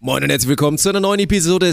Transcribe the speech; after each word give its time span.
Moin 0.00 0.22
und 0.22 0.30
herzlich 0.30 0.48
willkommen 0.48 0.78
zu 0.78 0.90
einer 0.90 1.00
neuen 1.00 1.18
Episode 1.18 1.72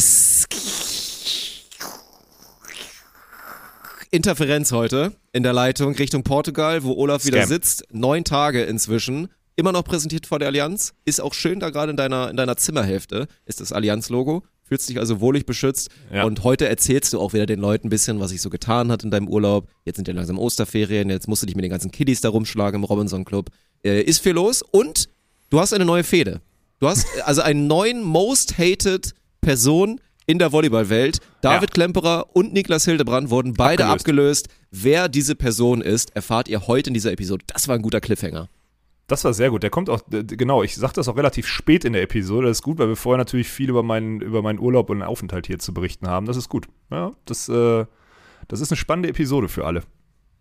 Interferenz 4.09 4.71
heute 4.71 5.11
in 5.31 5.43
der 5.43 5.53
Leitung 5.53 5.93
Richtung 5.93 6.23
Portugal, 6.23 6.83
wo 6.83 6.93
Olaf 6.93 7.21
Scam. 7.21 7.33
wieder 7.33 7.45
sitzt. 7.45 7.83
Neun 7.91 8.23
Tage 8.23 8.63
inzwischen. 8.63 9.27
Immer 9.55 9.73
noch 9.73 9.83
präsentiert 9.83 10.25
vor 10.25 10.39
der 10.39 10.47
Allianz. 10.47 10.95
Ist 11.05 11.21
auch 11.21 11.35
schön 11.35 11.59
da 11.59 11.69
gerade 11.69 11.91
in 11.91 11.97
deiner, 11.97 12.31
in 12.31 12.35
deiner 12.35 12.57
Zimmerhälfte, 12.57 13.27
ist 13.45 13.61
das 13.61 13.71
Allianz-Logo. 13.71 14.41
Fühlst 14.63 14.89
dich 14.89 14.97
also 14.97 15.21
wohlig 15.21 15.45
beschützt. 15.45 15.89
Ja. 16.11 16.23
Und 16.23 16.43
heute 16.43 16.67
erzählst 16.67 17.13
du 17.13 17.19
auch 17.19 17.33
wieder 17.33 17.45
den 17.45 17.59
Leuten 17.59 17.85
ein 17.87 17.89
bisschen, 17.91 18.19
was 18.19 18.31
sich 18.31 18.41
so 18.41 18.49
getan 18.49 18.91
hat 18.91 19.03
in 19.03 19.11
deinem 19.11 19.27
Urlaub. 19.27 19.69
Jetzt 19.83 19.97
sind 19.97 20.07
ja 20.07 20.15
langsam 20.15 20.39
Osterferien, 20.39 21.11
jetzt 21.11 21.27
musst 21.27 21.43
du 21.43 21.45
dich 21.45 21.55
mit 21.55 21.63
den 21.63 21.69
ganzen 21.69 21.91
Kiddies 21.91 22.21
da 22.21 22.29
rumschlagen 22.29 22.81
im 22.81 22.85
Robinson 22.85 23.23
Club. 23.23 23.51
Äh, 23.83 24.01
ist 24.01 24.23
viel 24.23 24.33
los 24.33 24.63
und 24.63 25.09
du 25.51 25.59
hast 25.59 25.73
eine 25.73 25.85
neue 25.85 26.03
Fehde. 26.03 26.41
Du 26.79 26.87
hast 26.87 27.07
also 27.23 27.41
einen 27.41 27.67
neuen 27.67 28.03
Most 28.03 28.57
Hated 28.57 29.13
Person 29.41 30.01
in 30.25 30.39
der 30.39 30.51
Volleyballwelt. 30.51 31.19
David 31.41 31.69
ja. 31.69 31.73
Klemperer 31.73 32.27
und 32.33 32.53
Niklas 32.53 32.85
Hildebrand 32.85 33.29
wurden 33.29 33.53
beide 33.53 33.85
abgelöst. 33.85 34.47
abgelöst. 34.47 34.49
Wer 34.71 35.07
diese 35.07 35.35
Person 35.35 35.81
ist, 35.81 36.15
erfahrt 36.15 36.47
ihr 36.47 36.67
heute 36.67 36.89
in 36.89 36.93
dieser 36.93 37.11
Episode. 37.11 37.45
Das 37.47 37.67
war 37.67 37.75
ein 37.75 37.81
guter 37.81 38.01
Cliffhanger. 38.01 38.49
Das 39.07 39.23
war 39.23 39.33
sehr 39.33 39.51
gut. 39.51 39.61
Der 39.61 39.69
kommt 39.69 39.89
auch, 39.89 40.01
genau, 40.09 40.63
ich 40.63 40.75
sag 40.75 40.93
das 40.93 41.07
auch 41.07 41.15
relativ 41.15 41.47
spät 41.47 41.85
in 41.85 41.93
der 41.93 42.01
Episode. 42.01 42.47
Das 42.47 42.57
ist 42.57 42.63
gut, 42.63 42.79
weil 42.79 42.87
wir 42.87 42.95
vorher 42.95 43.19
natürlich 43.19 43.47
viel 43.47 43.69
über 43.69 43.83
meinen, 43.83 44.19
über 44.19 44.41
meinen 44.41 44.59
Urlaub 44.59 44.89
und 44.89 45.03
Aufenthalt 45.03 45.47
hier 45.47 45.59
zu 45.59 45.73
berichten 45.73 46.07
haben. 46.07 46.25
Das 46.25 46.37
ist 46.37 46.49
gut. 46.49 46.67
Ja, 46.89 47.11
das, 47.25 47.47
äh, 47.47 47.85
das 48.47 48.61
ist 48.61 48.71
eine 48.71 48.77
spannende 48.77 49.09
Episode 49.09 49.47
für 49.47 49.65
alle. 49.65 49.83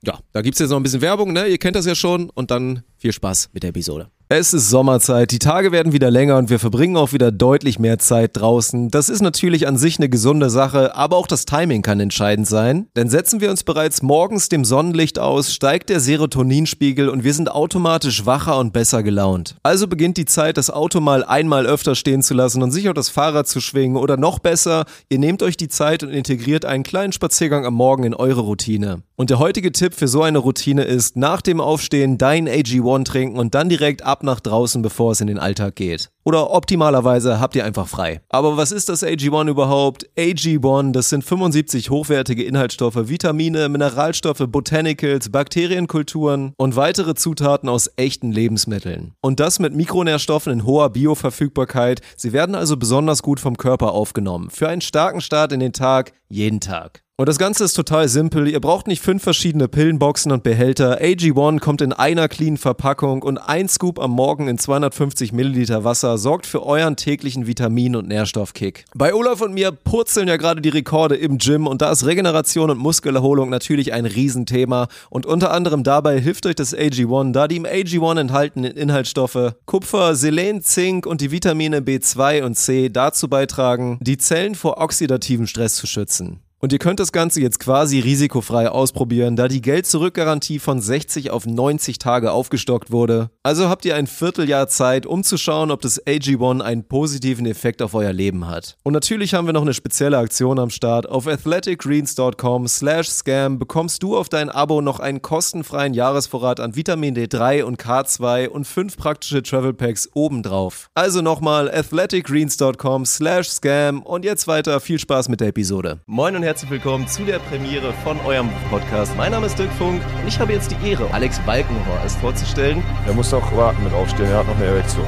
Ja, 0.03 0.19
da 0.33 0.43
gibt 0.43 0.55
es 0.55 0.61
jetzt 0.61 0.71
noch 0.71 0.79
ein 0.79 0.83
bisschen 0.83 1.03
Werbung, 1.03 1.33
ne? 1.33 1.47
Ihr 1.47 1.59
kennt 1.59 1.77
das 1.77 1.87
ja 1.87 1.95
schon. 1.95 2.31
Und 2.31 2.51
dann 2.51 2.83
viel 2.97 3.13
Spaß 3.13 3.51
mit 3.53 3.63
der 3.63 3.71
Episode. 3.71 4.11
Es 4.31 4.55
ist 4.55 4.71
Sommerzeit, 4.71 5.33
die 5.33 5.39
Tage 5.39 5.71
werden 5.71 5.93
wieder 5.93 6.11
länger 6.11 6.39
und 6.39 6.49
wir 6.49 6.59
verbringen 6.59 6.97
auch 6.97 7.13
wieder 7.13 7.31
deutlich 7.31 7.79
mehr 7.79 7.99
Zeit 7.99 8.31
draußen. 8.39 8.91
Das 8.91 9.11
ist 9.11 9.21
natürlich 9.21 9.69
an 9.69 9.77
sich 9.77 9.99
eine 9.99 10.09
gesunde 10.09 10.49
Sache, 10.49 10.97
aber 10.97 11.19
auch 11.19 11.27
das 11.27 11.45
Timing 11.45 11.83
kann 11.83 12.01
entscheidend 12.01 12.47
sein. 12.47 12.87
Denn 12.97 13.11
setzen 13.11 13.43
wir 13.43 13.51
uns 13.51 13.65
bereits 13.65 14.01
morgens 14.01 14.49
dem 14.49 14.65
Sonnenlicht 14.65 15.19
aus, 15.19 15.53
steigt 15.53 15.91
der 15.91 16.01
Serotoninspiegel 16.01 17.11
und 17.11 17.23
wir 17.23 17.35
sind 17.35 17.51
automatisch 17.51 18.25
wacher 18.25 18.57
und 18.59 18.73
besser 18.73 19.03
gelaunt. 19.03 19.57
Also 19.63 19.89
beginnt 19.89 20.17
die 20.17 20.25
Zeit, 20.25 20.57
das 20.57 20.71
Auto 20.71 21.01
mal 21.01 21.23
einmal 21.23 21.67
öfter 21.67 21.95
stehen 21.95 22.23
zu 22.23 22.33
lassen 22.33 22.63
und 22.63 22.71
sich 22.71 22.89
auf 22.89 22.95
das 22.95 23.11
Fahrrad 23.11 23.47
zu 23.47 23.61
schwingen 23.61 23.99
oder 23.99 24.17
noch 24.17 24.39
besser, 24.39 24.87
ihr 25.11 25.19
nehmt 25.19 25.43
euch 25.43 25.59
die 25.59 25.69
Zeit 25.69 26.03
und 26.03 26.09
integriert 26.09 26.65
einen 26.65 26.83
kleinen 26.83 27.13
Spaziergang 27.13 27.67
am 27.67 27.75
Morgen 27.75 28.05
in 28.05 28.15
eure 28.15 28.41
Routine. 28.41 29.03
Und 29.17 29.31
der 29.31 29.39
heutige 29.39 29.71
Tipp 29.71 29.95
für 29.95 30.09
so 30.09 30.23
eine 30.23 30.39
Routine 30.39 30.83
ist, 30.85 31.17
nach 31.17 31.41
dem 31.41 31.61
Aufstehen 31.61 32.19
dein 32.19 32.49
AG1 32.49 33.05
trinken 33.05 33.39
und 33.39 33.55
dann 33.55 33.69
direkt 33.69 34.03
ab 34.03 34.14
ab 34.15 34.23
nach 34.23 34.39
draußen, 34.39 34.81
bevor 34.81 35.11
es 35.11 35.21
in 35.21 35.27
den 35.27 35.41
Alltag 35.41 35.75
geht. 35.75 36.09
Oder 36.23 36.53
optimalerweise 36.53 37.41
habt 37.41 37.57
ihr 37.57 37.65
einfach 37.65 37.89
frei. 37.89 38.21
Aber 38.29 38.57
was 38.57 38.71
ist 38.71 38.89
das 38.89 39.03
AG1 39.03 39.51
überhaupt? 39.51 40.09
AG1, 40.17 40.93
das 40.93 41.09
sind 41.09 41.25
75 41.25 41.91
hochwertige 41.91 42.45
Inhaltsstoffe, 42.45 43.09
Vitamine, 43.09 43.69
Mineralstoffe, 43.69 44.45
Botanicals, 44.47 45.31
Bakterienkulturen 45.31 46.53
und 46.57 46.77
weitere 46.77 47.17
Zutaten 47.17 47.69
aus 47.69 47.91
echten 47.97 48.31
Lebensmitteln. 48.31 49.15
Und 49.21 49.41
das 49.41 49.59
mit 49.59 49.75
Mikronährstoffen 49.75 50.53
in 50.53 50.65
hoher 50.65 50.91
Bioverfügbarkeit. 50.91 52.01
Sie 52.17 52.33
werden 52.33 52.55
also 52.55 52.77
besonders 52.77 53.21
gut 53.21 53.41
vom 53.41 53.57
Körper 53.57 53.93
aufgenommen. 53.93 54.51
Für 54.51 54.69
einen 54.69 54.81
starken 54.81 55.21
Start 55.21 55.51
in 55.51 55.59
den 55.59 55.73
Tag, 55.73 56.13
jeden 56.29 56.61
Tag. 56.61 57.04
Und 57.17 57.29
das 57.29 57.39
Ganze 57.39 57.63
ist 57.63 57.75
total 57.75 58.09
simpel. 58.09 58.49
Ihr 58.49 58.61
braucht 58.61 58.89
nicht 58.89 59.01
fünf 59.01 59.23
verschiedene 59.23 59.69
Pillenboxen 59.69 60.33
und 60.33 60.43
Behälter. 60.43 61.01
AG1 61.01 61.61
kommt 61.61 61.81
in 61.81 61.93
einer 61.93 62.27
clean 62.27 62.57
Verpackung 62.57 63.23
und 63.23 63.39
ein 63.39 63.69
Scoop 63.69 64.01
am 64.01 64.11
Morgen 64.11 64.49
in 64.49 64.59
250 64.59 65.33
Milliliter 65.33 65.85
Wasser 65.85 66.19
sorgt 66.19 66.45
für 66.45 66.67
euren 66.67 66.97
täglichen 66.97 67.47
Vitamin- 67.47 67.95
und 67.95 68.09
Nährstoffkick. 68.09 68.87
Bei 68.97 69.15
Olaf 69.15 69.43
und 69.43 69.55
mir 69.55 69.71
purzeln 69.71 70.27
ja 70.27 70.37
gerade 70.37 70.61
die 70.61 70.71
Rekorde 70.71 71.15
im 71.15 71.39
Gym 71.39 71.69
und 71.69 71.83
da 71.83 71.93
ist 71.93 72.05
Regeneration 72.05 72.69
und 72.69 72.79
Muskelerholung 72.79 73.49
natürlich 73.49 73.93
ein 73.93 74.07
Riesenthema. 74.07 74.89
Und 75.09 75.25
unter 75.25 75.53
anderem 75.53 75.85
dabei 75.85 76.21
hilft 76.21 76.47
euch 76.47 76.57
das 76.57 76.77
AG1, 76.77 77.31
da 77.31 77.47
die 77.47 77.59
im 77.59 77.65
AG1 77.65 78.23
enthaltenen 78.23 78.73
Inhaltsstoffe 78.73 79.55
Kupfer, 79.67 80.17
Selen, 80.17 80.63
Zink 80.63 81.07
und 81.07 81.21
die 81.21 81.31
Vitamine 81.31 81.79
B2 81.79 82.43
und 82.43 82.57
C 82.57 82.89
dazu 82.89 83.29
beitragen, 83.29 84.01
die 84.01 84.19
Zellen 84.19 84.57
vor 84.57 84.79
oxidativen 84.79 85.47
Stress 85.47 85.77
zu 85.77 85.87
schützen. 85.87 86.41
Und 86.65 86.73
ihr 86.73 86.79
könnt 86.79 86.99
das 86.99 87.13
Ganze 87.13 87.43
jetzt 87.43 87.61
quasi 87.61 88.01
risikofrei 88.01 88.71
ausprobieren, 88.71 89.37
da 89.37 89.49
die 89.49 89.61
Geld-Zurück-Garantie 89.61 90.59
von 90.59 90.81
60 90.81 91.31
auf 91.31 91.45
90 91.45 91.99
Tage 91.99 92.33
aufgestockt 92.33 92.91
wurde. 92.91 93.29
Also 93.43 93.69
habt 93.69 93.85
ihr 93.85 93.97
ein 93.97 94.07
Vierteljahr 94.07 94.67
Zeit, 94.69 95.05
um 95.05 95.25
zu 95.25 95.37
schauen, 95.37 95.71
ob 95.71 95.83
das 95.83 96.03
AG1 96.07 96.63
einen 96.63 96.89
positiven 96.89 97.45
Effekt 97.45 97.83
auf 97.83 97.93
euer 97.93 98.15
Leben 98.15 98.49
hat. 98.49 98.79
Und 98.83 98.95
natürlich 98.95 99.35
haben 99.35 99.45
wir 99.47 99.53
noch 99.53 99.61
eine 99.61 99.75
spezielle 99.75 100.17
Aktion 100.17 100.59
am 100.59 100.71
Start. 100.71 101.07
Auf 101.07 101.27
athleticgreens.com 101.27 102.67
slash 102.67 103.11
scam 103.11 103.59
bekommst 103.59 104.03
du 104.03 104.17
auf 104.17 104.31
dein 104.31 104.49
Abo 104.49 104.81
noch 104.81 105.01
einen 105.01 105.21
kostenfreien 105.21 105.93
Jahresvorrat 105.93 106.61
an 106.61 106.77
Vitamin 106.77 107.15
D3 107.15 107.65
und 107.65 107.79
K2 107.79 108.49
und 108.49 108.67
fünf 108.67 108.97
praktische 108.97 109.43
Travel 109.43 109.75
Packs 109.75 110.09
obendrauf. 110.15 110.89
Also 110.95 111.21
nochmal 111.21 111.71
athleticgreens.com 111.71 113.05
slash 113.05 113.51
scam 113.51 114.01
und 114.03 114.25
jetzt 114.25 114.47
weiter 114.47 114.81
viel 114.81 114.99
Spaß 114.99 115.29
mit 115.29 115.43
der 115.43 115.49
Episode. 115.49 116.01
Moin 116.07 116.35
und 116.35 116.43
herzlich 116.43 116.54
willkommen 116.63 117.09
zu 117.09 117.25
der 117.25 117.41
Premiere 117.41 117.93
von 118.05 118.19
eurem 118.21 118.49
Podcast. 118.71 119.17
Mein 119.17 119.33
Name 119.33 119.47
ist 119.47 119.59
Dirk 119.59 119.73
Funk 119.73 120.01
und 120.21 120.29
ich 120.29 120.39
habe 120.39 120.53
jetzt 120.53 120.71
die 120.71 120.89
Ehre, 120.89 121.13
Alex 121.13 121.41
Balkenhorst 121.41 122.17
vorzustellen. 122.19 122.81
Er 123.07 123.13
muss 123.13 123.35
auch 123.35 123.57
warten 123.57 123.83
mit 123.83 123.93
aufstehen, 123.93 124.27
er 124.27 124.39
hat 124.39 124.47
noch 124.47 124.55
eine 124.55 124.67
Erektion. 124.67 125.05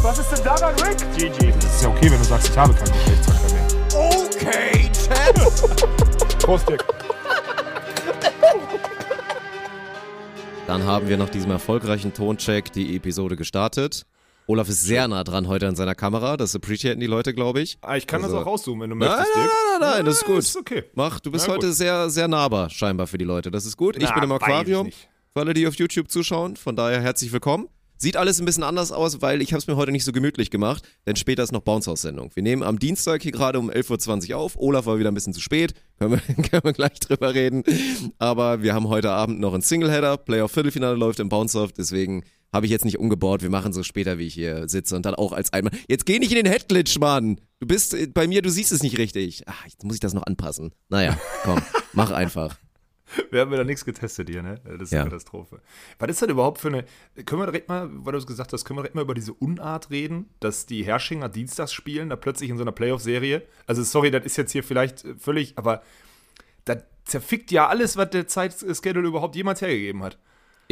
Was 0.00 0.18
ist 0.20 0.30
denn 0.30 0.44
daran, 0.44 0.74
Rick? 0.76 0.98
GG. 1.16 1.52
Das 1.60 1.74
ist 1.74 1.82
ja 1.82 1.88
okay, 1.88 2.10
wenn 2.10 2.18
du 2.18 2.24
sagst, 2.24 2.48
ich 2.50 2.56
habe 2.56 2.72
keinen 2.72 2.92
Geschlechtsverkehr 2.92 3.52
mehr. 3.52 3.66
Okay, 3.96 4.90
Chat. 4.92 6.38
Prost, 6.38 6.68
Dirk. 6.68 6.84
Dann 10.68 10.84
haben 10.84 11.08
wir 11.08 11.16
nach 11.16 11.30
diesem 11.30 11.50
erfolgreichen 11.50 12.14
Toncheck 12.14 12.72
die 12.72 12.94
Episode 12.94 13.34
gestartet. 13.34 14.06
Olaf 14.46 14.68
ist 14.68 14.82
sehr 14.82 15.06
nah 15.08 15.22
dran 15.24 15.46
heute 15.46 15.68
an 15.68 15.76
seiner 15.76 15.94
Kamera. 15.94 16.36
Das 16.36 16.54
appreciaten 16.54 17.00
die 17.00 17.06
Leute, 17.06 17.32
glaube 17.32 17.60
ich. 17.60 17.78
Ah, 17.80 17.96
ich 17.96 18.06
kann 18.06 18.22
also, 18.22 18.36
das 18.36 18.42
auch 18.44 18.46
rauszoomen, 18.46 18.82
wenn 18.82 18.90
du 18.90 18.96
möchtest. 18.96 19.20
Nein, 19.20 19.28
nein, 19.36 19.46
nein, 19.46 19.80
nein, 19.80 19.90
nein, 19.96 20.04
das 20.04 20.16
ist 20.16 20.24
gut. 20.24 20.38
Ist 20.38 20.56
okay. 20.56 20.84
Mach, 20.94 21.20
du 21.20 21.30
bist 21.30 21.48
heute 21.48 21.72
sehr, 21.72 22.10
sehr 22.10 22.28
nahbar 22.28 22.68
scheinbar 22.70 23.06
für 23.06 23.18
die 23.18 23.24
Leute. 23.24 23.50
Das 23.50 23.66
ist 23.66 23.76
gut. 23.76 23.96
Ich 23.96 24.02
Na, 24.02 24.14
bin 24.14 24.24
im 24.24 24.32
Aquarium. 24.32 24.90
Für 25.32 25.40
alle, 25.40 25.54
die 25.54 25.66
auf 25.66 25.74
YouTube 25.76 26.10
zuschauen. 26.10 26.56
Von 26.56 26.76
daher 26.76 27.00
herzlich 27.00 27.32
willkommen. 27.32 27.68
Sieht 28.02 28.16
alles 28.16 28.40
ein 28.40 28.44
bisschen 28.44 28.64
anders 28.64 28.90
aus, 28.90 29.22
weil 29.22 29.40
ich 29.42 29.52
habe 29.52 29.60
es 29.60 29.68
mir 29.68 29.76
heute 29.76 29.92
nicht 29.92 30.04
so 30.04 30.10
gemütlich 30.10 30.50
gemacht, 30.50 30.82
denn 31.06 31.14
später 31.14 31.44
ist 31.44 31.52
noch 31.52 31.60
Bounce 31.60 31.88
House 31.88 32.02
Sendung. 32.02 32.32
Wir 32.34 32.42
nehmen 32.42 32.64
am 32.64 32.80
Dienstag 32.80 33.22
hier 33.22 33.30
gerade 33.30 33.60
um 33.60 33.70
11.20 33.70 34.30
Uhr 34.30 34.38
auf. 34.38 34.56
Olaf 34.56 34.86
war 34.86 34.98
wieder 34.98 35.12
ein 35.12 35.14
bisschen 35.14 35.32
zu 35.32 35.40
spät, 35.40 35.74
können 36.00 36.10
wir, 36.10 36.34
können 36.50 36.64
wir 36.64 36.72
gleich 36.72 36.98
drüber 36.98 37.32
reden. 37.32 37.62
Aber 38.18 38.60
wir 38.60 38.74
haben 38.74 38.88
heute 38.88 39.12
Abend 39.12 39.38
noch 39.38 39.54
einen 39.54 39.62
Singleheader. 39.62 40.16
Playoff 40.16 40.50
Viertelfinale 40.50 40.96
läuft 40.96 41.20
im 41.20 41.28
Bounce 41.28 41.56
Off, 41.56 41.70
deswegen 41.70 42.24
habe 42.52 42.66
ich 42.66 42.72
jetzt 42.72 42.84
nicht 42.84 42.98
umgebaut. 42.98 43.42
Wir 43.42 43.50
machen 43.50 43.72
so 43.72 43.82
später, 43.82 44.18
wie 44.18 44.26
ich 44.26 44.34
hier 44.34 44.68
sitze 44.68 44.94
und 44.94 45.06
dann 45.06 45.14
auch 45.14 45.32
als 45.32 45.52
einmal. 45.52 45.72
Jetzt 45.88 46.06
geh 46.06 46.18
nicht 46.18 46.30
in 46.32 46.44
den 46.44 46.52
Headglitch, 46.52 46.98
Mann. 46.98 47.40
Du 47.60 47.66
bist 47.66 47.94
äh, 47.94 48.06
bei 48.06 48.26
mir, 48.26 48.42
du 48.42 48.50
siehst 48.50 48.72
es 48.72 48.82
nicht 48.82 48.98
richtig. 48.98 49.44
Ach, 49.46 49.64
jetzt 49.64 49.84
muss 49.84 49.94
ich 49.94 50.00
das 50.00 50.14
noch 50.14 50.24
anpassen. 50.24 50.72
Naja, 50.88 51.18
komm, 51.44 51.62
mach 51.92 52.10
einfach. 52.10 52.56
Wir 53.30 53.40
haben 53.40 53.52
ja 53.52 53.64
nichts 53.64 53.84
getestet 53.84 54.30
hier, 54.30 54.42
ne? 54.42 54.60
Das 54.64 54.82
ist 54.82 54.92
ja. 54.92 55.00
eine 55.00 55.10
Katastrophe. 55.10 55.60
Was 55.98 56.10
ist 56.10 56.22
das 56.22 56.30
überhaupt 56.30 56.58
für 56.58 56.68
eine. 56.68 56.84
Können 57.24 57.42
wir 57.42 57.46
direkt 57.46 57.68
mal, 57.68 57.88
weil 57.90 58.12
du 58.12 58.18
es 58.18 58.26
gesagt 58.26 58.52
hast, 58.52 58.64
können 58.64 58.78
wir 58.78 58.82
direkt 58.82 58.94
mal 58.94 59.02
über 59.02 59.14
diese 59.14 59.34
Unart 59.34 59.90
reden, 59.90 60.30
dass 60.40 60.66
die 60.66 60.84
Herrschinger 60.84 61.28
dienstags 61.28 61.72
spielen, 61.72 62.08
da 62.08 62.16
plötzlich 62.16 62.48
in 62.48 62.56
so 62.56 62.62
einer 62.62 62.72
Playoff-Serie? 62.72 63.42
Also, 63.66 63.82
sorry, 63.82 64.10
das 64.10 64.24
ist 64.24 64.36
jetzt 64.36 64.52
hier 64.52 64.64
vielleicht 64.64 65.04
völlig, 65.18 65.58
aber 65.58 65.82
das 66.64 66.78
zerfickt 67.04 67.50
ja 67.50 67.68
alles, 67.68 67.96
was 67.96 68.10
der 68.10 68.28
Zeitschedule 68.28 69.08
überhaupt 69.08 69.36
jemals 69.36 69.60
hergegeben 69.60 70.02
hat. 70.02 70.18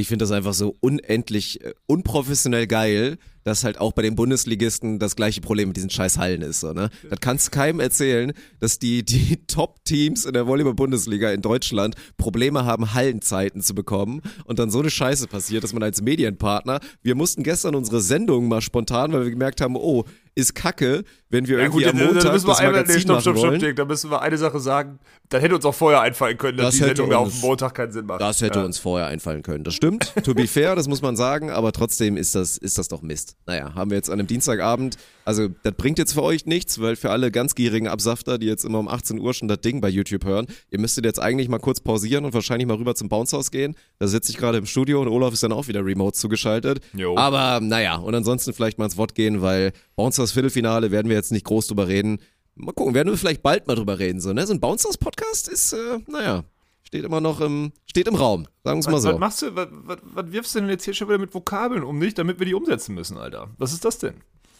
Ich 0.00 0.08
finde 0.08 0.24
das 0.24 0.32
einfach 0.32 0.54
so 0.54 0.76
unendlich 0.80 1.62
äh, 1.62 1.74
unprofessionell 1.86 2.66
geil, 2.66 3.18
dass 3.44 3.64
halt 3.64 3.78
auch 3.78 3.92
bei 3.92 4.02
den 4.02 4.16
Bundesligisten 4.16 4.98
das 4.98 5.16
gleiche 5.16 5.40
Problem 5.40 5.68
mit 5.68 5.76
diesen 5.76 5.90
scheiß 5.90 6.18
Hallen 6.18 6.42
ist. 6.42 6.60
So, 6.60 6.72
ne? 6.72 6.90
Das 7.08 7.20
kannst 7.20 7.48
du 7.48 7.50
keinem 7.50 7.80
erzählen, 7.80 8.32
dass 8.60 8.78
die, 8.78 9.04
die 9.04 9.44
Top-Teams 9.46 10.24
in 10.24 10.32
der 10.32 10.46
Volleyball-Bundesliga 10.46 11.30
in 11.32 11.42
Deutschland 11.42 11.94
Probleme 12.16 12.64
haben, 12.64 12.94
Hallenzeiten 12.94 13.62
zu 13.62 13.74
bekommen 13.74 14.22
und 14.44 14.58
dann 14.58 14.70
so 14.70 14.80
eine 14.80 14.90
Scheiße 14.90 15.26
passiert, 15.26 15.64
dass 15.64 15.72
man 15.72 15.82
als 15.82 16.02
Medienpartner, 16.02 16.80
wir 17.02 17.14
mussten 17.14 17.42
gestern 17.42 17.74
unsere 17.74 18.00
Sendung 18.00 18.48
mal 18.48 18.60
spontan, 18.60 19.12
weil 19.12 19.24
wir 19.24 19.30
gemerkt 19.30 19.60
haben, 19.60 19.76
oh, 19.76 20.04
ist 20.34 20.54
kacke, 20.54 21.04
wenn 21.30 21.46
wir 21.46 21.56
Ja, 21.58 21.64
irgendwie 21.64 21.84
gut, 21.84 21.92
am 21.94 21.98
Montag 21.98 22.32
müssen 22.32 22.46
wir 22.46 22.50
das 22.50 22.58
einmal, 22.58 22.72
nee, 22.72 22.78
Magazin 22.80 23.00
stopp, 23.02 23.20
stopp, 23.22 23.38
stopp. 23.38 23.58
Dick, 23.58 23.76
da 23.76 23.84
müssen 23.84 24.10
wir 24.10 24.20
eine 24.22 24.36
Sache 24.36 24.60
sagen. 24.60 24.98
Dann 25.28 25.40
hätte 25.40 25.54
uns 25.54 25.64
auch 25.64 25.74
vorher 25.74 26.00
einfallen 26.00 26.36
können, 26.36 26.58
dass 26.58 26.66
Das 26.66 26.74
die 26.74 26.80
hätte 26.82 26.96
Sendung 26.96 27.10
ja 27.12 27.18
auf 27.18 27.26
uns- 27.28 27.40
dem 27.40 27.46
Montag 27.48 27.74
keinen 27.74 27.92
Sinn 27.92 28.06
macht. 28.06 28.20
Das 28.20 28.40
hätte 28.42 28.58
ja. 28.58 28.64
uns 28.64 28.78
vorher 28.78 29.06
einfallen 29.06 29.42
können. 29.42 29.62
Das 29.64 29.74
stimmt. 29.74 30.12
To 30.24 30.34
be 30.34 30.46
fair, 30.48 30.74
das 30.74 30.88
muss 30.88 31.02
man 31.02 31.14
sagen, 31.16 31.50
aber 31.50 31.70
trotzdem 31.72 32.16
ist 32.16 32.34
das, 32.34 32.56
ist 32.58 32.76
das 32.78 32.88
doch 32.88 33.00
Mist. 33.02 33.36
Naja, 33.46 33.74
haben 33.74 33.90
wir 33.90 33.96
jetzt 33.96 34.10
an 34.10 34.18
einem 34.18 34.26
Dienstagabend, 34.26 34.96
also 35.24 35.48
das 35.62 35.74
bringt 35.74 35.98
jetzt 35.98 36.14
für 36.14 36.22
euch 36.24 36.46
nichts, 36.46 36.80
weil 36.80 36.96
für 36.96 37.10
alle 37.10 37.30
ganz 37.30 37.54
gierigen 37.54 37.86
Absafter, 37.86 38.36
die 38.38 38.46
jetzt 38.46 38.64
immer 38.64 38.80
um 38.80 38.88
18 38.88 39.20
Uhr 39.20 39.32
schon 39.32 39.46
das 39.46 39.60
Ding 39.60 39.80
bei 39.80 39.88
YouTube 39.88 40.24
hören, 40.24 40.46
ihr 40.70 40.80
müsstet 40.80 41.04
jetzt 41.04 41.20
eigentlich 41.20 41.48
mal 41.48 41.58
kurz 41.60 41.80
pausieren 41.80 42.24
und 42.24 42.34
wahrscheinlich 42.34 42.66
mal 42.66 42.76
rüber 42.76 42.96
zum 42.96 43.08
Bounce 43.08 43.36
House 43.36 43.52
gehen. 43.52 43.76
Da 44.00 44.08
sitze 44.08 44.32
ich 44.32 44.38
gerade 44.38 44.58
im 44.58 44.66
Studio 44.66 45.00
und 45.00 45.06
Olaf 45.08 45.32
ist 45.32 45.44
dann 45.44 45.52
auch 45.52 45.68
wieder 45.68 45.84
remote 45.86 46.16
zugeschaltet. 46.18 46.80
Jo. 46.92 47.16
Aber 47.16 47.60
naja, 47.60 47.94
und 47.96 48.14
ansonsten 48.16 48.52
vielleicht 48.52 48.78
mal 48.78 48.86
ins 48.86 48.96
Wort 48.96 49.14
gehen, 49.14 49.40
weil 49.42 49.72
Bounce 49.94 50.20
House 50.20 50.32
Viertelfinale 50.32 50.90
werden 50.90 51.08
wir 51.08 51.16
jetzt 51.20 51.32
nicht 51.32 51.44
groß 51.44 51.68
drüber 51.68 51.88
reden. 51.88 52.18
Mal 52.54 52.72
gucken, 52.72 52.94
werden 52.94 53.10
wir 53.10 53.16
vielleicht 53.16 53.42
bald 53.42 53.66
mal 53.66 53.76
drüber 53.76 53.98
reden. 53.98 54.20
So, 54.20 54.32
ne? 54.32 54.46
so 54.46 54.52
ein 54.52 54.60
Bounce 54.60 54.86
House 54.86 54.98
Podcast 54.98 55.48
ist, 55.48 55.72
äh, 55.72 55.98
naja, 56.08 56.44
steht 56.82 57.04
immer 57.04 57.20
noch 57.20 57.40
im, 57.40 57.72
steht 57.86 58.08
im 58.08 58.14
Raum. 58.14 58.46
Sagen 58.64 58.78
wir 58.78 58.80
es 58.80 58.88
mal 58.88 59.00
so. 59.00 59.08
was 59.12 59.18
machst 59.18 59.42
du, 59.42 59.54
was, 59.54 59.68
was, 59.70 59.98
was 60.02 60.32
wirfst 60.32 60.54
du 60.54 60.60
denn 60.60 60.68
jetzt 60.68 60.84
hier 60.84 60.94
schon 60.94 61.08
wieder 61.08 61.18
mit 61.18 61.32
Vokabeln 61.32 61.84
um 61.84 62.00
dich, 62.00 62.14
damit 62.14 62.38
wir 62.38 62.46
die 62.46 62.54
umsetzen 62.54 62.94
müssen, 62.94 63.16
Alter? 63.16 63.48
Was 63.58 63.72
ist 63.72 63.84
das 63.84 63.98
denn? 63.98 64.14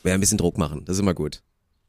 Ja, 0.04 0.14
ein 0.14 0.20
bisschen 0.20 0.38
Druck 0.38 0.56
machen, 0.56 0.84
das 0.86 0.96
ist 0.96 1.00
immer 1.00 1.14
gut. 1.14 1.42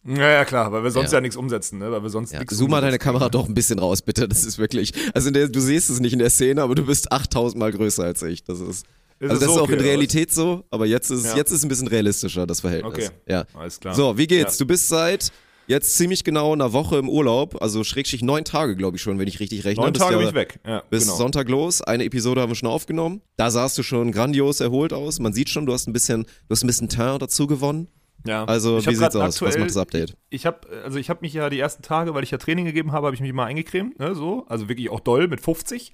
Ja, 0.04 0.30
ja, 0.30 0.46
klar, 0.46 0.72
weil 0.72 0.84
wir 0.84 0.90
sonst 0.90 1.12
Ja. 1.12 1.18
ja, 1.18 1.22
nichts 1.22 1.38
umsetzen, 1.38 1.78
ne? 1.78 1.92
Weil 1.92 2.02
wir 2.02 2.10
sonst 2.10 2.32
Ja, 2.32 2.40
nichts 2.40 2.58
zoom 2.58 2.72
mal 2.72 2.82
deine 2.82 2.98
Kamera 2.98 3.30
doch 3.30 3.48
ein 3.48 3.54
bisschen 3.54 3.78
raus, 3.78 4.02
bitte. 4.02 4.28
Das 4.28 4.44
ist 4.44 4.58
wirklich. 4.58 4.94
Also 5.14 5.30
der, 5.30 5.48
du 5.48 5.60
siehst 5.60 5.92
es 5.92 6.00
nicht 6.00 6.14
in 6.14 6.20
der 6.20 6.32
Szene, 6.32 6.64
aber 6.64 6.74
du 6.74 6.86
bist 6.86 7.12
8000 7.12 7.60
Mal 7.60 7.72
größer 7.72 8.04
als 8.04 8.24
ich. 8.24 8.44
Das 8.44 8.60
ist. 8.60 8.86
Also 9.22 9.34
das 9.36 9.50
ist 9.50 9.56
so 9.56 9.62
auch 9.62 9.70
in 9.70 9.76
okay, 9.76 9.84
Realität 9.84 10.32
so, 10.32 10.64
aber 10.72 10.86
jetzt 10.86 11.10
ist 11.12 11.26
Ja. 11.26 11.36
jetzt 11.38 11.52
ist 11.52 11.60
es 11.60 11.64
ein 11.66 11.70
bisschen 11.70 11.88
realistischer 11.88 12.48
das 12.48 12.62
Verhältnis. 12.62 12.94
Okay. 12.94 13.10
Ja. 13.28 13.46
Alles 13.54 13.80
klar. 13.80 13.94
So, 13.94 14.18
wie 14.18 14.28
geht's? 14.28 14.58
Ja. 14.58 14.64
Du 14.64 14.68
bist 14.68 14.88
seit 14.90 15.32
jetzt 15.68 15.96
ziemlich 15.96 16.24
genau 16.24 16.54
einer 16.54 16.74
Woche 16.74 16.98
im 16.98 17.08
Urlaub, 17.08 17.62
also 17.62 17.84
schrägstlich 17.84 18.24
neun 18.24 18.44
Tage, 18.44 18.76
glaube 18.76 18.98
ich 18.98 19.04
schon, 19.04 19.20
wenn 19.20 19.28
ich 19.28 19.40
richtig 19.40 19.64
rechne. 19.64 19.84
Neun 19.84 19.94
Tage 19.94 20.14
ja- 20.14 20.18
bin 20.20 20.28
ich 20.30 20.34
weg. 20.34 20.60
Ja, 20.66 20.84
Bis 20.90 21.04
genau. 21.06 21.16
Sonntag 21.16 21.48
los. 21.50 21.82
Eine 21.82 22.04
Episode 22.06 22.42
haben 22.42 22.50
wir 22.50 22.56
schon 22.56 22.68
aufgenommen. 22.70 23.22
Da 23.38 23.52
sahst 23.52 23.78
du 23.78 23.84
schon 23.84 24.12
grandios 24.12 24.60
erholt 24.60 24.92
aus. 24.92 25.20
Man 25.20 25.34
sieht 25.34 25.50
schon, 25.50 25.66
du 25.66 25.74
hast 25.74 25.88
ein 25.88 25.94
bisschen, 25.94 26.24
du 26.24 26.30
hast 26.50 26.64
ein 26.64 26.68
bisschen 26.68 26.90
Teint 26.90 27.22
dazu 27.22 27.48
gewonnen. 27.48 27.88
Ja. 28.26 28.44
Also, 28.46 28.78
Ich 28.80 28.88
wie 28.88 28.96
sieht's 28.96 29.16
aus? 29.16 29.42
Was 29.42 29.58
macht 29.58 29.70
das 29.70 29.78
Update? 29.78 30.16
Ich 30.30 30.46
habe 30.46 30.60
also 30.84 31.00
ich 31.00 31.10
habe 31.10 31.20
mich 31.22 31.34
ja 31.34 31.50
die 31.50 31.60
ersten 31.60 31.82
Tage, 31.84 32.14
weil 32.14 32.24
ich 32.24 32.32
ja 32.32 32.38
Training 32.38 32.66
gegeben 32.66 32.92
habe, 32.92 33.06
habe 33.08 33.16
ich 33.16 33.22
mich 33.22 33.34
mal 33.34 33.46
eingecremt, 33.46 33.98
ne, 34.00 34.14
so, 34.14 34.46
also 34.48 34.68
wirklich 34.70 34.90
auch 34.92 35.00
doll 35.00 35.28
mit 35.28 35.42
50. 35.42 35.92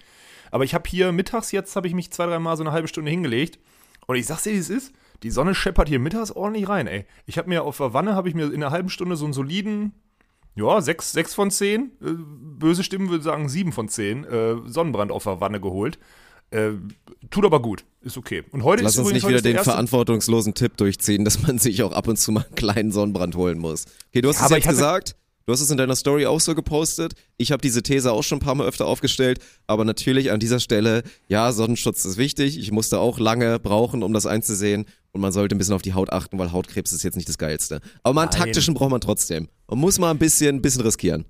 Aber 0.52 0.64
ich 0.64 0.74
habe 0.74 0.90
hier 0.90 1.12
mittags 1.12 1.52
jetzt 1.52 1.76
habe 1.76 1.88
ich 1.88 1.94
mich 1.94 2.12
zwei, 2.12 2.26
drei 2.26 2.40
Mal 2.40 2.58
so 2.58 2.64
eine 2.64 2.72
halbe 2.72 2.88
Stunde 2.88 3.12
hingelegt 3.12 3.60
und 4.06 4.16
ich 4.16 4.26
sag's 4.26 4.44
dir, 4.44 4.54
wie 4.54 4.58
es 4.58 4.70
ist. 4.70 4.94
Die 5.24 5.32
Sonne 5.32 5.56
scheppert 5.56 5.90
hier 5.90 6.00
mittags 6.00 6.32
ordentlich 6.32 6.70
rein, 6.70 6.88
ey. 6.88 7.06
Ich 7.26 7.38
habe 7.38 7.50
mir 7.50 7.64
auf 7.64 7.78
der 7.78 7.94
Wanne 7.94 8.16
habe 8.16 8.30
ich 8.30 8.36
mir 8.36 8.46
in 8.46 8.64
einer 8.64 8.72
halben 8.72 8.90
Stunde 8.90 9.16
so 9.16 9.26
einen 9.26 9.34
soliden 9.34 9.94
ja, 10.58 10.82
sechs, 10.82 11.12
sechs 11.12 11.36
von 11.36 11.52
zehn, 11.52 11.92
äh, 12.02 12.14
böse 12.18 12.84
Stimmen 12.84 13.10
würden 13.10 13.22
sagen 13.22 13.48
sieben 13.48 13.72
von 13.72 13.90
zehn, 13.90 14.24
äh, 14.26 14.56
Sonnenbrand 14.66 15.12
auf 15.12 15.24
der 15.24 15.40
Wanne 15.40 15.62
geholt. 15.62 16.00
Äh, 16.50 16.72
tut 17.30 17.46
aber 17.46 17.62
gut, 17.62 17.84
ist 18.02 18.18
okay. 18.18 18.44
Und 18.52 18.64
heute 18.64 18.82
Lass 18.84 18.94
ist 18.94 19.00
uns 19.00 19.12
nicht 19.12 19.28
wieder 19.28 19.42
den 19.42 19.60
verantwortungslosen 19.60 20.54
Tipp 20.54 20.78
durchziehen, 20.78 21.26
dass 21.26 21.42
man 21.44 21.60
sich 21.60 21.84
auch 21.84 21.92
ab 21.92 22.08
und 22.08 22.18
zu 22.18 22.32
mal 22.32 22.46
einen 22.46 22.56
kleinen 22.56 22.92
Sonnenbrand 22.92 23.36
holen 23.36 23.60
muss. 23.60 23.86
Okay, 24.10 24.22
du 24.22 24.30
hast 24.30 24.40
Ja, 24.40 24.46
es 24.46 24.52
jetzt 24.52 24.68
gesagt, 24.68 25.16
du 25.48 25.54
hast 25.54 25.62
es 25.62 25.72
in 25.72 25.78
deiner 25.78 25.96
Story 25.96 26.26
auch 26.28 26.40
so 26.40 26.54
gepostet. 26.54 27.14
Ich 27.38 27.52
habe 27.52 27.62
diese 27.62 27.82
These 27.82 28.12
auch 28.12 28.22
schon 28.24 28.38
ein 28.38 28.42
paar 28.42 28.54
Mal 28.56 28.68
öfter 28.68 28.86
aufgestellt, 28.86 29.40
aber 29.66 29.84
natürlich 29.86 30.30
an 30.32 30.40
dieser 30.40 30.60
Stelle, 30.60 31.02
ja, 31.28 31.52
Sonnenschutz 31.52 32.06
ist 32.06 32.18
wichtig. 32.18 32.60
Ich 32.60 32.72
musste 32.72 33.00
auch 33.00 33.18
lange 33.18 33.58
brauchen, 33.60 34.04
um 34.04 34.14
das 34.14 34.26
einzusehen 34.26 34.86
und 35.14 35.22
man 35.22 35.32
sollte 35.32 35.56
ein 35.56 35.58
bisschen 35.58 35.74
auf 35.74 35.82
die 35.82 35.94
Haut 35.96 36.12
achten, 36.12 36.38
weil 36.38 36.52
Hautkrebs 36.52 36.92
ist 36.92 37.02
jetzt 37.04 37.16
nicht 37.16 37.30
das 37.30 37.38
Geilste. 37.40 37.80
Aber 38.04 38.14
mal 38.14 38.22
einen 38.24 38.32
Nein. 38.32 38.42
taktischen 38.42 38.74
braucht 38.76 38.92
man 38.92 39.02
trotzdem. 39.02 39.48
Man 39.68 39.80
muss 39.80 39.98
mal 39.98 40.12
ein 40.12 40.20
bisschen, 40.20 40.58
ein 40.58 40.62
bisschen 40.62 40.82
riskieren. 40.82 41.26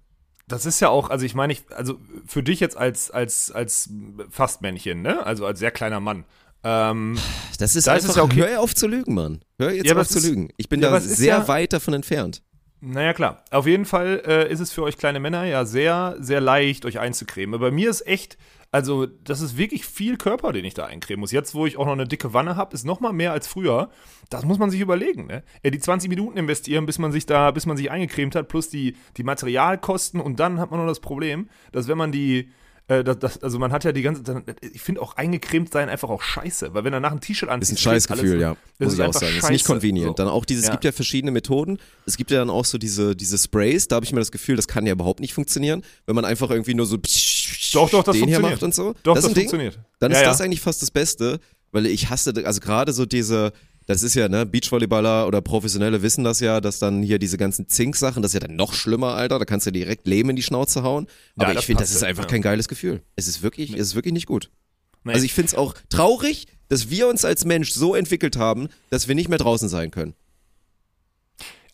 Das 0.49 0.65
ist 0.65 0.79
ja 0.79 0.89
auch, 0.89 1.09
also 1.09 1.25
ich 1.25 1.35
meine, 1.35 1.53
ich, 1.53 1.63
also 1.75 1.99
für 2.25 2.41
dich 2.41 2.59
jetzt 2.59 2.75
als, 2.77 3.11
als, 3.11 3.51
als 3.51 3.89
Fastmännchen, 4.31 5.01
ne? 5.01 5.25
Also 5.25 5.45
als 5.45 5.59
sehr 5.59 5.71
kleiner 5.71 5.99
Mann. 5.99 6.23
Ähm, 6.63 7.17
Das 7.59 7.75
ist 7.75 7.85
Da 7.87 7.95
ist 7.95 8.03
einfach, 8.05 8.09
es 8.11 8.15
ja 8.15 8.23
okay. 8.23 8.49
hör 8.51 8.61
auf 8.61 8.73
zu 8.73 8.87
lügen, 8.87 9.13
Mann. 9.13 9.41
Hör 9.59 9.71
jetzt 9.71 9.85
Ja, 9.87 9.95
auf 9.95 10.07
zu 10.07 10.17
ist- 10.17 10.25
lügen. 10.25 10.49
Ich 10.57 10.69
bin 10.69 10.81
ja, 10.81 10.89
da 10.89 10.97
ist 10.97 11.17
sehr 11.17 11.27
ja- 11.39 11.47
weit 11.47 11.73
davon 11.73 11.93
entfernt. 11.93 12.41
Naja, 12.79 13.13
klar. 13.13 13.43
Auf 13.49 13.65
jeden 13.65 13.85
Fall 13.85 14.21
äh, 14.25 14.51
ist 14.51 14.59
es 14.59 14.71
für 14.71 14.83
euch 14.83 14.97
kleine 14.97 15.19
Männer 15.19 15.45
ja 15.45 15.65
sehr, 15.65 16.15
sehr 16.19 16.41
leicht, 16.41 16.85
euch 16.85 16.99
einzucremen. 16.99 17.55
Aber 17.55 17.67
bei 17.67 17.71
mir 17.71 17.89
ist 17.89 18.05
echt, 18.05 18.37
also 18.71 19.05
das 19.05 19.41
ist 19.41 19.57
wirklich 19.57 19.85
viel 19.85 20.17
Körper, 20.17 20.53
den 20.53 20.63
ich 20.63 20.75
da 20.75 20.85
eincremen 20.85 21.21
muss. 21.21 21.31
Jetzt, 21.31 21.55
wo 21.55 21.65
ich 21.65 21.77
auch 21.77 21.85
noch 21.85 21.93
eine 21.93 22.07
dicke 22.07 22.33
Wanne 22.33 22.55
habe, 22.55 22.75
ist 22.75 22.85
noch 22.85 22.99
mal 22.99 23.13
mehr 23.13 23.31
als 23.31 23.47
früher. 23.47 23.89
Das 24.29 24.45
muss 24.45 24.59
man 24.59 24.69
sich 24.69 24.79
überlegen, 24.79 25.25
ne? 25.25 25.43
Ja, 25.63 25.71
die 25.71 25.79
20 25.79 26.09
Minuten 26.09 26.37
investieren, 26.37 26.85
bis 26.85 26.99
man 26.99 27.11
sich 27.11 27.25
da, 27.25 27.49
bis 27.51 27.65
man 27.65 27.77
sich 27.77 27.89
eingecremt 27.89 28.35
hat, 28.35 28.47
plus 28.47 28.69
die, 28.69 28.95
die 29.17 29.23
Materialkosten 29.23 30.19
und 30.19 30.39
dann 30.39 30.59
hat 30.59 30.69
man 30.69 30.79
noch 30.79 30.87
das 30.87 30.99
Problem, 30.99 31.49
dass 31.71 31.87
wenn 31.87 31.97
man 31.97 32.11
die 32.11 32.51
äh, 32.89 33.03
das, 33.03 33.19
das, 33.19 33.43
also 33.43 33.59
man 33.59 33.71
hat 33.71 33.83
ja 33.83 33.91
die 33.91 34.01
ganze, 34.01 34.23
dann, 34.23 34.43
ich 34.61 34.81
finde 34.81 35.01
auch 35.01 35.17
eingecremt 35.17 35.71
sein 35.73 35.89
einfach 35.89 36.09
auch 36.09 36.21
scheiße, 36.21 36.73
weil 36.73 36.83
wenn 36.83 36.93
danach 36.93 37.11
ein 37.11 37.19
T-Shirt 37.19 37.49
Ist 37.49 37.53
anzieht, 37.53 37.73
ein 37.75 37.77
steht 37.77 37.91
Scheißgefühl, 37.93 38.39
ja. 38.39 38.55
Das 38.79 38.85
Muss 38.85 38.93
ist 38.93 38.99
ich 38.99 39.05
auch 39.05 39.13
sagen. 39.13 39.25
Ist 39.37 39.49
nicht 39.49 39.61
scheiße. 39.61 39.63
convenient. 39.73 40.07
So. 40.07 40.13
Dann 40.13 40.27
auch 40.27 40.45
dieses, 40.45 40.63
es 40.63 40.67
Ja. 40.67 40.73
gibt 40.73 40.83
ja 40.85 40.91
verschiedene 40.91 41.31
Methoden. 41.31 41.79
Es 42.05 42.15
gibt 42.17 42.31
ja 42.31 42.39
dann 42.39 42.49
auch 42.49 42.65
so 42.65 42.77
diese, 42.77 43.15
diese 43.15 43.37
Sprays, 43.37 43.87
da 43.87 43.97
habe 43.97 44.05
ich 44.05 44.13
mir 44.13 44.19
das 44.19 44.31
Gefühl, 44.31 44.55
das 44.55 44.67
kann 44.67 44.85
ja 44.85 44.93
überhaupt 44.93 45.19
nicht 45.19 45.33
funktionieren, 45.33 45.83
wenn 46.05 46.15
man 46.15 46.25
einfach 46.25 46.49
irgendwie 46.49 46.73
nur 46.73 46.85
so 46.85 46.97
Doch, 47.73 47.89
doch, 47.89 48.03
das 48.03 48.15
den 48.15 48.27
hier 48.27 48.39
macht 48.39 48.63
und 48.63 48.73
so. 48.73 48.93
Doch, 49.03 49.15
das 49.15 49.23
das 49.23 49.25
ist 49.25 49.29
ein 49.31 49.35
funktioniert. 49.41 49.79
Dann 49.99 50.11
Ja, 50.11 50.19
ist 50.19 50.25
das 50.25 50.41
eigentlich 50.41 50.61
fast 50.61 50.81
das 50.81 50.91
Beste, 50.91 51.39
weil 51.71 51.85
ich 51.87 52.09
hasse, 52.09 52.33
also 52.45 52.61
gerade 52.61 52.93
so 52.93 53.05
diese, 53.05 53.51
das 53.87 54.03
ist 54.03 54.13
ja, 54.15 54.27
ne, 54.29 54.45
Beachvolleyballer 54.45 55.27
oder 55.27 55.41
Professionelle 55.41 56.01
wissen 56.03 56.23
das 56.23 56.39
ja, 56.41 56.61
dass 56.61 56.77
dann 56.79 57.01
hier 57.01 57.19
diese 57.19 57.37
ganzen 57.37 57.67
Zink-Sachen, 57.67 58.21
das 58.21 58.31
ist 58.31 58.41
ja 58.41 58.47
dann 58.47 58.55
noch 58.55 58.73
schlimmer, 58.73 59.15
Alter, 59.15 59.39
da 59.39 59.45
kannst 59.45 59.65
du 59.65 59.71
direkt 59.71 60.05
Lehm 60.07 60.29
in 60.29 60.35
die 60.35 60.43
Schnauze 60.43 60.83
hauen. 60.83 61.07
Aber 61.37 61.53
Ja, 61.53 61.59
ich 61.59 61.65
finde, 61.65 61.81
das 61.81 61.91
ist 61.91 62.03
einfach 62.03 62.23
ja. 62.25 62.29
kein 62.29 62.41
geiles 62.41 62.67
Gefühl. 62.67 63.01
Es 63.15 63.27
ist 63.27 63.41
wirklich, 63.41 63.71
es 63.73 63.79
ist 63.79 63.95
wirklich 63.95 64.13
nicht 64.13 64.27
gut. 64.27 64.51
Nee. 65.03 65.13
Also 65.13 65.25
ich 65.25 65.33
finde 65.33 65.47
es 65.47 65.55
auch 65.55 65.73
traurig, 65.89 66.47
dass 66.69 66.89
wir 66.89 67.07
uns 67.07 67.23
als 67.25 67.45
Mensch 67.45 67.71
so 67.71 67.95
entwickelt 67.95 68.35
haben, 68.37 68.67
dass 68.89 69.07
wir 69.07 69.15
nicht 69.15 69.29
mehr 69.29 69.37
draußen 69.39 69.69
sein 69.69 69.89
können. 69.89 70.13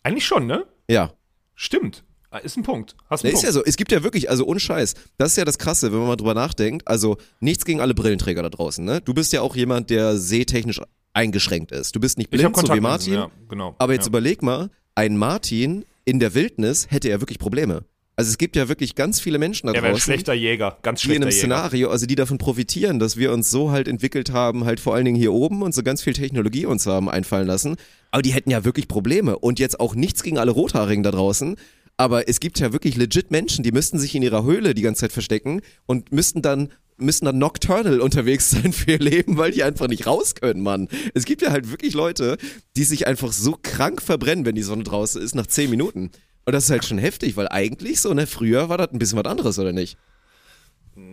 Eigentlich 0.02 0.26
schon, 0.26 0.46
ne? 0.46 0.66
Ja. 0.88 1.12
Stimmt. 1.56 2.04
Ah, 2.30 2.38
Ist 2.38 2.56
ein 2.56 2.62
Punkt. 2.62 2.96
Hast 3.08 3.24
einen 3.24 3.32
ist 3.32 3.42
Punkt. 3.42 3.46
ja 3.46 3.52
so. 3.52 3.64
Es 3.64 3.76
gibt 3.76 3.92
ja 3.92 4.02
wirklich, 4.02 4.28
also 4.28 4.44
ohne 4.44 4.60
Scheiß, 4.60 4.94
das 5.18 5.30
ist 5.32 5.36
ja 5.36 5.44
das 5.44 5.58
Krasse, 5.58 5.92
wenn 5.92 5.98
man 6.00 6.08
mal 6.08 6.16
drüber 6.16 6.34
nachdenkt. 6.34 6.86
Also 6.86 7.16
nichts 7.40 7.64
gegen 7.64 7.80
alle 7.80 7.94
Brillenträger 7.94 8.42
da 8.42 8.50
draußen, 8.50 8.84
ne? 8.84 9.00
Du 9.00 9.14
bist 9.14 9.32
ja 9.32 9.40
auch 9.40 9.54
jemand, 9.56 9.90
der 9.90 10.16
sehtechnisch 10.18 10.80
eingeschränkt 11.14 11.72
ist. 11.72 11.96
Du 11.96 12.00
bist 12.00 12.18
nicht 12.18 12.30
blind, 12.30 12.56
so 12.56 12.74
wie 12.74 12.80
Martin. 12.80 13.14
Ja, 13.14 13.30
genau. 13.48 13.74
Aber 13.78 13.94
jetzt 13.94 14.04
ja. 14.04 14.10
überleg 14.10 14.42
mal, 14.42 14.70
ein 14.94 15.16
Martin 15.16 15.84
in 16.04 16.20
der 16.20 16.34
Wildnis 16.34 16.88
hätte 16.90 17.08
ja 17.08 17.20
wirklich 17.20 17.38
Probleme. 17.38 17.84
Also 18.16 18.30
es 18.30 18.38
gibt 18.38 18.54
ja 18.54 18.68
wirklich 18.68 18.94
ganz 18.94 19.18
viele 19.18 19.38
Menschen 19.38 19.66
da 19.66 19.72
Er 19.72 19.76
wäre 19.76 19.86
ein 19.86 19.92
draußen. 19.92 20.04
schlechter 20.04 20.34
Jäger. 20.34 20.78
Ganz 20.82 21.00
die 21.00 21.06
in 21.06 21.22
schlechter 21.22 21.22
einem 21.22 21.30
Jäger. 21.30 21.38
Szenario, 21.40 21.90
also 21.90 22.06
die 22.06 22.14
davon 22.14 22.38
profitieren, 22.38 23.00
dass 23.00 23.16
wir 23.16 23.32
uns 23.32 23.50
so 23.50 23.72
halt 23.72 23.88
entwickelt 23.88 24.30
haben, 24.30 24.64
halt 24.64 24.78
vor 24.78 24.94
allen 24.94 25.04
Dingen 25.04 25.16
hier 25.16 25.32
oben 25.32 25.62
und 25.62 25.74
so 25.74 25.82
ganz 25.82 26.02
viel 26.02 26.12
Technologie 26.12 26.66
uns 26.66 26.86
haben 26.86 27.08
einfallen 27.08 27.46
lassen. 27.46 27.76
Aber 28.12 28.22
die 28.22 28.32
hätten 28.32 28.50
ja 28.50 28.64
wirklich 28.64 28.86
Probleme. 28.86 29.36
Und 29.38 29.58
jetzt 29.58 29.80
auch 29.80 29.96
nichts 29.96 30.22
gegen 30.22 30.38
alle 30.38 30.52
Rothaarigen 30.52 31.02
da 31.02 31.10
draußen. 31.10 31.56
Aber 31.96 32.28
es 32.28 32.38
gibt 32.38 32.60
ja 32.60 32.72
wirklich 32.72 32.96
legit 32.96 33.30
Menschen, 33.30 33.64
die 33.64 33.72
müssten 33.72 33.98
sich 33.98 34.14
in 34.14 34.22
ihrer 34.22 34.44
Höhle 34.44 34.74
die 34.74 34.82
ganze 34.82 35.02
Zeit 35.02 35.12
verstecken 35.12 35.60
und 35.86 36.12
müssten 36.12 36.42
dann 36.42 36.68
müssen 36.96 37.24
dann 37.24 37.38
nocturnal 37.38 38.00
unterwegs 38.00 38.50
sein 38.52 38.72
für 38.72 38.92
ihr 38.92 38.98
Leben, 38.98 39.36
weil 39.36 39.50
die 39.50 39.62
einfach 39.62 39.88
nicht 39.88 40.06
raus 40.06 40.34
können, 40.34 40.62
Mann. 40.62 40.88
Es 41.14 41.24
gibt 41.24 41.42
ja 41.42 41.50
halt 41.50 41.70
wirklich 41.70 41.94
Leute, 41.94 42.36
die 42.76 42.84
sich 42.84 43.06
einfach 43.06 43.32
so 43.32 43.58
krank 43.62 44.02
verbrennen, 44.02 44.44
wenn 44.44 44.54
die 44.54 44.62
Sonne 44.62 44.84
draußen 44.84 45.20
ist, 45.20 45.34
nach 45.34 45.46
zehn 45.46 45.70
Minuten. 45.70 46.10
Und 46.46 46.52
das 46.52 46.64
ist 46.64 46.70
halt 46.70 46.84
schon 46.84 46.98
heftig, 46.98 47.36
weil 47.36 47.48
eigentlich 47.48 48.00
so, 48.00 48.12
ne, 48.12 48.26
früher 48.26 48.68
war 48.68 48.78
das 48.78 48.90
ein 48.92 48.98
bisschen 48.98 49.18
was 49.18 49.30
anderes, 49.30 49.58
oder 49.58 49.72
nicht? 49.72 49.96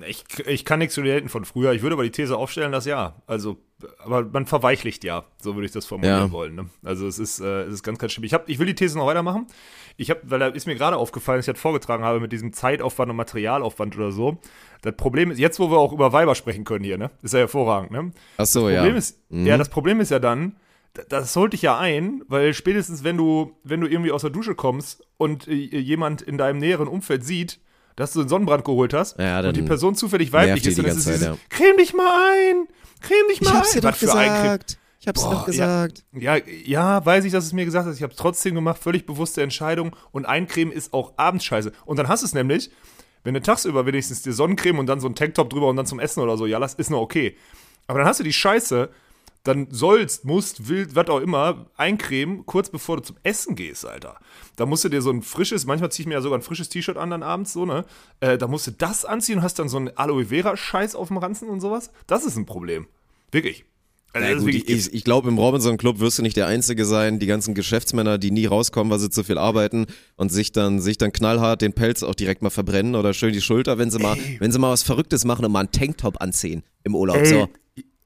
Ich, 0.07 0.23
ich 0.45 0.63
kann 0.65 0.77
nichts 0.79 0.93
zu 0.95 1.01
den 1.01 1.11
Helden 1.11 1.29
von 1.29 1.43
früher. 1.43 1.71
Ich 1.73 1.81
würde 1.81 1.93
aber 1.95 2.03
die 2.03 2.11
These 2.11 2.37
aufstellen, 2.37 2.71
dass 2.71 2.85
ja. 2.85 3.15
Also, 3.25 3.57
aber 4.03 4.23
man 4.23 4.45
verweichlicht 4.45 5.03
ja. 5.03 5.23
So 5.41 5.55
würde 5.55 5.65
ich 5.65 5.71
das 5.71 5.85
formulieren 5.87 6.27
Ja. 6.27 6.31
wollen. 6.31 6.53
Ne? 6.55 6.69
Also 6.83 7.07
es 7.07 7.17
ist, 7.17 7.39
äh, 7.39 7.63
es 7.63 7.73
ist 7.75 7.83
ganz, 7.83 7.97
ganz 7.97 8.11
schlimm. 8.11 8.23
Ich, 8.25 8.33
hab, 8.35 8.47
ich 8.47 8.59
will 8.59 8.67
die 8.67 8.75
These 8.75 8.97
noch 8.97 9.07
weitermachen. 9.07 9.47
Ich 9.97 10.11
habe, 10.11 10.19
weil 10.25 10.37
da 10.39 10.47
ist 10.47 10.67
mir 10.67 10.75
gerade 10.75 10.97
aufgefallen, 10.97 11.39
dass 11.39 11.47
ich 11.47 11.53
das 11.53 11.61
vorgetragen 11.61 12.03
habe 12.03 12.19
mit 12.19 12.31
diesem 12.31 12.53
Zeitaufwand 12.53 13.09
und 13.09 13.17
Materialaufwand 13.17 13.95
oder 13.97 14.11
so. 14.11 14.37
Das 14.83 14.95
Problem 14.95 15.31
ist, 15.31 15.39
jetzt 15.39 15.59
wo 15.59 15.71
wir 15.71 15.77
auch 15.79 15.93
über 15.93 16.13
Weiber 16.13 16.35
sprechen 16.35 16.63
können 16.63 16.83
hier, 16.83 16.97
ne? 16.99 17.09
Ist 17.23 17.33
ja 17.33 17.39
hervorragend, 17.39 17.91
ne? 17.91 18.11
Ach 18.37 18.45
so, 18.45 18.65
Das 18.67 18.73
ja. 18.73 18.79
Problem 18.81 18.95
ist, 18.97 19.19
Mhm. 19.29 19.45
ja, 19.47 19.57
das 19.57 19.69
Problem 19.69 19.99
ist 19.99 20.11
ja 20.11 20.19
dann, 20.19 20.57
das 21.09 21.35
holt 21.35 21.53
dich 21.53 21.61
ja 21.63 21.79
ein, 21.79 22.21
weil 22.27 22.53
spätestens 22.53 23.03
wenn 23.03 23.17
du, 23.17 23.55
wenn 23.63 23.81
du 23.81 23.87
irgendwie 23.87 24.11
aus 24.11 24.21
der 24.21 24.29
Dusche 24.29 24.53
kommst 24.55 25.07
und 25.17 25.47
äh, 25.47 25.53
jemand 25.53 26.21
in 26.21 26.37
deinem 26.37 26.59
näheren 26.59 26.87
Umfeld 26.87 27.23
sieht, 27.25 27.59
dass 28.01 28.13
du 28.13 28.19
einen 28.21 28.29
Sonnenbrand 28.29 28.65
geholt 28.65 28.93
hast 28.93 29.17
Ja, 29.19 29.39
und 29.39 29.55
die 29.55 29.61
Person 29.61 29.95
zufällig 29.95 30.33
weiblich 30.33 30.63
nervt 30.63 30.65
die 30.65 30.69
ist, 30.69 30.77
dann 30.77 30.85
ist 30.85 30.97
es 30.97 31.05
dieses, 31.05 31.21
Zeit, 31.21 31.37
creme 31.49 31.77
dich 31.77 31.93
mal 31.93 32.11
ein, 32.33 32.67
creme 33.01 33.27
dich 33.29 33.41
mal 33.41 33.51
ein. 33.55 33.83
Was 33.83 33.97
für 33.97 34.13
ein 34.13 34.29
Creme- 34.59 34.77
Ich 34.99 35.07
hab's 35.07 35.23
Boah, 35.23 35.31
doch 35.31 35.45
gesagt. 35.45 36.03
Ja, 36.13 36.37
ja, 36.65 37.05
weiß 37.05 37.25
ich, 37.25 37.31
dass 37.31 37.45
es 37.45 37.53
mir 37.53 37.65
gesagt 37.65 37.87
hast. 37.87 37.95
Ich 37.97 38.03
habe 38.03 38.11
es 38.11 38.17
trotzdem 38.17 38.55
gemacht, 38.55 38.81
völlig 38.81 39.05
bewusste 39.05 39.41
Entscheidung. 39.41 39.95
Und 40.11 40.25
Eincremen 40.25 40.71
ist 40.73 40.93
auch 40.93 41.13
abends 41.17 41.45
scheiße. 41.45 41.71
Und 41.85 41.97
dann 41.97 42.07
hast 42.07 42.21
du 42.21 42.25
es 42.27 42.33
nämlich, 42.33 42.69
wenn 43.23 43.33
du 43.33 43.41
tagsüber 43.41 43.85
wenigstens 43.85 44.21
dir 44.21 44.33
Sonnencreme 44.33 44.77
und 44.79 44.85
dann 44.87 44.99
so 44.99 45.07
ein 45.07 45.15
Tanktop 45.15 45.49
drüber 45.49 45.67
und 45.69 45.75
dann 45.75 45.85
zum 45.85 45.99
Essen 45.99 46.21
oder 46.21 46.37
so, 46.37 46.45
ja, 46.45 46.59
das 46.59 46.73
ist 46.75 46.89
noch 46.89 46.99
okay. 47.01 47.35
Aber 47.87 47.99
dann 47.99 48.07
hast 48.07 48.19
du 48.19 48.23
die 48.23 48.33
Scheiße, 48.33 48.89
dann 49.43 49.67
sollst, 49.71 50.25
musst, 50.25 50.67
willst, 50.67 50.95
was 50.95 51.09
auch 51.09 51.19
immer, 51.19 51.65
eincremen, 51.75 52.45
kurz 52.45 52.69
bevor 52.69 52.97
du 52.97 53.03
zum 53.03 53.17
Essen 53.23 53.55
gehst, 53.55 53.85
Alter. 53.85 54.19
Da 54.55 54.65
musst 54.65 54.83
du 54.83 54.89
dir 54.89 55.01
so 55.01 55.09
ein 55.09 55.23
frisches, 55.23 55.65
manchmal 55.65 55.91
ziehe 55.91 56.03
ich 56.03 56.07
mir 56.07 56.13
ja 56.13 56.21
sogar 56.21 56.37
ein 56.37 56.43
frisches 56.43 56.69
T-Shirt 56.69 56.97
an 56.97 57.09
dann 57.09 57.23
abends, 57.23 57.53
so, 57.53 57.65
ne? 57.65 57.85
Äh, 58.19 58.37
da 58.37 58.47
musst 58.47 58.67
du 58.67 58.71
das 58.71 59.05
anziehen 59.05 59.37
und 59.37 59.43
hast 59.43 59.57
dann 59.57 59.69
so 59.69 59.77
einen 59.77 59.89
Aloe 59.97 60.25
Vera-Scheiß 60.25 60.95
auf 60.95 61.07
dem 61.07 61.17
Ranzen 61.17 61.49
und 61.49 61.59
sowas. 61.59 61.91
Das 62.05 62.23
ist 62.23 62.37
ein 62.37 62.45
Problem. 62.45 62.87
Wirklich. 63.31 63.65
Also 64.13 64.27
ja, 64.27 64.37
gut, 64.39 64.69
ich, 64.69 64.93
ich 64.93 65.03
glaube, 65.05 65.29
im 65.29 65.37
Robinson 65.37 65.77
Club 65.77 65.99
wirst 65.99 66.17
du 66.17 66.21
nicht 66.21 66.35
der 66.35 66.47
Einzige 66.47 66.83
sein. 66.83 67.19
Die 67.19 67.27
ganzen 67.27 67.53
Geschäftsmänner, 67.53 68.17
die 68.17 68.31
nie 68.31 68.45
rauskommen, 68.45 68.91
weil 68.91 68.99
sie 68.99 69.09
zu 69.09 69.23
viel 69.23 69.37
arbeiten 69.37 69.85
und 70.17 70.33
sich 70.33 70.51
dann, 70.51 70.81
sich 70.81 70.97
dann 70.97 71.13
knallhart 71.13 71.61
den 71.61 71.71
Pelz 71.71 72.03
auch 72.03 72.13
direkt 72.13 72.41
mal 72.41 72.49
verbrennen 72.49 72.95
oder 72.95 73.13
schön 73.13 73.31
die 73.31 73.39
Schulter, 73.39 73.77
wenn 73.77 73.89
sie 73.89 73.99
mal, 73.99 74.17
wenn 74.39 74.51
sie 74.51 74.59
mal 74.59 74.71
was 74.71 74.83
Verrücktes 74.83 75.23
machen 75.23 75.45
und 75.45 75.51
mal 75.53 75.61
einen 75.61 75.71
Tanktop 75.71 76.21
anziehen 76.21 76.63
im 76.83 76.93
Urlaub. 76.93 77.17
Ey, 77.17 77.25
so. 77.25 77.49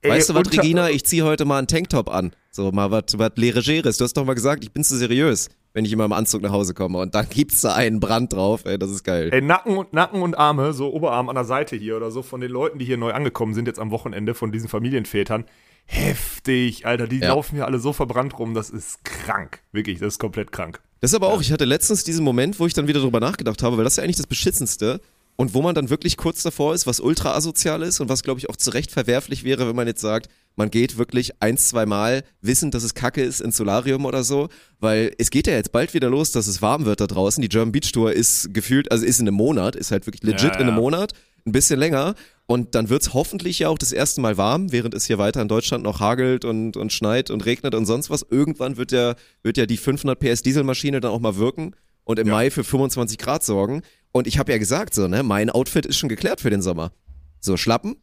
Ey, 0.05 0.11
weißt 0.11 0.29
du 0.29 0.35
was, 0.35 0.51
Regina? 0.51 0.89
Ich 0.89 1.05
ziehe 1.05 1.23
heute 1.23 1.45
mal 1.45 1.57
einen 1.57 1.67
Tanktop 1.67 2.09
an. 2.09 2.31
So, 2.51 2.71
mal 2.71 2.91
was, 2.91 3.03
was 3.17 3.31
Legeres. 3.35 3.97
Du 3.97 4.03
hast 4.03 4.15
doch 4.15 4.25
mal 4.25 4.35
gesagt, 4.35 4.63
ich 4.63 4.71
bin 4.71 4.83
zu 4.83 4.95
seriös, 4.95 5.49
wenn 5.73 5.83
ich 5.83 5.91
immer 5.91 6.05
im 6.05 6.13
Anzug 6.13 6.41
nach 6.43 6.51
Hause 6.51 6.73
komme. 6.73 6.99
Und 6.99 7.15
dann 7.15 7.27
gibt's 7.33 7.61
da 7.61 7.73
einen 7.73 7.99
Brand 7.99 8.33
drauf. 8.33 8.65
Ey, 8.65 8.77
das 8.77 8.91
ist 8.91 9.03
geil. 9.03 9.29
Ey, 9.33 9.41
Nacken 9.41 9.77
und, 9.77 9.93
Nacken 9.93 10.21
und 10.21 10.37
Arme, 10.37 10.73
so 10.73 10.93
Oberarm 10.93 11.29
an 11.29 11.35
der 11.35 11.45
Seite 11.45 11.75
hier 11.75 11.97
oder 11.97 12.11
so 12.11 12.21
von 12.21 12.39
den 12.39 12.51
Leuten, 12.51 12.77
die 12.77 12.85
hier 12.85 12.97
neu 12.97 13.13
angekommen 13.13 13.53
sind 13.53 13.67
jetzt 13.67 13.79
am 13.79 13.91
Wochenende, 13.91 14.33
von 14.35 14.51
diesen 14.51 14.69
Familienvätern 14.69 15.45
heftig, 15.85 16.85
Alter. 16.85 17.07
Die 17.07 17.19
ja. 17.19 17.29
laufen 17.29 17.55
hier 17.55 17.65
alle 17.65 17.79
so 17.79 17.93
verbrannt 17.93 18.37
rum, 18.37 18.53
das 18.53 18.69
ist 18.69 19.03
krank. 19.03 19.61
Wirklich, 19.71 19.99
das 19.99 20.15
ist 20.15 20.19
komplett 20.19 20.51
krank. 20.51 20.81
Das 21.01 21.11
ist 21.11 21.15
aber 21.15 21.27
auch, 21.27 21.41
ich 21.41 21.51
hatte 21.51 21.65
letztens 21.65 22.03
diesen 22.03 22.23
Moment, 22.23 22.59
wo 22.59 22.65
ich 22.65 22.73
dann 22.73 22.87
wieder 22.87 22.99
drüber 22.99 23.19
nachgedacht 23.19 23.61
habe, 23.61 23.77
weil 23.77 23.83
das 23.83 23.93
ist 23.93 23.97
ja 23.97 24.03
eigentlich 24.03 24.15
das 24.15 24.27
Beschissenste. 24.27 25.01
Und 25.37 25.53
wo 25.53 25.61
man 25.61 25.75
dann 25.75 25.89
wirklich 25.89 26.15
kurz 26.15 26.43
davor 26.43 26.73
ist, 26.73 26.87
was 26.87 26.99
ultra 26.99 27.33
asozial 27.35 27.81
ist 27.81 27.99
und 27.99 28.07
was, 28.07 28.23
glaube 28.23 28.39
ich, 28.39 28.49
auch 28.49 28.55
zu 28.55 28.69
Recht 28.69 28.91
verwerflich 28.91 29.43
wäre, 29.43 29.67
wenn 29.67 29.75
man 29.75 29.87
jetzt 29.87 30.01
sagt, 30.01 30.29
man 30.55 30.71
geht 30.71 30.97
wirklich 30.97 31.41
ein, 31.41 31.57
zwei 31.57 31.85
Mal 31.85 32.23
wissend, 32.41 32.73
dass 32.73 32.83
es 32.83 32.93
kacke 32.93 33.21
ist 33.21 33.41
ins 33.41 33.57
Solarium 33.57 34.05
oder 34.05 34.23
so, 34.23 34.47
weil 34.79 35.11
es 35.17 35.29
geht 35.31 35.47
ja 35.47 35.53
jetzt 35.53 35.73
bald 35.73 35.93
wieder 35.93 36.09
los, 36.09 36.31
dass 36.31 36.47
es 36.47 36.61
warm 36.61 36.85
wird 36.85 37.01
da 37.01 37.07
draußen. 37.07 37.41
Die 37.41 37.49
German 37.49 37.73
Beach 37.73 37.91
Tour 37.91 38.13
ist 38.13 38.53
gefühlt, 38.53 38.91
also 38.91 39.05
ist 39.05 39.19
in 39.19 39.27
einem 39.27 39.35
Monat, 39.35 39.75
ist 39.75 39.91
halt 39.91 40.07
wirklich 40.07 40.23
legit 40.23 40.43
ja, 40.43 40.53
ja. 40.53 40.59
in 40.59 40.67
einem 40.67 40.75
Monat, 40.75 41.11
ein 41.45 41.51
bisschen 41.51 41.79
länger 41.79 42.15
und 42.47 42.75
dann 42.75 42.89
wird 42.89 43.01
es 43.01 43.13
hoffentlich 43.13 43.59
ja 43.59 43.69
auch 43.69 43.77
das 43.77 43.91
erste 43.91 44.21
Mal 44.21 44.37
warm, 44.37 44.71
während 44.71 44.93
es 44.93 45.05
hier 45.05 45.17
weiter 45.17 45.41
in 45.41 45.47
Deutschland 45.47 45.83
noch 45.83 45.99
hagelt 45.99 46.45
und, 46.45 46.77
und 46.77 46.93
schneit 46.93 47.31
und 47.31 47.45
regnet 47.45 47.73
und 47.73 47.85
sonst 47.85 48.09
was. 48.09 48.25
Irgendwann 48.29 48.77
wird 48.77 48.91
ja, 48.91 49.15
wird 49.41 49.57
ja 49.57 49.65
die 49.65 49.77
500 49.77 50.19
PS 50.19 50.43
Dieselmaschine 50.43 50.99
dann 51.01 51.11
auch 51.11 51.19
mal 51.19 51.37
wirken 51.37 51.75
und 52.03 52.19
im 52.19 52.27
ja. 52.27 52.33
Mai 52.33 52.51
für 52.51 52.63
25 52.63 53.17
Grad 53.17 53.43
sorgen. 53.43 53.81
Und 54.15 54.27
ich 54.27 54.39
habe 54.39 54.53
ja 54.53 54.57
gesagt, 54.57 54.93
so, 54.93 55.09
ne, 55.09 55.23
mein 55.23 55.49
Outfit 55.49 55.85
ist 55.85 55.97
schon 55.97 56.07
geklärt 56.07 56.39
für 56.39 56.49
den 56.49 56.61
Sommer. 56.61 56.93
So, 57.41 57.57
Schlappen, 57.57 57.97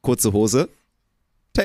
kurze 0.00 0.32
Hose, 0.32 0.70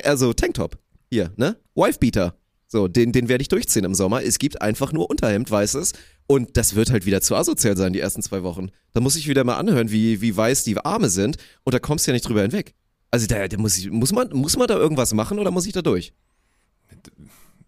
also 0.03 0.34
Tanktop. 0.34 0.77
Hier, 1.10 1.32
ne? 1.38 1.56
Wifebeater. 1.74 2.36
So, 2.67 2.89
den, 2.89 3.13
den 3.13 3.29
werde 3.29 3.44
ich 3.44 3.48
durchziehen 3.48 3.86
im 3.86 3.96
Sommer. 3.96 4.22
Es 4.24 4.39
gibt 4.39 4.62
einfach 4.62 4.91
nur 4.91 5.10
Unterhemd, 5.10 5.50
weißes. 5.50 5.94
Und 6.27 6.58
das 6.58 6.75
wird 6.75 6.91
halt 6.91 7.06
wieder 7.06 7.22
zu 7.22 7.34
asozial 7.34 7.77
sein, 7.77 7.94
die 7.94 8.01
ersten 8.01 8.22
zwei 8.22 8.44
Wochen. 8.44 8.72
Da 8.91 9.00
muss 9.00 9.15
ich 9.15 9.29
wieder 9.29 9.46
mal 9.46 9.56
anhören, 9.56 9.89
wie, 9.89 10.20
wie 10.20 10.36
weiß 10.36 10.65
die 10.65 10.77
Arme 10.77 11.08
sind. 11.08 11.38
Und 11.63 11.74
da 11.74 11.79
kommst 11.79 12.06
du 12.06 12.12
ja 12.12 12.13
nicht 12.13 12.27
drüber 12.27 12.41
hinweg. 12.41 12.74
Also 13.10 13.25
da, 13.25 13.48
da 13.48 13.58
muss, 13.58 13.77
ich, 13.77 13.89
muss, 13.89 14.12
man, 14.12 14.27
muss 14.34 14.58
man 14.58 14.67
da 14.67 14.75
irgendwas 14.75 15.13
machen 15.13 15.39
oder 15.39 15.50
muss 15.50 15.65
ich 15.65 15.72
da 15.72 15.82
durch? 15.82 16.12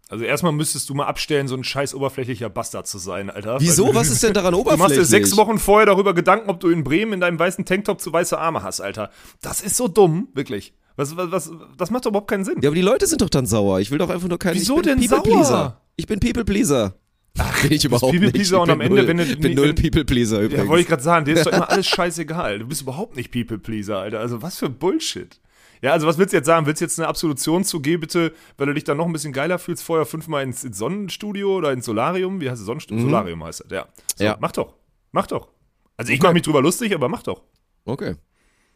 Also 0.10 0.26
erstmal 0.26 0.52
müsstest 0.52 0.90
du 0.90 0.96
mal 0.96 1.06
abstellen, 1.06 1.48
so 1.48 1.56
ein 1.56 1.64
scheiß 1.64 1.94
oberflächlicher 1.94 2.50
Bastard 2.50 2.88
zu 2.88 2.98
sein, 2.98 3.30
Alter. 3.30 3.58
Wieso? 3.60 3.88
Du, 3.88 3.96
Was 3.96 4.10
ist 4.10 4.24
denn 4.24 4.34
daran 4.34 4.56
oberflächlich? 4.56 4.80
Du 4.80 4.84
machst 4.84 4.98
dir 4.98 5.06
sechs 5.06 5.38
Wochen 5.38 5.60
vorher 5.60 5.86
darüber 5.86 6.16
Gedanken, 6.16 6.50
ob 6.50 6.60
du 6.60 6.70
in 6.70 6.84
Bremen 6.84 7.14
in 7.14 7.20
deinem 7.20 7.38
weißen 7.38 7.64
Tanktop 7.64 8.02
zu 8.02 8.12
weiße 8.12 8.38
Arme 8.38 8.64
hast, 8.64 8.82
Alter. 8.82 9.12
Das 9.42 9.62
ist 9.62 9.78
so 9.78 9.88
dumm, 9.88 10.30
wirklich. 10.34 10.74
Was, 10.96 11.16
was, 11.16 11.32
was, 11.32 11.52
das 11.78 11.92
macht 11.92 12.06
doch 12.06 12.10
überhaupt 12.10 12.30
keinen 12.30 12.44
Sinn. 12.44 12.56
Ja, 12.62 12.70
aber 12.70 12.76
die 12.76 12.82
Leute 12.82 13.06
sind 13.06 13.22
doch 13.22 13.30
dann 13.30 13.46
sauer. 13.46 13.80
Ich 13.80 13.92
will 13.92 14.00
doch 14.00 14.10
einfach 14.10 14.28
nur 14.28 14.40
keinen. 14.40 14.56
Wieso 14.56 14.82
denn 14.82 14.98
People 15.00 15.10
sauer? 15.10 15.22
Pleaser. 15.24 15.82
Ich 15.96 16.08
bin 16.08 16.20
People 16.20 16.44
Pleaser. 16.44 16.96
Ach, 17.38 17.62
bin 17.62 17.72
ich 17.72 17.86
überhaupt 17.86 18.12
People 18.12 18.32
Pleaser 18.32 18.58
nicht. 18.58 18.64
und 18.64 18.70
am 18.72 18.82
Ende, 18.82 18.98
null, 18.98 19.08
wenn 19.08 19.18
du. 19.18 19.24
Ich 19.24 19.40
bin 19.40 19.54
null 19.54 19.74
People 19.76 20.06
Pleaser 20.06 20.40
übrigens. 20.42 20.64
Ja, 20.64 20.68
wollte 20.68 20.82
ich 20.82 20.88
gerade 20.88 21.04
sagen, 21.04 21.26
dir 21.26 21.36
ist 21.36 21.46
doch 21.46 21.54
immer 21.54 21.70
alles 21.70 21.88
scheißegal. 21.88 22.60
Du 22.60 22.68
bist 22.68 22.82
überhaupt 22.82 23.16
nicht 23.16 23.32
People 23.32 23.60
Pleaser, 23.60 24.00
Alter. 24.00 24.20
Also 24.20 24.42
was 24.42 24.58
für 24.58 24.70
Bullshit. 24.70 25.40
Ja, 25.82 25.94
also 25.94 26.08
was 26.08 26.18
willst 26.18 26.34
du 26.34 26.38
jetzt 26.38 26.46
sagen? 26.46 26.66
Willst 26.66 26.82
du 26.82 26.86
jetzt 26.86 27.00
eine 27.00 27.08
Absolution 27.08 27.64
zu 27.64 27.80
geh 27.82 27.98
bitte, 27.98 28.34
weil 28.58 28.68
du 28.68 28.74
dich 28.74 28.84
dann 28.84 28.98
noch 28.98 29.06
ein 29.06 29.14
bisschen 29.14 29.34
geiler 29.34 29.60
fühlst, 29.60 29.84
vorher 29.84 30.06
fünfmal 30.06 30.44
ins, 30.44 30.64
ins 30.64 30.78
Sonnenstudio 30.78 31.58
oder 31.58 31.72
ins 31.72 31.86
Solarium? 31.86 32.42
Wie 32.42 32.50
heißt 32.50 32.60
es? 32.60 32.66
Sonnenstudio? 32.66 33.04
Mhm. 33.04 33.10
Solarium 33.10 33.44
heißt 33.44 33.62
das, 33.62 33.72
ja. 33.72 33.88
So, 34.16 34.24
ja. 34.24 34.38
Mach 34.40 34.52
doch. 34.52 34.74
Mach 35.12 35.28
doch. 35.28 35.50
Also 35.96 36.12
ich 36.12 36.22
mache 36.22 36.34
mich 36.34 36.44
drüber 36.44 36.62
lustig, 36.62 36.94
aber 36.94 37.10
mach 37.10 37.24
doch. 37.24 37.44
Okay. 37.86 38.16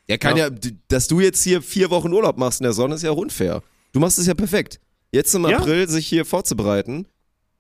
Ja, 0.07 0.17
kann 0.17 0.37
ja. 0.37 0.47
ja. 0.47 0.71
dass 0.87 1.07
du 1.07 1.19
jetzt 1.19 1.43
hier 1.43 1.61
vier 1.61 1.89
Wochen 1.89 2.11
Urlaub 2.11 2.37
machst 2.37 2.59
in 2.59 2.65
der 2.65 2.73
Sonne, 2.73 2.95
ist 2.95 3.03
ja 3.03 3.11
auch 3.11 3.17
unfair. 3.17 3.61
Du 3.91 3.99
machst 3.99 4.17
es 4.17 4.27
ja 4.27 4.33
perfekt. 4.33 4.79
Jetzt 5.11 5.33
im 5.35 5.45
April 5.45 5.81
ja. 5.81 5.87
sich 5.87 6.07
hier 6.07 6.25
vorzubereiten 6.25 7.07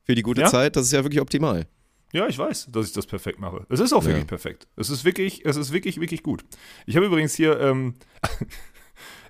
für 0.03 0.15
die 0.15 0.23
gute 0.23 0.41
ja. 0.41 0.47
Zeit, 0.47 0.75
das 0.75 0.85
ist 0.85 0.91
ja 0.91 1.03
wirklich 1.03 1.21
optimal. 1.21 1.67
Ja, 2.11 2.27
ich 2.27 2.37
weiß, 2.37 2.67
dass 2.71 2.87
ich 2.87 2.93
das 2.93 3.07
perfekt 3.07 3.39
mache. 3.39 3.65
Es 3.69 3.79
ist 3.79 3.91
auch 3.91 4.05
wirklich 4.05 4.27
perfekt. 4.27 4.67
Es 4.75 4.89
ist 4.89 5.03
wirklich, 5.03 5.45
es 5.45 5.55
ist 5.55 5.71
wirklich, 5.71 5.99
wirklich 5.99 6.21
gut. 6.21 6.45
Ich 6.85 6.95
habe 6.95 7.07
übrigens 7.07 7.33
hier, 7.33 7.59
ähm, 7.59 7.95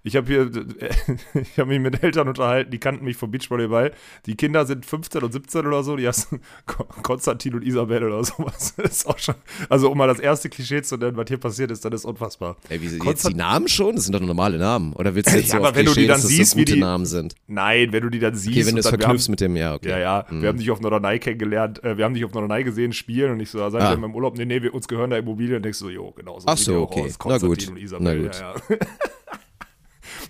Ich 0.06 0.18
habe 0.18 0.28
hier, 0.28 0.52
ich 1.34 1.58
habe 1.58 1.70
mich 1.70 1.80
mit 1.80 2.04
Eltern 2.04 2.28
unterhalten, 2.28 2.72
die 2.72 2.78
kannten 2.78 3.06
mich 3.06 3.16
vom 3.16 3.32
Beachvolleyball. 3.32 3.94
Die 4.26 4.36
Kinder 4.36 4.66
sind 4.66 4.86
15 4.86 5.24
und 5.24 5.32
17 5.32 5.66
oder 5.66 5.82
so, 5.84 5.96
die 5.96 6.06
heißen 6.06 6.42
Konstantin 7.04 7.56
und 7.56 7.64
Isabel 7.64 8.04
oder 8.04 8.22
sowas. 8.24 8.74
Das 8.76 8.92
ist 8.92 9.08
auch 9.08 9.18
schon, 9.18 9.36
also 9.70 9.90
um 9.90 9.98
mal 9.98 10.08
das 10.08 10.20
erste 10.20 10.50
Klischee 10.50 10.82
zu 10.82 10.98
nennen, 10.98 11.16
was 11.16 11.28
hier 11.30 11.38
passiert 11.38 11.72
ist, 11.72 11.86
dann 11.86 11.94
ist 11.94 12.04
unfassbar. 12.04 12.58
Ey, 12.68 12.82
wie, 12.82 13.08
jetzt 13.08 13.30
die 13.30 13.34
Namen 13.34 13.70
schon? 13.70 13.96
Das 13.96 14.04
sind 14.04 14.14
doch 14.14 14.20
normale 14.20 14.58
Namen. 14.58 14.92
Oder 14.94 15.16
willst 15.16 15.32
du 15.32 15.38
jetzt 15.38 15.54
ja, 15.54 15.60
so 15.60 15.66
aber 15.66 15.76
wenn 15.76 15.86
Klischees, 15.86 15.96
du 15.96 16.02
die 16.02 16.08
dann 16.08 16.22
siehst, 16.22 16.58
wie 16.58 16.66
die 16.66 16.80
Namen 16.80 17.06
sind? 17.06 17.36
Nein, 17.48 17.94
wenn 17.94 18.04
du 18.04 18.10
die 18.10 18.20
dann 18.20 18.36
siehst. 18.36 18.58
Okay, 18.58 18.66
wenn 18.66 18.76
du 18.76 18.82
es 18.82 18.90
verknüpfst 18.90 19.30
mit 19.30 19.40
dem, 19.40 19.56
ja, 19.56 19.74
okay. 19.74 19.90
Ja, 19.90 20.00
ja. 20.00 20.26
Mhm. 20.30 20.42
Wir 20.42 20.50
haben 20.50 20.58
dich 20.58 20.70
auf 20.70 20.82
Norderney 20.82 21.20
kennengelernt, 21.20 21.82
äh, 21.82 21.98
wir 21.98 22.04
haben 22.04 22.14
dich 22.14 22.26
auf 22.26 22.34
Norderney 22.34 22.66
gesehen 22.66 22.92
spielen 22.92 23.32
und 23.32 23.40
ich 23.40 23.50
so, 23.50 23.58
sag 23.70 23.82
ah. 23.82 23.94
ich 23.94 23.98
im 23.98 24.14
Urlaub, 24.14 24.38
nee, 24.38 24.44
nee, 24.44 24.62
wir, 24.62 24.74
uns 24.74 24.90
gehören 24.90 25.12
da 25.12 25.18
Immobilien 25.18 25.58
und 25.58 25.64
denkst 25.64 25.80
so, 25.80 25.90
jo, 25.90 26.12
genau 26.12 26.40
so. 26.40 26.48
Ach 26.48 26.58
so, 26.58 26.82
okay. 26.82 27.10
Na 27.26 27.38
gut. 27.38 27.70
Und 27.70 27.78
Isabel, 27.78 28.04
Na 28.04 28.22
gut. 28.22 28.36
Ja, 28.36 28.54
ja. 28.70 28.78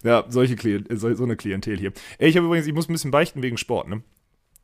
Ja, 0.03 0.25
solche 0.27 0.55
Klient 0.55 0.91
äh, 0.91 0.97
so, 0.97 1.13
so 1.13 1.23
eine 1.23 1.35
Klientel 1.35 1.77
hier. 1.77 1.93
Ey, 2.17 2.29
ich 2.29 2.37
habe 2.37 2.45
übrigens, 2.45 2.67
ich 2.67 2.73
muss 2.73 2.89
ein 2.89 2.93
bisschen 2.93 3.11
beichten 3.11 3.41
wegen 3.41 3.57
Sport, 3.57 3.87
ne? 3.87 4.03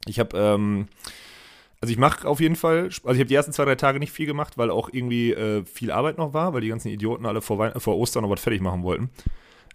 Ich 0.06 0.20
habe, 0.20 0.38
ähm, 0.38 0.88
also 1.82 1.92
ich 1.92 1.98
mache 1.98 2.28
auf 2.28 2.40
jeden 2.40 2.56
Fall, 2.56 2.84
also 2.86 3.12
ich 3.12 3.20
habe 3.20 3.26
die 3.26 3.36
ersten 3.36 3.54
zwei, 3.54 3.66
drei 3.66 3.76
Tage 3.76 4.00
nicht 4.00 4.12
viel 4.12 4.26
gemacht, 4.26 4.58
weil 4.58 4.70
auch 4.70 4.90
irgendwie 4.92 5.32
äh, 5.32 5.64
viel 5.66 5.92
Arbeit 5.92 6.18
noch 6.18 6.34
war, 6.34 6.54
weil 6.54 6.62
die 6.62 6.70
ganzen 6.70 6.90
Idioten 6.90 7.26
alle 7.26 7.42
vor, 7.42 7.58
Wein 7.58 7.74
vor 7.78 7.98
Ostern 7.98 8.24
noch 8.24 8.30
was 8.30 8.42
fertig 8.42 8.62
machen 8.62 8.84
wollten. 8.84 9.10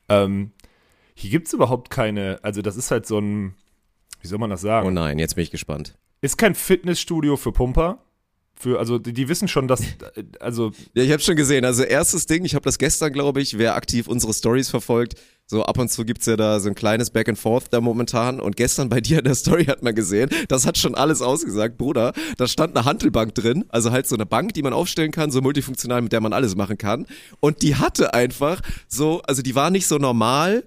Ähm, 0.08 0.52
hier 1.14 1.30
gibt 1.30 1.46
es 1.46 1.52
überhaupt 1.52 1.90
keine, 1.90 2.40
also 2.42 2.60
das 2.60 2.76
ist 2.76 2.90
halt 2.90 3.06
so 3.06 3.18
ein, 3.18 3.54
wie 4.20 4.26
soll 4.26 4.38
man 4.38 4.50
das 4.50 4.60
sagen? 4.60 4.86
Oh 4.86 4.90
nein, 4.90 5.18
jetzt 5.18 5.34
bin 5.34 5.44
ich 5.44 5.50
gespannt. 5.50 5.96
Ist 6.20 6.36
kein 6.36 6.54
Fitnessstudio 6.54 7.36
für 7.36 7.52
Pumper, 7.52 7.98
für, 8.56 8.78
also 8.78 8.98
die, 8.98 9.12
die, 9.12 9.28
wissen 9.28 9.48
schon, 9.48 9.68
dass, 9.68 9.82
also. 10.40 10.72
Ja, 10.94 11.02
ich 11.02 11.12
habe 11.12 11.22
schon 11.22 11.36
gesehen. 11.36 11.64
Also 11.64 11.82
erstes 11.82 12.26
Ding, 12.26 12.44
ich 12.44 12.54
habe 12.54 12.64
das 12.64 12.78
gestern, 12.78 13.12
glaube 13.12 13.40
ich, 13.40 13.58
wer 13.58 13.74
aktiv 13.74 14.08
unsere 14.08 14.32
Stories 14.32 14.70
verfolgt, 14.70 15.14
so 15.46 15.62
ab 15.64 15.78
und 15.78 15.90
zu 15.90 16.04
gibt's 16.04 16.24
ja 16.24 16.36
da 16.36 16.58
so 16.58 16.70
ein 16.70 16.74
kleines 16.74 17.10
Back 17.10 17.28
and 17.28 17.38
Forth 17.38 17.66
da 17.70 17.80
momentan. 17.80 18.40
Und 18.40 18.56
gestern 18.56 18.88
bei 18.88 19.00
dir 19.00 19.18
in 19.18 19.24
der 19.24 19.34
Story 19.34 19.66
hat 19.66 19.82
man 19.82 19.94
gesehen, 19.94 20.30
das 20.48 20.66
hat 20.66 20.78
schon 20.78 20.94
alles 20.94 21.20
ausgesagt, 21.20 21.76
Bruder. 21.76 22.14
Da 22.38 22.48
stand 22.48 22.76
eine 22.76 22.86
Handelbank 22.86 23.34
drin, 23.34 23.64
also 23.68 23.90
halt 23.90 24.06
so 24.06 24.14
eine 24.14 24.24
Bank, 24.24 24.54
die 24.54 24.62
man 24.62 24.72
aufstellen 24.72 25.10
kann, 25.10 25.30
so 25.30 25.42
multifunktional, 25.42 26.00
mit 26.00 26.12
der 26.12 26.20
man 26.20 26.32
alles 26.32 26.56
machen 26.56 26.78
kann. 26.78 27.06
Und 27.40 27.62
die 27.62 27.76
hatte 27.76 28.14
einfach 28.14 28.62
so, 28.88 29.20
also 29.22 29.42
die 29.42 29.54
war 29.54 29.70
nicht 29.70 29.86
so 29.86 29.98
normal, 29.98 30.64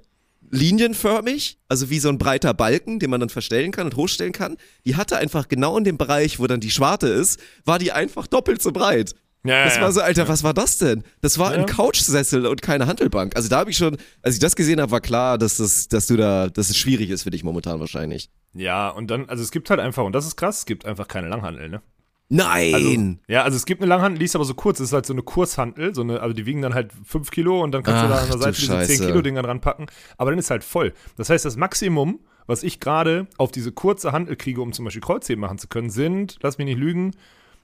linienförmig, 0.50 1.60
also 1.68 1.90
wie 1.90 2.00
so 2.00 2.10
ein 2.10 2.18
breiter 2.18 2.54
Balken, 2.54 3.00
den 3.00 3.10
man 3.10 3.20
dann 3.20 3.30
verstellen 3.30 3.72
kann 3.72 3.86
und 3.86 3.96
hochstellen 3.96 4.34
kann. 4.34 4.58
Die 4.86 4.96
hatte 4.96 5.18
einfach 5.18 5.48
genau 5.48 5.78
in 5.78 5.84
dem 5.84 5.98
Bereich, 5.98 6.40
wo 6.40 6.48
dann 6.48 6.60
die 6.60 6.72
Schwarte 6.72 7.08
ist, 7.08 7.40
war 7.66 7.80
die 7.80 7.92
einfach 7.92 8.28
doppelt 8.28 8.62
so 8.62 8.72
breit. 8.72 9.14
Ja, 9.44 9.64
das 9.66 9.80
war 9.80 9.92
so, 9.92 10.02
Alter, 10.02 10.24
ja. 10.24 10.28
was 10.28 10.44
war 10.44 10.54
das 10.54 10.78
denn? 10.78 11.04
Das 11.22 11.38
war 11.38 11.54
ja. 11.54 11.60
ein 11.60 11.66
Couchsessel 11.66 12.46
und 12.46 12.62
keine 12.62 12.88
Handelbank. 12.88 13.36
Also 13.36 13.48
da 13.48 13.60
habe 13.60 13.72
ich 13.72 13.78
schon, 13.78 13.98
als 14.22 14.36
ich 14.36 14.42
das 14.42 14.56
gesehen 14.56 14.82
habe, 14.82 14.92
war 14.92 15.00
klar, 15.00 15.38
dass 15.38 15.58
das, 15.58 15.88
dass 15.88 16.08
du 16.08 16.18
da, 16.18 16.50
dass 16.50 16.70
es 16.70 16.78
schwierig 16.78 17.10
ist 17.10 17.24
für 17.24 17.30
dich 17.30 17.44
momentan 17.44 17.80
wahrscheinlich. 17.80 18.30
Ja, 18.54 18.90
und 18.90 19.10
dann, 19.10 19.30
also 19.30 19.44
es 19.44 19.52
gibt 19.52 19.70
halt 19.70 19.80
einfach, 19.80 20.04
und 20.04 20.14
das 20.14 20.26
ist 20.26 20.36
krass, 20.36 20.60
es 20.60 20.66
gibt 20.66 20.86
einfach 20.86 21.08
keine 21.08 21.30
Langhandel, 21.30 21.70
ne? 21.70 21.82
Nein! 22.30 22.74
Also, 22.74 23.18
ja, 23.28 23.44
also 23.44 23.56
es 23.56 23.66
gibt 23.66 23.82
eine 23.82 23.90
Langhandel, 23.90 24.20
die 24.20 24.26
ist 24.26 24.36
aber 24.36 24.44
so 24.44 24.54
kurz, 24.54 24.80
das 24.80 24.88
ist 24.88 24.94
halt 24.94 25.06
so 25.06 25.14
eine 25.14 25.24
Kurshandel, 25.24 25.96
so 25.96 26.02
eine, 26.02 26.20
also 26.20 26.34
die 26.34 26.46
wiegen 26.46 26.62
dann 26.62 26.74
halt 26.74 26.92
5 27.06 27.32
Kilo 27.32 27.64
und 27.64 27.72
dann 27.72 27.84
kannst 27.84 28.04
Ach, 28.04 28.08
du 28.08 28.14
da 28.14 28.22
an 28.22 28.28
der 28.30 28.38
Seite 28.38 28.60
diese 28.60 28.98
10 28.98 29.08
Kilo 29.08 29.22
Dinger 29.22 29.42
dran 29.42 29.62
packen, 29.62 29.86
aber 30.18 30.32
dann 30.32 30.40
ist 30.40 30.50
halt 30.50 30.64
voll. 30.64 30.94
Das 31.16 31.30
heißt, 31.30 31.46
das 31.46 31.56
Maximum, 31.56 32.20
was 32.46 32.64
ich 32.64 32.80
gerade 32.80 33.28
auf 33.38 33.52
diese 33.52 33.72
kurze 33.72 34.12
Handel 34.12 34.36
kriege, 34.36 34.62
um 34.62 34.74
zum 34.74 34.86
Beispiel 34.86 35.02
Kreuzheben 35.02 35.40
machen 35.40 35.58
zu 35.58 35.68
können, 35.68 35.90
sind, 35.90 36.38
lass 36.42 36.58
mich 36.58 36.66
nicht 36.66 36.80
lügen, 36.80 37.12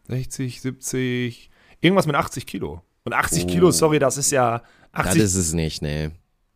60, 0.08 0.62
70, 0.62 1.50
irgendwas 1.82 2.08
mit 2.08 2.16
80 2.16 2.46
Kilo. 2.46 2.82
Und 3.04 3.14
80 3.14 3.44
oh. 3.44 3.48
Kilo, 3.48 3.72
sorry, 3.72 4.00
das 4.00 4.18
ist 4.18 4.32
ja 4.32 4.64
80. 4.94 5.22
Das 5.22 5.32
ist 5.32 5.36
es 5.36 5.54
nicht, 5.54 5.82
nee. 5.82 6.12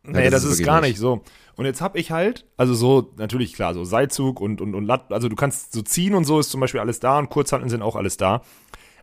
Nee, 0.08 0.30
das, 0.30 0.42
das 0.42 0.52
ist, 0.52 0.64
gar 0.64 0.80
nicht 0.80 0.98
so. 0.98 1.22
Und 1.56 1.64
jetzt 1.64 1.80
habe 1.80 1.98
ich 1.98 2.10
halt, 2.10 2.46
also 2.56 2.74
so, 2.74 3.12
natürlich 3.16 3.52
klar, 3.52 3.74
so 3.74 3.84
Seilzug 3.84 4.40
und, 4.40 4.60
und, 4.60 4.74
und 4.74 4.84
Latt, 4.84 5.12
also 5.12 5.28
du 5.28 5.36
kannst 5.36 5.72
so 5.72 5.82
ziehen 5.82 6.14
und 6.14 6.24
so 6.24 6.38
ist 6.38 6.50
zum 6.50 6.60
Beispiel 6.60 6.80
alles 6.80 7.00
da 7.00 7.18
und 7.18 7.30
Kurzhanteln 7.30 7.68
sind 7.70 7.82
auch 7.82 7.96
alles 7.96 8.16
da. 8.16 8.42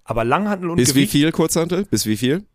Aber 0.04 0.24
Langhantel 0.24 0.70
und 0.70 0.78
Bis 0.78 0.90
Gewicht, 0.90 1.14
wie 1.14 1.18
viel 1.20 1.32
Kurzhantel? 1.32 1.86
Bis 1.86 2.06
wie 2.06 2.18
viel? 2.18 2.46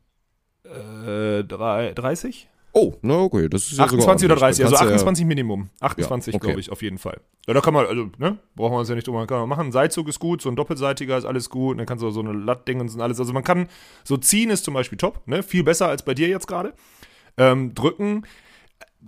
Äh, 0.65 1.45
drei, 1.45 1.93
30? 1.95 2.49
Oh, 2.73 2.95
na 3.03 3.19
okay, 3.19 3.49
das 3.49 3.73
ist 3.73 3.79
ja 3.79 3.85
28 3.85 4.23
sogar 4.23 4.37
oder 4.37 4.41
30, 4.47 4.65
ordentlich. 4.65 4.65
also 4.65 4.77
Dann 4.77 4.89
kannst 4.91 5.03
du 5.03 5.09
28 5.09 5.27
Minimum. 5.27 5.71
28, 5.81 6.33
Ja, 6.33 6.37
okay. 6.37 6.47
glaube 6.47 6.61
ich, 6.61 6.71
auf 6.71 6.83
jeden 6.83 6.99
Fall. 6.99 7.21
Ja, 7.49 7.55
da 7.55 7.61
kann 7.61 7.75
man, 7.75 7.87
also, 7.87 8.11
ne, 8.19 8.39
brauchen 8.55 8.75
wir 8.75 8.79
uns 8.79 8.89
ja 8.89 8.95
nicht 8.95 9.09
drüber 9.09 9.27
kann 9.27 9.41
man 9.41 9.49
machen. 9.49 9.73
Seilzug 9.73 10.09
ist 10.09 10.21
gut, 10.21 10.41
so 10.41 10.49
ein 10.49 10.57
doppelseitiger 10.57 11.19
ist 11.19 11.25
alles 11.25 11.51
gut, 11.51 11.79
dann 11.79 11.87
kannst 11.87 12.05
du 12.05 12.11
so 12.11 12.21
eine 12.21 12.33
Lattding 12.33 12.81
und 12.81 13.01
alles. 13.01 13.19
Also 13.19 13.33
man 13.33 13.43
kann, 13.43 13.67
so 14.05 14.17
ziehen 14.17 14.51
ist 14.51 14.65
zum 14.65 14.75
Beispiel 14.75 14.99
top, 14.99 15.27
ne, 15.27 15.43
viel 15.43 15.65
besser 15.65 15.89
als 15.89 16.05
bei 16.05 16.15
dir 16.15 16.29
jetzt 16.29 16.47
gerade. 16.47 16.73
Ähm, 17.41 17.75
drücken 17.75 18.25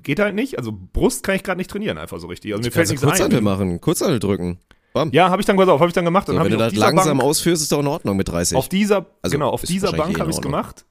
geht 0.02 0.18
halt 0.18 0.34
nicht, 0.34 0.58
also 0.58 0.72
Brust 0.92 1.22
kann 1.22 1.36
ich 1.36 1.42
gerade 1.42 1.58
nicht 1.58 1.70
trainieren, 1.70 1.98
einfach 1.98 2.18
so 2.18 2.26
richtig. 2.26 2.52
Also 2.52 2.64
mir 2.64 2.72
fällt 2.72 2.88
nichts 2.88 3.04
Kurzhantel 3.04 3.38
ein. 3.38 3.44
machen, 3.44 3.80
Kurzhantel 3.80 4.18
drücken. 4.18 4.58
Bam. 4.92 5.10
Ja, 5.12 5.30
habe 5.30 5.40
ich 5.40 5.46
dann, 5.46 5.58
auf, 5.58 5.80
habe 5.80 5.88
ich 5.88 5.94
dann 5.94 6.04
gemacht. 6.04 6.28
Dann 6.28 6.34
so, 6.34 6.40
hab 6.40 6.46
wenn 6.46 6.52
du 6.52 6.58
das 6.58 6.74
langsam 6.74 7.18
Bank, 7.18 7.28
ausführst, 7.28 7.62
ist 7.62 7.72
doch 7.72 7.80
in 7.80 7.86
Ordnung 7.86 8.16
mit 8.16 8.28
30. 8.28 8.56
Auf 8.56 8.68
dieser, 8.68 9.06
Also, 9.22 9.34
genau, 9.34 9.48
auf 9.50 9.62
dieser 9.62 9.92
Bank 9.92 10.18
habe 10.18 10.30
ich 10.30 10.36
es 10.36 10.42
gemacht. 10.42 10.84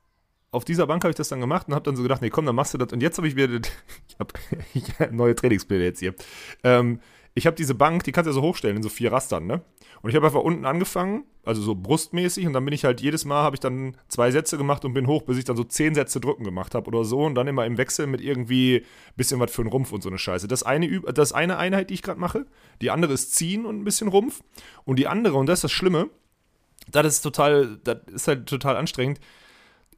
Auf 0.50 0.66
dieser 0.66 0.88
Bank 0.88 1.04
habe 1.04 1.12
ich 1.12 1.16
das 1.16 1.30
dann 1.30 1.40
gemacht 1.40 1.68
und 1.68 1.76
habe 1.76 1.84
dann 1.86 1.96
so 1.96 2.04
gedacht, 2.04 2.22
nee, 2.22 2.30
komm, 2.30 2.46
dann 2.46 2.56
machst 2.56 2.74
du 2.74 2.78
das. 2.78 2.92
Und 2.92 3.02
jetzt 3.02 3.18
habe 3.18 3.28
ich 3.28 3.36
wieder, 3.36 3.48
ich 4.74 4.88
habe 5.00 5.16
neue 5.16 5.36
Trainingsbilder 5.36 5.86
jetzt 5.86 6.00
hier. 6.00 6.14
Ähm, 6.64 7.00
ich 7.34 7.48
habe 7.48 7.56
diese 7.56 7.76
Bank, 7.76 8.04
die 8.04 8.12
kannst 8.12 8.28
du 8.28 8.32
ja 8.32 8.34
so 8.34 8.42
hochstellen 8.42 8.78
in 8.78 8.84
so 8.84 8.90
vier 8.90 9.12
Rastern, 9.12 9.46
ne? 9.46 9.62
Und 10.02 10.10
ich 10.10 10.16
habe 10.16 10.26
einfach 10.26 10.42
unten 10.42 10.66
angefangen, 10.66 11.24
also 11.46 11.62
so 11.62 11.76
brustmäßig, 11.76 12.48
und 12.48 12.54
dann 12.54 12.66
bin 12.66 12.74
ich 12.74 12.84
halt 12.84 13.02
jedes 13.02 13.24
Mal 13.24 13.44
habe 13.44 13.56
ich 13.56 13.60
dann 13.60 13.96
zwei 14.08 14.32
Sätze 14.32 14.58
gemacht 14.58 14.84
und 14.84 14.94
bin 14.94 15.08
hoch, 15.08 15.22
bis 15.22 15.38
ich 15.38 15.46
dann 15.46 15.56
so 15.56 15.64
zehn 15.64 15.96
Sätze 15.96 16.20
drücken 16.20 16.44
gemacht 16.44 16.76
habe 16.76 16.88
oder 16.88 17.04
so 17.04 17.24
und 17.24 17.36
dann 17.36 17.48
immer 17.48 17.66
im 17.66 17.78
Wechsel 17.78 18.08
mit 18.08 18.20
irgendwie 18.20 18.86
bisschen 19.16 19.40
was 19.40 19.52
für 19.52 19.62
einen 19.62 19.72
Rumpf 19.72 19.92
und 19.92 20.02
so 20.02 20.10
eine 20.10 20.18
Scheiße. 20.18 20.48
Das 20.48 20.64
eine 20.64 20.88
Üb 20.88 21.14
das 21.14 21.32
eine 21.32 21.58
Einheit, 21.58 21.90
die 21.90 21.94
ich 21.94 22.02
gerade 22.02 22.20
mache, 22.20 22.46
die 22.82 22.92
andere 22.92 23.14
ist 23.14 23.36
ziehen 23.36 23.66
und 23.66 23.80
ein 23.80 23.84
bisschen 23.84 24.08
Rumpf 24.08 24.42
und 24.84 24.98
die 24.98 25.08
andere 25.08 25.36
und 25.36 25.46
das 25.46 25.60
ist 25.60 25.66
das 25.66 25.72
Schlimme, 25.72 26.10
das 26.90 27.06
ist 27.08 27.22
total, 27.22 27.78
das 27.84 27.98
ist 28.12 28.28
halt 28.28 28.48
total 28.48 28.76
anstrengend. 28.76 29.20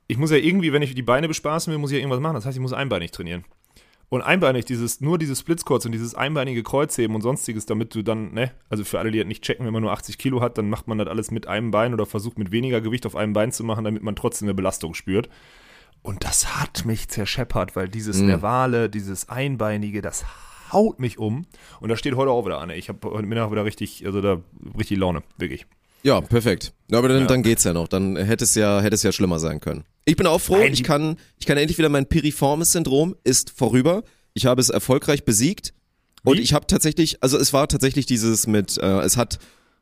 Ich 0.07 0.17
muss 0.17 0.31
ja 0.31 0.37
irgendwie, 0.37 0.73
wenn 0.73 0.81
ich 0.81 0.93
die 0.93 1.01
Beine 1.01 1.27
bespaßen 1.27 1.71
will, 1.71 1.79
muss 1.79 1.91
ich 1.91 1.95
ja 1.95 2.01
irgendwas 2.01 2.19
machen. 2.19 2.35
Das 2.35 2.45
heißt, 2.45 2.57
ich 2.57 2.61
muss 2.61 2.73
einbeinig 2.73 3.11
trainieren. 3.11 3.45
Und 4.13 4.21
einbeinig, 4.21 4.65
dieses, 4.65 5.01
nur 5.01 5.17
dieses 5.17 5.39
Splitsquats 5.39 5.87
und 5.87 5.91
dieses 5.91 6.13
einbeinige 6.13 6.61
Kreuzheben 6.61 7.15
und 7.15 7.23
sonstiges, 7.23 7.65
damit 7.65 7.95
du 7.95 8.03
dann, 8.03 8.31
ne, 8.31 8.51
also 8.69 8.83
für 8.83 8.99
alle, 8.99 9.09
die 9.09 9.17
das 9.17 9.25
nicht 9.25 9.43
checken, 9.43 9.65
wenn 9.65 9.73
man 9.73 9.81
nur 9.81 9.91
80 9.91 10.19
Kilo 10.19 10.39
hat, 10.39 10.55
dann 10.59 10.69
macht 10.69 10.87
man 10.87 10.99
das 10.99 11.07
alles 11.07 11.31
mit 11.31 11.47
einem 11.47 11.71
Bein 11.71 11.95
oder 11.95 12.05
versucht 12.05 12.37
mit 12.37 12.51
weniger 12.51 12.79
Gewicht 12.79 13.07
auf 13.07 13.15
einem 13.15 13.33
Bein 13.33 13.51
zu 13.51 13.63
machen, 13.63 13.83
damit 13.83 14.03
man 14.03 14.15
trotzdem 14.15 14.45
eine 14.45 14.53
Belastung 14.53 14.93
spürt. 14.93 15.29
Und 16.03 16.23
das 16.23 16.59
hat 16.61 16.85
mich 16.85 17.09
zerscheppert, 17.09 17.75
weil 17.75 17.89
dieses 17.89 18.19
Mhm. 18.19 18.27
Nervale, 18.27 18.87
dieses 18.87 19.29
Einbeinige, 19.29 20.03
das 20.03 20.25
haut 20.71 20.99
mich 20.99 21.17
um. 21.17 21.47
Und 21.79 21.89
das 21.89 21.97
steht 21.97 22.15
heute 22.15 22.29
auch 22.29 22.45
wieder 22.45 22.59
an. 22.59 22.69
Ich 22.69 22.89
habe 22.89 23.09
heute 23.09 23.25
Mittag 23.25 23.49
wieder 23.49 23.65
richtig, 23.65 24.05
also 24.05 24.21
da 24.21 24.41
richtig 24.77 24.99
Laune, 24.99 25.23
wirklich. 25.39 25.65
Ja, 26.03 26.21
perfekt. 26.21 26.73
Ja, 26.91 26.97
aber 26.97 27.07
dann, 27.07 27.21
Ja. 27.21 27.27
dann 27.27 27.43
geht's 27.43 27.63
ja 27.63 27.73
noch. 27.73 27.87
Dann 27.87 28.15
hätte 28.17 28.43
es 28.43 28.55
ja, 28.55 28.81
hätte 28.81 28.95
es 28.95 29.03
ja 29.03 29.11
schlimmer 29.11 29.39
sein 29.39 29.59
können. 29.59 29.83
Ich 30.05 30.15
bin 30.17 30.27
auch 30.27 30.39
froh, 30.41 30.57
Nein, 30.57 30.73
ich 30.73 30.83
kann, 30.83 31.17
ich 31.39 31.45
kann 31.45 31.57
endlich 31.57 31.77
wieder 31.77 31.89
mein 31.89 32.05
Piriformis-Syndrom 32.07 33.15
ist 33.23 33.51
vorüber. 33.55 34.03
Ich 34.33 34.45
habe 34.45 34.59
es 34.61 34.69
erfolgreich 34.69 35.23
besiegt. 35.23 35.73
Und 36.25 36.37
Wie? 36.37 36.41
ich 36.41 36.53
habe 36.53 36.67
tatsächlich, 36.67 37.21
also 37.23 37.37
es 37.37 37.53
war 37.53 37.67
tatsächlich 37.67 38.05
dieses 38.05 38.47
mit, 38.47 38.77
äh, 38.77 38.99
es 39.01 39.17
hat 39.17 39.39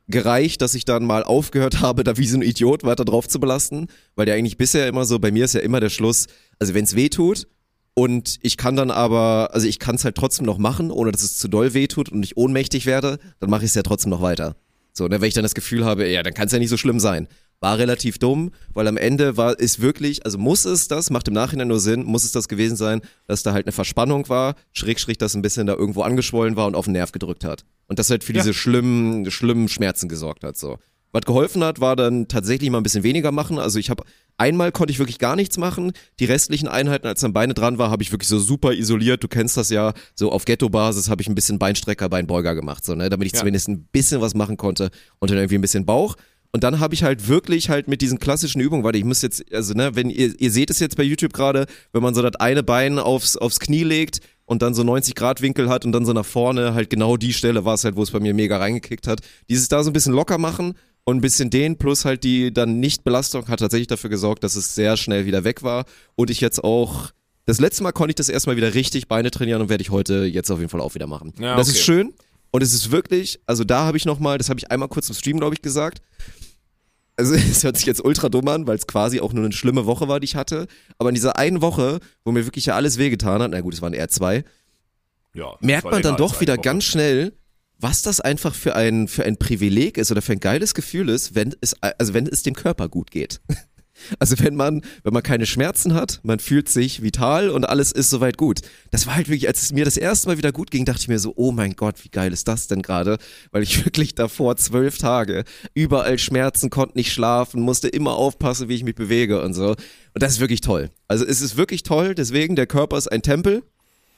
gereicht, 0.08 0.60
dass 0.62 0.74
ich 0.74 0.84
dann 0.84 1.04
mal 1.04 1.22
aufgehört 1.24 1.80
habe, 1.80 2.04
da 2.04 2.16
wie 2.18 2.26
so 2.26 2.36
ein 2.36 2.42
Idiot 2.42 2.84
weiter 2.84 3.04
drauf 3.04 3.28
zu 3.28 3.40
belasten, 3.40 3.88
weil 4.16 4.26
der 4.26 4.34
eigentlich 4.36 4.56
bisher 4.56 4.86
immer 4.88 5.04
so, 5.04 5.18
bei 5.18 5.30
mir 5.30 5.44
ist 5.44 5.54
ja 5.54 5.60
immer 5.60 5.80
der 5.80 5.90
Schluss, 5.90 6.26
also 6.58 6.74
wenn's 6.74 6.94
weh 6.96 7.08
tut 7.08 7.46
und 7.94 8.38
ich 8.42 8.56
kann 8.56 8.74
dann 8.74 8.90
aber, 8.90 9.50
also 9.52 9.66
ich 9.66 9.78
kann 9.78 9.94
es 9.96 10.04
halt 10.04 10.16
trotzdem 10.16 10.46
noch 10.46 10.58
machen, 10.58 10.90
ohne 10.90 11.12
dass 11.12 11.22
es 11.22 11.36
zu 11.38 11.46
doll 11.48 11.74
weh 11.74 11.86
tut 11.86 12.08
und 12.08 12.22
ich 12.24 12.36
ohnmächtig 12.36 12.86
werde, 12.86 13.18
dann 13.38 13.50
mache 13.50 13.64
ich 13.64 13.70
es 13.70 13.74
ja 13.74 13.82
trotzdem 13.82 14.10
noch 14.10 14.22
weiter. 14.22 14.56
So, 14.92 15.08
ne, 15.08 15.20
wenn 15.20 15.28
ich 15.28 15.34
dann 15.34 15.42
das 15.42 15.54
Gefühl 15.54 15.84
habe, 15.84 16.08
ja, 16.08 16.22
dann 16.22 16.34
kann 16.34 16.46
es 16.46 16.52
ja 16.52 16.58
nicht 16.58 16.68
so 16.68 16.76
schlimm 16.76 17.00
sein. 17.00 17.28
War 17.60 17.78
relativ 17.78 18.18
dumm, 18.18 18.50
weil 18.74 18.88
am 18.88 18.96
Ende 18.96 19.36
war 19.36 19.58
ist 19.58 19.80
wirklich, 19.80 20.24
also 20.24 20.36
muss 20.36 20.64
es 20.64 20.88
das, 20.88 21.10
macht 21.10 21.28
im 21.28 21.34
Nachhinein 21.34 21.68
nur 21.68 21.78
Sinn, 21.80 22.02
muss 22.04 22.24
es 22.24 22.32
das 22.32 22.48
gewesen 22.48 22.76
sein, 22.76 23.00
dass 23.26 23.42
da 23.44 23.52
halt 23.52 23.66
eine 23.66 23.72
Verspannung 23.72 24.28
war, 24.28 24.56
schräg, 24.72 24.98
schräg, 24.98 25.18
das 25.18 25.34
ein 25.34 25.42
bisschen 25.42 25.66
da 25.66 25.74
irgendwo 25.74 26.02
angeschwollen 26.02 26.56
war 26.56 26.66
und 26.66 26.74
auf 26.74 26.86
den 26.86 26.92
Nerv 26.92 27.12
gedrückt 27.12 27.44
hat. 27.44 27.64
Und 27.86 27.98
das 27.98 28.10
halt 28.10 28.24
für 28.24 28.32
Ja. 28.32 28.40
diese 28.40 28.52
schlimmen, 28.52 29.30
schlimmen 29.30 29.68
Schmerzen 29.68 30.08
gesorgt 30.08 30.42
hat, 30.44 30.56
so. 30.56 30.78
Was 31.12 31.22
geholfen 31.26 31.62
hat, 31.62 31.78
war 31.80 31.94
dann 31.94 32.26
tatsächlich 32.26 32.70
mal 32.70 32.78
ein 32.78 32.82
bisschen 32.82 33.02
weniger 33.04 33.32
machen. 33.32 33.58
Also 33.58 33.78
ich 33.78 33.90
habe 33.90 34.02
einmal 34.38 34.72
konnte 34.72 34.92
ich 34.92 34.98
wirklich 34.98 35.18
gar 35.18 35.36
nichts 35.36 35.58
machen. 35.58 35.92
Die 36.20 36.24
restlichen 36.24 36.68
Einheiten, 36.68 37.06
als 37.06 37.20
dann 37.20 37.32
Beine 37.32 37.54
dran 37.54 37.78
war, 37.78 37.90
habe 37.90 38.02
ich 38.02 38.12
wirklich 38.12 38.28
so 38.28 38.38
super 38.38 38.72
isoliert. 38.72 39.22
Du 39.22 39.28
kennst 39.28 39.56
das 39.56 39.70
ja. 39.70 39.92
So 40.14 40.32
auf 40.32 40.44
Ghetto-Basis 40.44 41.08
habe 41.08 41.22
ich 41.22 41.28
ein 41.28 41.34
bisschen 41.34 41.58
Beinstrecker, 41.58 42.08
Beinbeuger 42.08 42.54
gemacht, 42.54 42.84
so 42.84 42.94
ne, 42.94 43.08
damit 43.10 43.26
ich 43.26 43.32
Ja. 43.32 43.40
zumindest 43.40 43.68
ein 43.68 43.84
bisschen 43.92 44.20
was 44.20 44.34
machen 44.34 44.56
konnte 44.56 44.90
und 45.18 45.30
dann 45.30 45.38
irgendwie 45.38 45.56
ein 45.56 45.60
bisschen 45.62 45.86
Bauch. 45.86 46.16
Und 46.54 46.64
dann 46.64 46.80
habe 46.80 46.92
ich 46.92 47.02
halt 47.02 47.28
wirklich 47.28 47.70
halt 47.70 47.88
mit 47.88 48.02
diesen 48.02 48.18
klassischen 48.18 48.60
Übungen, 48.60 48.84
warte, 48.84 48.98
ich 48.98 49.04
muss 49.04 49.22
jetzt, 49.22 49.42
also 49.54 49.72
ne, 49.72 49.96
wenn 49.96 50.10
ihr, 50.10 50.38
ihr 50.38 50.50
seht 50.50 50.68
es 50.68 50.80
jetzt 50.80 50.98
bei 50.98 51.02
YouTube 51.02 51.32
gerade, 51.32 51.64
wenn 51.92 52.02
man 52.02 52.14
so 52.14 52.20
das 52.20 52.36
eine 52.36 52.62
Bein 52.62 52.98
aufs, 52.98 53.38
aufs 53.38 53.58
Knie 53.58 53.84
legt 53.84 54.20
und 54.44 54.60
dann 54.60 54.74
so 54.74 54.82
90 54.82 55.14
Grad 55.14 55.40
Winkel 55.40 55.70
hat 55.70 55.86
und 55.86 55.92
dann 55.92 56.04
so 56.04 56.12
nach 56.12 56.26
vorne, 56.26 56.74
halt 56.74 56.90
genau 56.90 57.16
die 57.16 57.32
Stelle 57.32 57.64
war 57.64 57.72
es 57.74 57.84
halt, 57.84 57.96
wo 57.96 58.02
es 58.02 58.10
bei 58.10 58.20
mir 58.20 58.34
mega 58.34 58.58
reingekickt 58.58 59.06
hat. 59.06 59.20
Dieses 59.48 59.68
da 59.68 59.82
so 59.82 59.88
ein 59.88 59.94
bisschen 59.94 60.12
locker 60.12 60.36
machen 60.36 60.74
und 61.04 61.16
ein 61.18 61.20
bisschen 61.20 61.50
den 61.50 61.78
plus 61.78 62.04
halt 62.04 62.22
die 62.24 62.52
dann 62.52 62.78
Nicht-Belastung 62.80 63.48
hat 63.48 63.60
tatsächlich 63.60 63.88
dafür 63.88 64.10
gesorgt, 64.10 64.44
dass 64.44 64.56
es 64.56 64.74
sehr 64.74 64.96
schnell 64.96 65.26
wieder 65.26 65.44
weg 65.44 65.62
war 65.62 65.84
und 66.14 66.30
ich 66.30 66.40
jetzt 66.40 66.62
auch 66.62 67.10
das 67.44 67.58
letzte 67.58 67.82
Mal 67.82 67.90
konnte 67.92 68.10
ich 68.12 68.16
das 68.16 68.28
erstmal 68.28 68.56
wieder 68.56 68.74
richtig 68.74 69.08
Beine 69.08 69.30
trainieren 69.32 69.60
und 69.62 69.68
werde 69.68 69.82
ich 69.82 69.90
heute 69.90 70.24
jetzt 70.24 70.50
auf 70.50 70.58
jeden 70.60 70.70
Fall 70.70 70.80
auch 70.80 70.94
wieder 70.94 71.08
machen. 71.08 71.32
Ja, 71.40 71.56
Das 71.56 71.68
okay. 71.68 71.76
ist 71.78 71.84
schön 71.84 72.14
und 72.52 72.62
es 72.62 72.72
ist 72.72 72.92
wirklich, 72.92 73.40
also 73.46 73.64
da 73.64 73.84
habe 73.84 73.96
ich 73.96 74.04
nochmal, 74.04 74.38
das 74.38 74.48
habe 74.48 74.58
ich 74.60 74.70
einmal 74.70 74.88
kurz 74.88 75.08
im 75.08 75.14
Stream, 75.16 75.38
glaube 75.38 75.54
ich, 75.54 75.62
gesagt. 75.62 76.00
Also 77.16 77.34
es 77.50 77.64
hört 77.64 77.76
sich 77.76 77.86
jetzt 77.86 78.04
ultra 78.04 78.28
dumm 78.28 78.46
an, 78.48 78.66
weil 78.68 78.76
es 78.76 78.86
quasi 78.86 79.20
auch 79.20 79.32
nur 79.32 79.44
eine 79.44 79.52
schlimme 79.52 79.86
Woche 79.86 80.06
war, 80.06 80.20
die 80.20 80.26
ich 80.26 80.36
hatte. 80.36 80.66
Aber 80.98 81.08
in 81.08 81.14
dieser 81.16 81.36
einen 81.36 81.62
Woche, 81.62 81.98
wo 82.24 82.30
mir 82.30 82.46
wirklich 82.46 82.66
ja 82.66 82.76
alles 82.76 82.96
wehgetan 82.98 83.42
hat, 83.42 83.50
na 83.50 83.60
gut, 83.60 83.74
es 83.74 83.82
waren 83.82 83.92
eher 83.92 84.08
zwei, 84.08 84.44
Ja, 85.34 85.56
merkt 85.60 85.90
man 85.90 86.00
dann 86.02 86.16
doch 86.16 86.40
wieder 86.40 86.54
Woche. 86.54 86.62
ganz 86.62 86.84
schnell, 86.84 87.32
was 87.82 88.02
das 88.02 88.20
einfach 88.20 88.54
für 88.54 88.76
ein, 88.76 89.08
für 89.08 89.24
ein 89.24 89.36
Privileg 89.36 89.98
ist 89.98 90.10
oder 90.10 90.22
für 90.22 90.32
ein 90.32 90.40
geiles 90.40 90.74
Gefühl 90.74 91.08
ist, 91.08 91.34
wenn 91.34 91.54
es, 91.60 91.74
also 91.82 92.14
wenn 92.14 92.26
es 92.26 92.42
dem 92.42 92.54
Körper 92.54 92.88
gut 92.88 93.10
geht. 93.10 93.40
Also 94.18 94.38
wenn 94.40 94.56
man, 94.56 94.82
wenn 95.04 95.12
man 95.12 95.22
keine 95.22 95.46
Schmerzen 95.46 95.94
hat, 95.94 96.20
man 96.24 96.40
fühlt 96.40 96.68
sich 96.68 97.02
vital 97.02 97.50
und 97.50 97.64
alles 97.64 97.92
ist 97.92 98.10
soweit 98.10 98.36
gut. 98.36 98.60
Das 98.90 99.06
war 99.06 99.14
halt 99.14 99.28
wirklich, 99.28 99.46
als 99.46 99.62
es 99.62 99.72
mir 99.72 99.84
das 99.84 99.96
erste 99.96 100.28
Mal 100.28 100.38
wieder 100.38 100.50
gut 100.50 100.70
ging, 100.70 100.84
dachte 100.84 101.02
ich 101.02 101.08
mir 101.08 101.18
so, 101.18 101.34
oh 101.36 101.52
mein 101.52 101.74
Gott, 101.76 102.02
wie 102.02 102.08
geil 102.08 102.32
ist 102.32 102.48
das 102.48 102.66
denn 102.66 102.82
gerade? 102.82 103.18
Weil 103.52 103.62
ich 103.62 103.84
wirklich 103.84 104.14
davor 104.14 104.56
zwölf 104.56 104.98
Tage 104.98 105.44
überall 105.74 106.18
Schmerzen, 106.18 106.70
konnte 106.70 106.96
nicht 106.96 107.12
schlafen, 107.12 107.60
musste 107.60 107.86
immer 107.86 108.16
aufpassen, 108.16 108.68
wie 108.68 108.74
ich 108.74 108.82
mich 108.82 108.94
bewege 108.96 109.42
und 109.42 109.54
so. 109.54 109.68
Und 109.68 110.22
das 110.22 110.32
ist 110.32 110.40
wirklich 110.40 110.62
toll. 110.62 110.90
Also 111.06 111.24
es 111.24 111.40
ist 111.40 111.56
wirklich 111.56 111.82
toll, 111.82 112.14
deswegen, 112.14 112.56
der 112.56 112.66
Körper 112.66 112.98
ist 112.98 113.08
ein 113.08 113.22
Tempel. 113.22 113.62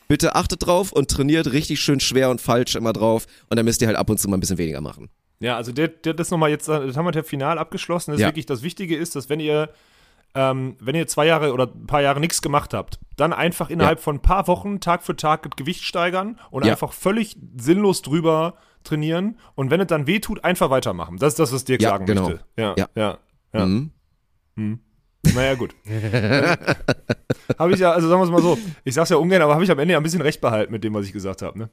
Bitte 0.09 0.35
achtet 0.35 0.67
drauf 0.67 0.93
und 0.93 1.11
trainiert 1.11 1.53
richtig 1.53 1.81
schön 1.81 2.01
schwer 2.01 2.31
und 2.31 2.41
falsch 2.41 2.75
immer 2.75 2.93
drauf. 2.93 3.27
Und 3.49 3.57
dann 3.57 3.65
müsst 3.65 3.81
ihr 3.83 3.89
halt 3.89 3.97
ab 3.97 4.11
und 4.11 4.19
zu 4.19 4.29
mal 4.29 4.37
ein 4.37 4.41
bisschen 4.41 4.59
weniger 4.59 4.81
machen. 4.81 5.09
Ja, 5.41 5.57
also 5.57 5.73
der, 5.73 5.89
der, 5.89 6.15
das 6.15 6.31
nochmal 6.31 6.51
jetzt, 6.51 6.69
das 6.69 6.97
haben 6.97 7.05
wir 7.07 7.13
ja 7.13 7.23
final 7.23 7.59
abgeschlossen. 7.59 8.13
Das 8.13 8.21
Ja. 8.21 8.29
wirklich 8.29 8.47
das 8.47 8.63
Wichtige 8.63 8.97
ist, 8.97 9.17
dass 9.17 9.29
wenn 9.29 9.41
ihr, 9.41 9.71
ähm, 10.35 10.77
wenn 10.81 10.95
ihr 10.95 11.07
zwei 11.07 11.27
Jahre 11.27 11.53
oder 11.53 11.65
ein 11.67 11.87
paar 11.87 12.03
Jahre 12.03 12.21
nichts 12.21 12.41
gemacht 12.43 12.75
habt, 12.75 12.99
dann 13.17 13.33
einfach 13.33 13.71
innerhalb 13.71 14.01
von 14.01 14.17
ein 14.17 14.23
paar 14.23 14.47
Wochen 14.49 14.81
Tag 14.81 15.03
für 15.03 15.17
Tag 15.17 15.57
Gewicht 15.57 15.83
steigern 15.85 16.39
und 16.51 16.65
Ja. 16.65 16.73
einfach 16.73 16.93
völlig 16.93 17.37
sinnlos 17.57 18.03
drüber 18.03 18.55
trainieren 18.85 19.39
und 19.55 19.71
wenn 19.71 19.81
es 19.81 19.87
dann 19.87 20.07
weh 20.07 20.21
tut, 20.21 20.45
einfach 20.45 20.71
weitermachen. 20.71 21.17
Das 21.19 21.33
ist 21.35 21.39
das, 21.39 21.53
was 21.53 21.65
Dirk 21.65 21.81
Ja, 21.83 21.91
sagen 21.91 22.07
genau. 22.07 22.29
möchte. 22.29 22.45
Ja, 22.57 22.75
Ja. 22.77 22.89
ja, 22.95 23.19
ja. 23.55 23.67
Mhm. 23.67 23.91
Naja, 25.35 25.55
gut. 25.55 25.75
habe 27.59 27.73
ich 27.73 27.79
ja, 27.81 27.93
also 27.93 28.09
sagen 28.09 28.21
wir 28.21 28.25
es 28.25 28.31
mal 28.31 28.43
so, 28.43 28.59
ich 28.85 28.95
sag's 28.95 29.11
ja 29.11 29.17
ungern, 29.17 29.43
aber 29.43 29.55
habe 29.55 29.65
ich 29.65 29.71
am 29.71 29.79
Ende 29.79 29.93
ja 29.93 29.99
ein 29.99 30.03
bisschen 30.03 30.21
recht 30.21 30.41
behalten 30.41 30.73
mit 30.73 30.85
dem, 30.85 30.95
was 30.95 31.07
ich 31.07 31.13
gesagt 31.13 31.43
habe. 31.43 31.59
Ne? 31.59 31.71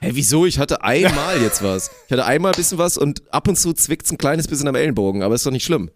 Hä, 0.00 0.10
wieso? 0.14 0.46
Ich 0.46 0.58
hatte 0.58 0.82
einmal 0.82 1.40
jetzt 1.40 1.62
was. 1.62 1.90
Ich 2.06 2.12
hatte 2.12 2.24
einmal 2.26 2.52
ein 2.52 2.56
bisschen 2.56 2.78
was 2.78 2.98
und 2.98 3.22
ab 3.32 3.46
und 3.48 3.56
zu 3.56 3.72
zwickt's 3.72 4.10
ein 4.10 4.18
kleines 4.18 4.48
bisschen 4.48 4.68
am 4.68 4.74
Ellenbogen, 4.74 5.22
aber 5.22 5.34
ist 5.34 5.46
doch 5.46 5.50
nicht 5.52 5.64
schlimm. 5.64 5.90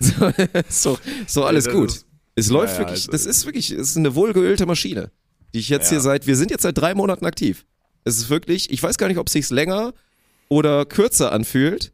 So, 0.68 0.98
doch 1.34 1.46
alles 1.46 1.68
gut. 1.68 1.88
ist- 1.90 2.06
es 2.34 2.48
läuft 2.48 2.74
ja, 2.74 2.78
wirklich, 2.80 3.00
also- 3.00 3.12
das 3.12 3.26
ist 3.26 3.44
wirklich, 3.44 3.70
es 3.72 3.90
ist 3.90 3.96
eine 3.98 4.14
wohlgeölte 4.14 4.64
Maschine, 4.64 5.10
die 5.54 5.58
ich 5.58 5.68
jetzt 5.68 5.86
Ja. 5.90 5.96
hier 5.96 6.00
seit, 6.00 6.26
wir 6.26 6.36
sind 6.36 6.50
jetzt 6.50 6.62
seit 6.62 6.78
drei 6.78 6.94
Monaten 6.94 7.26
aktiv. 7.26 7.66
Es 8.04 8.16
ist 8.16 8.30
wirklich, 8.30 8.70
ich 8.70 8.82
weiß 8.82 8.96
gar 8.96 9.08
nicht, 9.08 9.18
ob 9.18 9.26
es 9.26 9.34
sich 9.34 9.50
länger 9.50 9.92
oder 10.48 10.86
kürzer 10.86 11.30
anfühlt, 11.32 11.92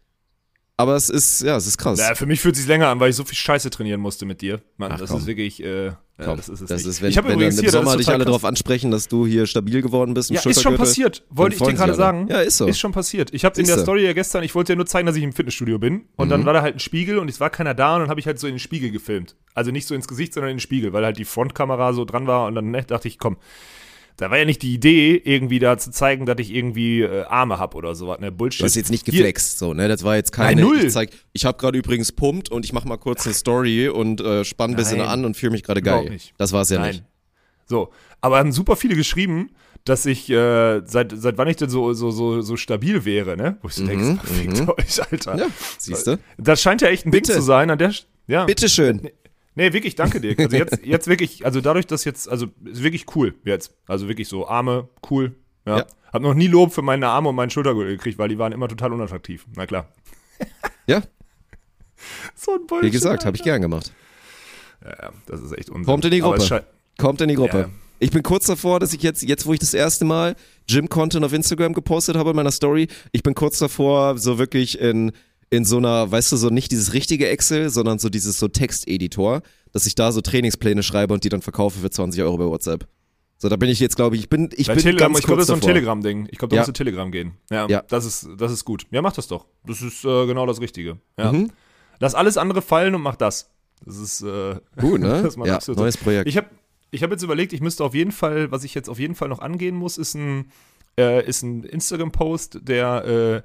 aber 0.78 0.96
es 0.96 1.10
ist, 1.10 1.42
ja, 1.42 1.56
es 1.56 1.66
ist 1.66 1.76
krass. 1.76 1.98
Naja, 1.98 2.14
für 2.14 2.24
mich 2.24 2.40
fühlt 2.40 2.54
es 2.54 2.60
sich 2.62 2.68
länger 2.68 2.88
an, 2.88 2.98
weil 3.00 3.10
ich 3.10 3.16
so 3.16 3.24
viel 3.24 3.36
Scheiße 3.36 3.68
trainieren 3.68 4.00
musste 4.00 4.24
mit 4.24 4.40
dir. 4.40 4.62
Mann, 4.78 4.92
Ach, 4.92 4.98
das 4.98 5.10
komm. 5.10 5.20
ist 5.20 5.26
wirklich, 5.26 5.62
äh, 5.62 5.86
ja, 6.20 6.24
Komm, 6.24 6.36
das 6.36 6.48
ist 6.48 6.62
es 6.62 6.68
das 6.68 6.78
nicht. 6.78 6.86
ist, 6.88 7.02
wenn, 7.02 7.10
ich 7.10 7.18
habe 7.18 7.32
übrigens 7.32 7.56
dann 7.56 7.62
hier, 7.64 7.68
im 7.68 7.72
das 7.74 7.84
Sommer 7.84 7.96
dich 7.96 8.08
alle 8.08 8.24
darauf 8.24 8.44
ansprechen, 8.44 8.90
dass 8.90 9.06
du 9.06 9.26
hier 9.26 9.46
stabil 9.46 9.82
geworden 9.82 10.14
bist. 10.14 10.30
Ja, 10.30 10.40
ist 10.40 10.62
schon 10.62 10.76
passiert. 10.76 11.22
Wollte 11.30 11.56
ich 11.56 11.62
dir 11.62 11.74
gerade 11.74 11.94
sagen. 11.94 12.26
Ja, 12.30 12.40
ist 12.40 12.56
so. 12.56 12.66
Ist 12.66 12.78
schon 12.80 12.92
passiert. 12.92 13.32
Ich 13.34 13.44
habe 13.44 13.60
in 13.60 13.66
der. 13.66 13.78
Story 13.78 14.04
ja 14.04 14.12
gestern, 14.12 14.42
ich 14.42 14.54
wollte 14.54 14.72
ja 14.72 14.76
nur 14.76 14.86
zeigen, 14.86 15.06
dass 15.06 15.14
ich 15.16 15.22
im 15.22 15.32
Fitnessstudio 15.32 15.78
bin. 15.78 16.06
Und 16.16 16.26
Mhm. 16.26 16.30
dann 16.30 16.46
war 16.46 16.54
da 16.54 16.62
halt 16.62 16.76
ein 16.76 16.80
Spiegel 16.80 17.18
und 17.18 17.28
es 17.28 17.38
war 17.40 17.50
keiner 17.50 17.74
da 17.74 17.94
und 17.94 18.00
dann 18.02 18.10
habe 18.10 18.18
ich 18.20 18.26
halt 18.26 18.38
so 18.40 18.46
in 18.48 18.54
den 18.54 18.58
Spiegel 18.58 18.90
gefilmt. 18.90 19.36
Also 19.54 19.70
nicht 19.70 19.86
so 19.86 19.94
ins 19.94 20.08
Gesicht, 20.08 20.34
sondern 20.34 20.50
in 20.50 20.56
den 20.56 20.60
Spiegel, 20.60 20.92
weil 20.92 21.04
halt 21.04 21.18
die 21.18 21.24
Frontkamera 21.24 21.92
so 21.92 22.04
dran 22.04 22.26
war 22.26 22.46
und 22.46 22.54
dann 22.56 22.70
ne, 22.72 22.82
dachte 22.84 23.06
ich, 23.08 23.18
komm. 23.18 23.36
Da 24.18 24.30
war 24.32 24.38
ja 24.38 24.44
nicht 24.44 24.62
die 24.62 24.74
Idee, 24.74 25.14
irgendwie 25.24 25.60
da 25.60 25.78
zu 25.78 25.92
zeigen, 25.92 26.26
dass 26.26 26.36
ich 26.40 26.52
irgendwie 26.52 27.02
äh, 27.02 27.22
Arme 27.26 27.58
hab 27.58 27.74
oder 27.76 27.94
sowas, 27.94 28.18
ne? 28.18 28.32
Bullshit. 28.32 28.60
Du 28.60 28.64
hast 28.64 28.74
jetzt 28.74 28.90
nicht 28.90 29.04
Hier- 29.06 29.12
geflext, 29.14 29.58
so, 29.60 29.74
ne? 29.74 29.86
Das 29.86 30.02
war 30.02 30.16
jetzt 30.16 30.32
keine. 30.32 30.60
Nein, 30.60 30.64
null. 30.68 30.84
Ich 30.86 30.92
zeig, 30.92 31.10
ich 31.32 31.44
habe 31.44 31.56
gerade 31.56 31.78
übrigens 31.78 32.10
pumpt 32.10 32.50
und 32.50 32.64
ich 32.64 32.72
mache 32.72 32.86
mal 32.88 32.96
kurz 32.96 33.24
eine 33.26 33.34
Story 33.34 33.88
und 33.88 34.20
äh, 34.20 34.44
spann 34.44 34.70
ein 34.72 34.76
bisschen 34.76 35.00
an 35.00 35.24
und 35.24 35.36
fühle 35.36 35.52
mich 35.52 35.62
gerade 35.62 35.80
geil. 35.82 36.10
nicht. 36.10 36.34
Das 36.36 36.52
war's 36.52 36.68
ja 36.70 36.80
Nein. 36.80 36.90
nicht. 36.90 37.04
So. 37.66 37.90
Aber 38.20 38.38
haben 38.38 38.50
super 38.50 38.74
viele 38.74 38.96
geschrieben, 38.96 39.50
dass 39.84 40.04
ich, 40.04 40.28
äh, 40.28 40.80
seit, 40.84 41.12
seit 41.16 41.38
wann 41.38 41.46
ich 41.46 41.56
denn 41.56 41.70
so, 41.70 41.92
so, 41.92 42.10
so, 42.10 42.40
so 42.42 42.56
stabil 42.56 43.04
wäre, 43.04 43.36
ne? 43.36 43.58
Wo 43.62 43.68
ich 43.68 43.74
so 43.74 43.84
Mhm, 43.84 43.86
denke, 43.86 44.18
fickt 44.26 44.60
mhm. 44.62 44.68
euch, 44.76 45.12
Alter. 45.12 45.36
Ja, 45.38 45.46
siehst 45.78 46.08
du? 46.08 46.18
Das 46.38 46.60
scheint 46.60 46.82
ja 46.82 46.88
echt 46.88 47.06
ein 47.06 47.12
Bitte. 47.12 47.28
Ding 47.32 47.40
zu 47.40 47.42
sein 47.46 47.70
an 47.70 47.78
der, 47.78 47.94
ja. 48.26 48.44
Bitteschön. 48.46 49.08
Nee, 49.58 49.72
wirklich, 49.72 49.94
danke 49.94 50.20
dir. 50.20 50.34
Also 50.38 50.56
jetzt, 50.56 50.84
jetzt 50.84 51.06
wirklich, 51.08 51.44
also 51.44 51.60
dadurch, 51.60 51.86
dass 51.86 52.04
jetzt, 52.04 52.28
also 52.28 52.46
ist 52.64 52.82
wirklich 52.82 53.14
cool 53.14 53.34
jetzt. 53.44 53.76
Also 53.86 54.08
wirklich 54.08 54.28
so 54.28 54.48
Arme, 54.48 54.88
cool. 55.10 55.34
Ja. 55.66 55.78
Ja. 55.78 55.86
Hab 56.12 56.22
noch 56.22 56.34
nie 56.34 56.46
Lob 56.46 56.72
für 56.72 56.80
meine 56.80 57.08
Arme 57.08 57.28
und 57.28 57.34
meinen 57.34 57.50
Schultergürtel 57.50 57.96
gekriegt, 57.96 58.18
weil 58.18 58.28
die 58.28 58.38
waren 58.38 58.52
immer 58.52 58.68
total 58.68 58.92
unattraktiv. 58.94 59.44
Na 59.54 59.66
klar. 59.66 59.92
Ja, 60.86 61.02
So 62.34 62.52
ein 62.54 62.66
Bullshit. 62.66 62.86
wie 62.86 62.90
gesagt, 62.90 63.24
habe 63.24 63.36
ich 63.36 63.42
gern 63.42 63.60
gemacht. 63.60 63.92
Ja, 64.82 64.90
ja, 64.90 65.12
das 65.26 65.40
ist 65.40 65.52
echt 65.52 65.70
Unsinn. 65.70 65.86
Kommt 65.86 66.04
in 66.04 66.10
die 66.10 66.20
Gruppe. 66.20 66.64
Kommt 66.96 67.20
in 67.20 67.28
die 67.28 67.34
Gruppe. 67.34 67.58
Ja. 67.58 67.70
Ich 68.00 68.10
bin 68.12 68.22
kurz 68.22 68.46
davor, 68.46 68.78
dass 68.78 68.92
ich 68.92 69.02
jetzt, 69.02 69.22
jetzt 69.22 69.44
wo 69.46 69.52
ich 69.52 69.58
das 69.58 69.74
erste 69.74 70.04
Mal 70.04 70.36
Gym-Content 70.68 71.24
auf 71.24 71.32
Instagram 71.32 71.72
gepostet 71.72 72.16
habe 72.16 72.30
in 72.30 72.36
meiner 72.36 72.52
Story, 72.52 72.86
ich 73.10 73.24
bin 73.24 73.34
kurz 73.34 73.58
davor, 73.58 74.18
so 74.18 74.38
wirklich 74.38 74.78
in, 74.78 75.10
in 75.50 75.64
so 75.64 75.78
einer, 75.78 76.10
weißt 76.10 76.32
du, 76.32 76.36
so 76.36 76.50
nicht 76.50 76.70
dieses 76.72 76.92
richtige 76.92 77.28
Excel, 77.28 77.70
sondern 77.70 77.98
so 77.98 78.08
dieses 78.08 78.38
so 78.38 78.48
Texteditor, 78.48 79.42
dass 79.72 79.86
ich 79.86 79.94
da 79.94 80.12
so 80.12 80.20
Trainingspläne 80.20 80.82
schreibe 80.82 81.14
und 81.14 81.24
die 81.24 81.28
dann 81.28 81.42
verkaufe 81.42 81.78
für 81.80 81.90
20 81.90 82.22
Euro 82.22 82.36
bei 82.36 82.44
WhatsApp. 82.44 82.86
So, 83.40 83.48
da 83.48 83.56
bin 83.56 83.70
ich 83.70 83.78
jetzt, 83.78 83.94
glaube 83.94 84.16
ich, 84.16 84.22
ich 84.22 84.28
bin, 84.28 84.50
ich 84.56 84.66
Bei 84.66 84.74
bin 84.74 84.82
Telegram, 84.82 85.12
ganz 85.12 85.20
ich 85.20 85.24
glaube, 85.26 85.38
das 85.38 85.44
ist 85.44 85.48
so 85.48 85.54
ein. 85.54 85.60
Telegram-Ding. 85.60 86.28
Ich 86.32 86.38
glaube, 86.38 86.50
da 86.50 86.56
Ja. 86.56 86.60
musst 86.62 86.68
du 86.68 86.72
Telegram 86.72 87.10
gehen. 87.12 87.34
Ja, 87.50 87.68
Ja. 87.68 87.82
Das, 87.88 88.04
ist, 88.04 88.28
das 88.36 88.50
ist 88.50 88.64
gut. 88.64 88.86
Ja, 88.90 89.00
mach 89.00 89.12
das 89.12 89.28
doch. 89.28 89.46
Das 89.64 89.80
ist 89.80 90.04
äh, 90.04 90.26
genau 90.26 90.44
das 90.44 90.60
Richtige. 90.60 90.98
Ja. 91.16 91.32
Mhm. 91.32 91.52
Lass 92.00 92.14
alles 92.16 92.36
andere 92.36 92.62
fallen 92.62 92.96
und 92.96 93.02
mach 93.02 93.14
das. 93.16 93.50
Das 93.86 93.96
ist 93.96 94.22
äh, 94.22 94.56
Gut, 94.80 95.00
ne? 95.00 95.22
das 95.22 95.36
ist 95.36 95.68
ja, 95.68 95.74
neues 95.74 95.96
Projekt. 95.96 96.28
Ich 96.28 96.36
habe 96.36 96.48
ich 96.90 97.02
hab 97.04 97.10
jetzt 97.12 97.22
überlegt, 97.22 97.52
ich 97.52 97.60
müsste 97.60 97.84
auf 97.84 97.94
jeden 97.94 98.12
Fall, 98.12 98.50
was 98.50 98.64
ich 98.64 98.74
jetzt 98.74 98.88
auf 98.88 98.98
jeden 98.98 99.14
Fall 99.14 99.28
noch 99.28 99.38
angehen 99.40 99.76
muss, 99.76 99.98
ist 99.98 100.14
ein, 100.14 100.50
äh, 100.98 101.24
ist 101.24 101.42
ein 101.42 101.62
Instagram-Post, 101.62 102.60
der 102.62 103.04
äh, 103.04 103.42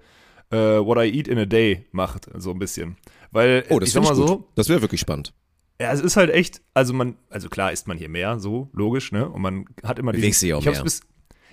äh, 0.53 0.85
What 0.85 0.97
I 0.97 1.09
Eat 1.17 1.27
in 1.27 1.37
a 1.37 1.45
Day 1.45 1.85
macht, 1.91 2.29
so 2.35 2.51
ein 2.51 2.59
bisschen. 2.59 2.97
Weil, 3.31 3.65
oh, 3.69 3.79
das 3.79 3.89
ich 3.89 3.93
sag 3.93 4.03
mal 4.03 4.11
ich 4.11 4.17
so, 4.17 4.47
Das 4.55 4.69
wäre 4.69 4.81
wirklich 4.81 5.01
spannend. 5.01 5.33
ja, 5.81 5.91
es 5.91 6.01
ist 6.01 6.15
halt 6.15 6.29
echt, 6.29 6.61
also 6.73 6.93
man, 6.93 7.17
also 7.29 7.49
klar 7.49 7.71
isst 7.71 7.87
man 7.87 7.97
hier 7.97 8.09
mehr, 8.09 8.39
so, 8.39 8.69
logisch, 8.73 9.11
ne? 9.11 9.27
Und 9.27 9.41
man 9.41 9.65
hat 9.83 9.99
immer 9.99 10.11
auch 10.53 10.61
ich 10.61 10.67
hab's 10.67 10.77
mehr. 10.77 10.83
Bis, 10.83 11.01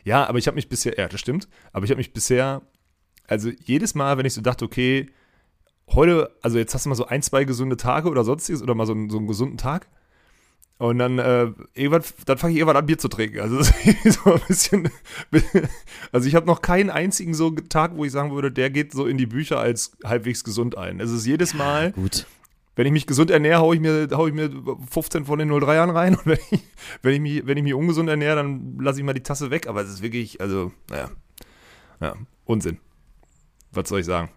ja, 0.05 0.27
aber 0.27 0.39
ich 0.39 0.47
habe 0.47 0.55
mich 0.55 0.69
bisher, 0.69 0.97
ja, 0.99 1.09
das 1.09 1.21
stimmt, 1.21 1.49
aber 1.73 1.85
ich 1.85 1.91
habe 1.91 1.99
mich 1.99 2.13
bisher, 2.13 2.63
also 3.27 3.51
jedes 3.65 3.95
Mal, 3.95 4.19
wenn 4.19 4.27
ich 4.27 4.35
so 4.35 4.41
dachte, 4.41 4.65
okay, 4.65 5.11
heute, 5.89 6.31
also 6.43 6.59
jetzt 6.59 6.75
hast 6.75 6.85
du 6.85 6.89
mal 6.89 6.95
so 6.95 7.07
ein, 7.07 7.23
zwei 7.23 7.45
gesunde 7.45 7.77
Tage 7.77 8.09
oder 8.09 8.25
sonstiges 8.25 8.63
oder 8.63 8.75
mal 8.75 8.87
so 8.87 8.93
einen, 8.93 9.11
so 9.11 9.19
einen 9.19 9.27
gesunden 9.27 9.57
Tag. 9.59 9.89
Und 10.81 10.99
dann, 10.99 11.19
äh, 11.19 11.53
irgendwann, 11.75 12.03
dann 12.25 12.39
fange 12.39 12.55
ich 12.55 12.59
irgendwann 12.59 12.79
an, 12.79 12.87
Bier 12.87 12.97
zu 12.97 13.09
trinken. 13.09 13.41
Also, 13.41 13.63
so 14.05 14.33
ein 14.33 14.41
bisschen, 14.49 14.89
also 16.11 16.27
ich 16.27 16.35
habe 16.35 16.47
noch 16.47 16.63
keinen 16.63 16.89
einzigen 16.89 17.35
so 17.35 17.51
Tag, 17.51 17.97
wo 17.97 18.07
ich 18.07 18.13
sagen 18.13 18.33
würde, 18.33 18.51
der 18.51 18.71
geht 18.71 18.93
so 18.93 19.05
in 19.05 19.19
die 19.19 19.27
Bücher 19.27 19.61
als 19.61 19.93
halbwegs 20.03 20.43
gesund 20.43 20.79
ein. 20.79 20.99
Es 20.99 21.11
ist 21.11 21.27
jedes 21.27 21.53
Mal, 21.53 21.93
Gut. 21.93 22.25
wenn 22.77 22.87
ich 22.87 22.93
mich 22.93 23.07
gesund 23.07 23.31
ernähre, 23.31 23.61
haue 23.61 23.75
ich 23.75 23.81
mir, 23.83 24.09
hau 24.13 24.27
ich 24.27 24.33
mir 24.33 24.51
15 24.91 25.27
von 25.27 25.39
den 25.39 25.53
03ern 25.53 25.93
rein. 25.93 26.15
Und 26.15 26.25
wenn 26.25 26.39
ich, 26.51 26.63
wenn 27.03 27.13
ich, 27.13 27.21
mich, 27.21 27.47
wenn 27.47 27.59
ich 27.59 27.63
mich 27.63 27.75
ungesund 27.75 28.09
ernähre, 28.09 28.37
dann 28.37 28.79
lasse 28.81 29.01
ich 29.01 29.05
mal 29.05 29.13
die 29.13 29.23
Tasse 29.23 29.51
weg. 29.51 29.67
Aber 29.67 29.83
es 29.83 29.91
ist 29.91 30.01
wirklich, 30.01 30.41
also, 30.41 30.73
naja, 30.89 31.11
ja, 32.01 32.15
Unsinn. 32.47 32.79
Was 33.73 33.87
soll 33.87 34.01
ich 34.01 34.07
sagen? 34.07 34.31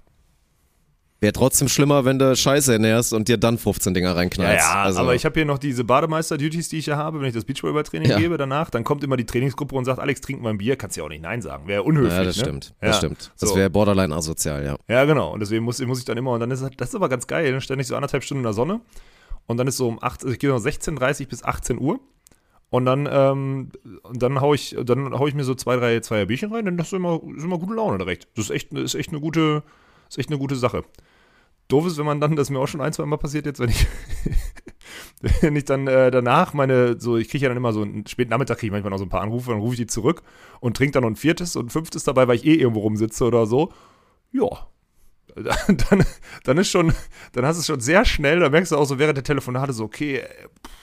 Wäre 1.24 1.32
trotzdem 1.32 1.70
schlimmer, 1.70 2.04
wenn 2.04 2.20
du 2.20 2.36
Scheiße 2.36 2.74
ernährst 2.74 3.14
und 3.14 3.30
dir 3.30 3.38
dann 3.38 3.58
15 3.58 3.94
Dinger 3.94 4.10
Ja, 4.10 4.14
reinknallst. 4.16 4.66
ja, 4.68 4.84
also, 4.84 5.00
aber 5.00 5.16
ich 5.16 5.24
habe 5.24 5.36
hier 5.36 5.46
noch 5.46 5.58
diese 5.58 5.86
Bademeister-Duties, 5.86 6.68
die 6.68 6.80
ich 6.80 6.88
ja 6.88 6.98
habe, 6.98 7.22
wenn 7.22 7.28
ich 7.30 7.34
das 7.34 7.46
Beachvolleyball-Training 7.46 8.10
Ja. 8.10 8.18
gebe 8.20 8.36
danach, 8.38 8.70
dann 8.70 8.84
kommt 8.84 9.06
immer 9.06 9.16
die 9.16 9.26
Trainingsgruppe 9.26 9.74
und 9.74 9.86
sagt, 9.86 10.00
Alex, 10.00 10.20
trink 10.20 10.42
mal 10.42 10.50
ein 10.50 10.58
Bier, 10.58 10.76
kannst 10.76 10.98
ja 10.98 11.04
auch 11.06 11.08
nicht 11.08 11.22
Nein 11.24 11.42
sagen. 11.42 11.66
Wäre 11.66 11.84
unhöflich, 11.84 12.12
ja, 12.12 12.24
das 12.26 12.36
ne? 12.36 12.44
stimmt. 12.44 12.74
Ja, 12.82 12.88
Das 12.90 12.98
stimmt. 12.98 13.32
Das 13.40 13.50
so. 13.52 13.56
wäre 13.56 13.70
borderline 13.70 14.14
asozial, 14.14 14.66
ja. 14.66 14.76
Ja, 14.90 15.06
genau. 15.06 15.32
Und 15.32 15.40
deswegen 15.40 15.64
muss, 15.64 15.80
muss 15.80 16.00
ich 16.00 16.04
dann 16.06 16.18
immer, 16.18 16.32
und 16.32 16.42
dann 16.42 16.52
ist 16.52 16.62
das 16.78 16.90
ist 16.90 16.96
aber 16.96 17.08
ganz 17.08 17.26
geil, 17.26 17.50
dann 17.50 17.62
ständig 17.62 17.88
so 17.88 17.96
anderthalb 17.96 18.26
Stunden 18.26 18.40
in 18.42 18.44
der 18.44 18.54
Sonne. 18.54 18.82
Und 19.46 19.56
dann 19.56 19.68
ist 19.68 19.78
so 19.78 19.88
um 19.88 20.00
8, 20.04 20.24
also 20.24 20.34
ich 20.34 20.40
gehe 20.40 20.50
noch 20.50 20.60
16.30 20.60 21.30
bis 21.30 21.42
18 21.42 21.80
Uhr. 21.80 22.02
Und 22.70 22.84
dann, 22.86 23.08
ähm, 23.10 23.70
dann 24.14 24.42
hau 24.42 24.54
ich, 24.54 24.76
dann 24.84 25.14
hau 25.18 25.26
ich 25.28 25.36
mir 25.36 25.46
so 25.46 25.56
zwei, 25.56 25.78
drei, 25.78 26.02
zwei 26.02 26.26
Bierchen 26.26 26.52
rein, 26.52 26.66
dann 26.66 26.78
hast 26.80 26.92
du 26.92 26.98
immer, 26.98 27.22
ist 27.38 27.46
immer 27.46 27.60
gute 27.60 27.76
Laune 27.76 27.98
direkt. 27.98 28.28
Das 28.36 28.46
ist 28.46 28.52
echt, 28.52 28.74
ist 28.74 28.96
echt 28.96 29.12
eine 29.12 29.22
gute, 29.22 29.64
ist 30.10 30.18
echt 30.18 30.30
eine 30.30 30.38
gute 30.38 30.58
Sache. 30.58 30.84
Doof 31.74 31.88
ist, 31.88 31.98
wenn 31.98 32.06
man 32.06 32.22
dann, 32.22 32.36
das 32.36 32.48
ist 32.48 32.52
mir 32.52 32.60
auch 32.60 32.68
schon 32.68 32.82
ein, 32.82 32.94
zwei 32.94 33.06
Mal 33.06 33.18
passiert 33.18 33.46
jetzt, 33.46 33.60
wenn 33.60 33.70
ich, 33.70 33.88
wenn 35.42 35.56
ich 35.56 35.66
dann 35.66 35.88
äh, 35.88 36.12
danach 36.12 36.54
meine, 36.54 37.00
so, 37.00 37.18
ich 37.18 37.30
kriege 37.30 37.44
ja 37.44 37.50
dann 37.50 37.58
immer 37.58 37.74
so 37.74 37.82
einen 37.82 38.06
späten 38.06 38.30
Nachmittag, 38.30 38.60
kriege 38.60 38.68
ich 38.68 38.72
manchmal 38.72 38.92
noch 38.92 39.00
so 39.00 39.06
ein 39.06 39.10
paar 39.10 39.22
Anrufe, 39.22 39.50
dann 39.50 39.60
rufe 39.60 39.74
ich 39.74 39.80
die 39.80 39.88
zurück 39.88 40.22
und 40.60 40.78
trinke 40.78 40.92
dann 40.94 41.04
noch 41.04 41.10
ein 41.10 41.16
viertes 41.16 41.56
und 41.56 41.66
ein 41.66 41.70
fünftes 41.70 42.04
dabei, 42.04 42.28
weil 42.28 42.36
ich 42.36 42.46
eh 42.46 42.54
irgendwo 42.54 42.82
rumsitze 42.82 43.26
oder 43.26 43.48
so. 43.48 43.74
Ja, 44.32 44.68
dann, 45.36 46.06
dann 46.44 46.58
ist 46.58 46.70
schon, 46.70 46.94
dann 47.32 47.46
hast 47.46 47.58
du 47.58 47.62
es 47.62 47.66
schon 47.66 47.80
sehr 47.80 48.06
schnell, 48.06 48.40
da 48.40 48.50
merkst 48.50 48.72
du 48.72 48.78
auch 48.78 48.86
so 48.86 49.00
während 49.00 49.18
der 49.18 49.24
Telefonate 49.24 49.74
so, 49.74 49.86
okay, 49.86 50.18
äh, 50.18 50.28
pff, 50.66 50.83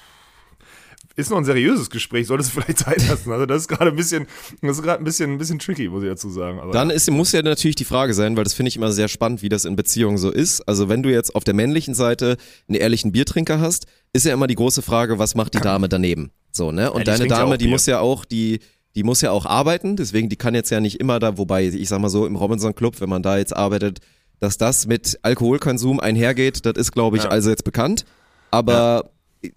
ist 1.17 1.31
noch 1.31 1.39
ein 1.39 1.45
seriöses 1.45 1.91
Gespräch, 1.91 2.27
solltest 2.27 2.51
du 2.55 2.61
vielleicht 2.61 2.79
Zeit 2.79 3.09
lassen. 3.09 3.31
Also 3.33 3.47
das 3.47 3.63
ist 3.63 3.69
gerade 3.69 3.91
ein 3.91 3.97
bisschen, 3.97 4.27
das 4.63 4.77
ist 4.79 4.83
gerade 4.83 5.01
ein 5.01 5.05
bisschen, 5.05 5.33
ein 5.33 5.39
bisschen 5.39 5.59
tricky, 5.59 5.89
muss 5.89 6.03
ich 6.03 6.09
dazu 6.09 6.31
sagen. 6.31 6.61
Aber 6.61 6.73
Dann 6.73 6.91
ist, 6.91 7.11
muss 7.11 7.33
ja 7.33 7.43
natürlich 7.43 7.77
die 7.77 7.85
Frage 7.85 8.15
sein, 8.15 8.37
weil 8.37 8.45
das 8.45 8.55
finde 8.55 8.69
ich 8.69 8.77
immer 8.77 8.93
sehr 8.93 9.09
spannend, 9.09 9.43
wie 9.43 9.49
das 9.49 9.65
in 9.65 9.77
Beziehungen 9.77 10.19
so 10.19 10.31
ist. 10.31 10.61
Also 10.69 10.89
wenn 10.89 11.03
du 11.03 11.11
jetzt 11.11 11.35
auf 11.35 11.45
der 11.45 11.55
männlichen 11.55 11.95
Seite 11.95 12.37
einen 12.69 12.79
ehrlichen 12.79 13.13
Biertrinker 13.13 13.61
hast, 13.61 13.87
ist 14.13 14.27
ja 14.27 14.33
immer 14.33 14.47
die 14.47 14.55
große 14.55 14.83
Frage, 14.83 15.19
was 15.19 15.35
macht 15.35 15.55
die 15.55 15.61
Dame 15.61 15.89
daneben? 15.89 16.31
So, 16.53 16.73
ne? 16.73 16.91
Und 16.93 17.01
die 17.01 17.05
deine 17.05 17.27
ja 17.27 17.37
Dame, 17.37 17.59
die 17.59 17.65
Bier. 17.65 17.73
muss 17.73 17.87
ja 17.87 18.01
auch, 18.01 18.25
die, 18.25 18.61
die 18.97 19.03
muss 19.05 19.21
ja 19.21 19.31
auch 19.31 19.47
arbeiten, 19.47 19.97
deswegen 19.97 20.29
die 20.29 20.37
kann 20.37 20.55
jetzt 20.55 20.71
ja 20.71 20.81
nicht 20.81 20.99
immer 21.01 21.19
da, 21.21 21.39
wobei 21.39 21.65
ich 21.65 21.89
sag 21.89 22.01
mal 22.01 22.09
so 22.09 22.27
im 22.27 22.37
Robinson 22.37 22.75
Club, 22.75 23.01
wenn 23.01 23.09
man 23.09 23.23
da 23.23 23.39
jetzt 23.39 23.55
arbeitet, 23.55 23.99
dass 24.41 24.59
das 24.59 24.87
mit 24.87 25.19
Alkoholkonsum 25.23 26.01
einhergeht, 26.01 26.65
das 26.67 26.75
ist 26.77 26.93
glaube 26.93 27.19
ich 27.19 27.25
Ja. 27.25 27.31
also 27.31 27.51
jetzt 27.51 27.65
bekannt. 27.65 28.05
Aber 28.51 29.11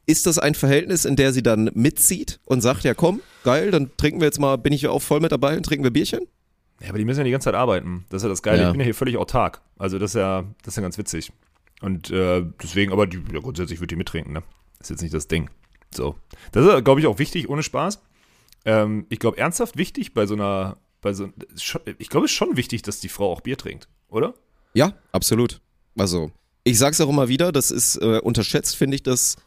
ist 0.05 0.25
das 0.25 0.39
ein 0.39 0.55
Verhältnis, 0.55 1.05
in 1.05 1.15
der 1.15 1.33
sie 1.33 1.43
dann 1.43 1.69
mitzieht 1.73 2.39
und 2.45 2.61
sagt, 2.61 2.83
ja 2.83 2.93
komm, 2.93 3.21
geil, 3.43 3.71
dann 3.71 3.91
trinken 3.97 4.21
wir 4.21 4.25
jetzt 4.25 4.39
mal, 4.39 4.57
bin 4.57 4.73
ich 4.73 4.83
ja 4.83 4.91
auch 4.91 5.01
voll 5.01 5.19
mit 5.19 5.31
dabei 5.31 5.57
und 5.57 5.65
trinken 5.65 5.83
wir 5.83 5.91
Bierchen? 5.91 6.27
Ja, 6.81 6.89
aber 6.89 6.97
die 6.97 7.05
müssen 7.05 7.19
ja 7.19 7.23
die 7.23 7.31
ganze 7.31 7.45
Zeit 7.45 7.55
arbeiten. 7.55 8.05
Das 8.09 8.21
ist 8.21 8.23
ja 8.23 8.29
das 8.29 8.43
Geile. 8.43 8.61
Ja. 8.61 8.67
Ich 8.67 8.73
bin 8.73 8.81
ja 8.81 8.85
hier 8.85 8.95
völlig 8.95 9.17
autark. 9.17 9.61
Also 9.77 9.99
das 9.99 10.11
ist 10.11 10.15
ja, 10.15 10.43
das 10.63 10.73
ist 10.73 10.75
ja 10.77 10.81
ganz 10.81 10.97
witzig. 10.97 11.31
Und 11.81 12.09
äh, 12.11 12.45
deswegen, 12.61 12.91
aber 12.91 13.07
die, 13.07 13.21
ja, 13.33 13.39
grundsätzlich 13.39 13.79
würde 13.79 13.87
die 13.87 13.95
mittrinken, 13.95 14.33
ne? 14.33 14.43
Ist 14.79 14.89
jetzt 14.89 15.01
nicht 15.01 15.13
das 15.13 15.27
Ding. 15.27 15.49
So. 15.93 16.15
Das 16.51 16.65
ist, 16.65 16.83
glaube 16.83 16.99
ich, 16.99 17.07
auch 17.07 17.19
wichtig, 17.19 17.49
ohne 17.49 17.63
Spaß. 17.63 18.01
Ähm, 18.65 19.05
ich 19.09 19.19
glaube, 19.19 19.37
ernsthaft 19.37 19.77
wichtig 19.77 20.13
bei 20.13 20.25
so 20.25 20.33
einer, 20.33 20.77
bei 21.01 21.13
so, 21.13 21.29
ich 21.97 22.09
glaube, 22.09 22.25
es 22.25 22.31
ist 22.31 22.37
schon 22.37 22.57
wichtig, 22.57 22.81
dass 22.81 22.99
die 22.99 23.09
Frau 23.09 23.31
auch 23.31 23.41
Bier 23.41 23.57
trinkt, 23.57 23.87
oder? 24.07 24.33
Ja, 24.73 24.93
absolut. 25.11 25.61
Also, 25.97 26.31
ich 26.63 26.77
sag's 26.79 27.01
auch 27.01 27.09
immer 27.09 27.27
wieder, 27.27 27.51
das 27.51 27.71
ist 27.71 27.97
äh, 27.97 28.19
unterschätzt, 28.19 28.75
finde 28.75 28.95
ich 28.95 29.03
das 29.03 29.33
sim 29.33 29.43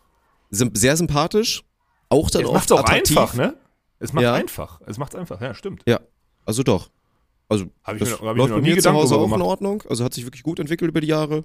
sehr 0.50 0.96
sympathisch. 0.96 1.62
Auch 2.08 2.30
dann 2.30 2.42
Es 2.42 2.48
oft 2.48 2.54
macht 2.54 2.72
auch 2.72 2.80
attraktiv. 2.80 3.16
einfach, 3.18 3.34
ne? 3.34 3.56
Es 3.98 4.12
macht 4.12 4.22
Ja. 4.22 4.34
einfach. 4.34 4.80
Es 4.86 4.98
macht's 4.98 5.14
einfach, 5.14 5.40
ja, 5.40 5.54
stimmt. 5.54 5.82
Ja, 5.86 6.00
also 6.44 6.62
doch. 6.62 6.90
Also, 7.48 7.66
Hab 7.84 7.94
ich 7.94 8.00
das 8.00 8.20
mir 8.20 8.28
hab 8.28 8.36
ich 8.36 8.42
mir 8.42 8.48
bei 8.48 8.60
mir 8.60 8.78
zu 8.78 8.92
Hause 8.92 9.14
auch 9.16 9.24
in 9.24 9.30
gemacht. 9.30 9.42
Ordnung. 9.42 9.82
Also 9.88 10.04
hat 10.04 10.14
sich 10.14 10.24
wirklich 10.24 10.42
gut 10.42 10.58
entwickelt 10.58 10.88
über 10.90 11.00
die 11.00 11.06
Jahre. 11.08 11.44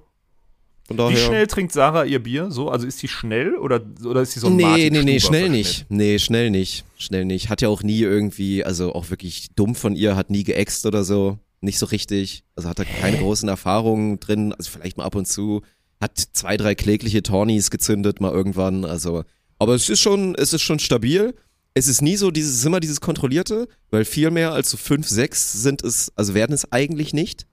Wie 0.88 1.16
schnell 1.16 1.46
trinkt 1.46 1.72
Sarah 1.72 2.04
ihr 2.04 2.20
Bier? 2.20 2.50
So, 2.50 2.68
also 2.68 2.86
ist 2.86 3.00
die 3.02 3.08
schnell 3.08 3.54
oder, 3.56 3.80
oder 4.04 4.20
ist 4.22 4.34
die 4.34 4.40
so 4.40 4.48
ein 4.48 4.56
nee, 4.56 4.62
Martin 4.64 4.92
nee, 4.92 5.02
nee, 5.04 5.20
schnell 5.20 5.48
nicht. 5.48 5.86
Nee, 5.88 6.18
schnell 6.18 6.50
nicht. 6.50 6.84
Schnell 6.98 7.24
nicht. 7.24 7.48
Hat 7.48 7.62
ja 7.62 7.68
auch 7.68 7.82
nie 7.84 8.00
irgendwie, 8.00 8.64
also 8.64 8.92
auch 8.92 9.08
wirklich 9.10 9.54
dumm 9.54 9.74
von 9.76 9.94
ihr, 9.94 10.16
hat 10.16 10.28
nie 10.30 10.42
geäxt 10.42 10.84
oder 10.84 11.04
so. 11.04 11.38
Nicht 11.60 11.78
so 11.78 11.86
richtig. 11.86 12.42
Also 12.56 12.68
hat 12.68 12.80
da 12.80 12.84
keine 12.84 13.18
großen 13.18 13.48
Erfahrungen 13.48 14.18
drin. 14.18 14.52
Also 14.52 14.70
vielleicht 14.72 14.96
mal 14.96 15.04
ab 15.04 15.14
und 15.14 15.26
zu. 15.28 15.62
Hat 16.02 16.18
zwei, 16.32 16.56
drei 16.56 16.74
klägliche 16.74 17.22
Tornis 17.22 17.70
gezündet 17.70 18.20
mal 18.20 18.32
irgendwann. 18.32 18.84
Also, 18.84 19.22
aber 19.60 19.76
es 19.76 19.88
ist 19.88 20.00
schon, 20.00 20.34
es 20.34 20.52
ist 20.52 20.62
schon 20.62 20.80
stabil. 20.80 21.32
Es 21.74 21.86
ist 21.86 22.02
nie 22.02 22.16
so 22.16 22.32
dieses, 22.32 22.54
es 22.54 22.58
ist 22.58 22.66
immer 22.66 22.80
dieses 22.80 23.00
Kontrollierte, 23.00 23.68
weil 23.90 24.04
viel 24.04 24.32
mehr 24.32 24.52
als 24.52 24.68
so 24.68 24.76
fünf, 24.76 25.08
sechs 25.08 25.52
sind 25.52 25.84
es, 25.84 26.10
also 26.16 26.34
werden 26.34 26.52
es 26.52 26.70
eigentlich 26.72 27.14
nicht. 27.14 27.46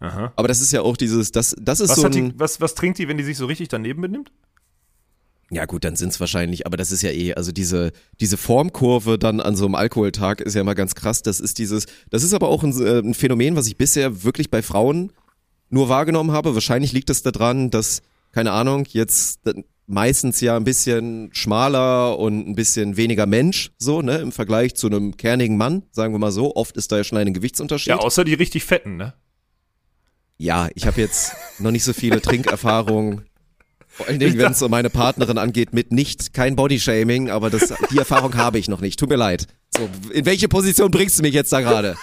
Aha. 0.00 0.34
Aber 0.36 0.48
das 0.48 0.60
ist 0.60 0.70
ja 0.70 0.82
auch 0.82 0.98
dieses, 0.98 1.32
das, 1.32 1.56
das 1.58 1.80
ist 1.80 1.88
Was, 1.88 1.96
so 1.96 2.06
ein, 2.06 2.12
die, 2.12 2.32
was, 2.36 2.60
was 2.60 2.74
trinkt 2.74 2.98
die, 2.98 3.08
wenn 3.08 3.16
die 3.16 3.24
sich 3.24 3.38
so 3.38 3.46
richtig 3.46 3.68
daneben 3.68 4.02
benimmt? 4.02 4.30
Ja 5.50 5.64
gut, 5.64 5.84
dann 5.84 5.96
sind's 5.96 6.20
wahrscheinlich, 6.20 6.66
aber 6.66 6.76
das 6.76 6.92
ist 6.92 7.02
ja 7.02 7.10
eh, 7.10 7.34
also 7.34 7.52
diese, 7.52 7.92
diese 8.20 8.36
Formkurve 8.36 9.18
dann 9.18 9.40
an 9.40 9.56
so 9.56 9.64
einem 9.64 9.76
Alkoholtag 9.76 10.40
ist 10.42 10.54
ja 10.54 10.60
immer 10.60 10.74
ganz 10.74 10.94
krass. 10.94 11.22
Das 11.22 11.40
ist 11.40 11.58
dieses, 11.58 11.86
das 12.10 12.22
ist 12.22 12.34
aber 12.34 12.48
auch 12.48 12.64
ein, 12.64 12.72
äh, 12.80 12.98
ein 12.98 13.14
Phänomen, 13.14 13.56
was 13.56 13.66
ich 13.66 13.76
bisher 13.76 14.24
wirklich 14.24 14.50
bei 14.50 14.62
Frauen 14.62 15.10
nur 15.74 15.88
wahrgenommen 15.90 16.32
habe. 16.32 16.54
Wahrscheinlich 16.54 16.92
liegt 16.92 17.10
es 17.10 17.22
daran, 17.22 17.70
dass, 17.70 18.00
keine 18.32 18.52
Ahnung, 18.52 18.86
jetzt 18.88 19.40
meistens 19.86 20.40
ja 20.40 20.56
ein 20.56 20.64
bisschen 20.64 21.28
schmaler 21.34 22.18
und 22.18 22.48
ein 22.48 22.54
bisschen 22.54 22.96
weniger 22.96 23.26
Mensch, 23.26 23.72
so, 23.78 24.00
ne, 24.00 24.16
im 24.18 24.32
Vergleich 24.32 24.74
zu 24.74 24.86
einem 24.86 25.18
kernigen 25.18 25.58
Mann, 25.58 25.82
sagen 25.90 26.14
wir 26.14 26.18
mal 26.18 26.32
so. 26.32 26.56
Oft 26.56 26.78
ist 26.78 26.90
da 26.90 26.96
ja 26.96 27.04
schon 27.04 27.18
ein 27.18 27.34
Gewichtsunterschied. 27.34 27.88
Ja, 27.88 27.98
außer 27.98 28.24
die 28.24 28.34
richtig 28.34 28.64
fetten, 28.64 28.96
ne? 28.96 29.12
Ja, 30.38 30.68
ich 30.74 30.86
habe 30.86 31.00
jetzt 31.00 31.32
noch 31.58 31.70
nicht 31.70 31.84
so 31.84 31.92
viele 31.92 32.20
Trinkerfahrungen 32.20 33.24
Vor 33.94 34.08
allen 34.08 34.18
Dingen, 34.18 34.36
wenn 34.38 34.50
es 34.50 34.60
um 34.60 34.72
meine 34.72 34.90
Partnerin 34.90 35.38
angeht, 35.38 35.72
mit 35.72 35.92
nicht 35.92 36.34
kein 36.34 36.56
Bodyshaming, 36.56 37.30
aber 37.30 37.48
das, 37.48 37.72
die 37.92 37.98
Erfahrung 37.98 38.34
habe 38.34 38.58
ich 38.58 38.66
noch 38.66 38.80
nicht. 38.80 38.98
Tut 38.98 39.08
mir 39.08 39.14
leid. 39.14 39.46
So, 39.76 39.88
in 40.10 40.26
welche 40.26 40.48
Position 40.48 40.90
bringst 40.90 41.18
du 41.18 41.22
mich 41.22 41.32
jetzt 41.32 41.52
da 41.52 41.60
gerade? 41.60 41.96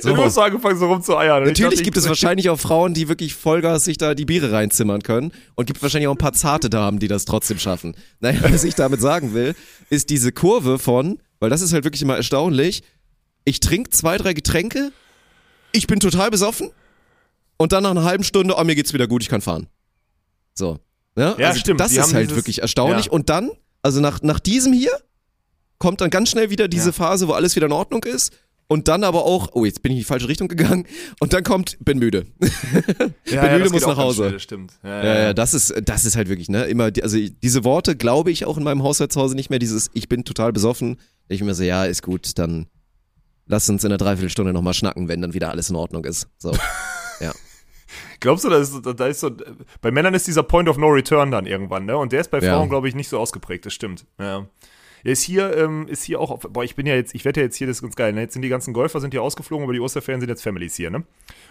So. 0.00 0.14
Du 0.14 0.22
hast 0.22 0.38
angefangen, 0.38 0.78
so 0.78 0.86
rumzueiern. 0.86 1.44
Natürlich 1.44 1.70
dachte, 1.70 1.82
gibt 1.82 1.96
es 1.96 2.08
wahrscheinlich 2.08 2.48
auch 2.50 2.58
Frauen, 2.58 2.94
die 2.94 3.08
wirklich 3.08 3.34
Vollgas 3.34 3.84
sich 3.84 3.98
da 3.98 4.14
die 4.14 4.24
Biere 4.24 4.52
reinzimmern 4.52 5.02
können. 5.02 5.32
Und 5.54 5.66
gibt 5.66 5.82
wahrscheinlich 5.82 6.08
auch 6.08 6.14
ein 6.14 6.18
paar 6.18 6.32
zarte 6.32 6.70
Damen, 6.70 6.98
die 6.98 7.08
das 7.08 7.24
trotzdem 7.24 7.58
schaffen. 7.58 7.94
Naja, 8.20 8.40
was 8.52 8.64
ich 8.64 8.74
damit 8.74 9.00
sagen 9.00 9.34
will, 9.34 9.54
ist 9.90 10.10
diese 10.10 10.32
Kurve 10.32 10.78
von, 10.78 11.20
weil 11.40 11.50
das 11.50 11.60
ist 11.60 11.72
halt 11.72 11.84
wirklich 11.84 12.02
immer 12.02 12.16
erstaunlich, 12.16 12.82
ich 13.44 13.60
trinke 13.60 13.90
zwei, 13.90 14.16
drei 14.18 14.32
Getränke, 14.34 14.92
ich 15.72 15.86
bin 15.86 16.00
total 16.00 16.30
besoffen 16.30 16.70
und 17.56 17.72
dann 17.72 17.82
nach 17.82 17.90
einer 17.90 18.04
halben 18.04 18.24
Stunde, 18.24 18.54
oh, 18.56 18.64
mir 18.64 18.74
geht's 18.74 18.92
wieder 18.92 19.06
gut, 19.08 19.22
ich 19.22 19.28
kann 19.28 19.40
fahren. 19.40 19.66
So. 20.54 20.78
Ja, 21.16 21.34
ja 21.38 21.48
also 21.48 21.60
stimmt. 21.60 21.80
Das 21.80 21.90
Die 21.92 21.98
ist 21.98 22.14
halt 22.14 22.24
dieses- 22.30 22.36
wirklich 22.36 22.62
erstaunlich. 22.62 23.06
ja. 23.06 23.12
Und 23.12 23.28
dann, 23.30 23.50
also 23.82 24.00
nach, 24.00 24.22
nach 24.22 24.40
diesem 24.40 24.72
hier, 24.72 24.92
kommt 25.78 26.00
dann 26.00 26.10
ganz 26.10 26.30
schnell 26.30 26.50
wieder 26.50 26.68
diese 26.68 26.90
Ja. 26.90 26.92
Phase, 26.92 27.26
wo 27.26 27.32
alles 27.32 27.56
wieder 27.56 27.66
in 27.66 27.72
Ordnung 27.72 28.04
ist. 28.04 28.32
Und 28.72 28.88
dann 28.88 29.04
aber 29.04 29.24
auch, 29.24 29.50
oh, 29.52 29.64
jetzt 29.64 29.82
bin 29.82 29.92
ich 29.92 29.96
in 29.96 30.00
die 30.00 30.04
falsche 30.04 30.28
Richtung 30.28 30.48
gegangen. 30.48 30.86
Und 31.20 31.32
dann 31.32 31.44
kommt, 31.44 31.76
bin 31.80 31.98
müde. 31.98 32.26
ja, 33.26 33.42
müde, 33.42 33.58
das 33.64 33.70
muss 33.72 33.82
geht 33.82 33.84
auch 33.84 33.88
nach 33.88 33.96
Hause. 33.98 34.28
Schnell, 34.28 34.40
stimmt. 34.40 34.72
Ja, 34.82 35.04
Ja, 35.04 35.18
ja, 35.24 35.34
das 35.34 35.54
ist, 35.54 35.74
das 35.84 36.04
ist 36.04 36.16
halt 36.16 36.28
wirklich, 36.28 36.48
ne, 36.48 36.64
immer, 36.64 36.90
die- 36.90 37.02
also 37.02 37.18
diese 37.18 37.64
Worte 37.64 37.96
glaube 37.96 38.30
ich 38.30 38.44
auch 38.46 38.56
in 38.56 38.64
meinem 38.64 38.82
Haushalt 38.82 39.12
zu 39.12 39.20
Hause 39.20 39.34
nicht 39.36 39.50
mehr, 39.50 39.58
dieses, 39.58 39.90
ich 39.94 40.08
bin 40.08 40.24
total 40.24 40.52
besoffen. 40.52 40.98
Ich 41.28 41.42
mir 41.42 41.54
so, 41.54 41.62
ja, 41.64 41.84
ist 41.84 42.02
gut, 42.02 42.38
dann 42.38 42.66
lass 43.46 43.68
uns 43.68 43.84
in 43.84 43.90
einer 43.90 43.98
Dreiviertelstunde 43.98 44.52
nochmal 44.52 44.74
schnacken, 44.74 45.08
wenn 45.08 45.20
dann 45.20 45.34
wieder 45.34 45.50
alles 45.50 45.68
in 45.70 45.76
Ordnung 45.76 46.04
ist. 46.04 46.28
So. 46.38 46.52
Glaubst 48.20 48.44
du, 48.44 48.48
da 48.48 48.58
ist, 48.58 48.72
da 48.96 49.06
ist 49.08 49.20
so, 49.20 49.30
bei 49.80 49.90
Männern 49.90 50.14
ist 50.14 50.26
dieser 50.28 50.44
Point 50.44 50.68
of 50.68 50.78
No 50.78 50.88
Return 50.88 51.30
dann 51.32 51.44
irgendwann, 51.44 51.84
ne? 51.86 51.96
Und 51.96 52.12
der 52.12 52.20
ist 52.20 52.30
bei 52.30 52.38
Ja. 52.38 52.54
Frauen, 52.54 52.68
glaube 52.68 52.88
ich, 52.88 52.94
nicht 52.94 53.08
so 53.08 53.18
ausgeprägt, 53.18 53.66
das 53.66 53.74
stimmt. 53.74 54.06
Ja. 54.18 54.46
Ist 55.04 55.22
hier, 55.22 55.56
ähm, 55.56 55.88
ist 55.88 56.04
hier 56.04 56.20
auch, 56.20 56.30
auf, 56.30 56.40
boah, 56.40 56.62
ich 56.64 56.76
bin 56.76 56.86
ja 56.86 56.94
jetzt, 56.94 57.14
ich 57.14 57.24
werde 57.24 57.40
ja 57.40 57.44
jetzt 57.46 57.56
hier, 57.56 57.66
das 57.66 57.78
ist 57.78 57.82
ganz 57.82 57.96
geil, 57.96 58.12
ne? 58.12 58.20
Jetzt 58.20 58.34
sind 58.34 58.42
die 58.42 58.48
ganzen 58.48 58.72
Golfer 58.72 59.00
sind 59.00 59.12
hier 59.12 59.22
ausgeflogen, 59.22 59.64
aber 59.64 59.72
die 59.72 59.80
Osterferien 59.80 60.20
sind 60.20 60.28
jetzt 60.28 60.42
Families 60.42 60.76
hier, 60.76 60.90
ne? 60.90 61.04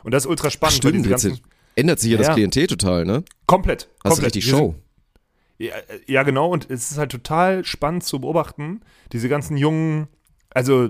Und 0.03 0.13
das 0.13 0.23
ist 0.23 0.29
ultra 0.29 0.49
spannend, 0.49 0.83
weil 0.83 0.91
Stimmt, 0.91 1.05
diese 1.05 1.13
jetzt 1.13 1.23
ganzen, 1.23 1.43
ändert 1.75 1.99
sich 1.99 2.11
ja 2.11 2.17
das. 2.17 2.33
Klientel 2.33 2.67
total, 2.67 3.05
ne? 3.05 3.23
komplett, 3.45 3.89
Hast 4.03 4.03
du 4.03 4.09
komplett. 4.09 4.35
richtig 4.35 4.45
Show. 4.49 4.75
Ja, 5.57 5.75
äh, 5.75 5.99
ja, 6.07 6.23
genau. 6.23 6.49
Und 6.49 6.69
es 6.71 6.91
ist 6.91 6.97
halt 6.97 7.11
total 7.11 7.63
spannend 7.65 8.03
zu 8.03 8.19
beobachten, 8.19 8.81
diese 9.11 9.29
ganzen 9.29 9.57
jungen, 9.57 10.07
also, 10.49 10.89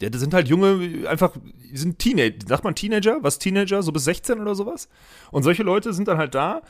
ja, 0.00 0.10
das 0.10 0.20
sind 0.20 0.34
halt 0.34 0.48
junge, 0.48 1.08
einfach, 1.08 1.36
die 1.72 1.76
sind 1.76 1.98
Teenager, 1.98 2.36
sagt 2.46 2.64
man 2.64 2.74
Teenager? 2.74 3.18
Was 3.22 3.38
Teenager? 3.38 3.82
So 3.82 3.90
bis 3.92 4.04
16 4.04 4.40
oder 4.40 4.54
sowas? 4.54 4.88
Und 5.30 5.42
solche 5.42 5.62
Leute 5.62 5.92
sind 5.92 6.06
dann 6.06 6.18
halt 6.18 6.34
da. 6.34 6.62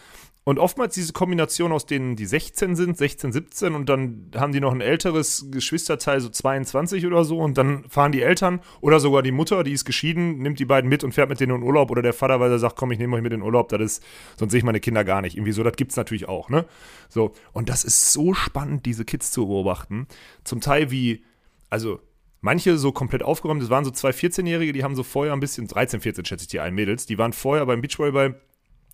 Und 0.49 0.59
oftmals 0.59 0.95
diese 0.95 1.13
Kombination 1.13 1.73
aus 1.73 1.85
denen, 1.85 2.17
die 2.17 2.25
16 2.25 2.75
sind, 2.75 2.97
16, 2.97 3.33
17 3.33 3.75
und 3.75 3.87
dann 3.91 4.31
haben 4.35 4.51
die 4.51 4.61
noch 4.61 4.73
ein 4.73 4.81
älteres 4.81 5.49
Geschwisterteil, 5.51 6.23
so 6.23 6.31
22 6.31 7.05
oder 7.05 7.23
so 7.25 7.39
und 7.39 7.59
dann 7.59 7.85
fahren 7.91 8.13
die 8.13 8.23
Eltern 8.23 8.61
oder 8.81 8.99
sogar 8.99 9.23
die 9.23 9.31
Mutter, 9.31 9.63
die 9.63 9.73
ist 9.73 9.85
geschieden, 9.85 10.39
nimmt 10.39 10.59
die 10.59 10.65
beiden 10.65 10.89
mit 10.89 11.05
und 11.05 11.13
fährt 11.13 11.29
mit 11.29 11.39
denen 11.39 11.57
in 11.57 11.63
Urlaub 11.63 11.91
oder 11.91 12.01
der 12.01 12.15
Vater, 12.15 12.41
weil 12.41 12.51
er 12.51 12.59
sagt, 12.59 12.77
komm, 12.77 12.93
ich 12.93 12.99
nehme 12.99 13.15
euch 13.15 13.23
mit 13.23 13.35
in 13.35 13.43
Urlaub, 13.43 13.69
das 13.69 13.83
ist, 13.83 14.05
sonst 14.39 14.53
sehe 14.53 14.59
ich 14.61 14.65
meine 14.65 14.81
Kinder 14.81 15.05
gar 15.05 15.21
nicht. 15.21 15.37
Irgendwie 15.37 15.53
so, 15.53 15.63
das 15.63 15.77
gibt's 15.77 15.97
natürlich 15.97 16.31
auch, 16.31 16.49
ne? 16.49 16.65
So, 17.11 17.35
und 17.53 17.69
das 17.69 17.85
ist 17.85 18.11
so 18.15 18.33
spannend, 18.33 18.87
diese 18.87 19.05
Kids 19.05 19.31
zu 19.31 19.49
beobachten. 19.49 20.07
Zum 20.45 20.63
Teil 20.63 20.91
wie, 20.91 21.27
also 21.69 22.01
manche 22.41 22.79
so 22.79 22.91
komplett 22.91 23.23
aufgeräumt, 23.23 23.61
das 23.61 23.69
waren 23.69 23.85
so 23.85 23.91
zwei 23.91 24.13
14-Jährige, 24.13 24.73
die 24.73 24.83
haben 24.83 24.97
so 24.97 25.03
vorher 25.03 25.35
ein 25.35 25.41
bisschen, 25.41 25.67
13, 25.67 26.01
14 26.01 26.25
schätze 26.25 26.45
ich 26.45 26.49
die 26.49 26.61
ein, 26.61 26.75
Mädels, 26.75 27.05
die 27.05 27.19
waren 27.19 27.35
vorher 27.35 27.67
beim 27.67 27.83
Beachvolleyball 27.83 28.41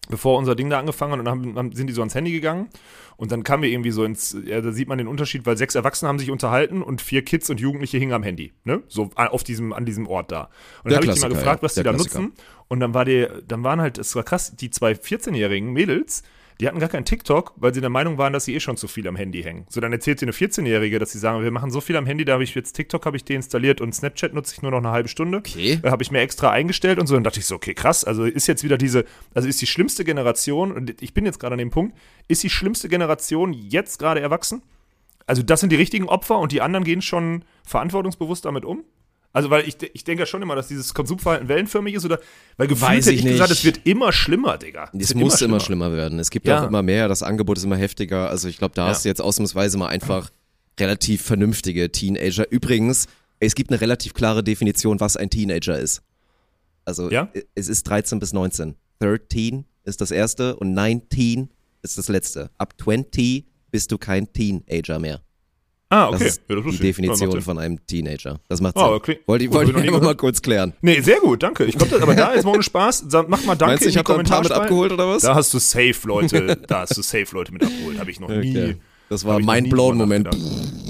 bevor 0.09 0.39
unser 0.39 0.55
Ding 0.55 0.71
da 0.71 0.79
angefangen 0.79 1.13
hat 1.13 1.19
und 1.19 1.25
dann 1.25 1.57
haben, 1.57 1.73
sind 1.73 1.87
die 1.87 1.93
so 1.93 2.03
ans 2.03 2.15
Handy 2.15 2.33
gegangen 2.33 2.69
und 3.17 3.33
dann 3.33 3.43
kamen 3.43 3.63
wir 3.63 3.71
irgendwie 3.71 3.91
so 3.91 4.05
ins, 4.05 4.37
ja, 4.45 4.61
da 4.61 4.73
sieht 4.73 4.89
man 4.89 4.99
den 4.99 5.09
Unterschied, 5.09 5.47
weil 5.47 5.57
sechs 5.57 5.75
Erwachsene 5.75 6.09
haben 6.09 6.19
sich 6.19 6.31
unterhalten 6.31 6.83
und 6.83 7.01
vier 7.01 7.23
Kids 7.23 7.49
und 7.51 7.61
Jugendliche 7.61 7.99
hingen 7.99 8.13
am 8.13 8.23
Handy, 8.23 8.53
ne? 8.65 8.83
So 8.89 9.11
auf 9.15 9.45
diesem, 9.45 9.73
an 9.73 9.85
diesem 9.85 10.07
Ort 10.07 10.33
da. 10.33 10.51
Und 10.83 10.91
dann 10.91 10.97
habe 10.97 11.07
ich 11.07 11.15
die 11.15 11.21
mal 11.21 11.29
gefragt, 11.29 11.63
ja. 11.63 11.67
was 11.67 11.75
die 11.75 11.83
da 11.83 11.93
Klassiker. 11.93 12.21
nutzen 12.21 12.37
und 12.69 12.81
dann 12.81 12.95
war 12.95 13.05
der, 13.05 13.43
dann 13.43 13.63
waren 13.65 13.81
halt, 13.81 13.99
es 13.99 14.15
war 14.17 14.25
krass, 14.25 14.55
die 14.57 14.71
zwei 14.71 14.93
14-jährigen 14.93 15.73
Mädels, 15.73 16.23
die 16.61 16.69
hatten 16.69 16.79
gar 16.79 16.89
keinen 16.89 17.05
TikTok, 17.05 17.53
weil 17.57 17.75
sie 17.75 17.81
der 17.81 17.91
Meinung 17.91 18.17
waren, 18.19 18.33
dass 18.33 18.45
sie 18.45 18.55
eh 18.55 18.61
schon 18.61 18.77
zu 18.77 18.87
viel 18.87 19.09
am 19.09 19.17
Handy 19.17 19.43
hängen. 19.43 19.67
So, 19.69 19.81
dann 19.81 19.93
erzählt 19.93 20.21
sie 20.21 20.27
eine 20.27 20.33
14-Jährige, 20.33 20.99
dass 20.99 21.13
sie 21.13 21.19
sagen, 21.19 21.43
wir 21.43 21.51
machen 21.51 21.71
so 21.71 21.81
viel 21.81 21.97
am 21.97 22.07
Handy, 22.07 22.25
da 22.25 22.35
habe 22.35 22.45
ich 22.45 22.55
jetzt 22.55 22.75
TikTok 22.75 23.07
habe 23.07 23.17
ich 23.17 23.25
deinstalliert 23.25 23.81
und 23.81 23.95
Snapchat 23.95 24.35
nutze 24.35 24.55
ich 24.55 24.63
nur 24.63 24.71
noch 24.71 24.79
eine 24.79 24.91
halbe 24.91 25.09
Stunde. 25.09 25.39
Okay. 25.39 25.81
Äh, 25.83 25.91
habe 25.91 26.03
ich 26.03 26.11
mir 26.11 26.21
extra 26.21 26.51
eingestellt 26.51 26.99
und 26.99 27.07
so. 27.07 27.15
Dann 27.15 27.25
dachte 27.25 27.41
ich 27.41 27.47
so, 27.47 27.57
okay, 27.57 27.75
krass. 27.75 28.05
Also 28.05 28.25
ist 28.25 28.47
jetzt 28.47 28.63
wieder 28.63 28.79
diese, 28.79 29.05
also 29.35 29.49
ist 29.49 29.61
die 29.61 29.67
schlimmste 29.67 30.05
Generation, 30.05 30.73
und 30.73 31.03
ich 31.03 31.15
bin 31.15 31.27
jetzt 31.27 31.41
gerade 31.41 31.55
an 31.55 31.59
dem 31.59 31.71
Punkt, 31.71 31.97
ist 32.29 32.43
die 32.43 32.51
schlimmste 32.51 32.89
Generation 32.89 33.53
jetzt 33.53 33.99
gerade 33.99 34.21
erwachsen? 34.21 34.63
Also 35.27 35.43
das 35.43 35.61
sind 35.61 35.71
die 35.71 35.77
richtigen 35.77 36.07
Opfer 36.07 36.39
und 36.39 36.53
die 36.53 36.61
anderen 36.61 36.85
gehen 36.85 37.03
schon 37.03 37.45
verantwortungsbewusst 37.65 38.45
damit 38.45 38.65
um? 38.65 38.85
Also, 39.35 39.51
weil 39.51 39.69
ich, 39.69 39.77
ich 39.93 40.05
denke 40.05 40.23
ja 40.23 40.27
schon 40.27 40.41
immer, 40.43 40.55
dass 40.55 40.69
dieses 40.69 40.95
Konsumverhalten 40.95 41.49
wellenförmig 41.49 41.95
ist 41.95 42.05
oder, 42.05 42.21
weil 42.57 42.69
gefühlt 42.69 42.89
Weiß 42.91 43.07
hätte 43.07 43.17
ich 43.17 43.25
ich 43.25 43.33
gesagt, 43.33 43.51
es 43.51 43.65
wird 43.65 43.81
immer 43.85 44.13
schlimmer, 44.13 44.57
Digga. 44.57 44.91
Es 44.97 45.11
wird 45.11 45.19
muss 45.19 45.43
immer 45.43 45.59
schlimmer. 45.61 45.93
werden. 45.93 46.19
Es 46.21 46.31
gibt 46.31 46.47
Ja. 46.47 46.63
auch 46.63 46.69
immer 46.69 46.83
mehr, 46.83 47.09
das 47.09 47.23
Angebot 47.23 47.59
ist 47.59 47.65
immer 47.65 47.77
heftiger. 47.77 48.31
Also 48.31 48.49
ich 48.49 48.59
glaube, 48.59 48.75
da 48.77 48.85
Ja. 48.85 48.89
hast 48.91 49.05
du 49.05 49.09
jetzt 49.09 49.21
ausnahmsweise 49.21 49.77
mal 49.77 49.89
einfach 49.89 50.31
relativ 50.79 51.23
vernünftige 51.23 51.91
Teenager. 51.91 52.51
Übrigens, 52.51 53.09
es 53.41 53.55
gibt 53.57 53.71
eine 53.71 53.81
relativ 53.81 54.15
klare 54.15 54.43
Definition, 54.45 55.01
was 55.01 55.17
ein 55.17 55.31
Teenager 55.31 55.79
ist. 55.79 56.03
Also 56.85 57.11
Ja? 57.11 57.29
es 57.57 57.69
ist 57.69 57.83
13 57.85 58.21
bis 58.21 58.33
19. 58.33 58.77
13 59.01 59.65
ist 59.85 60.01
das 60.01 60.13
erste 60.13 60.55
und 60.57 60.75
19 60.75 61.49
ist 61.83 61.99
das 61.99 62.09
letzte. 62.09 62.51
Ab 62.57 62.75
20 62.81 63.45
bist 63.73 63.91
du 63.91 63.99
kein 63.99 64.33
Teenager 64.33 64.99
mehr. 65.01 65.21
Ah, 65.95 66.11
Das 66.11 66.21
okay. 66.21 66.29
ist 66.29 66.41
Ja, 66.49 66.57
das 66.57 66.65
die 66.73 66.79
Definition 66.79 67.41
von 67.43 67.59
einem 67.59 67.87
Teenager. 67.87 68.41
Das 68.49 68.61
macht 68.61 68.77
Ah, 68.77 68.87
Sinn. 68.87 68.95
okay. 68.95 69.21
Wollte 69.27 69.53
wollte 69.53 69.71
ich 69.71 69.77
nie 69.77 69.83
einfach 69.89 70.03
mal 70.03 70.17
kurz 70.17 70.43
klären. 70.43 70.73
Nee, 70.83 71.01
sehr 71.01 71.21
gut, 71.21 71.43
danke. 71.43 71.65
Ich 71.65 71.77
glaube, 71.79 72.03
aber 72.03 72.15
da 72.15 72.33
ist 72.33 72.45
morgen 72.45 72.63
Spaß. 72.63 73.05
Sag- 73.09 73.29
Mach 73.29 73.45
mal 73.45 73.55
danke 73.55 73.73
Meinst 73.73 73.85
du, 73.85 73.89
ich 73.91 73.97
habe 73.97 74.13
da 74.13 74.19
ein 74.19 74.25
paar 74.27 74.43
mit 74.43 74.53
abgeholt 74.53 74.93
oder 74.93 75.09
was? 75.09 75.23
Da 75.23 75.35
hast 75.35 75.53
du 75.55 75.59
safe 75.59 75.95
Leute, 76.07 76.57
da 76.69 76.81
hast 76.81 76.97
du 76.97 77.03
safe 77.03 77.27
Leute 77.33 77.53
mit 77.53 77.63
abgeholt. 77.63 77.99
Habe 77.99 78.11
ich 78.11 78.19
noch 78.21 78.29
nie. 78.29 78.51
Okay. 78.51 78.77
Das 79.09 79.25
war 79.25 79.39
mein 79.39 79.65
nie 79.65 79.69
blown 79.71 79.97
Moment. 79.97 80.29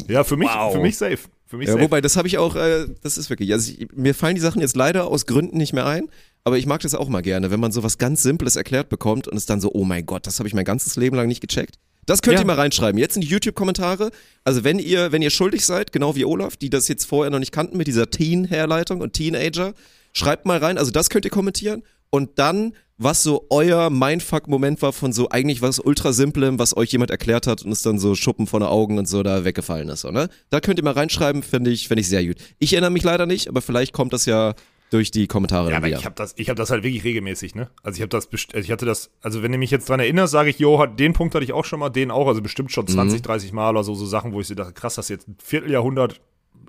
Ja, 0.09 0.25
für 0.25 0.37
mich, 0.37 0.49
Wow. 0.49 0.73
für 0.75 0.81
mich 0.81 0.97
safe. 0.97 1.19
Für 1.47 1.57
mich 1.59 1.67
Ja, 1.67 1.75
safe. 1.75 1.85
wobei, 1.85 2.01
das 2.01 2.17
habe 2.17 2.27
ich 2.29 2.39
auch, 2.39 2.57
äh, 2.57 2.87
das 3.03 3.19
ist 3.19 3.29
wirklich, 3.29 3.53
also 3.53 3.73
ich, 3.77 3.89
mir 3.95 4.15
fallen 4.15 4.35
die 4.37 4.41
Sachen 4.41 4.61
jetzt 4.61 4.77
leider 4.77 5.07
aus 5.09 5.27
Gründen 5.27 5.59
nicht 5.59 5.73
mehr 5.73 5.85
ein, 5.87 6.09
aber 6.45 6.57
ich 6.57 6.67
mag 6.67 6.81
das 6.81 6.95
auch 6.95 7.09
mal 7.09 7.21
gerne, 7.23 7.51
wenn 7.51 7.61
man 7.61 7.73
so 7.73 7.83
was 7.83 7.99
ganz 7.99 8.23
Simples 8.23 8.57
erklärt 8.57 8.89
bekommt 8.89 9.29
und 9.29 9.37
es 9.37 9.47
dann 9.47 9.61
so, 9.61 9.71
oh 9.73 9.85
mein 9.85 10.07
Gott, 10.07 10.27
das 10.27 10.39
habe 10.39 10.49
ich 10.49 10.55
mein 10.55 10.65
ganzes 10.65 10.97
Leben 10.97 11.17
lang 11.17 11.27
nicht 11.29 11.41
gecheckt. 11.41 11.79
Das 12.07 12.23
könnt 12.23 12.35
Ja. 12.35 12.41
ihr 12.43 12.47
mal 12.47 12.55
reinschreiben. 12.57 12.99
Jetzt 12.99 13.17
in 13.17 13.23
die 13.23 13.29
YouTube-Kommentare. 13.29 14.11
Also 14.45 14.65
wenn 14.65 14.79
ihr, 14.79 15.13
wenn 15.13 15.23
ihr 15.23 15.31
schuldig 15.31 15.65
seid, 15.65 15.93
genau 15.93 16.15
wie 16.17 16.25
Olaf, 16.25 16.57
die 16.57 16.71
das 16.71 16.89
jetzt 16.89 17.05
vorher 17.05 17.31
noch 17.31 17.39
nicht 17.39 17.53
kannten 17.53 17.77
mit 17.77 17.87
dieser 17.87 18.11
Teen-Herleitung 18.11 19.01
und 19.01 19.13
Teenager, 19.13 19.75
schreibt 20.13 20.47
mal 20.47 20.59
rein. 20.59 20.79
Also 20.79 20.91
das 20.91 21.11
könnt 21.11 21.25
ihr 21.25 21.31
kommentieren. 21.31 21.83
Und 22.11 22.39
dann, 22.39 22.75
was 22.97 23.25
so 23.25 23.47
euer 23.51 23.91
Mindfuck-Moment 23.91 24.81
war 24.83 24.93
von 24.93 25.13
so 25.13 25.29
eigentlich 25.31 25.63
was 25.63 25.81
ultra 25.81 26.13
simplem, 26.13 26.61
was 26.61 26.77
euch 26.77 26.93
jemand 26.93 27.11
erklärt 27.11 27.47
hat 27.49 27.63
und 27.65 27.73
es 27.73 27.83
dann 27.83 27.99
so 27.99 28.15
Schuppen 28.15 28.47
von 28.47 28.61
den 28.61 28.69
Augen 28.69 28.99
und 28.99 29.09
so 29.09 29.25
da 29.25 29.45
weggefallen 29.45 29.89
ist, 29.89 30.03
so, 30.03 30.13
ne? 30.13 30.29
Da 30.51 30.61
könnt 30.61 30.79
ihr 30.79 30.85
mal 30.85 30.93
reinschreiben, 30.93 31.43
finde 31.43 31.73
ich, 31.73 31.89
finde 31.89 32.03
ich 32.03 32.09
sehr 32.09 32.25
gut. 32.25 32.37
Ich 32.61 32.73
erinnere 32.73 32.93
mich 32.93 33.03
leider 33.03 33.27
nicht, 33.27 33.49
aber 33.49 33.63
vielleicht 33.63 33.93
kommt 33.93 34.13
das 34.13 34.27
ja 34.27 34.55
durch 34.95 35.11
die 35.11 35.27
Kommentare 35.27 35.71
Ja, 35.71 35.77
aber 35.79 35.89
wieder. 35.89 35.99
ich 35.99 36.05
habe 36.05 36.15
das, 36.15 36.33
ich 36.37 36.49
habe 36.49 36.57
das 36.57 36.71
halt 36.71 36.83
wirklich 36.85 37.05
regelmäßig, 37.05 37.55
ne? 37.55 37.69
Also 37.83 37.97
ich 37.97 38.03
habe 38.03 38.09
das, 38.09 38.29
ich 38.55 38.71
hatte 38.71 38.87
das, 38.87 39.11
also 39.21 39.43
wenn 39.43 39.53
du 39.53 39.59
mich 39.59 39.71
jetzt 39.71 39.89
dran 39.89 40.01
erinnerst, 40.01 40.33
sage 40.33 40.49
ich, 40.51 40.59
jo, 40.59 40.87
den 40.87 41.13
Punkt 41.13 41.35
hatte 41.35 41.45
ich 41.45 41.53
auch 41.53 41.65
schon 41.65 41.81
mal, 41.81 41.91
den 41.91 42.11
auch, 42.11 42.29
also 42.29 42.41
bestimmt 42.41 42.73
schon 42.73 42.85
Mhm. 42.85 42.91
20, 42.93 43.23
30 43.23 43.53
Mal 43.53 43.71
oder 43.71 43.85
so, 43.85 43.95
so 43.95 44.07
Sachen, 44.07 44.33
wo 44.33 44.41
ich 44.41 44.47
so 44.47 44.55
dachte, 44.55 44.73
krass, 44.73 44.95
das 44.95 45.09
jetzt 45.09 45.29
ein 45.29 45.37
Vierteljahrhundert 45.43 46.21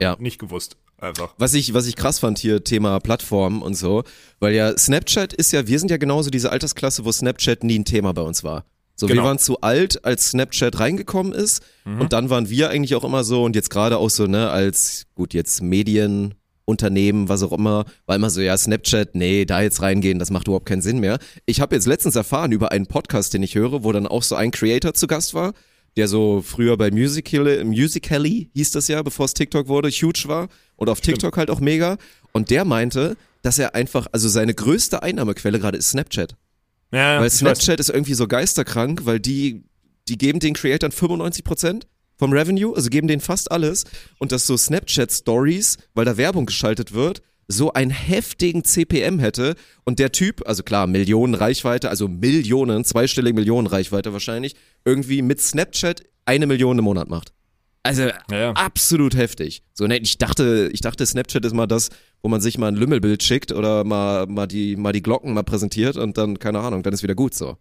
Ja. 0.02 0.18
nicht 0.20 0.40
gewusst, 0.40 0.76
einfach. 0.98 1.34
Was 1.38 1.54
ich, 1.54 1.74
was 1.74 1.88
ich 1.88 1.96
krass 1.96 2.20
fand 2.20 2.38
hier, 2.40 2.64
Thema 2.64 3.00
Plattform 3.00 3.62
und 3.62 3.76
so, 3.76 4.04
weil 4.40 4.54
ja 4.56 4.76
Snapchat 4.78 5.32
ist 5.34 5.52
ja, 5.54 5.68
wir 5.68 5.80
sind 5.80 5.92
ja 5.92 5.98
genauso 5.98 6.30
diese 6.30 6.52
Altersklasse, 6.52 7.06
wo 7.06 7.12
Snapchat 7.12 7.64
nie 7.64 7.80
ein 7.80 7.86
Thema 7.86 8.14
bei 8.14 8.22
uns 8.24 8.44
war. 8.44 8.66
So, 8.98 9.08
wir 9.10 9.16
Genau. 9.16 9.28
waren 9.28 9.40
zu 9.40 9.60
alt, 9.62 10.04
als 10.06 10.30
Snapchat 10.32 10.80
reingekommen 10.80 11.34
ist 11.34 11.62
und 11.86 12.14
dann 12.14 12.30
waren 12.30 12.50
wir 12.50 12.70
eigentlich 12.70 12.96
auch 12.96 13.04
immer 13.04 13.24
so 13.26 13.44
und 13.44 13.56
jetzt 13.56 13.70
gerade 13.70 13.98
auch 13.98 14.10
so, 14.10 14.26
ne, 14.26 14.50
als, 14.50 15.06
gut, 15.16 15.34
jetzt 15.34 15.62
Medien, 15.62 16.34
Unternehmen, 16.66 17.30
was 17.30 17.44
auch 17.44 17.52
immer, 17.52 17.86
war 18.06 18.16
immer 18.16 18.30
so, 18.30 18.42
ja, 18.42 18.58
Snapchat, 18.58 19.16
nee, 19.16 19.46
da 19.46 19.62
jetzt 19.62 19.82
reingehen, 19.82 20.20
das 20.20 20.32
macht 20.32 20.48
überhaupt 20.48 20.66
keinen 20.66 20.82
Sinn 20.82 21.00
mehr. 21.00 21.20
Ich 21.46 21.62
habe 21.62 21.76
jetzt 21.76 21.86
letztens 21.86 22.16
erfahren 22.16 22.52
über 22.52 22.72
einen 22.72 22.88
Podcast, 22.88 23.34
den 23.34 23.44
ich 23.44 23.56
höre, 23.56 23.84
wo 23.84 23.92
dann 23.92 24.08
auch 24.08 24.24
so 24.24 24.36
ein 24.36 24.52
Creator 24.52 24.94
zu 24.94 25.08
Gast 25.08 25.34
war, 25.34 25.54
der 25.96 26.08
so 26.08 26.42
früher 26.42 26.76
bei 26.78 26.92
Musical.ly, 26.92 27.64
Musical.ly 27.64 28.50
hieß 28.54 28.72
das 28.72 28.88
ja, 28.88 29.02
bevor 29.02 29.26
es 29.26 29.34
TikTok 29.34 29.68
wurde, 29.68 29.90
huge 29.90 30.24
war 30.26 30.50
und 30.76 30.90
auf 30.90 31.02
TikTok 31.02 31.38
halt 31.38 31.50
auch 31.50 31.60
mega. 31.60 31.98
Und 32.34 32.50
der 32.50 32.66
meinte, 32.66 33.16
dass 33.44 33.60
er 33.60 33.76
einfach, 33.76 34.08
also 34.12 34.28
seine 34.28 34.54
größte 34.54 35.04
Einnahmequelle 35.04 35.60
gerade 35.60 35.78
ist 35.78 35.92
Snapchat. 35.92 36.36
Ja, 36.92 37.20
Weil 37.20 37.28
ich 37.28 37.34
weiß. 37.34 37.38
Snapchat 37.40 37.80
ist 37.80 37.90
irgendwie 37.90 38.14
so 38.14 38.28
geisterkrank, 38.28 39.06
weil 39.06 39.20
die, 39.20 39.64
die 40.08 40.18
geben 40.18 40.40
den 40.40 40.54
Creatern 40.54 40.92
95% 40.92 41.84
vom 42.18 42.34
Revenue, 42.34 42.76
also 42.76 42.90
geben 42.90 43.08
denen 43.08 43.22
fast 43.22 43.52
alles. 43.52 43.84
Und 44.20 44.32
dass 44.32 44.48
so 44.48 44.58
Snapchat-Stories, 44.58 45.78
weil 45.94 46.06
da 46.06 46.18
Werbung 46.18 46.46
geschaltet 46.46 46.94
wird, 46.94 47.22
so 47.48 47.74
einen 47.74 47.92
heftigen 47.92 48.64
CPM 48.64 49.20
hätte 49.20 49.56
und 49.84 50.00
der 50.00 50.12
Typ, 50.12 50.48
also 50.48 50.64
klar, 50.64 50.88
Millionen 50.88 51.36
Reichweite, 51.36 51.90
also 51.90 52.08
Millionen, 52.08 52.84
zweistellige 52.84 53.36
Millionen 53.36 53.68
Reichweite 53.68 54.14
wahrscheinlich, 54.14 54.56
irgendwie 54.84 55.22
mit 55.22 55.42
Snapchat 55.42 56.04
eine 56.26 56.48
Million 56.48 56.80
im 56.80 56.86
Monat 56.86 57.10
macht. 57.10 57.34
Also 57.84 58.04
Ja, 58.04 58.38
ja. 58.38 58.52
absolut 58.54 59.16
heftig. 59.16 59.62
So, 59.74 59.86
ne, 59.86 60.00
ich 60.00 60.18
dachte, 60.18 60.72
ich 60.74 60.82
dachte, 60.82 61.06
Snapchat 61.06 61.46
ist 61.46 61.54
mal 61.54 61.68
das, 61.68 61.90
wo 62.24 62.30
man 62.30 62.42
sich 62.42 62.58
mal 62.58 62.68
ein 62.68 62.76
Lümmelbild 62.76 63.22
schickt 63.22 63.52
oder 63.52 63.84
mal, 63.84 64.26
mal, 64.26 64.48
die, 64.48 64.76
mal 64.76 64.92
die 64.92 65.04
Glocken 65.04 65.36
mal 65.36 65.44
präsentiert 65.44 65.96
und 65.96 66.18
dann, 66.18 66.40
keine 66.40 66.60
Ahnung, 66.60 66.82
dann 66.82 66.94
ist 66.94 67.04
wieder 67.04 67.14
gut 67.14 67.36
so. 67.36 67.58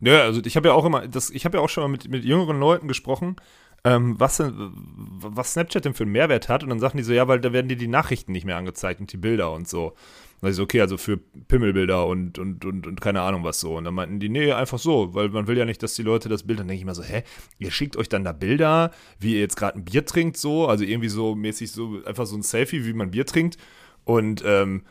Ja, 0.00 0.22
also 0.22 0.40
ich 0.44 0.56
habe 0.56 0.68
ja 0.68 0.74
auch 0.74 0.84
immer, 0.84 1.06
das, 1.06 1.30
ich 1.30 1.44
habe 1.44 1.58
ja 1.58 1.62
auch 1.62 1.68
schon 1.68 1.84
mal 1.84 1.88
mit, 1.88 2.08
mit 2.08 2.24
jüngeren 2.24 2.58
Leuten 2.58 2.88
gesprochen, 2.88 3.36
ähm, 3.84 4.18
was, 4.18 4.42
was 4.42 5.52
Snapchat 5.52 5.84
denn 5.84 5.94
für 5.94 6.04
einen 6.04 6.12
Mehrwert 6.12 6.48
hat. 6.48 6.62
Und 6.62 6.70
dann 6.70 6.80
sagen 6.80 6.98
die 6.98 7.04
so, 7.04 7.12
ja, 7.12 7.28
weil 7.28 7.40
da 7.40 7.52
werden 7.52 7.68
dir 7.68 7.76
die 7.76 7.88
Nachrichten 7.88 8.32
nicht 8.32 8.44
mehr 8.44 8.56
angezeigt 8.56 9.00
und 9.00 9.12
die 9.12 9.16
Bilder 9.16 9.52
und 9.52 9.68
so. 9.68 9.94
Und 10.40 10.48
ich 10.48 10.56
so, 10.56 10.62
okay, 10.62 10.80
also 10.80 10.96
für 10.96 11.18
Pimmelbilder 11.18 12.06
und, 12.06 12.38
und, 12.38 12.64
und, 12.64 12.86
und 12.86 13.00
keine 13.00 13.20
Ahnung 13.20 13.44
was 13.44 13.60
so. 13.60 13.76
Und 13.76 13.84
dann 13.84 13.94
meinten 13.94 14.20
die, 14.20 14.30
nee, 14.30 14.52
einfach 14.52 14.78
so, 14.78 15.14
weil 15.14 15.28
man 15.28 15.46
will 15.46 15.58
ja 15.58 15.66
nicht, 15.66 15.82
dass 15.82 15.94
die 15.94 16.02
Leute 16.02 16.28
das 16.28 16.44
Bild, 16.44 16.60
dann 16.60 16.68
denke 16.68 16.76
ich 16.76 16.82
immer 16.82 16.94
so, 16.94 17.02
hä, 17.02 17.22
ihr 17.58 17.70
schickt 17.70 17.96
euch 17.96 18.08
dann 18.08 18.24
da 18.24 18.32
Bilder, 18.32 18.90
wie 19.18 19.34
ihr 19.34 19.40
jetzt 19.40 19.56
gerade 19.56 19.78
ein 19.78 19.84
Bier 19.84 20.04
trinkt, 20.06 20.38
so, 20.38 20.66
also 20.66 20.84
irgendwie 20.84 21.10
so 21.10 21.34
mäßig 21.34 21.72
so, 21.72 22.02
einfach 22.04 22.26
so 22.26 22.36
ein 22.36 22.42
Selfie, 22.42 22.86
wie 22.86 22.94
man 22.94 23.10
Bier 23.10 23.26
trinkt. 23.26 23.58
Und 24.04 24.42
ähm, 24.46 24.82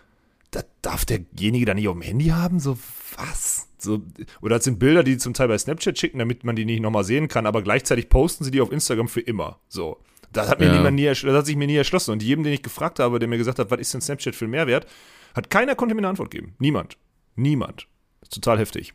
das 0.51 0.65
darf 0.81 1.05
derjenige 1.05 1.65
dann 1.65 1.77
nicht 1.77 1.87
auf 1.87 1.95
dem 1.95 2.01
Handy 2.01 2.27
haben? 2.27 2.59
So, 2.59 2.77
was? 3.17 3.67
So, 3.77 4.01
oder 4.41 4.55
das 4.57 4.65
sind 4.65 4.79
Bilder, 4.79 5.03
die 5.03 5.11
die 5.11 5.17
zum 5.17 5.33
Teil 5.33 5.47
bei 5.47 5.57
Snapchat 5.57 5.97
schicken, 5.97 6.19
damit 6.19 6.43
man 6.43 6.55
die 6.55 6.65
nicht 6.65 6.81
nochmal 6.81 7.03
sehen 7.03 7.27
kann, 7.27 7.45
aber 7.45 7.61
gleichzeitig 7.61 8.09
posten 8.09 8.43
sie 8.43 8.51
die 8.51 8.59
auf 8.61 8.71
Instagram 8.71 9.07
für 9.07 9.21
immer. 9.21 9.59
So. 9.69 9.97
Das 10.31 10.47
hat, 10.49 10.59
mir 10.59 10.67
Ja. 10.67 10.73
niemand 10.73 10.95
nie, 10.95 11.05
das 11.05 11.23
hat 11.23 11.45
sich 11.45 11.55
mir 11.55 11.65
nie 11.65 11.75
erschlossen. 11.75 12.11
Und 12.11 12.21
jedem, 12.21 12.43
den 12.43 12.53
ich 12.53 12.61
gefragt 12.61 12.99
habe, 12.99 13.17
der 13.19 13.27
mir 13.27 13.37
gesagt 13.37 13.57
hat, 13.57 13.71
was 13.71 13.79
ist 13.79 13.93
denn 13.93 14.01
Snapchat 14.01 14.35
für 14.35 14.47
Mehrwert, 14.47 14.85
hat 15.33 15.49
keiner 15.49 15.75
konnte 15.75 15.95
mir 15.95 16.01
eine 16.01 16.09
Antwort 16.09 16.29
geben. 16.29 16.55
Niemand. 16.59 16.97
Niemand. 17.35 17.87
Total 18.29 18.59
heftig. 18.59 18.93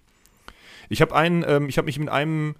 Ich 0.88 1.00
habe 1.00 1.14
einen, 1.14 1.44
ähm, 1.48 1.68
ich 1.68 1.78
habe 1.78 1.86
mich 1.86 1.98
mit 1.98 2.08
einem 2.08 2.54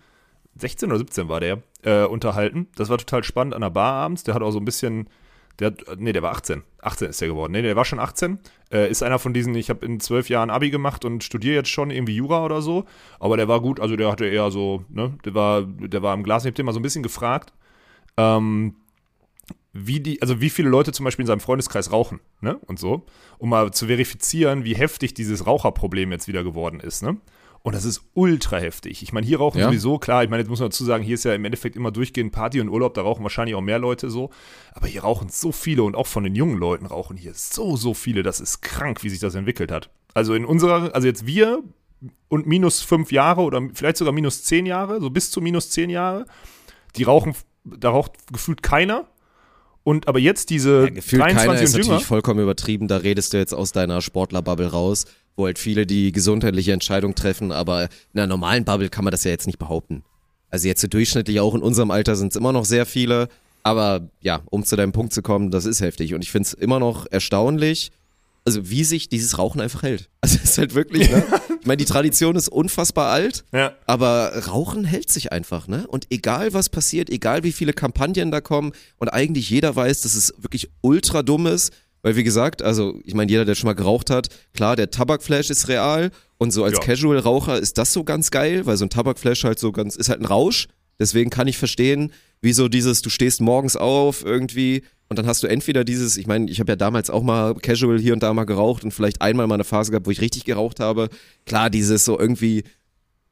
16 0.56 0.88
oder 0.90 0.98
17 0.98 1.28
war 1.28 1.40
der, 1.40 1.62
äh, 1.82 2.04
unterhalten. 2.04 2.68
Das 2.76 2.88
war 2.88 2.98
total 2.98 3.22
spannend 3.22 3.54
an 3.54 3.60
der 3.60 3.70
Bar 3.70 3.92
abends. 3.92 4.24
Der 4.24 4.34
hat 4.34 4.42
auch 4.42 4.50
so 4.50 4.58
ein 4.58 4.64
bisschen, 4.64 5.08
der 5.58 5.68
hat, 5.68 5.82
nee, 5.98 6.12
der 6.12 6.22
war 6.22 6.32
18. 6.32 6.62
18 6.82 7.10
ist 7.10 7.20
der 7.20 7.28
geworden. 7.28 7.52
Nee, 7.52 7.62
der 7.62 7.76
war 7.76 7.84
schon 7.84 8.00
18. 8.00 8.38
Äh, 8.72 8.90
ist 8.90 9.02
einer 9.02 9.18
von 9.18 9.32
diesen, 9.32 9.54
ich 9.54 9.70
habe 9.70 9.86
in 9.86 10.00
zwölf 10.00 10.28
Jahren 10.28 10.50
Abi 10.50 10.70
gemacht 10.70 11.04
und 11.04 11.22
studiere 11.22 11.54
jetzt 11.54 11.70
schon 11.70 11.90
irgendwie 11.90 12.16
Jura 12.16 12.44
oder 12.44 12.60
so. 12.60 12.84
Aber 13.20 13.36
der 13.36 13.48
war 13.48 13.60
gut, 13.60 13.80
also 13.80 13.96
der 13.96 14.10
hatte 14.10 14.26
eher 14.26 14.50
so, 14.50 14.84
ne, 14.88 15.16
der 15.24 15.34
war, 15.34 15.62
der 15.62 16.02
war 16.02 16.14
im 16.14 16.24
Glas. 16.24 16.44
Ich 16.44 16.48
habe 16.48 16.54
den 16.54 16.66
mal 16.66 16.72
so 16.72 16.80
ein 16.80 16.82
bisschen 16.82 17.02
gefragt, 17.02 17.52
ähm, 18.16 18.76
wie 19.72 20.00
die, 20.00 20.22
also 20.22 20.40
wie 20.40 20.50
viele 20.50 20.68
Leute 20.68 20.92
zum 20.92 21.04
Beispiel 21.04 21.24
in 21.24 21.26
seinem 21.26 21.40
Freundeskreis 21.40 21.90
rauchen, 21.90 22.20
ne? 22.40 22.58
Und 22.66 22.78
so, 22.78 23.06
um 23.38 23.50
mal 23.50 23.72
zu 23.72 23.86
verifizieren, 23.86 24.64
wie 24.64 24.76
heftig 24.76 25.14
dieses 25.14 25.46
Raucherproblem 25.46 26.12
jetzt 26.12 26.28
wieder 26.28 26.44
geworden 26.44 26.80
ist, 26.80 27.02
ne? 27.02 27.16
Und 27.66 27.74
das 27.74 27.86
ist 27.86 28.02
ultra 28.12 28.58
heftig. 28.58 29.02
Ich 29.02 29.14
meine, 29.14 29.26
hier 29.26 29.38
rauchen 29.38 29.58
Ja. 29.58 29.68
sowieso, 29.68 29.98
klar, 29.98 30.22
ich 30.22 30.28
meine, 30.28 30.42
jetzt 30.42 30.50
muss 30.50 30.60
man 30.60 30.68
dazu 30.68 30.84
sagen, 30.84 31.02
hier 31.02 31.14
ist 31.14 31.24
ja 31.24 31.32
im 31.34 31.46
Endeffekt 31.46 31.76
immer 31.76 31.90
durchgehend 31.90 32.30
Party 32.30 32.60
und 32.60 32.68
Urlaub, 32.68 32.92
da 32.92 33.00
rauchen 33.00 33.22
wahrscheinlich 33.22 33.54
auch 33.54 33.62
mehr 33.62 33.78
Leute 33.78 34.10
so. 34.10 34.28
Aber 34.74 34.86
hier 34.86 35.00
rauchen 35.00 35.30
so 35.30 35.50
viele 35.50 35.82
und 35.82 35.94
auch 35.96 36.06
von 36.06 36.24
den 36.24 36.34
jungen 36.34 36.58
Leuten 36.58 36.84
rauchen 36.84 37.16
hier 37.16 37.32
so, 37.34 37.74
so 37.76 37.94
viele. 37.94 38.22
Das 38.22 38.38
ist 38.38 38.60
krank, 38.60 39.02
wie 39.02 39.08
sich 39.08 39.18
das 39.18 39.34
entwickelt 39.34 39.72
hat. 39.72 39.88
Also 40.12 40.34
in 40.34 40.44
unserer, 40.44 40.94
also 40.94 41.06
jetzt 41.08 41.24
wir 41.26 41.62
und 42.28 42.46
minus 42.46 42.82
fünf 42.82 43.10
Jahre 43.10 43.40
oder 43.40 43.62
vielleicht 43.72 43.96
sogar 43.96 44.12
minus 44.12 44.44
zehn 44.44 44.66
Jahre, 44.66 45.00
so 45.00 45.08
bis 45.08 45.30
zu 45.30 45.40
minus 45.40 45.70
zehn 45.70 45.88
Jahre, 45.88 46.26
die 46.96 47.04
rauchen, 47.04 47.34
da 47.64 47.88
raucht 47.88 48.12
gefühlt 48.30 48.62
keiner. 48.62 49.08
Und 49.84 50.06
aber 50.06 50.18
jetzt 50.18 50.50
diese 50.50 50.84
Ja, 50.84 50.90
gefühlt 50.90 51.22
keiner 51.22 51.34
23 51.44 51.64
ist 51.64 51.74
und 51.74 51.78
jünger. 51.80 51.92
natürlich 51.94 52.06
vollkommen 52.06 52.40
übertrieben. 52.40 52.88
Da 52.88 52.98
redest 52.98 53.32
du 53.32 53.38
jetzt 53.38 53.54
aus 53.54 53.72
deiner 53.72 54.02
Sportlerbubble 54.02 54.66
raus, 54.70 55.06
wo 55.36 55.46
halt 55.46 55.58
viele 55.58 55.86
die 55.86 56.12
gesundheitliche 56.12 56.72
Entscheidung 56.72 57.14
treffen, 57.14 57.52
aber 57.52 57.84
in 58.12 58.20
einer 58.20 58.26
normalen 58.26 58.64
Bubble 58.64 58.88
kann 58.88 59.04
man 59.04 59.10
das 59.12 59.24
ja 59.24 59.30
jetzt 59.30 59.46
nicht 59.46 59.58
behaupten. 59.58 60.04
Also 60.50 60.68
jetzt 60.68 60.80
so 60.80 60.86
durchschnittlich 60.88 61.40
auch 61.40 61.54
in 61.54 61.62
unserem 61.62 61.90
Alter 61.90 62.14
sind 62.16 62.32
es 62.32 62.36
immer 62.36 62.52
noch 62.52 62.64
sehr 62.64 62.86
viele, 62.86 63.28
aber 63.64 64.08
ja, 64.20 64.42
um 64.50 64.64
zu 64.64 64.76
deinem 64.76 64.92
Punkt 64.92 65.12
zu 65.12 65.22
kommen, 65.22 65.50
das 65.50 65.64
ist 65.64 65.80
heftig 65.80 66.14
und 66.14 66.22
ich 66.22 66.30
finde 66.30 66.46
es 66.46 66.52
immer 66.54 66.78
noch 66.78 67.06
erstaunlich, 67.10 67.90
also 68.46 68.68
wie 68.70 68.84
sich 68.84 69.08
dieses 69.08 69.38
Rauchen 69.38 69.60
einfach 69.60 69.82
hält. 69.82 70.08
Also 70.20 70.36
es 70.42 70.50
ist 70.50 70.58
halt 70.58 70.74
wirklich, 70.74 71.10
ne? 71.10 71.22
Ich 71.60 71.66
meine, 71.66 71.78
die 71.78 71.84
Tradition 71.86 72.36
ist 72.36 72.48
unfassbar 72.48 73.10
alt, 73.10 73.44
Ja. 73.52 73.72
aber 73.86 74.32
Rauchen 74.46 74.84
hält 74.84 75.10
sich 75.10 75.32
einfach, 75.32 75.66
ne? 75.66 75.86
Und 75.88 76.06
egal 76.10 76.52
was 76.54 76.68
passiert, 76.68 77.10
egal 77.10 77.42
wie 77.42 77.52
viele 77.52 77.72
Kampagnen 77.72 78.30
da 78.30 78.40
kommen 78.40 78.72
und 78.98 79.08
eigentlich 79.08 79.50
jeder 79.50 79.74
weiß, 79.74 80.02
dass 80.02 80.14
es 80.14 80.32
wirklich 80.38 80.70
ultra 80.82 81.22
dumm 81.22 81.46
ist, 81.46 81.72
weil 82.04 82.16
wie 82.16 82.22
gesagt, 82.22 82.62
also 82.62 83.00
ich 83.02 83.14
meine, 83.14 83.32
jeder, 83.32 83.46
der 83.46 83.54
schon 83.54 83.66
mal 83.66 83.72
geraucht 83.72 84.10
hat, 84.10 84.28
klar, 84.52 84.76
der 84.76 84.90
Tabakflash 84.90 85.48
ist 85.48 85.68
real 85.68 86.10
und 86.36 86.52
so 86.52 86.62
als 86.62 86.74
Ja. 86.74 86.80
Casual-Raucher 86.80 87.58
ist 87.58 87.78
das 87.78 87.94
so 87.94 88.04
ganz 88.04 88.30
geil, 88.30 88.66
weil 88.66 88.76
so 88.76 88.84
ein 88.84 88.90
Tabakflash 88.90 89.42
halt 89.44 89.58
so 89.58 89.72
ganz, 89.72 89.96
ist 89.96 90.10
halt 90.10 90.20
ein 90.20 90.26
Rausch. 90.26 90.68
Deswegen 91.00 91.30
kann 91.30 91.48
ich 91.48 91.56
verstehen, 91.56 92.12
wieso 92.42 92.68
dieses, 92.68 93.00
du 93.00 93.08
stehst 93.08 93.40
morgens 93.40 93.74
auf 93.74 94.22
irgendwie 94.22 94.82
und 95.08 95.18
dann 95.18 95.26
hast 95.26 95.42
du 95.42 95.46
entweder 95.46 95.82
dieses, 95.82 96.18
ich 96.18 96.26
meine, 96.26 96.50
ich 96.50 96.60
habe 96.60 96.72
ja 96.72 96.76
damals 96.76 97.08
auch 97.08 97.22
mal 97.22 97.54
casual 97.54 97.98
hier 97.98 98.12
und 98.12 98.22
da 98.22 98.34
mal 98.34 98.44
geraucht 98.44 98.84
und 98.84 98.92
vielleicht 98.92 99.22
einmal 99.22 99.46
mal 99.46 99.54
eine 99.54 99.64
Phase 99.64 99.90
gehabt, 99.90 100.06
wo 100.06 100.10
ich 100.10 100.20
richtig 100.20 100.44
geraucht 100.44 100.80
habe. 100.80 101.08
Klar, 101.46 101.70
dieses 101.70 102.04
so 102.04 102.18
irgendwie 102.18 102.64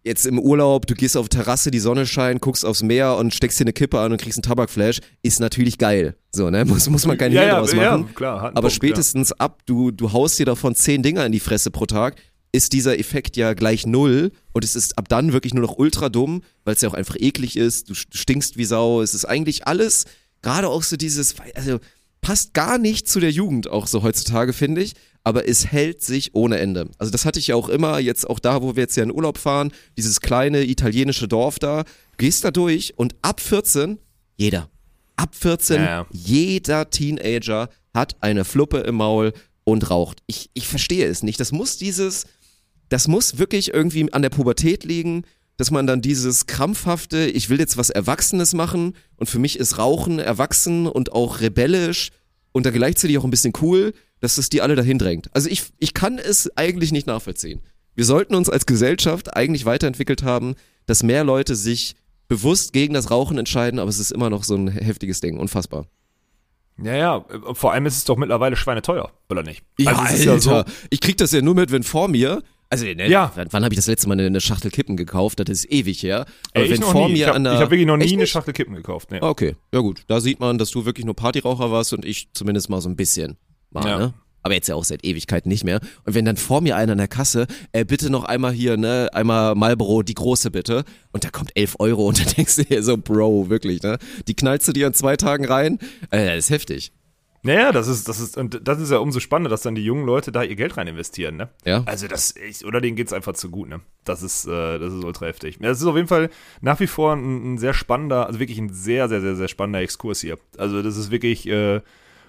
jetzt 0.04 0.26
im 0.26 0.38
Urlaub, 0.38 0.86
du 0.86 0.94
gehst 0.94 1.16
auf 1.16 1.28
Terrasse, 1.28 1.70
die 1.70 1.78
Sonne 1.78 2.06
scheint, 2.06 2.40
guckst 2.40 2.64
aufs 2.64 2.82
Meer 2.82 3.16
und 3.16 3.32
steckst 3.34 3.60
dir 3.60 3.64
eine 3.64 3.72
Kippe 3.72 4.00
an 4.00 4.12
und 4.12 4.20
kriegst 4.20 4.38
einen 4.38 4.42
Tabakflash, 4.42 5.00
ist 5.22 5.40
natürlich 5.40 5.78
geil. 5.78 6.16
So, 6.32 6.50
ne? 6.50 6.64
Muss, 6.66 6.88
muss 6.88 7.06
man 7.06 7.16
keinen 7.18 7.32
Ja, 7.32 7.40
Hehl 7.42 7.48
ja, 7.48 7.58
draus 7.58 7.72
ja, 7.72 7.96
machen. 7.98 8.14
klar, 8.14 8.40
hat 8.40 8.48
einen 8.48 8.56
Aber 8.56 8.68
Punkt, 8.68 8.74
spätestens 8.74 9.32
ab, 9.32 9.62
du, 9.66 9.90
du 9.90 10.12
haust 10.12 10.38
dir 10.38 10.46
davon 10.46 10.74
zehn 10.74 11.02
Dinger 11.02 11.24
in 11.26 11.32
die 11.32 11.40
Fresse 11.40 11.70
pro 11.70 11.86
Tag, 11.86 12.16
ist 12.54 12.72
dieser 12.74 12.98
Effekt 12.98 13.36
ja 13.36 13.54
gleich 13.54 13.86
null 13.86 14.30
und 14.52 14.64
es 14.64 14.76
ist 14.76 14.98
ab 14.98 15.08
dann 15.08 15.32
wirklich 15.32 15.54
nur 15.54 15.64
noch 15.64 15.78
ultra 15.78 16.08
dumm, 16.10 16.42
weil 16.64 16.74
es 16.74 16.80
ja 16.82 16.88
auch 16.90 16.94
einfach 16.94 17.16
eklig 17.18 17.56
ist, 17.56 17.88
du 17.88 17.94
stinkst 17.94 18.56
wie 18.58 18.64
Sau, 18.66 19.00
es 19.00 19.14
ist 19.14 19.24
eigentlich 19.24 19.66
alles, 19.66 20.04
gerade 20.42 20.68
auch 20.68 20.82
so 20.82 20.96
dieses, 20.96 21.34
also 21.54 21.78
passt 22.20 22.52
gar 22.54 22.76
nicht 22.78 23.08
zu 23.08 23.20
der 23.20 23.30
Jugend 23.30 23.70
auch 23.70 23.86
so 23.86 24.02
heutzutage, 24.02 24.52
finde 24.52 24.82
ich, 24.82 24.92
aber 25.24 25.48
es 25.48 25.66
hält 25.66 26.02
sich 26.02 26.34
ohne 26.34 26.58
Ende. 26.58 26.88
Also 26.98 27.12
das 27.12 27.24
hatte 27.24 27.38
ich 27.38 27.48
ja 27.48 27.54
auch 27.54 27.68
immer, 27.68 27.98
jetzt 27.98 28.28
auch 28.28 28.38
da, 28.38 28.62
wo 28.62 28.76
wir 28.76 28.82
jetzt 28.82 28.96
ja 28.96 29.02
in 29.02 29.12
Urlaub 29.12 29.38
fahren, 29.38 29.72
dieses 29.96 30.20
kleine 30.20 30.64
italienische 30.64 31.28
Dorf 31.28 31.58
da, 31.58 31.84
gehst 32.18 32.44
da 32.44 32.50
durch 32.50 32.98
und 32.98 33.14
ab 33.22 33.40
14, 33.40 33.98
jeder, 34.36 34.68
ab 35.16 35.34
14, 35.34 35.76
Ja, 35.76 35.84
ja. 35.84 36.06
jeder 36.10 36.90
Teenager 36.90 37.68
hat 37.94 38.16
eine 38.20 38.44
Fluppe 38.44 38.78
im 38.78 38.96
Maul 38.96 39.32
und 39.64 39.90
raucht. 39.90 40.22
Ich, 40.26 40.50
ich 40.54 40.66
verstehe 40.66 41.06
es 41.06 41.22
nicht. 41.22 41.38
Das 41.38 41.52
muss 41.52 41.78
dieses, 41.78 42.24
das 42.88 43.06
muss 43.06 43.38
wirklich 43.38 43.72
irgendwie 43.72 44.12
an 44.12 44.22
der 44.22 44.30
Pubertät 44.30 44.84
liegen, 44.84 45.24
dass 45.56 45.70
man 45.70 45.86
dann 45.86 46.00
dieses 46.00 46.46
krampfhafte, 46.46 47.26
ich 47.26 47.48
will 47.48 47.60
jetzt 47.60 47.76
was 47.76 47.90
Erwachsenes 47.90 48.54
machen 48.54 48.94
und 49.16 49.28
für 49.28 49.38
mich 49.38 49.58
ist 49.58 49.78
Rauchen 49.78 50.18
erwachsen 50.18 50.86
und 50.88 51.12
auch 51.12 51.40
rebellisch 51.40 52.10
und 52.52 52.66
da 52.66 52.70
gleichzeitig 52.70 53.18
auch 53.18 53.24
ein 53.24 53.30
bisschen 53.30 53.52
cool, 53.60 53.92
dass 54.22 54.36
das 54.36 54.48
die 54.48 54.62
alle 54.62 54.74
dahin 54.76 54.98
drängt. 54.98 55.28
Also 55.34 55.50
ich, 55.50 55.64
ich 55.78 55.92
kann 55.92 56.16
es 56.18 56.50
eigentlich 56.56 56.92
nicht 56.92 57.06
nachvollziehen. 57.06 57.60
Wir 57.94 58.04
sollten 58.06 58.34
uns 58.34 58.48
als 58.48 58.64
Gesellschaft 58.64 59.36
eigentlich 59.36 59.66
weiterentwickelt 59.66 60.22
haben, 60.22 60.54
dass 60.86 61.02
mehr 61.02 61.24
Leute 61.24 61.54
sich 61.54 61.94
bewusst 62.28 62.72
gegen 62.72 62.94
das 62.94 63.10
Rauchen 63.10 63.36
entscheiden, 63.36 63.78
aber 63.78 63.90
es 63.90 63.98
ist 63.98 64.10
immer 64.12 64.30
noch 64.30 64.44
so 64.44 64.54
ein 64.54 64.68
heftiges 64.68 65.20
Ding, 65.20 65.38
unfassbar. 65.38 65.84
Ja, 66.82 66.94
ja, 66.96 67.16
äh, 67.28 67.54
vor 67.54 67.72
allem 67.72 67.84
ist 67.84 67.96
es 67.98 68.04
doch 68.04 68.16
mittlerweile 68.16 68.56
schweineteuer, 68.56 69.10
oder 69.28 69.42
nicht? 69.42 69.62
Also 69.84 70.02
es 70.04 70.12
ist 70.20 70.24
ja 70.24 70.38
so, 70.38 70.64
ich 70.88 71.00
krieg 71.00 71.18
das 71.18 71.32
ja 71.32 71.42
nur 71.42 71.54
mit, 71.54 71.70
wenn 71.70 71.82
vor 71.82 72.08
mir, 72.08 72.42
also 72.70 72.86
ne, 72.86 73.06
Ja. 73.10 73.30
wann, 73.34 73.48
wann 73.50 73.64
habe 73.64 73.74
ich 73.74 73.76
das 73.78 73.86
letzte 73.86 74.08
Mal 74.08 74.18
eine, 74.18 74.40
Schachtel 74.40 74.70
Kippen 74.70 74.96
gekauft? 74.96 75.40
Das 75.40 75.50
ist 75.50 75.70
ewig 75.70 76.02
her. 76.02 76.24
Aber 76.54 76.64
ey, 76.64 76.70
wenn 76.70 76.80
vor 76.82 77.06
nie. 77.08 77.12
mir 77.12 77.18
ich 77.18 77.26
habe 77.26 77.50
hab 77.50 77.70
wirklich 77.70 77.86
noch 77.86 77.98
nie 77.98 78.14
eine? 78.14 78.26
Schachtel 78.26 78.54
Kippen 78.54 78.74
gekauft. 78.74 79.10
Nee. 79.10 79.18
Ah, 79.20 79.28
Okay, 79.28 79.56
ja 79.74 79.80
gut. 79.80 80.04
Da 80.06 80.20
sieht 80.20 80.40
man, 80.40 80.56
dass 80.56 80.70
du 80.70 80.86
wirklich 80.86 81.04
nur 81.04 81.14
Partyraucher 81.14 81.70
warst 81.70 81.92
und 81.92 82.06
ich 82.06 82.28
zumindest 82.32 82.70
mal 82.70 82.80
so 82.80 82.88
ein 82.88 82.96
bisschen 82.96 83.36
war, 83.74 83.86
Ja. 83.86 83.98
ne? 83.98 84.14
Aber 84.44 84.54
jetzt 84.54 84.66
ja 84.68 84.74
auch 84.74 84.82
seit 84.82 85.04
Ewigkeiten 85.04 85.48
nicht 85.48 85.62
mehr. 85.62 85.78
Und 86.04 86.14
wenn 86.14 86.24
dann 86.24 86.36
vor 86.36 86.62
mir 86.62 86.74
einer 86.74 86.92
an 86.92 86.98
der 86.98 87.06
Kasse, 87.06 87.46
äh, 87.70 87.84
bitte 87.84 88.10
noch 88.10 88.24
einmal 88.24 88.50
hier, 88.52 88.76
ne, 88.76 89.08
einmal 89.12 89.54
Marlboro, 89.54 90.02
die 90.02 90.14
große 90.14 90.50
bitte. 90.50 90.82
Und 91.12 91.22
da 91.22 91.30
kommt 91.30 91.52
11 91.54 91.76
Euro 91.78 92.08
und 92.08 92.18
dann 92.26 92.34
denkst 92.34 92.56
du 92.56 92.64
dir 92.64 92.82
so, 92.82 92.96
Bro, 92.96 93.50
wirklich, 93.50 93.82
ne? 93.84 93.98
Die 94.26 94.34
knallst 94.34 94.66
du 94.66 94.72
dir 94.72 94.88
in 94.88 94.94
zwei 94.94 95.16
Tagen 95.16 95.44
rein. 95.44 95.78
Äh, 96.10 96.26
das 96.26 96.46
ist 96.46 96.50
heftig. 96.50 96.92
Naja, 97.44 97.70
das 97.72 97.86
ist, 97.88 98.08
das 98.08 98.18
ist, 98.20 98.36
und 98.36 98.60
das 98.66 98.80
ist 98.80 98.90
ja 98.90 98.98
umso 98.98 99.18
spannender, 99.20 99.50
dass 99.50 99.62
dann 99.62 99.74
die 99.76 99.84
jungen 99.84 100.06
Leute 100.06 100.30
da 100.32 100.42
ihr 100.44 100.54
Geld 100.54 100.76
rein 100.76 100.86
investieren, 100.88 101.36
ne? 101.36 101.48
Ja. 101.64 101.82
Also 101.86 102.06
das, 102.08 102.34
ich, 102.36 102.64
oder 102.64 102.80
denen 102.80 102.96
geht's 102.96 103.12
einfach 103.12 103.32
zu 103.34 103.48
gut, 103.50 103.68
ne? 103.68 103.80
Das 104.04 104.22
ist, 104.22 104.46
äh, 104.46 104.78
das 104.80 104.92
ist 104.92 105.04
ultra 105.04 105.26
heftig. 105.26 105.58
Das 105.60 105.80
ist 105.80 105.86
auf 105.86 105.96
jeden 105.96 106.08
Fall 106.08 106.30
nach 106.60 106.78
wie 106.80 106.86
vor 106.88 107.14
ein, 107.14 107.54
ein 107.54 107.58
sehr 107.58 107.74
spannender, 107.74 108.26
also 108.26 108.40
wirklich 108.40 108.58
ein 108.58 108.72
sehr, 108.72 109.08
sehr, 109.08 109.20
sehr, 109.20 109.34
sehr 109.36 109.48
spannender 109.48 109.80
Exkurs 109.80 110.20
hier. 110.20 110.38
Also 110.56 110.82
das 110.82 110.96
ist 110.96 111.10
wirklich 111.12 111.48
äh, 111.48 111.80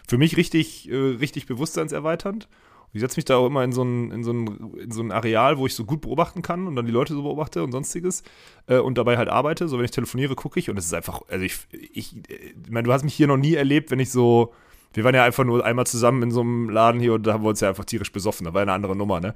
für 0.08 0.18
mich 0.18 0.38
richtig, 0.38 0.90
äh, 0.90 0.96
richtig 0.96 1.46
bewusstseinserweiternd. 1.46 2.46
Und 2.46 2.96
ich 2.98 3.02
setze 3.02 3.18
mich 3.18 3.26
da 3.26 3.38
auch 3.38 3.48
immer 3.48 3.64
in 3.64 3.72
so, 3.72 3.84
ein, 3.84 4.12
in, 4.12 4.24
so 4.24 4.32
ein, 4.32 4.74
in 4.78 4.92
so 4.92 5.02
ein 5.02 5.12
Areal, 5.12 5.58
wo 5.58 5.66
ich 5.66 5.74
so 5.74 5.84
gut 5.84 6.02
beobachten 6.02 6.42
kann 6.42 6.68
und 6.68 6.76
dann 6.76 6.86
die 6.86 6.92
Leute 6.92 7.14
so 7.14 7.24
beobachte 7.24 7.64
und 7.64 7.72
sonstiges 7.72 8.24
äh, 8.68 8.78
und 8.78 8.98
dabei 8.98 9.18
halt 9.18 9.30
arbeite. 9.30 9.68
So, 9.68 9.78
wenn 9.78 9.86
ich 9.86 9.92
telefoniere, 9.92 10.36
gucke 10.36 10.60
ich 10.60 10.70
und 10.70 10.78
es 10.78 10.86
ist 10.86 10.94
einfach, 10.94 11.22
also 11.28 11.44
ich, 11.44 11.58
ich, 11.72 12.16
äh, 12.30 12.54
ich 12.64 12.72
meine, 12.72 12.86
du 12.86 12.94
hast 12.94 13.04
mich 13.04 13.16
hier 13.16 13.28
noch 13.28 13.38
nie 13.38 13.56
erlebt, 13.56 13.90
wenn 13.90 14.00
ich 14.00 14.12
so 14.12 14.54
Wir 14.94 15.04
waren 15.04 15.16
ja 15.16 15.24
einfach 15.24 15.44
nur 15.44 15.66
einmal 15.66 15.88
zusammen 15.88 16.22
in 16.22 16.32
so 16.32 16.42
einem 16.42 16.70
Laden 16.70 17.02
hier 17.02 17.14
und 17.14 17.26
da 17.26 17.34
haben 17.34 17.44
wir 17.44 17.50
uns 17.50 17.62
ja 17.62 17.70
einfach 17.70 17.86
tierisch 17.86 18.12
besoffen. 18.12 18.46
Da 18.46 18.54
war 18.54 18.62
eine 18.62 18.74
andere 18.74 18.96
Nummer, 18.96 19.20
ne? 19.20 19.34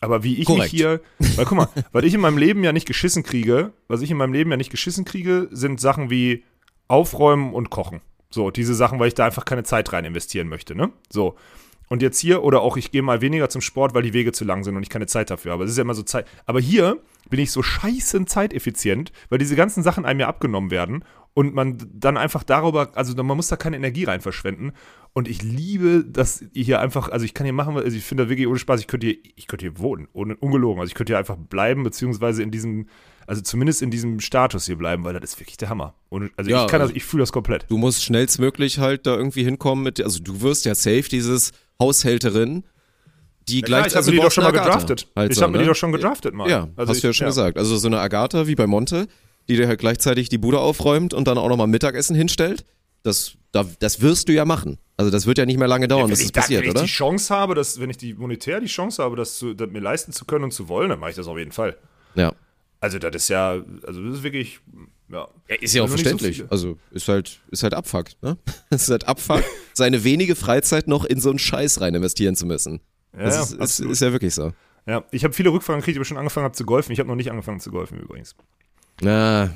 Aber 0.00 0.22
wie 0.22 0.36
ich 0.36 0.46
Korrekt. 0.46 0.72
mich 0.72 0.80
hier, 0.80 1.00
weil 1.36 1.44
guck 1.44 1.56
mal, 1.56 1.68
weil 1.92 2.04
ich 2.04 2.14
in 2.14 2.20
meinem 2.20 2.38
Leben 2.38 2.62
ja 2.62 2.72
nicht 2.72 2.86
geschissen 2.86 3.22
kriege, 3.22 3.72
was 3.88 4.02
ich 4.02 4.10
in 4.10 4.16
meinem 4.16 4.32
Leben 4.32 4.50
ja 4.50 4.56
nicht 4.56 4.70
geschissen 4.70 5.04
kriege, 5.04 5.48
sind 5.50 5.80
Sachen 5.80 6.10
wie 6.10 6.44
Aufräumen 6.86 7.52
und 7.52 7.70
Kochen. 7.70 8.00
So, 8.30 8.50
diese 8.50 8.74
Sachen, 8.74 8.98
weil 8.98 9.08
ich 9.08 9.14
da 9.14 9.24
einfach 9.24 9.44
keine 9.44 9.64
Zeit 9.64 9.92
rein 9.92 10.04
investieren 10.04 10.48
möchte, 10.48 10.74
ne? 10.74 10.92
So. 11.10 11.36
Und 11.88 12.02
jetzt 12.02 12.18
hier, 12.18 12.42
oder 12.42 12.60
auch 12.60 12.76
ich 12.76 12.90
gehe 12.90 13.00
mal 13.00 13.22
weniger 13.22 13.48
zum 13.48 13.62
Sport, 13.62 13.94
weil 13.94 14.02
die 14.02 14.12
Wege 14.12 14.32
zu 14.32 14.44
lang 14.44 14.62
sind 14.62 14.76
und 14.76 14.82
ich 14.82 14.90
keine 14.90 15.06
Zeit 15.06 15.30
dafür 15.30 15.52
habe. 15.52 15.64
Es 15.64 15.70
ist 15.70 15.78
ja 15.78 15.82
immer 15.82 15.94
so 15.94 16.02
Zeit. 16.02 16.26
Aber 16.44 16.60
hier 16.60 16.98
bin 17.30 17.40
ich 17.40 17.50
so 17.50 17.62
scheißen 17.62 18.26
zeiteffizient, 18.26 19.10
weil 19.30 19.38
diese 19.38 19.56
ganzen 19.56 19.82
Sachen 19.82 20.04
einem 20.04 20.20
ja 20.20 20.28
abgenommen 20.28 20.70
werden 20.70 21.02
und 21.32 21.54
man 21.54 21.78
dann 21.94 22.18
einfach 22.18 22.42
darüber, 22.42 22.90
also 22.94 23.14
man 23.22 23.36
muss 23.36 23.48
da 23.48 23.56
keine 23.56 23.76
Energie 23.76 24.04
rein 24.04 24.20
verschwenden. 24.20 24.72
Und 25.14 25.26
ich 25.26 25.42
liebe, 25.42 26.04
dass 26.04 26.42
ihr 26.52 26.64
hier 26.64 26.80
einfach, 26.80 27.08
also 27.08 27.24
ich 27.24 27.34
kann 27.34 27.44
hier 27.44 27.52
machen, 27.52 27.76
also 27.76 27.96
ich 27.96 28.04
finde 28.04 28.24
da 28.24 28.30
wirklich 28.30 28.46
ohne 28.46 28.58
Spaß, 28.58 28.80
ich 28.80 28.86
könnte 28.86 29.08
hier, 29.08 29.16
ich 29.34 29.46
könnte 29.48 29.64
hier 29.66 29.78
wohnen, 29.78 30.06
ohne, 30.12 30.36
ungelogen. 30.36 30.80
Also 30.80 30.90
ich 30.90 30.94
könnte 30.94 31.12
hier 31.12 31.18
einfach 31.18 31.36
bleiben, 31.36 31.82
beziehungsweise 31.82 32.42
in 32.42 32.50
diesem, 32.52 32.86
also 33.26 33.42
zumindest 33.42 33.82
in 33.82 33.90
diesem 33.90 34.20
Status 34.20 34.66
hier 34.66 34.76
bleiben, 34.76 35.04
weil 35.04 35.14
das 35.18 35.32
ist 35.32 35.40
wirklich 35.40 35.56
der 35.56 35.70
Hammer. 35.70 35.94
Und, 36.08 36.30
also 36.36 36.50
Ja, 36.50 36.64
ich 36.64 36.70
kann 36.70 36.80
das, 36.80 36.90
also- 36.90 36.96
ich 36.96 37.04
fühle 37.04 37.22
das 37.22 37.32
komplett. 37.32 37.66
Du 37.68 37.78
musst 37.78 38.04
schnellstmöglich 38.04 38.78
halt 38.78 39.06
da 39.06 39.16
irgendwie 39.16 39.42
hinkommen 39.42 39.82
mit, 39.82 40.00
also 40.00 40.20
du 40.22 40.40
wirst 40.40 40.64
ja 40.66 40.74
safe 40.74 41.08
dieses 41.10 41.50
Haushälterin, 41.80 42.64
die 43.48 43.60
Ja, 43.60 43.66
gleich 43.66 43.86
ich 43.88 43.96
habe 43.96 44.10
die 44.10 44.16
doch 44.18 44.30
schon 44.30 44.44
mal 44.44 44.50
gedraftet. 44.52 45.08
Halt 45.16 45.30
ich 45.32 45.36
so, 45.36 45.42
habe 45.42 45.52
mir 45.52 45.58
die 45.58 45.64
ne? 45.64 45.70
doch 45.70 45.76
schon 45.76 45.90
gedraftet 45.92 46.34
mal. 46.34 46.48
Ja, 46.48 46.68
also 46.76 46.90
hast 46.90 47.02
du 47.02 47.06
ja 47.06 47.10
ich- 47.10 47.16
schon 47.16 47.26
gesagt. 47.28 47.56
Also 47.58 47.76
so 47.76 47.88
eine 47.88 47.98
Agatha 47.98 48.46
wie 48.46 48.54
bei 48.54 48.66
Monte, 48.66 49.08
die 49.48 49.56
dir 49.56 49.66
halt 49.66 49.80
gleichzeitig 49.80 50.28
die 50.28 50.38
Bude 50.38 50.60
aufräumt 50.60 51.14
und 51.14 51.26
dann 51.26 51.38
auch 51.38 51.48
nochmal 51.48 51.66
Mittagessen 51.66 52.14
hinstellt. 52.14 52.64
Das, 53.02 53.32
da, 53.52 53.64
das 53.80 54.00
wirst 54.02 54.28
du 54.28 54.34
ja 54.34 54.44
machen. 54.44 54.78
Also 54.98 55.10
das 55.10 55.24
wird 55.26 55.38
ja 55.38 55.46
nicht 55.46 55.58
mehr 55.58 55.68
lange 55.68 55.88
dauern, 55.88 56.04
wenn 56.04 56.10
bis 56.10 56.20
ich, 56.20 56.26
das 56.26 56.32
da, 56.32 56.40
passiert, 56.42 56.60
wenn 56.62 56.68
ich 56.68 56.74
oder? 56.74 56.82
die 56.82 56.88
Chance 56.88 57.34
habe, 57.34 57.54
dass, 57.54 57.80
wenn 57.80 57.88
ich 57.88 57.96
die 57.96 58.12
monetär 58.14 58.60
die 58.60 58.66
Chance 58.66 59.02
habe, 59.02 59.16
das, 59.16 59.38
zu, 59.38 59.54
das 59.54 59.70
mir 59.70 59.78
leisten 59.80 60.12
zu 60.12 60.24
können 60.26 60.44
und 60.44 60.50
zu 60.52 60.68
wollen, 60.68 60.90
dann 60.90 60.98
mache 60.98 61.10
ich 61.10 61.16
das 61.16 61.26
auf 61.28 61.38
jeden 61.38 61.52
Fall. 61.52 61.78
Ja. 62.16 62.32
Also 62.80 62.98
das 62.98 63.14
ist 63.14 63.28
ja, 63.28 63.62
also 63.86 64.02
das 64.04 64.16
ist 64.18 64.22
wirklich, 64.22 64.60
ja. 65.08 65.26
Ist 65.60 65.72
ja 65.74 65.82
auch 65.82 65.86
so 65.88 65.94
verständlich. 65.96 66.36
viele. 66.36 66.50
also 66.50 66.76
ist 66.90 67.08
halt, 67.08 67.40
ist 67.50 67.62
halt 67.62 67.74
Abfuck, 67.74 68.06
ne? 68.22 68.36
Es 68.70 68.82
ist 68.84 68.90
halt 68.90 69.06
Abfuck, 69.08 69.42
seine 69.72 70.02
wenige 70.04 70.34
Freizeit 70.36 70.88
noch 70.88 71.04
in 71.04 71.20
so 71.20 71.30
einen 71.30 71.38
Scheiß 71.38 71.80
rein 71.80 71.94
investieren 71.94 72.34
zu 72.36 72.44
müssen. 72.46 72.80
Ja, 73.16 73.22
Das 73.24 73.52
ja, 73.52 73.62
ist, 73.64 73.80
ist, 73.80 73.90
ist 73.90 74.00
ja 74.02 74.12
wirklich 74.12 74.34
so. 74.34 74.52
ja. 74.86 75.04
Ich 75.12 75.22
habe 75.24 75.32
viele 75.32 75.50
Rückfragen 75.50 75.80
gekriegt, 75.80 75.94
ich 75.94 75.98
habe 76.00 76.04
schon 76.06 76.18
angefangen 76.18 76.44
habe 76.44 76.54
zu 76.56 76.64
golfen. 76.66 76.92
Ich 76.92 76.98
habe 76.98 77.08
noch 77.08 77.16
nicht 77.16 77.30
angefangen 77.30 77.60
zu 77.60 77.70
golfen 77.70 77.98
übrigens. 78.00 78.34
Na. 79.00 79.54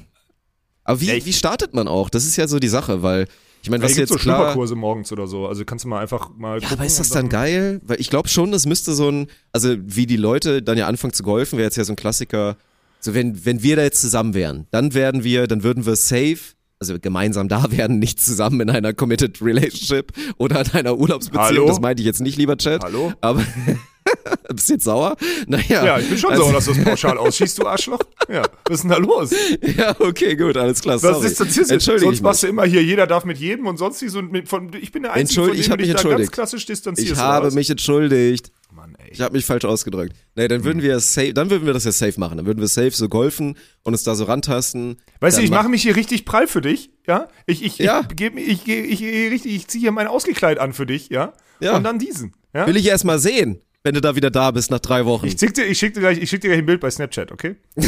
Aber 0.84 1.00
wie, 1.00 1.06
Ja, 1.06 1.14
ich- 1.14 1.26
wie 1.26 1.32
startet 1.32 1.74
man 1.74 1.88
auch? 1.88 2.10
Das 2.10 2.24
ist 2.24 2.36
ja 2.36 2.46
so 2.48 2.58
die 2.60 2.68
Sache, 2.68 3.02
weil 3.02 3.26
ich 3.62 3.70
meine, 3.70 3.82
Ja, 3.82 3.88
was 3.88 3.92
hier 3.94 4.02
jetzt 4.02 4.08
so 4.10 4.16
klar, 4.16 4.38
Schnupperkurse 4.38 4.74
morgens 4.74 5.12
oder 5.12 5.26
so. 5.26 5.46
Also 5.46 5.64
kannst 5.64 5.84
du 5.84 5.88
mal 5.88 6.00
einfach 6.00 6.30
mal 6.36 6.60
Ja, 6.60 6.72
aber 6.72 6.84
ist 6.84 6.98
das 6.98 7.10
und 7.10 7.16
dann 7.16 7.28
geil? 7.28 7.80
Weil 7.84 8.00
ich 8.00 8.10
glaube 8.10 8.28
schon, 8.28 8.50
das 8.50 8.66
müsste 8.66 8.92
so 8.92 9.08
ein, 9.08 9.28
also 9.52 9.76
wie 9.78 10.06
die 10.06 10.16
Leute 10.16 10.62
dann 10.62 10.76
ja 10.76 10.88
anfangen 10.88 11.12
zu 11.12 11.22
golfen, 11.22 11.58
wäre 11.58 11.66
jetzt 11.66 11.76
ja 11.76 11.84
so 11.84 11.92
ein 11.92 11.96
Klassiker. 11.96 12.56
So 13.00 13.14
wenn, 13.14 13.44
wenn 13.44 13.62
wir 13.62 13.76
da 13.76 13.82
jetzt 13.82 14.00
zusammen 14.00 14.34
wären, 14.34 14.66
dann 14.70 14.94
werden 14.94 15.22
wir, 15.24 15.46
dann 15.46 15.62
würden 15.62 15.86
wir 15.86 15.96
safe, 15.96 16.38
also 16.80 16.98
gemeinsam 17.00 17.48
da 17.48 17.70
werden, 17.70 17.98
nicht 18.00 18.20
zusammen 18.20 18.60
in 18.60 18.70
einer 18.70 18.92
committed 18.92 19.40
relationship 19.40 20.12
oder 20.38 20.60
in 20.62 20.70
einer 20.72 20.98
Urlaubsbeziehung. 20.98 21.44
Hallo? 21.44 21.66
Das 21.66 21.80
meinte 21.80 22.02
ich 22.02 22.06
jetzt 22.06 22.20
nicht, 22.20 22.36
lieber 22.36 22.56
Chat. 22.56 22.82
Hallo? 22.82 23.12
Aber 23.20 23.44
bist 24.54 24.68
jetzt 24.68 24.84
sauer? 24.84 25.16
Naja. 25.46 25.84
Ja, 25.84 25.98
ich 25.98 26.08
bin 26.08 26.18
schon 26.18 26.30
also, 26.30 26.44
sauer, 26.44 26.52
dass 26.54 26.64
du 26.66 26.74
das 26.74 26.84
pauschal 26.84 27.18
ausschießt, 27.18 27.58
du 27.58 27.66
Arschloch. 27.66 28.00
Ja, 28.28 28.42
was 28.66 28.76
ist 28.76 28.82
denn 28.82 28.90
da 28.90 28.96
los? 28.98 29.30
Ja, 29.76 29.94
okay, 30.00 30.36
gut, 30.36 30.56
alles 30.56 30.80
klar. 30.80 30.96
Was 30.96 31.02
Sorry. 31.02 31.26
ist 31.26 31.40
das 31.40 31.54
hier? 31.54 31.70
Entschuldige 31.70 32.04
Sonst 32.06 32.16
ich 32.16 32.22
machst 32.22 32.42
du 32.42 32.46
immer 32.46 32.64
hier, 32.64 32.82
jeder 32.82 33.06
darf 33.06 33.24
mit 33.24 33.38
jedem 33.38 33.66
und 33.66 33.76
sonst 33.78 34.00
so 34.00 34.22
mit, 34.22 34.48
von, 34.48 34.70
ich 34.80 34.92
bin 34.92 35.02
der 35.04 35.12
Einzige, 35.14 35.46
von 35.46 35.54
ich 35.54 35.68
dem 35.68 35.78
du 35.78 35.86
mich 35.86 35.94
da 35.94 36.08
ganz 36.08 36.30
klassisch 36.30 36.66
distanzierst. 36.66 37.12
Ich 37.12 37.18
habe 37.18 37.50
mich 37.52 37.70
entschuldigt. 37.70 38.50
Mann, 38.74 38.94
ey. 38.98 39.10
Ich 39.12 39.20
habe 39.20 39.34
mich 39.34 39.44
falsch 39.44 39.64
ausgedrückt. 39.64 40.14
Nee, 40.34 40.48
dann 40.48 40.64
würden 40.64 40.82
wir 40.82 40.98
safe, 41.00 41.34
dann 41.34 41.50
würden 41.50 41.66
wir 41.66 41.74
das 41.74 41.84
ja 41.84 41.92
safe 41.92 42.18
machen. 42.18 42.38
Dann 42.38 42.46
würden 42.46 42.60
wir 42.60 42.68
safe 42.68 42.90
so 42.92 43.08
golfen 43.08 43.56
und 43.82 43.92
uns 43.92 44.02
da 44.02 44.14
so 44.14 44.24
rantasten. 44.24 44.96
Weißt 45.20 45.38
du, 45.38 45.42
ich 45.42 45.50
mach- 45.50 45.58
mache 45.58 45.68
mich 45.68 45.82
hier 45.82 45.94
richtig 45.96 46.24
prall 46.24 46.46
für 46.46 46.60
dich, 46.62 46.90
ja? 47.06 47.28
Ich, 47.46 47.62
ich, 47.62 47.78
Ja. 47.78 48.02
ich, 48.18 48.20
ich, 48.20 48.66
ich, 48.68 49.02
ich, 49.02 49.02
ich, 49.02 49.46
ich 49.46 49.68
ziehe 49.68 49.82
hier 49.82 49.92
mein 49.92 50.06
Ausgekleid 50.06 50.58
an 50.58 50.72
für 50.72 50.86
dich, 50.86 51.10
ja? 51.10 51.34
Ja. 51.60 51.76
Und 51.76 51.84
dann 51.84 51.98
diesen, 51.98 52.32
ja? 52.54 52.66
Will 52.66 52.76
ich 52.76 52.86
erst 52.86 53.04
mal 53.04 53.18
sehen, 53.18 53.60
wenn 53.84 53.94
du 53.94 54.00
da 54.00 54.16
wieder 54.16 54.30
da 54.30 54.50
bist 54.50 54.70
nach 54.70 54.80
drei 54.80 55.04
Wochen. 55.06 55.26
Ich 55.26 55.38
schick 55.38 55.54
dir, 55.54 55.64
ich 55.66 55.78
schick 55.78 55.94
dir 55.94 56.00
gleich, 56.00 56.18
ich 56.18 56.30
schick 56.30 56.40
dir 56.40 56.48
gleich 56.48 56.58
ein 56.60 56.66
Bild 56.66 56.80
bei 56.80 56.90
Snapchat, 56.90 57.32
okay? 57.32 57.56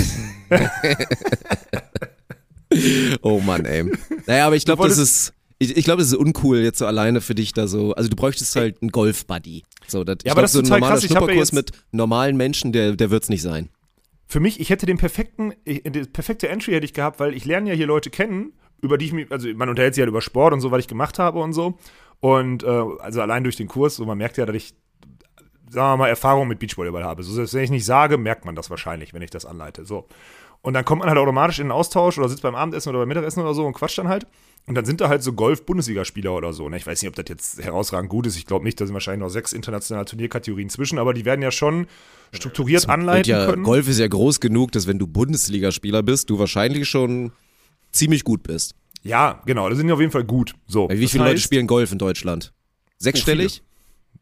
oh 3.23 3.41
Mann, 3.41 3.65
ey. 3.65 3.91
Naja, 4.27 4.47
aber 4.47 4.57
ich 4.57 4.65
glaube, 4.65 4.87
das 4.89 4.99
ist, 4.99 5.33
ich, 5.59 5.77
ich 5.77 5.85
glaube, 5.85 6.03
das 6.03 6.09
ist 6.09 6.17
uncool 6.19 6.59
jetzt 6.59 6.79
so 6.79 6.87
alleine 6.87 7.21
für 7.21 7.35
dich 7.35 7.53
da 7.53 7.69
so. 7.69 7.95
Also 7.95 8.11
du 8.11 8.17
bräuchtest 8.17 8.57
halt 8.57 8.83
einen 8.83 8.91
Golf-Buddy. 8.91 9.63
So, 9.87 10.03
das, 10.03 10.19
ich 10.25 10.31
aber 10.31 10.41
glaube, 10.41 10.43
das 10.43 10.55
ist 10.55 10.67
so 10.67 10.75
ein 10.75 10.81
normaler 10.81 10.95
krass. 10.95 11.03
Ja 11.05 11.09
Schnupperkurs 11.11 11.49
jetzt- 11.51 11.55
mit 11.55 11.71
normalen 11.93 12.37
Menschen, 12.37 12.73
der, 12.73 12.97
der 12.97 13.11
wird's 13.11 13.29
nicht 13.29 13.43
sein. 13.43 13.69
Für 14.27 14.41
mich, 14.41 14.59
ich 14.59 14.71
hätte 14.71 14.87
den 14.87 14.97
perfekten, 14.97 15.53
die 15.67 15.81
perfekte 15.81 16.49
Entry 16.49 16.73
hätte 16.73 16.87
ich 16.87 16.95
gehabt, 16.95 17.21
weil 17.21 17.35
ich 17.35 17.45
lerne 17.45 17.69
ja 17.71 17.77
hier 17.77 17.87
Leute 17.87 18.11
kennen, 18.11 18.55
über 18.81 18.99
die 18.99 19.05
ich 19.05 19.13
mich, 19.13 19.31
also 19.31 19.47
man 19.55 19.69
unterhält 19.69 19.95
sich 19.95 20.01
halt 20.01 20.09
über 20.09 20.23
Sport 20.23 20.55
und 20.55 20.61
so, 20.61 20.71
was 20.71 20.81
ich 20.81 20.89
gemacht 20.89 21.19
habe 21.19 21.39
und 21.41 21.53
so. 21.53 21.79
Und 22.21 22.65
äh, 22.65 22.67
also 22.67 23.21
allein 23.21 23.45
durch 23.45 23.57
den 23.57 23.69
Kurs, 23.69 23.97
so 23.97 24.07
man 24.07 24.17
merkt 24.19 24.39
ja, 24.39 24.47
dass 24.47 24.57
ich, 24.57 24.75
sagen 25.75 25.93
wir 25.93 25.97
mal, 26.05 26.09
Erfahrung 26.09 26.49
mit 26.49 26.59
Beachvolleyball 26.59 27.05
habe. 27.05 27.23
So, 27.23 27.33
selbst 27.33 27.55
wenn 27.55 27.65
ich 27.65 27.71
nicht 27.71 27.85
sage, 27.85 28.17
merkt 28.17 28.45
man 28.45 28.55
das 28.55 28.71
wahrscheinlich, 28.71 29.13
wenn 29.13 29.23
ich 29.23 29.31
das 29.31 29.45
anleite. 29.45 29.85
So. 29.85 30.07
Und 30.63 30.73
dann 30.73 30.85
kommt 30.85 31.01
man 31.01 31.09
halt 31.11 31.19
automatisch 31.19 31.59
in 31.59 31.67
den 31.67 31.73
Austausch 31.73 32.17
oder 32.17 32.29
sitzt 32.29 32.43
beim 32.43 32.55
Abendessen 32.55 32.89
oder 32.89 33.01
beim 33.01 33.09
Mittagessen 33.09 33.41
oder 33.41 33.53
so 33.53 33.67
und 33.67 33.75
quatscht 33.75 33.99
dann 33.99 34.09
halt. 34.09 34.27
Und 34.67 34.77
dann 34.77 34.87
sind 34.87 35.03
da 35.03 35.11
halt 35.11 35.23
so 35.23 35.35
Golf-Bundesligaspieler 35.35 36.33
oder 36.33 36.55
so. 36.55 36.67
Ne? 36.71 36.79
Ich 36.79 36.87
weiß 36.87 37.03
nicht, 37.03 37.09
ob 37.11 37.17
das 37.17 37.27
jetzt 37.29 37.63
herausragend 37.63 38.09
gut 38.09 38.27
ist. 38.27 38.37
Ich 38.39 38.47
glaube 38.47 38.65
nicht, 38.65 38.81
da 38.81 38.87
sind 38.87 38.95
wahrscheinlich 38.95 39.21
noch 39.21 39.29
sechs 39.29 39.53
internationale 39.53 40.07
Turnierkategorien 40.07 40.71
zwischen, 40.71 40.99
aber 40.99 41.13
die 41.13 41.27
werden 41.27 41.43
ja 41.43 41.51
schon 41.51 41.87
strukturiert 42.33 42.89
anleiten 42.89 43.31
ja, 43.31 43.45
können. 43.45 43.63
Golf 43.63 43.89
ist 43.89 43.99
ja 43.99 44.09
groß 44.09 44.41
genug, 44.41 44.73
dass 44.73 44.87
wenn 44.87 44.99
du 44.99 45.07
Bundesligaspieler 45.07 46.03
bist, 46.03 46.31
du 46.31 46.39
wahrscheinlich 46.39 46.89
schon 46.89 47.33
ziemlich 47.93 48.25
gut 48.25 48.43
bist. 48.43 48.75
Ja, 49.03 49.43
genau, 49.45 49.69
das 49.69 49.77
sind 49.77 49.89
ja 49.89 49.95
auf 49.95 50.01
jeden 50.01 50.13
Fall 50.13 50.25
gut. 50.25 50.55
So, 50.67 50.89
wie 50.89 51.09
viele 51.09 51.25
Leute 51.25 51.37
heißt- 51.37 51.43
spielen 51.43 51.67
Golf 51.67 51.93
in 51.93 51.99
Deutschland? 51.99 52.55
Sechsstellig? 52.97 53.63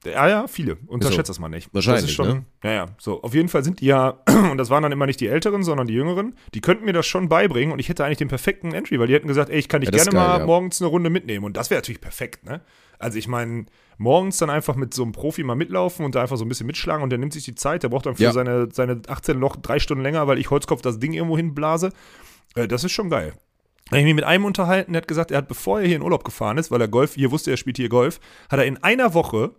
Ja, 0.04 0.28
ja, 0.28 0.46
viele. 0.48 0.78
Unterschätzt 0.86 1.28
das 1.30 1.38
mal 1.38 1.48
nicht. 1.48 1.72
Wahrscheinlich, 1.72 2.02
Das 2.02 2.10
ist 2.10 2.16
schon, 2.16 2.28
ne? 2.28 2.44
Ja, 2.64 2.72
ja. 2.72 2.86
So, 2.98 3.22
auf 3.22 3.34
jeden 3.34 3.48
Fall 3.48 3.62
sind 3.62 3.80
die 3.80 3.86
ja, 3.86 4.18
und 4.50 4.58
das 4.58 4.68
waren 4.68 4.82
dann 4.82 4.90
immer 4.92 5.06
nicht 5.06 5.20
die 5.20 5.28
Älteren, 5.28 5.62
sondern 5.62 5.86
die 5.86 5.94
Jüngeren, 5.94 6.34
die 6.54 6.60
könnten 6.60 6.84
mir 6.84 6.92
das 6.92 7.06
schon 7.06 7.28
beibringen 7.28 7.72
und 7.72 7.78
ich 7.78 7.88
hätte 7.88 8.04
eigentlich 8.04 8.18
den 8.18 8.28
perfekten 8.28 8.72
Entry, 8.74 8.98
weil 8.98 9.06
die 9.06 9.14
hätten 9.14 9.28
gesagt, 9.28 9.48
ey, 9.50 9.58
ich 9.58 9.68
kann 9.68 9.80
dich 9.80 9.90
Ja, 9.90 9.96
gerne 9.96 10.10
geil, 10.10 10.20
mal 10.28 10.38
ja. 10.40 10.46
morgens 10.46 10.80
eine 10.82 10.88
Runde 10.88 11.08
mitnehmen 11.08 11.44
und 11.44 11.56
das 11.56 11.70
wäre 11.70 11.78
natürlich 11.78 12.00
perfekt, 12.00 12.44
ne? 12.44 12.60
Also 12.98 13.18
ich 13.18 13.26
meine, 13.28 13.66
morgens 13.98 14.38
dann 14.38 14.50
einfach 14.50 14.74
mit 14.76 14.94
so 14.94 15.02
einem 15.02 15.12
Profi 15.12 15.42
mal 15.44 15.54
mitlaufen 15.56 16.04
und 16.04 16.14
da 16.14 16.22
einfach 16.22 16.36
so 16.36 16.44
ein 16.44 16.48
bisschen 16.48 16.66
mitschlagen 16.66 17.02
und 17.02 17.10
der 17.10 17.18
nimmt 17.18 17.32
sich 17.32 17.44
die 17.44 17.54
Zeit, 17.54 17.82
der 17.82 17.88
braucht 17.88 18.06
dann 18.06 18.14
für 18.16 18.22
Ja. 18.24 18.32
seine, 18.32 18.68
seine 18.72 19.02
18 19.08 19.38
Loch 19.38 19.56
drei 19.56 19.78
Stunden 19.80 20.02
länger, 20.04 20.26
weil 20.28 20.38
ich 20.38 20.50
Holzkopf 20.50 20.82
das 20.82 20.98
Ding 21.00 21.12
irgendwo 21.12 21.36
hinblase. 21.36 21.90
Äh, 22.54 22.68
das 22.68 22.84
ist 22.84 22.92
schon 22.92 23.10
geil. 23.10 23.32
Da 23.90 23.96
hab 23.96 23.98
ich 23.98 24.04
mich 24.04 24.14
mit 24.14 24.24
einem 24.24 24.44
unterhalten, 24.44 24.92
der 24.92 25.02
hat 25.02 25.08
gesagt, 25.08 25.30
er 25.32 25.38
hat, 25.38 25.48
bevor 25.48 25.80
er 25.80 25.86
hier 25.86 25.96
in 25.96 26.02
Urlaub 26.02 26.24
gefahren 26.24 26.58
ist, 26.58 26.70
weil 26.70 26.80
er 26.80 26.88
Golf, 26.88 27.14
hier 27.14 27.30
wusste, 27.32 27.50
er 27.50 27.56
spielt 27.56 27.76
hier 27.76 27.88
Golf, 27.88 28.20
hat 28.48 28.58
er 28.60 28.66
in 28.66 28.82
einer 28.82 29.14
Woche 29.14 29.50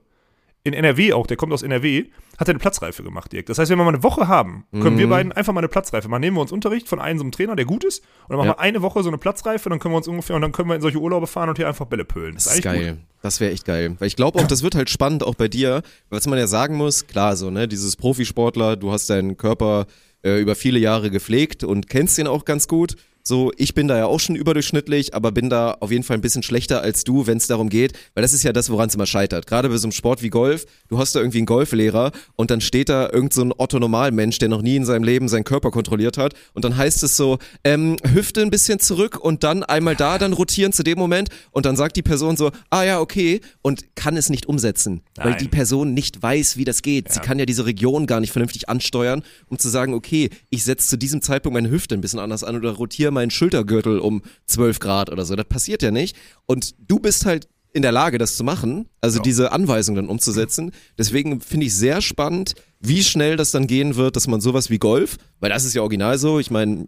in 0.66 0.74
NRW 0.74 1.11
auch, 1.14 1.28
der 1.28 1.36
kommt 1.36 1.51
aus 1.51 1.61
NRW, 1.61 2.05
hat 2.38 2.47
er 2.47 2.51
eine 2.53 2.59
Platzreife 2.59 3.03
gemacht, 3.03 3.32
Dirk. 3.34 3.47
Das 3.47 3.57
heißt, 3.59 3.70
wenn 3.70 3.78
wir 3.78 3.84
mal 3.84 3.89
eine 3.93 4.01
Woche 4.03 4.28
haben, 4.30 4.66
können 4.72 4.95
Mhm. 4.95 4.99
wir 4.99 5.07
beiden 5.09 5.32
einfach 5.34 5.51
mal 5.51 5.59
eine 5.59 5.68
Platzreife 5.68 6.07
machen. 6.07 6.22
Nehmen 6.22 6.38
wir 6.38 6.41
uns 6.41 6.51
Unterricht 6.53 6.88
von 6.88 6.99
einem 7.01 7.20
so 7.20 7.24
einem 7.24 7.32
Trainer, 7.34 7.55
der 7.57 7.66
gut 7.66 7.84
ist, 7.84 7.99
und 7.99 8.30
dann 8.30 8.38
machen 8.38 8.47
Ja. 8.47 8.53
wir 8.53 8.59
eine 8.61 8.82
Woche 8.82 9.03
so 9.03 9.09
eine 9.09 9.18
Platzreife, 9.18 9.70
dann 9.70 9.80
können 9.80 9.93
wir 9.93 9.97
uns 9.97 10.07
ungefähr, 10.07 10.36
und 10.38 10.41
dann 10.41 10.53
können 10.53 10.70
wir 10.70 10.76
in 10.76 10.82
solche 10.82 10.99
Urlaube 10.99 11.28
fahren 11.28 11.49
und 11.49 11.57
hier 11.57 11.68
einfach 11.68 11.86
Bälle 11.86 12.05
pölen. 12.05 12.36
Das 12.36 12.45
ist 12.45 12.51
eigentlich 12.53 12.64
geil. 12.64 12.97
Das 13.22 13.39
wäre 13.41 13.51
echt 13.51 13.66
geil. 13.66 13.95
Weil 13.99 14.07
ich 14.07 14.16
glaube 14.16 14.39
auch, 14.39 14.47
das 14.47 14.64
wird 14.64 14.76
halt 14.76 14.89
spannend 14.89 15.24
auch 15.24 15.36
bei 15.36 15.47
dir, 15.49 15.82
was 16.09 16.28
man 16.28 16.39
ja 16.39 16.47
sagen 16.47 16.76
muss, 16.78 17.07
klar, 17.07 17.36
so, 17.36 17.49
ne, 17.49 17.68
dieses 17.68 17.95
Profisportler, 17.97 18.78
du 18.78 18.91
hast 18.91 19.09
deinen 19.09 19.36
Körper 19.38 19.86
äh, 20.24 20.39
über 20.39 20.55
viele 20.55 20.80
Jahre 20.80 21.09
gepflegt 21.11 21.66
und 21.66 21.89
kennst 21.89 22.18
ihn 22.18 22.28
auch 22.28 22.45
ganz 22.45 22.70
gut. 22.70 22.95
So, 23.26 23.53
ich 23.55 23.74
bin 23.74 23.88
da 23.88 23.97
ja 23.97 24.05
auch 24.05 24.19
schon 24.19 24.36
überdurchschnittlich, 24.36 25.13
aber 25.13 25.32
bin 25.32 25.49
da 25.49 25.78
auf 25.80 25.91
jeden 25.91 26.03
Fall 26.03 26.17
ein 26.17 26.21
bisschen 26.21 26.43
schlechter 26.43 26.82
als 26.82 27.05
du, 27.05 27.26
wenn 27.26 27.38
es 27.38 27.47
darum 27.47 27.69
geht, 27.69 27.93
weil 28.15 28.21
das 28.21 28.34
ist 28.34 28.43
ja 28.43 28.51
das, 28.51 28.69
woran 28.69 28.89
es 28.89 28.95
immer 28.95 29.05
scheitert. 29.05 29.47
Gerade 29.47 29.69
bei 29.69 29.78
so 29.78 29.88
einem 29.88 29.93
Sport 29.93 30.21
wie 30.21 30.30
Golf, 30.30 30.65
du 30.89 30.97
hast 30.97 31.15
da 31.15 31.21
irgendwie 31.21 31.38
einen 31.38 31.45
Golflehrer 31.45 32.11
und 32.36 32.51
dann 32.51 32.59
steht 32.59 32.89
da 32.89 33.09
irgend 33.09 33.32
so 33.34 33.41
ein 33.41 33.53
Otto-Normalmensch, 33.57 34.39
der 34.39 34.49
noch 34.49 34.61
nie 34.61 34.76
in 34.76 34.84
seinem 34.84 35.03
Leben 35.03 35.30
seinen 35.30 35.45
Körper 35.45 35.71
kontrolliert 35.71 36.17
hat 36.17 36.34
und 36.53 36.65
dann 36.65 36.76
heißt 36.76 37.01
es 37.03 37.15
so, 37.15 37.38
ähm, 37.63 37.95
Hüfte 38.03 38.41
ein 38.41 38.49
bisschen 38.49 38.80
zurück 38.80 39.17
und 39.17 39.45
dann 39.45 39.63
einmal 39.63 39.95
da, 39.95 40.17
dann 40.17 40.34
rotieren 40.34 40.74
zu 40.74 40.84
dem 40.84 40.99
Moment 40.99 41.30
und 41.51 41.65
dann 41.65 41.78
sagt 41.78 41.95
die 41.95 42.01
Person 42.01 42.36
so, 42.36 42.51
ah 42.71 42.84
ja, 42.84 42.99
okay 42.99 43.39
und 43.61 43.95
kann 43.95 44.17
es 44.17 44.30
nicht 44.30 44.47
umsetzen, 44.47 45.01
weil 45.15 45.32
Nein. 45.32 45.39
die 45.39 45.47
Person 45.47 45.93
nicht 45.93 46.21
weiß, 46.21 46.57
wie 46.57 46.65
das 46.65 46.82
geht. 46.82 47.13
Sie 47.13 47.21
kann 47.21 47.39
ja 47.39 47.45
diese 47.45 47.65
Region 47.65 48.05
gar 48.05 48.19
nicht 48.19 48.34
vernünftig 48.34 48.67
ansteuern, 48.67 49.24
um 49.47 49.57
zu 49.57 49.69
sagen, 49.69 49.93
okay, 49.93 50.30
ich 50.49 50.65
setze 50.65 50.89
zu 50.89 50.97
diesem 50.97 51.21
Zeitpunkt 51.21 51.53
meine 51.53 51.69
Hüfte 51.69 51.95
ein 51.95 52.01
bisschen 52.01 52.19
anders 52.19 52.43
an 52.43 52.57
oder 52.57 52.71
rotiere 52.71 53.12
meinen 53.14 53.32
Schultergürtel 53.32 53.99
um 53.99 54.22
12 54.47 54.80
Grad 54.80 55.09
oder 55.09 55.26
so. 55.26 55.36
Das 55.36 55.47
passiert 55.47 55.82
ja 55.82 55.91
nicht. 55.91 56.16
Und 56.45 56.76
du 56.80 56.99
bist 56.99 57.26
halt 57.26 57.47
in 57.72 57.82
der 57.82 57.91
Lage, 57.91 58.18
das 58.18 58.38
zu 58.38 58.43
machen, 58.43 58.88
also 59.01 59.20
diese 59.20 59.51
Anweisungen 59.51 59.95
dann 59.95 60.09
umzusetzen. 60.09 60.72
Deswegen 60.97 61.41
finde 61.41 61.66
ich 61.66 61.76
sehr 61.76 62.01
spannend, 62.01 62.53
wie 62.80 63.03
schnell 63.03 63.36
das 63.36 63.51
dann 63.51 63.66
gehen 63.66 63.95
wird, 63.95 64.16
dass 64.16 64.28
man 64.28 64.41
sowas 64.41 64.70
wie 64.70 64.78
Golf, 64.78 65.18
weil 65.39 65.49
das 65.49 65.66
ist 65.66 65.74
ja 65.74 65.82
original 65.82 66.20
so, 66.20 66.39
ich 66.39 66.51
meine, 66.51 66.88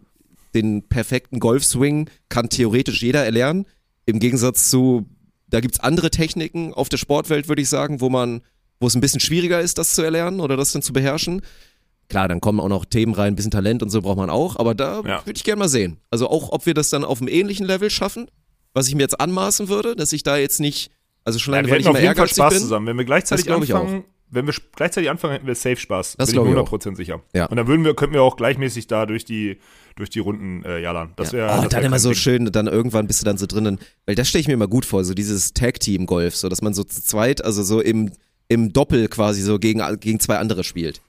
den 0.54 0.82
perfekten 0.88 1.40
Golfswing 1.40 2.08
kann 2.28 2.48
theoretisch 2.48 3.02
jeder 3.02 3.24
erlernen, 3.24 3.66
im 4.04 4.20
Gegensatz 4.20 4.70
zu 4.70 5.06
da 5.48 5.60
gibt's 5.60 5.80
andere 5.80 6.10
Techniken 6.10 6.74
auf 6.74 6.88
der 6.88 6.96
Sportwelt, 6.96 7.48
würde 7.48 7.62
ich 7.62 7.68
sagen, 7.68 8.00
wo 8.00 8.10
man, 8.10 8.42
wo 8.80 8.86
es 8.86 8.94
ein 8.94 9.00
bisschen 9.00 9.20
schwieriger 9.20 9.60
ist, 9.60 9.78
das 9.78 9.94
zu 9.94 10.02
erlernen 10.02 10.40
oder 10.40 10.56
das 10.56 10.72
dann 10.72 10.82
zu 10.82 10.92
beherrschen. 10.92 11.42
Klar, 12.08 12.28
dann 12.28 12.40
kommen 12.40 12.60
auch 12.60 12.68
noch 12.68 12.84
Themen 12.84 13.14
rein, 13.14 13.32
ein 13.32 13.36
bisschen 13.36 13.50
Talent 13.50 13.82
und 13.82 13.90
so 13.90 14.00
braucht 14.02 14.16
man 14.16 14.30
auch, 14.30 14.56
aber 14.56 14.74
da 14.74 15.00
Ja. 15.00 15.24
würde 15.26 15.36
ich 15.36 15.44
gerne 15.44 15.58
mal 15.58 15.68
sehen. 15.68 15.98
Also 16.10 16.28
auch, 16.28 16.52
ob 16.52 16.66
wir 16.66 16.74
das 16.74 16.90
dann 16.90 17.04
auf 17.04 17.20
einem 17.20 17.28
ähnlichen 17.28 17.66
Level 17.66 17.90
schaffen, 17.90 18.30
was 18.74 18.88
ich 18.88 18.94
mir 18.94 19.02
jetzt 19.02 19.20
anmaßen 19.20 19.68
würde, 19.68 19.96
dass 19.96 20.12
ich 20.12 20.22
da 20.22 20.36
jetzt 20.36 20.60
nicht, 20.60 20.90
also 21.24 21.38
schon 21.38 21.54
Ja, 21.54 21.58
alleine, 21.60 21.68
wir 21.68 21.72
weil 21.74 21.80
ich 21.80 21.86
immer 21.86 21.98
ehrgeizig 22.00 22.36
Spaß 22.36 22.52
bin. 22.54 22.62
zusammen. 22.62 22.86
Wenn 22.86 22.98
wir 22.98 23.04
gleichzeitig 23.04 23.46
ich 23.46 23.52
anfangen, 23.52 24.04
wenn 24.30 24.46
wir 24.46 24.54
gleichzeitig 24.74 25.08
anfangen, 25.08 25.34
hätten 25.34 25.46
wir 25.46 25.54
safe 25.54 25.76
Spaß. 25.76 26.16
Das 26.18 26.30
Bin 26.32 26.40
ich 26.42 26.48
ich 26.48 26.54
mir 26.54 26.60
auch. 26.60 26.72
100% 26.72 26.96
sicher. 26.96 27.22
Ja. 27.32 27.46
Und 27.46 27.56
dann 27.56 27.66
würden 27.68 27.84
wir, 27.84 27.94
könnten 27.94 28.14
wir 28.14 28.22
auch 28.22 28.36
gleichmäßig 28.36 28.86
da 28.88 29.06
durch 29.06 29.24
die, 29.24 29.58
durch 29.94 30.10
die 30.10 30.18
Runden 30.18 30.64
äh, 30.64 30.80
jallern. 30.80 31.12
Das 31.16 31.32
wäre. 31.32 31.46
oh, 31.58 31.62
das 31.62 31.68
dann 31.70 31.84
immer 31.84 31.98
so 32.00 32.10
Ding. 32.10 32.18
schön, 32.18 32.44
dann 32.52 32.66
irgendwann 32.66 33.06
bist 33.06 33.20
du 33.20 33.24
dann 33.24 33.38
so 33.38 33.46
drinnen, 33.46 33.78
weil 34.04 34.14
das 34.16 34.28
stelle 34.28 34.40
ich 34.40 34.48
mir 34.48 34.54
immer 34.54 34.66
gut 34.68 34.84
vor, 34.84 35.04
so 35.04 35.14
dieses 35.14 35.54
Tag-Team-Golf, 35.54 36.34
so 36.36 36.48
dass 36.48 36.60
man 36.60 36.74
so 36.74 36.82
zu 36.84 37.02
zweit, 37.02 37.44
also 37.44 37.62
so 37.62 37.80
im, 37.80 38.10
im 38.48 38.72
Doppel 38.72 39.06
quasi 39.08 39.42
so 39.42 39.58
gegen, 39.60 39.80
gegen 40.00 40.18
zwei 40.20 40.38
andere 40.38 40.64
spielt. 40.64 41.00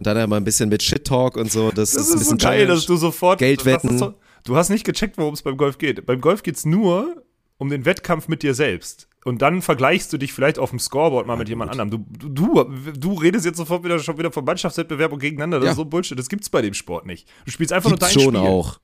Und 0.00 0.06
dann 0.06 0.16
immer 0.16 0.36
ein 0.36 0.44
bisschen 0.44 0.68
mit 0.70 0.82
Shit-Talk 0.82 1.36
und 1.36 1.52
so, 1.52 1.70
das, 1.70 1.92
Das 1.92 1.92
ist 1.92 1.96
ein 1.96 2.02
ist 2.02 2.10
so 2.10 2.18
bisschen 2.18 2.38
geil, 2.38 2.58
Challenge. 2.60 2.74
dass 2.74 2.86
du 2.86 2.96
sofort. 2.96 3.38
Geldwetten. 3.38 3.98
so- 3.98 4.14
Du 4.44 4.56
hast 4.56 4.70
nicht 4.70 4.84
gecheckt, 4.84 5.18
worum 5.18 5.34
es 5.34 5.42
beim 5.42 5.58
Golf 5.58 5.76
geht. 5.76 6.06
Beim 6.06 6.22
Golf 6.22 6.42
geht's 6.42 6.64
nur 6.64 7.22
um 7.58 7.68
den 7.68 7.84
Wettkampf 7.84 8.26
mit 8.26 8.42
dir 8.42 8.54
selbst. 8.54 9.06
Und 9.26 9.42
dann 9.42 9.60
vergleichst 9.60 10.10
du 10.10 10.16
dich 10.16 10.32
vielleicht 10.32 10.58
auf 10.58 10.70
dem 10.70 10.78
Scoreboard 10.78 11.26
mal 11.26 11.36
mit 11.36 11.50
jemand 11.50 11.70
anderem. 11.78 12.06
Du, 12.18 12.28
du, 12.30 12.64
du, 12.98 13.12
redest 13.12 13.44
jetzt 13.44 13.58
sofort 13.58 13.84
wieder 13.84 13.98
schon 13.98 14.16
wieder 14.16 14.32
vom 14.32 14.46
Mannschaftswettbewerb 14.46 15.12
und 15.12 15.18
gegeneinander. 15.18 15.58
Das 15.58 15.66
Ja. 15.66 15.70
ist 15.72 15.76
so 15.76 15.84
Bullshit. 15.84 16.18
Das 16.18 16.30
gibt's 16.30 16.48
bei 16.48 16.62
dem 16.62 16.72
Sport 16.72 17.04
nicht. 17.04 17.28
Du 17.44 17.50
spielst 17.50 17.74
einfach 17.74 17.90
Gibt's 17.90 18.14
nur 18.14 18.24
dein 18.24 18.32
schon 18.32 18.42
Spiel. 18.42 18.50
auch. 18.50 18.80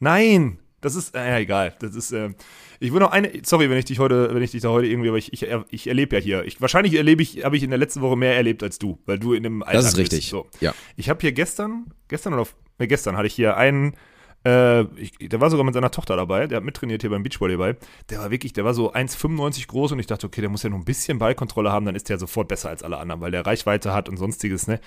Nein, 0.00 0.58
das 0.80 0.94
ist, 0.94 1.14
äh, 1.14 1.28
ja, 1.28 1.38
egal. 1.38 1.74
Das 1.80 1.94
ist, 1.94 2.12
äh, 2.12 2.30
ich 2.80 2.92
will 2.92 3.00
noch 3.00 3.10
eine, 3.10 3.30
sorry, 3.44 3.70
wenn 3.70 3.78
ich 3.78 3.86
dich 3.86 3.98
heute, 3.98 4.34
wenn 4.34 4.42
ich 4.42 4.50
dich 4.50 4.62
da 4.62 4.68
heute 4.68 4.86
irgendwie, 4.86 5.08
aber 5.08 5.18
ich, 5.18 5.32
ich, 5.32 5.46
ich 5.70 5.86
erlebe 5.86 6.16
ja 6.16 6.22
hier. 6.22 6.44
Ich, 6.44 6.60
wahrscheinlich 6.60 6.94
erlebe 6.94 7.22
ich, 7.22 7.44
habe 7.44 7.56
ich 7.56 7.62
in 7.62 7.70
der 7.70 7.78
letzten 7.78 8.02
Woche 8.02 8.16
mehr 8.16 8.36
erlebt 8.36 8.62
als 8.62 8.78
du, 8.78 8.98
weil 9.06 9.18
du 9.18 9.32
in 9.32 9.42
dem 9.42 9.62
Alter 9.62 9.78
Das 9.78 9.86
ist 9.86 9.96
bist. 9.96 10.12
richtig. 10.12 10.28
So. 10.28 10.46
Ja. 10.60 10.74
Ich 10.96 11.08
habe 11.08 11.20
hier 11.20 11.32
gestern, 11.32 11.86
gestern 12.08 12.34
oder, 12.34 12.46
ne, 12.78 12.86
gestern 12.86 13.16
hatte 13.16 13.26
ich 13.26 13.34
hier 13.34 13.56
einen, 13.56 13.94
äh, 14.44 14.82
ich, 15.00 15.12
der 15.18 15.40
war 15.40 15.50
sogar 15.50 15.64
mit 15.64 15.74
seiner 15.74 15.90
Tochter 15.90 16.14
dabei, 16.16 16.46
der 16.46 16.58
hat 16.58 16.64
mittrainiert 16.64 17.00
hier 17.02 17.10
beim 17.10 17.22
Beachvolleyball. 17.22 17.76
Der 18.10 18.18
war 18.20 18.30
wirklich, 18.30 18.52
der 18.52 18.64
war 18.64 18.74
so 18.74 18.92
1,95 18.92 19.66
groß 19.66 19.92
und 19.92 19.98
ich 19.98 20.06
dachte, 20.06 20.26
okay, 20.26 20.42
der 20.42 20.50
muss 20.50 20.62
ja 20.62 20.70
nur 20.70 20.78
ein 20.78 20.84
bisschen 20.84 21.18
Ballkontrolle 21.18 21.72
haben, 21.72 21.86
dann 21.86 21.96
ist 21.96 22.08
der 22.08 22.18
sofort 22.18 22.48
besser 22.48 22.68
als 22.68 22.82
alle 22.82 22.98
anderen, 22.98 23.20
weil 23.22 23.30
der 23.32 23.44
Reichweite 23.46 23.92
hat 23.92 24.08
und 24.08 24.18
sonstiges, 24.18 24.66
ne? 24.68 24.78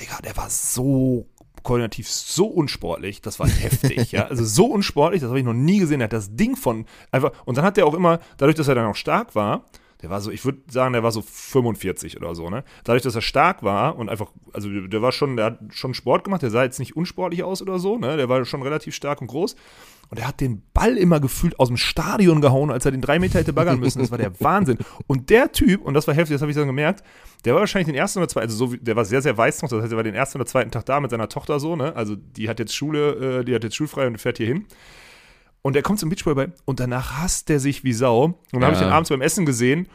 Digga, 0.00 0.18
der 0.24 0.36
war 0.36 0.48
so 0.48 1.26
koordinativ 1.62 2.08
so 2.08 2.46
unsportlich, 2.46 3.20
das 3.20 3.38
war 3.38 3.48
heftig, 3.48 4.12
ja. 4.12 4.26
Also 4.26 4.44
so 4.44 4.66
unsportlich, 4.66 5.20
das 5.20 5.28
habe 5.28 5.38
ich 5.38 5.44
noch 5.44 5.52
nie 5.52 5.78
gesehen. 5.78 6.00
Er 6.00 6.04
hat 6.04 6.12
das 6.12 6.34
Ding 6.34 6.56
von 6.56 6.86
einfach, 7.10 7.32
und 7.44 7.56
dann 7.56 7.64
hat 7.64 7.76
der 7.76 7.86
auch 7.86 7.94
immer, 7.94 8.20
dadurch, 8.36 8.56
dass 8.56 8.68
er 8.68 8.74
dann 8.74 8.86
auch 8.86 8.96
stark 8.96 9.34
war, 9.34 9.64
der 10.02 10.10
war 10.10 10.20
so, 10.20 10.30
ich 10.30 10.44
würde 10.44 10.60
sagen, 10.68 10.92
der 10.92 11.02
war 11.02 11.10
so 11.10 11.22
45 11.22 12.16
oder 12.18 12.34
so, 12.34 12.48
ne? 12.48 12.62
Dadurch, 12.84 13.02
dass 13.02 13.16
er 13.16 13.20
stark 13.20 13.64
war 13.64 13.96
und 13.96 14.08
einfach, 14.08 14.30
also 14.52 14.68
der 14.68 15.02
war 15.02 15.10
schon, 15.10 15.36
der 15.36 15.46
hat 15.46 15.58
schon 15.70 15.92
Sport 15.92 16.22
gemacht, 16.22 16.42
der 16.42 16.50
sah 16.50 16.62
jetzt 16.62 16.78
nicht 16.78 16.96
unsportlich 16.96 17.42
aus 17.42 17.62
oder 17.62 17.80
so, 17.80 17.98
ne? 17.98 18.16
Der 18.16 18.28
war 18.28 18.44
schon 18.44 18.62
relativ 18.62 18.94
stark 18.94 19.20
und 19.20 19.26
groß. 19.26 19.56
Und 20.10 20.18
er 20.18 20.26
hat 20.28 20.40
den 20.40 20.62
Ball 20.72 20.96
immer 20.96 21.20
gefühlt 21.20 21.58
aus 21.60 21.68
dem 21.68 21.76
Stadion 21.76 22.40
gehauen, 22.40 22.70
als 22.70 22.84
er 22.86 22.92
den 22.92 23.02
drei 23.02 23.18
Meter 23.18 23.38
hätte 23.40 23.52
baggern 23.52 23.78
müssen. 23.78 23.98
Das 24.00 24.10
war 24.10 24.16
der 24.18 24.32
Wahnsinn. 24.40 24.78
Und 25.06 25.28
der 25.28 25.52
Typ, 25.52 25.82
und 25.84 25.92
das 25.94 26.06
war 26.06 26.14
heftig, 26.14 26.34
das 26.34 26.40
habe 26.40 26.50
ich 26.50 26.56
dann 26.56 26.66
gemerkt, 26.66 27.04
der 27.44 27.52
war 27.54 27.60
wahrscheinlich 27.60 27.86
den 27.86 27.94
ersten 27.94 28.18
oder 28.20 28.28
zweiten, 28.28 28.46
also 28.46 28.56
so 28.56 28.72
wie, 28.72 28.78
der 28.78 28.96
war 28.96 29.04
sehr, 29.04 29.20
sehr 29.20 29.36
weiß 29.36 29.60
noch, 29.62 29.68
das 29.68 29.82
heißt, 29.82 29.92
er 29.92 29.96
war 29.96 30.02
den 30.04 30.14
ersten 30.14 30.38
oder 30.38 30.46
zweiten 30.46 30.70
Tag 30.70 30.86
da 30.86 31.00
mit 31.00 31.10
seiner 31.10 31.28
Tochter 31.28 31.60
so, 31.60 31.76
ne? 31.76 31.94
Also 31.94 32.16
die 32.16 32.48
hat 32.48 32.58
jetzt 32.58 32.74
Schule, 32.74 33.40
äh, 33.40 33.44
die 33.44 33.54
hat 33.54 33.64
jetzt 33.64 33.76
schulfrei 33.76 34.06
und 34.06 34.18
fährt 34.18 34.38
hier 34.38 34.46
hin. 34.46 34.64
Und 35.60 35.76
er 35.76 35.82
kommt 35.82 35.98
zum 35.98 36.08
Beachvolleyball 36.08 36.52
und 36.64 36.80
danach 36.80 37.18
hasst 37.18 37.50
er 37.50 37.60
sich 37.60 37.84
wie 37.84 37.92
Sau. 37.92 38.24
Und 38.24 38.36
dann 38.52 38.62
habe 38.64 38.74
ich 38.74 38.80
Ja. 38.80 38.86
den 38.88 38.92
abends 38.94 39.10
beim 39.10 39.20
Essen 39.20 39.44
gesehen, 39.44 39.88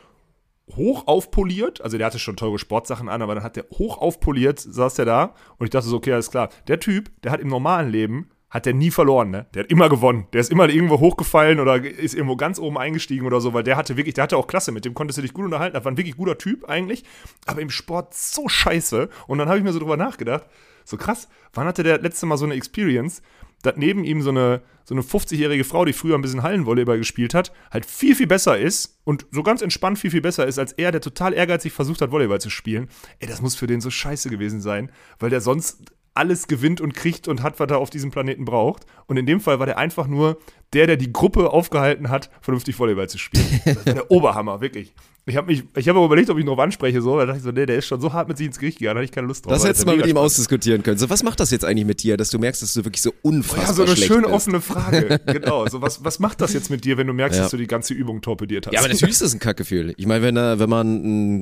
hoch 0.76 1.08
aufpoliert, 1.08 1.82
also 1.82 1.98
der 1.98 2.06
hatte 2.08 2.20
schon 2.20 2.38
teure 2.38 2.60
Sportsachen 2.60 3.10
an, 3.10 3.22
aber 3.22 3.36
dann 3.36 3.44
hat 3.44 3.56
der 3.56 3.66
hoch 3.72 3.98
aufpoliert, 3.98 4.60
saß 4.60 4.94
der 4.96 5.06
da 5.06 5.34
und 5.58 5.66
ich 5.66 5.72
dachte 5.72 5.88
so, 5.88 5.98
okay, 5.98 6.14
alles 6.14 6.30
klar. 6.32 6.50
Der 6.68 6.80
Typ, 6.80 7.10
der 7.24 7.32
hat 7.32 7.42
im 7.42 7.48
normalen 7.50 7.90
Leben, 7.90 8.30
hat 8.54 8.68
der 8.68 8.76
nie 8.76 8.92
verloren, 8.92 9.32
ne? 9.32 9.48
Der 9.56 9.64
hat 9.64 9.72
immer 9.72 9.90
gewonnen. 9.90 10.28
Der 10.32 10.40
ist 10.40 10.52
immer 10.52 10.70
irgendwo 10.70 11.00
hochgefallen 11.00 11.60
oder 11.60 11.84
ist 11.84 12.14
irgendwo 12.14 12.36
ganz 12.36 12.60
oben 12.60 12.78
eingestiegen 12.78 13.26
oder 13.26 13.42
so, 13.42 13.56
weil 13.56 13.64
der 13.64 13.76
hatte 13.76 13.98
wirklich, 13.98 14.14
der 14.14 14.26
hatte 14.26 14.38
auch 14.38 14.46
Klasse, 14.46 14.72
mit 14.72 14.86
dem 14.86 14.94
konntest 14.94 15.18
du 15.18 15.24
dich 15.24 15.34
gut 15.34 15.44
unterhalten, 15.44 15.74
das 15.74 15.84
war 15.84 15.92
ein 15.92 15.98
wirklich 15.98 16.16
guter 16.16 16.38
Typ 16.38 16.70
eigentlich, 16.70 17.04
aber 17.48 17.62
im 17.62 17.72
Sport 17.72 18.14
so 18.14 18.48
scheiße. 18.48 19.10
Und 19.26 19.40
dann 19.40 19.50
habe 19.50 19.58
ich 19.58 19.64
mir 19.64 19.74
so 19.74 19.80
drüber 19.80 19.98
nachgedacht, 19.98 20.46
so 20.86 20.98
krass, 20.98 21.30
wann 21.54 21.66
hatte 21.66 21.82
der 21.82 22.00
letzte 22.00 22.28
Mal 22.28 22.38
so 22.38 22.46
eine 22.46 22.54
Experience, 22.54 23.24
dass 23.64 23.76
neben 23.76 24.04
ihm 24.04 24.22
so 24.22 24.30
eine, 24.30 24.62
so 24.84 24.94
eine 24.94 25.02
50-jährige 25.02 25.64
Frau, 25.64 25.84
die 25.84 25.94
früher 25.94 26.14
ein 26.14 26.22
bisschen 26.22 26.44
Hallenvolleyball 26.44 27.00
gespielt 27.00 27.34
hat, 27.34 27.54
halt 27.72 27.88
viel, 27.88 28.14
viel 28.14 28.28
besser 28.28 28.60
ist 28.60 29.00
und 29.04 29.26
so 29.32 29.42
ganz 29.42 29.64
entspannt 29.64 29.98
viel, 29.98 30.12
viel 30.12 30.22
besser 30.22 30.46
ist, 30.46 30.60
als 30.60 30.74
er, 30.74 30.92
der 30.92 31.02
total 31.02 31.34
ehrgeizig 31.34 31.74
versucht 31.74 32.02
hat, 32.02 32.12
Volleyball 32.12 32.40
zu 32.42 32.52
spielen. 32.52 32.88
Ey, 33.18 33.28
das 33.28 33.42
muss 33.42 33.56
für 33.56 33.66
den 33.66 33.82
so 33.82 33.90
scheiße 33.90 34.30
gewesen 34.30 34.62
sein, 34.62 34.92
weil 35.18 35.32
der 35.32 35.42
sonst 35.42 35.93
alles 36.16 36.48
gewinnt 36.48 36.80
und 36.82 36.94
kriegt 36.94 37.28
und 37.28 37.42
hat, 37.42 37.60
was 37.60 37.70
er 37.70 37.80
auf 37.80 37.90
diesem 37.90 38.12
Planeten 38.12 38.46
braucht. 38.46 38.86
Und 39.08 39.18
in 39.18 39.26
dem 39.26 39.40
Fall 39.40 39.60
war 39.60 39.66
der 39.66 39.78
einfach 39.78 40.08
nur 40.08 40.38
der, 40.74 40.88
der 40.88 40.98
die 40.98 41.12
Gruppe 41.12 41.52
aufgehalten 41.52 42.10
hat, 42.10 42.30
vernünftig 42.42 42.78
Volleyball 42.78 43.10
zu 43.10 43.18
spielen. 43.18 43.62
Das 43.66 43.76
war 43.86 43.94
der 43.94 44.12
Oberhammer, 44.12 44.62
wirklich. 44.62 44.94
Ich 45.26 45.38
habe 45.38 45.48
mich, 45.48 45.64
ich 45.78 45.88
habe 45.88 45.98
aber 46.00 46.08
überlegt, 46.08 46.30
ob 46.30 46.38
ich 46.38 46.44
ihn 46.44 46.48
drauf 46.48 46.60
anspreche, 46.60 47.02
so, 47.02 47.18
da 47.18 47.26
dachte 47.26 47.38
ich 47.38 47.44
so, 47.46 47.52
nee, 47.52 47.66
der 47.66 47.78
ist 47.78 47.86
schon 47.88 48.02
so 48.02 48.12
hart 48.12 48.28
mit 48.28 48.38
sich 48.38 48.48
ins 48.48 48.60
Gericht 48.60 48.80
gegangen, 48.80 48.96
da 48.96 49.00
hatte 49.00 49.06
ich 49.06 49.12
keine 49.14 49.28
Lust 49.28 49.46
drauf. 49.46 49.54
Das 49.54 49.64
hättest 49.64 49.84
du 49.84 49.86
mal 49.88 49.96
mit 49.96 50.06
ihm 50.06 50.10
spannend. 50.12 50.26
ausdiskutieren 50.26 50.84
können. 50.84 50.98
So, 50.98 51.10
was 51.10 51.24
macht 51.24 51.40
das 51.40 51.50
jetzt 51.52 51.64
eigentlich 51.64 51.86
mit 51.86 52.04
dir, 52.04 52.18
dass 52.18 52.30
du 52.30 52.40
merkst, 52.40 52.62
dass 52.62 52.74
du 52.74 52.84
wirklich 52.84 53.02
so 53.02 53.14
unfassbar 53.22 53.68
Ja, 53.68 53.74
so 53.74 53.84
eine 53.84 53.96
schöne 53.96 54.22
bist? 54.24 54.34
offene 54.34 54.60
Frage. 54.60 55.20
genau. 55.28 55.66
So, 55.68 55.82
was, 55.82 56.04
was 56.04 56.20
macht 56.20 56.42
das 56.42 56.52
jetzt 56.54 56.70
mit 56.70 56.84
dir, 56.84 56.98
wenn 56.98 57.08
du 57.08 57.14
merkst, 57.14 57.38
Ja. 57.38 57.44
dass 57.44 57.52
du 57.52 57.58
die 57.58 57.68
ganze 57.68 57.94
Übung 57.94 58.22
torpediert 58.22 58.68
hast? 58.68 58.74
Ja, 58.74 58.82
aber 58.82 58.90
natürlich 58.90 59.14
ist 59.14 59.22
das 59.22 59.34
ein 59.34 59.40
Kackgefühl. 59.40 59.94
Ich 59.96 60.06
meine, 60.06 60.22
wenn, 60.24 60.36
er- 60.36 60.60
wenn 60.60 60.70
man 60.70 60.88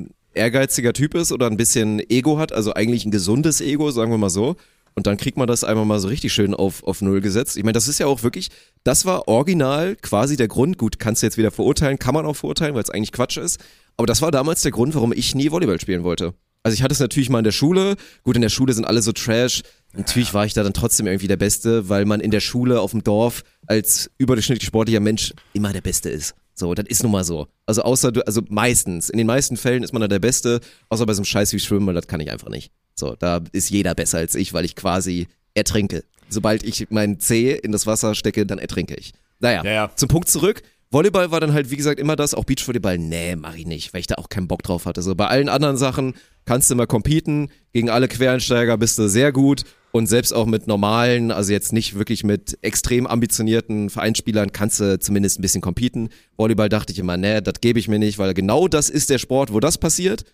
ein 0.02 0.10
ehrgeiziger 0.34 0.92
Typ 0.92 1.14
ist 1.14 1.32
oder 1.32 1.46
ein 1.46 1.56
bisschen 1.56 2.00
Ego 2.10 2.38
hat, 2.38 2.52
also 2.52 2.74
eigentlich 2.74 3.04
ein 3.04 3.10
gesundes 3.10 3.60
Ego, 3.60 3.90
sagen 3.90 4.10
wir 4.10 4.18
mal 4.18 4.30
so, 4.30 4.56
und 4.94 5.06
dann 5.06 5.16
kriegt 5.16 5.38
man 5.38 5.46
das 5.46 5.64
einmal 5.64 5.86
mal 5.86 6.00
so 6.00 6.08
richtig 6.08 6.32
schön 6.32 6.54
auf, 6.54 6.82
auf 6.84 7.00
Null 7.00 7.20
gesetzt. 7.20 7.56
Ich 7.56 7.62
meine, 7.62 7.72
das 7.72 7.88
ist 7.88 7.98
ja 7.98 8.06
auch 8.06 8.22
wirklich, 8.22 8.48
das 8.84 9.04
war 9.06 9.26
original 9.26 9.96
quasi 9.96 10.36
der 10.36 10.48
Grund. 10.48 10.76
Gut, 10.78 10.98
kannst 10.98 11.22
du 11.22 11.26
jetzt 11.26 11.38
wieder 11.38 11.50
verurteilen, 11.50 11.98
kann 11.98 12.14
man 12.14 12.26
auch 12.26 12.36
verurteilen, 12.36 12.74
weil 12.74 12.82
es 12.82 12.90
eigentlich 12.90 13.12
Quatsch 13.12 13.38
ist. 13.38 13.58
Aber 13.96 14.06
das 14.06 14.20
war 14.22 14.30
damals 14.30 14.62
der 14.62 14.72
Grund, 14.72 14.94
warum 14.94 15.12
ich 15.12 15.34
nie 15.34 15.50
Volleyball 15.50 15.80
spielen 15.80 16.04
wollte. 16.04 16.34
Also 16.62 16.74
ich 16.74 16.82
hatte 16.82 16.92
es 16.92 17.00
natürlich 17.00 17.30
mal 17.30 17.38
in 17.38 17.44
der 17.44 17.52
Schule. 17.52 17.96
Gut, 18.22 18.36
in 18.36 18.42
der 18.42 18.48
Schule 18.48 18.72
sind 18.72 18.84
alle 18.84 19.02
so 19.02 19.12
Trash. 19.12 19.62
Natürlich 19.94 20.32
war 20.32 20.46
ich 20.46 20.54
da 20.54 20.62
dann 20.62 20.74
trotzdem 20.74 21.06
irgendwie 21.06 21.26
der 21.26 21.36
Beste, 21.36 21.88
weil 21.88 22.04
man 22.04 22.20
in 22.20 22.30
der 22.30 22.40
Schule 22.40 22.80
auf 22.80 22.92
dem 22.92 23.02
Dorf 23.02 23.42
als 23.66 24.10
überdurchschnittlich 24.18 24.66
sportlicher 24.66 25.00
Mensch 25.00 25.34
immer 25.54 25.72
der 25.72 25.80
Beste 25.80 26.08
ist. 26.10 26.34
So, 26.54 26.74
das 26.74 26.86
ist 26.88 27.02
nun 27.02 27.12
mal 27.12 27.24
so. 27.24 27.48
Also 27.66 27.82
außer 27.82 28.12
du, 28.12 28.26
also 28.26 28.42
meistens, 28.48 29.08
in 29.08 29.18
den 29.18 29.26
meisten 29.26 29.56
Fällen 29.56 29.82
ist 29.82 29.92
man 29.92 30.02
da 30.02 30.08
der 30.08 30.18
Beste, 30.18 30.60
außer 30.90 31.06
bei 31.06 31.14
so 31.14 31.20
einem 31.20 31.24
Scheiß 31.26 31.52
wie 31.52 31.60
Schwimmen, 31.60 31.86
weil 31.86 31.94
das 31.94 32.06
kann 32.06 32.20
ich 32.20 32.30
einfach 32.30 32.48
nicht. 32.48 32.70
So, 32.94 33.16
da 33.18 33.40
ist 33.52 33.70
jeder 33.70 33.94
besser 33.94 34.18
als 34.18 34.34
ich, 34.34 34.52
weil 34.52 34.64
ich 34.64 34.76
quasi 34.76 35.28
ertrinke. 35.54 36.04
Sobald 36.28 36.62
ich 36.62 36.90
meinen 36.90 37.20
Zeh 37.20 37.52
in 37.52 37.72
das 37.72 37.86
Wasser 37.86 38.14
stecke, 38.14 38.46
dann 38.46 38.58
ertrinke 38.58 38.94
ich. 38.94 39.12
Naja, 39.40 39.64
Ja, 39.64 39.72
ja. 39.72 39.90
zum 39.96 40.08
Punkt 40.08 40.28
zurück. 40.28 40.62
Volleyball 40.90 41.30
war 41.30 41.40
dann 41.40 41.54
halt, 41.54 41.70
wie 41.70 41.76
gesagt, 41.76 41.98
immer 41.98 42.16
das, 42.16 42.34
auch 42.34 42.44
Beachvolleyball, 42.44 42.98
nee, 42.98 43.34
mach 43.34 43.56
ich 43.56 43.66
nicht, 43.66 43.94
weil 43.94 44.00
ich 44.00 44.06
da 44.06 44.16
auch 44.16 44.28
keinen 44.28 44.46
Bock 44.46 44.62
drauf 44.62 44.84
hatte. 44.84 45.00
So 45.00 45.14
bei 45.14 45.26
allen 45.26 45.48
anderen 45.48 45.78
Sachen 45.78 46.14
kannst 46.44 46.70
du 46.70 46.74
mal 46.74 46.86
competen, 46.86 47.50
gegen 47.72 47.88
alle 47.88 48.08
Quereinsteiger 48.08 48.76
bist 48.76 48.98
du 48.98 49.08
sehr 49.08 49.32
gut 49.32 49.62
und 49.92 50.06
selbst 50.06 50.32
auch 50.32 50.46
mit 50.46 50.66
normalen, 50.66 51.30
also 51.30 51.52
jetzt 51.52 51.72
nicht 51.72 51.94
wirklich 51.94 52.24
mit 52.24 52.58
extrem 52.62 53.06
ambitionierten 53.06 53.90
Vereinsspielern 53.90 54.50
kannst 54.50 54.80
du 54.80 54.98
zumindest 54.98 55.38
ein 55.38 55.42
bisschen 55.42 55.60
competen. 55.60 56.08
Volleyball 56.36 56.70
dachte 56.70 56.92
ich 56.92 56.98
immer, 56.98 57.18
nee, 57.18 57.40
das 57.42 57.60
gebe 57.60 57.78
ich 57.78 57.88
mir 57.88 57.98
nicht, 57.98 58.18
weil 58.18 58.32
genau 58.34 58.68
das 58.68 58.88
ist 58.88 59.10
der 59.10 59.18
Sport, 59.18 59.52
wo 59.52 59.60
das 59.60 59.78
passiert. 59.78 60.24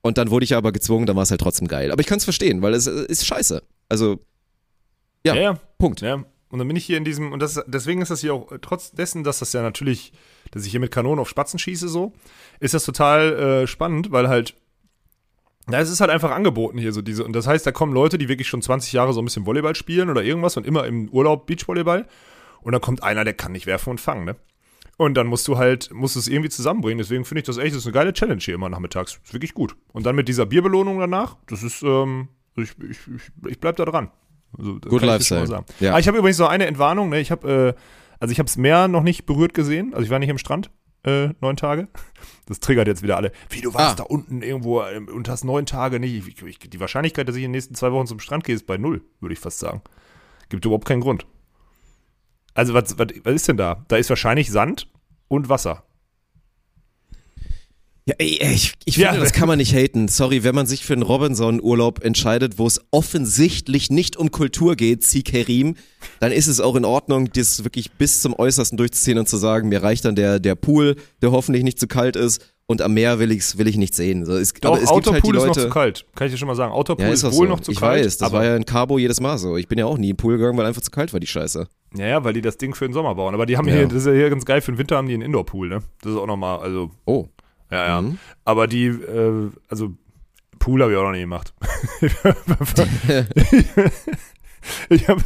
Und 0.00 0.18
dann 0.18 0.30
wurde 0.30 0.44
ich 0.44 0.56
aber 0.56 0.72
gezwungen, 0.72 1.06
dann 1.06 1.14
war 1.14 1.22
es 1.22 1.30
halt 1.30 1.42
trotzdem 1.42 1.68
geil. 1.68 1.92
Aber 1.92 2.00
ich 2.00 2.06
kann 2.06 2.18
es 2.18 2.24
verstehen, 2.24 2.62
weil 2.62 2.74
es 2.74 2.86
ist 2.86 3.26
scheiße. 3.26 3.62
Also, 3.88 4.18
ja, 5.24 5.34
ja, 5.34 5.42
ja. 5.42 5.60
Punkt. 5.78 6.00
Ja, 6.00 6.24
und 6.52 6.58
dann 6.58 6.66
bin 6.66 6.76
ich 6.76 6.84
hier 6.84 6.98
in 6.98 7.04
diesem, 7.04 7.32
und 7.32 7.40
das, 7.40 7.60
deswegen 7.66 8.02
ist 8.02 8.10
das 8.10 8.20
hier 8.20 8.34
auch, 8.34 8.50
äh, 8.50 8.58
trotz 8.60 8.92
dessen, 8.92 9.24
dass 9.24 9.38
das 9.38 9.52
ja 9.52 9.62
natürlich, 9.62 10.12
dass 10.50 10.64
ich 10.64 10.70
hier 10.70 10.80
mit 10.80 10.90
Kanonen 10.90 11.18
auf 11.18 11.28
Spatzen 11.28 11.58
schieße, 11.58 11.88
so, 11.88 12.12
ist 12.60 12.74
das 12.74 12.84
total 12.84 13.62
äh, 13.62 13.66
spannend, 13.66 14.10
weil 14.10 14.28
halt, 14.28 14.54
ja, 15.70 15.80
es 15.80 15.90
ist 15.90 16.00
halt 16.00 16.10
einfach 16.10 16.30
angeboten 16.30 16.78
hier, 16.78 16.92
so 16.92 17.02
diese, 17.02 17.24
und 17.24 17.34
das 17.34 17.46
heißt, 17.46 17.66
da 17.66 17.72
kommen 17.72 17.92
Leute, 17.92 18.18
die 18.18 18.28
wirklich 18.28 18.48
schon 18.48 18.62
20 18.62 18.92
Jahre 18.92 19.12
so 19.12 19.20
ein 19.20 19.24
bisschen 19.24 19.46
Volleyball 19.46 19.76
spielen 19.76 20.10
oder 20.10 20.22
irgendwas 20.22 20.56
und 20.56 20.66
immer 20.66 20.86
im 20.86 21.08
Urlaub 21.08 21.46
Beachvolleyball, 21.46 22.06
und 22.62 22.72
dann 22.72 22.80
kommt 22.80 23.02
einer, 23.02 23.24
der 23.24 23.34
kann 23.34 23.52
nicht 23.52 23.66
werfen 23.66 23.90
und 23.90 24.00
fangen, 24.00 24.24
ne? 24.24 24.36
Und 24.98 25.14
dann 25.14 25.26
musst 25.26 25.48
du 25.48 25.58
halt, 25.58 25.90
musst 25.92 26.14
du 26.14 26.20
es 26.20 26.28
irgendwie 26.28 26.50
zusammenbringen. 26.50 26.98
Deswegen 26.98 27.24
finde 27.24 27.40
ich 27.40 27.46
das 27.46 27.56
echt, 27.56 27.72
das 27.72 27.78
ist 27.78 27.86
eine 27.86 27.94
geile 27.94 28.12
Challenge 28.12 28.40
hier 28.40 28.54
immer 28.54 28.68
nachmittags. 28.68 29.18
Ist 29.24 29.32
wirklich 29.32 29.54
gut. 29.54 29.74
Und 29.92 30.06
dann 30.06 30.14
mit 30.14 30.28
dieser 30.28 30.46
Bierbelohnung 30.46 31.00
danach, 31.00 31.36
das 31.48 31.62
ist, 31.62 31.82
ähm, 31.82 32.28
ich, 32.56 32.70
ich, 32.78 32.98
ich, 33.08 33.48
ich 33.48 33.58
bleib 33.58 33.76
da 33.76 33.84
dran. 33.84 34.10
Also, 34.56 34.74
Good 34.74 35.00
kann 35.00 35.08
ich. 35.18 35.80
Ja. 35.80 35.94
Ah, 35.94 35.98
ich 35.98 36.06
habe 36.06 36.18
übrigens 36.18 36.38
noch 36.38 36.50
eine 36.50 36.66
Entwarnung, 36.66 37.08
ne? 37.08 37.20
Ich 37.20 37.30
habe, 37.30 37.74
äh, 37.76 37.80
also 38.20 38.30
ich 38.30 38.38
habe 38.38 38.46
es 38.46 38.56
Meer 38.56 38.86
noch 38.86 39.02
nicht 39.02 39.26
berührt 39.26 39.54
gesehen. 39.54 39.92
Also 39.92 40.04
ich 40.04 40.10
war 40.10 40.18
nicht 40.18 40.30
am 40.30 40.38
Strand, 40.38 40.70
äh, 41.04 41.30
neun 41.40 41.56
Tage. 41.56 41.88
Das 42.46 42.60
triggert 42.60 42.86
jetzt 42.88 43.02
wieder 43.02 43.16
alle. 43.16 43.32
Wie, 43.50 43.60
du 43.60 43.72
warst 43.74 43.92
Ah. 44.00 44.02
da 44.02 44.02
unten 44.04 44.42
irgendwo 44.42 44.82
ähm, 44.82 45.08
und 45.08 45.28
hast 45.28 45.44
neun 45.44 45.66
Tage 45.66 45.98
nicht. 46.00 46.26
Ich, 46.28 46.42
ich, 46.42 46.58
die 46.58 46.80
Wahrscheinlichkeit, 46.80 47.28
dass 47.28 47.36
ich 47.36 47.42
in 47.42 47.48
den 47.48 47.52
nächsten 47.52 47.74
zwei 47.74 47.92
Wochen 47.92 48.06
zum 48.06 48.20
Strand 48.20 48.44
gehe, 48.44 48.54
ist 48.54 48.66
bei 48.66 48.76
null, 48.76 49.02
würde 49.20 49.32
ich 49.32 49.38
fast 49.40 49.58
sagen. 49.58 49.82
Gibt 50.48 50.64
überhaupt 50.64 50.86
keinen 50.86 51.00
Grund. 51.00 51.26
Also 52.54 52.74
was, 52.74 52.98
was, 52.98 53.08
was 53.24 53.34
ist 53.34 53.48
denn 53.48 53.56
da? 53.56 53.84
Da 53.88 53.96
ist 53.96 54.10
wahrscheinlich 54.10 54.50
Sand 54.50 54.88
und 55.28 55.48
Wasser. 55.48 55.84
Ja, 58.04 58.14
ey, 58.18 58.38
ich, 58.54 58.72
ich 58.84 58.94
finde, 58.96 59.14
Ja. 59.14 59.16
das 59.20 59.32
kann 59.32 59.46
man 59.46 59.58
nicht 59.58 59.72
haten. 59.74 60.08
Sorry, 60.08 60.42
wenn 60.42 60.56
man 60.56 60.66
sich 60.66 60.84
für 60.84 60.92
einen 60.92 61.02
Robinson-Urlaub 61.02 62.02
entscheidet, 62.04 62.58
wo 62.58 62.66
es 62.66 62.80
offensichtlich 62.90 63.90
nicht 63.90 64.16
um 64.16 64.30
Kultur 64.32 64.74
geht, 64.74 65.04
zieh 65.04 65.22
Kerim, 65.22 65.76
dann 66.18 66.32
ist 66.32 66.48
es 66.48 66.58
auch 66.58 66.74
in 66.74 66.84
Ordnung, 66.84 67.30
das 67.32 67.62
wirklich 67.62 67.92
bis 67.92 68.20
zum 68.20 68.34
Äußersten 68.36 68.76
durchzuziehen 68.76 69.18
und 69.18 69.28
zu 69.28 69.36
sagen, 69.36 69.68
mir 69.68 69.82
reicht 69.84 70.04
dann 70.04 70.16
der, 70.16 70.40
der 70.40 70.56
Pool, 70.56 70.96
der 71.22 71.30
hoffentlich 71.30 71.62
nicht 71.62 71.78
zu 71.78 71.86
kalt 71.86 72.16
ist 72.16 72.42
und 72.66 72.82
am 72.82 72.94
Meer 72.94 73.20
will 73.20 73.30
ich's, 73.30 73.56
will 73.58 73.68
ich 73.68 73.76
nicht 73.76 73.94
sehen. 73.94 74.24
So, 74.24 74.34
es, 74.36 74.52
Doch, 74.54 74.70
aber 74.72 74.76
es 74.78 74.80
gibt 74.82 74.90
Outdoor 74.92 75.12
halt 75.14 75.22
die 75.22 75.26
Pool 75.28 75.36
ist 75.36 75.42
Leute. 75.46 75.60
noch 75.60 75.66
zu 75.66 75.72
kalt. 75.72 76.06
Kann 76.16 76.26
ich 76.26 76.32
dir 76.32 76.38
schon 76.38 76.48
mal 76.48 76.56
sagen. 76.56 76.72
Outdoor 76.72 76.96
Pool 76.96 77.06
ja, 77.06 77.12
ist, 77.12 77.22
ist 77.22 77.32
wohl 77.36 77.46
so. 77.46 77.52
noch 77.52 77.60
zu 77.60 77.70
ich 77.70 77.78
kalt. 77.78 78.04
weiß, 78.04 78.18
das 78.18 78.26
aber, 78.26 78.38
war 78.38 78.44
ja 78.46 78.56
in 78.56 78.64
Cabo 78.64 78.98
jedes 78.98 79.20
Mal 79.20 79.38
so. 79.38 79.56
Ich 79.56 79.68
bin 79.68 79.78
ja 79.78 79.86
auch 79.86 79.96
nie 79.98 80.06
in 80.10 80.14
den 80.14 80.16
Pool 80.16 80.38
gegangen, 80.38 80.58
weil 80.58 80.66
einfach 80.66 80.82
zu 80.82 80.90
kalt 80.90 81.12
war 81.12 81.20
die 81.20 81.26
Scheiße. 81.28 81.68
ja, 81.96 82.06
ja, 82.06 82.24
weil 82.24 82.32
die 82.32 82.40
das 82.40 82.56
Ding 82.56 82.74
für 82.74 82.84
den 82.86 82.94
Sommer 82.94 83.14
bauen. 83.14 83.34
Aber 83.34 83.46
die 83.46 83.56
haben 83.56 83.68
Ja. 83.68 83.74
hier, 83.74 83.86
das 83.86 83.98
ist 83.98 84.06
ja 84.06 84.12
hier 84.12 84.30
ganz 84.30 84.44
geil, 84.44 84.60
für 84.60 84.72
den 84.72 84.78
Winter 84.78 84.96
haben 84.96 85.06
die 85.06 85.14
einen 85.14 85.22
Indoor-Pool, 85.22 85.68
ne? 85.68 85.82
Das 86.00 86.12
ist 86.12 86.18
auch 86.18 86.26
nochmal, 86.26 86.58
also, 86.58 86.90
Oh. 87.04 87.28
Ja, 87.72 87.86
ja. 87.86 88.00
Mhm. 88.02 88.18
Aber 88.44 88.66
die, 88.66 88.86
äh, 88.86 89.50
also, 89.68 89.92
Pool 90.58 90.82
habe 90.82 90.92
ich 90.92 90.98
auch 90.98 91.02
noch 91.04 91.12
nie 91.12 91.20
gemacht. 91.20 91.52
ich 94.88 95.08
hab, 95.08 95.18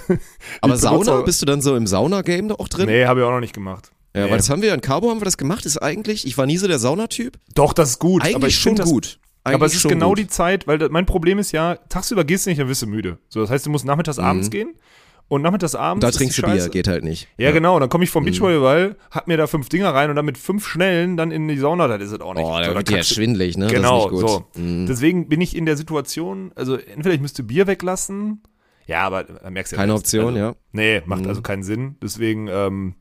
Aber 0.62 0.76
Sauna, 0.76 1.20
bist 1.22 1.42
du 1.42 1.47
dann 1.47 1.61
so 1.61 1.76
im 1.76 1.86
Sauna-Game 1.86 2.51
auch 2.53 2.68
drin? 2.68 2.86
Nee, 2.86 3.05
habe 3.05 3.20
ich 3.20 3.26
auch 3.26 3.32
noch 3.32 3.40
nicht 3.40 3.53
gemacht. 3.55 3.90
Ja, 4.14 4.24
Nee. 4.24 4.30
weil 4.30 4.38
das 4.38 4.49
haben 4.49 4.62
wir 4.62 4.72
in 4.72 4.80
Cabo 4.80 5.11
haben 5.11 5.20
wir 5.20 5.26
das 5.26 5.36
gemacht, 5.36 5.66
ist 5.66 5.76
eigentlich, 5.76 6.26
ich 6.26 6.38
war 6.38 6.47
nie 6.47 6.57
so 6.57 6.66
der 6.66 6.78
Saunatyp. 6.78 7.36
Doch, 7.55 7.74
das 7.74 7.90
ist 7.90 7.99
gut. 7.99 8.22
Eigentlich 8.22 8.36
aber 8.36 8.47
ich 8.49 8.59
schon 8.59 8.76
gut. 8.76 9.18
Eigentlich 9.44 9.55
aber 9.55 9.66
es 9.66 9.74
ist 9.74 9.86
genau 9.86 10.09
gut. 10.11 10.18
die 10.18 10.26
Zeit, 10.28 10.66
weil 10.66 10.78
mein 10.88 11.05
Problem 11.05 11.38
ist 11.38 11.53
ja, 11.53 11.76
tagsüber 11.90 12.24
gehst 12.24 12.47
du 12.47 12.51
nicht, 12.51 12.61
dann 12.61 12.68
wirst 12.68 12.80
du 12.80 12.86
müde. 12.86 13.18
So, 13.28 13.40
das 13.42 13.51
heißt, 13.51 13.66
du 13.66 13.70
musst 13.70 13.84
nachmittags 13.84 14.18
abends 14.18 14.51
gehen 14.51 14.74
und 15.29 15.43
nachmittags 15.43 15.74
abends. 15.74 16.05
Da 16.05 16.11
trinkst 16.11 16.39
du 16.39 16.43
Bier, 16.43 16.68
geht 16.68 16.89
halt 16.89 17.05
nicht. 17.05 17.29
Ja, 17.37 17.51
genau. 17.51 17.79
Dann 17.81 17.89
komme 17.89 18.05
ich 18.05 18.11
vom 18.11 18.24
Beachvolleyball, 18.24 18.97
hab 19.11 19.27
mir 19.27 19.37
da 19.37 19.47
fünf 19.47 19.68
Dinger 19.68 19.93
rein 19.93 20.11
und 20.11 20.16
dann 20.16 20.24
mit 20.24 20.39
fünf 20.39 20.66
Schnellen 20.66 21.16
dann 21.16 21.31
in 21.31 21.49
die 21.49 21.59
Sauna, 21.59 21.89
das 21.89 22.03
ist 22.03 22.12
es 22.12 22.20
auch 22.20 22.35
nicht. 22.35 22.45
Oh, 22.45 22.59
da 22.61 22.74
wird 22.74 22.91
ja 22.91 23.03
schwindelig, 23.03 23.57
ne? 23.57 23.66
Genau, 23.66 24.11
das 24.11 24.20
so. 24.20 24.47
Mhm. 24.57 24.87
Deswegen 24.87 25.29
bin 25.29 25.41
ich 25.41 25.57
in 25.57 25.66
der 25.66 25.77
Situation, 25.77 26.53
also 26.55 26.77
entweder 26.77 27.14
ich 27.14 27.20
müsste 27.20 27.43
Bier 27.43 27.66
weglassen, 27.66 28.43
ja, 28.87 29.03
aber 29.03 29.24
da 29.24 29.51
merkst 29.51 29.72
du 29.72 29.77
ja 29.77 29.83
Keine 29.83 29.93
selbst. 29.93 30.14
Option, 30.14 30.35
also, 30.35 30.39
ja. 30.39 30.55
Nee, 30.72 31.03
macht 31.07 31.27
also 31.27 31.43
keinen 31.43 31.64
Sinn. 31.64 31.97
Deswegen, 32.01 32.47
ähm, 32.49 32.95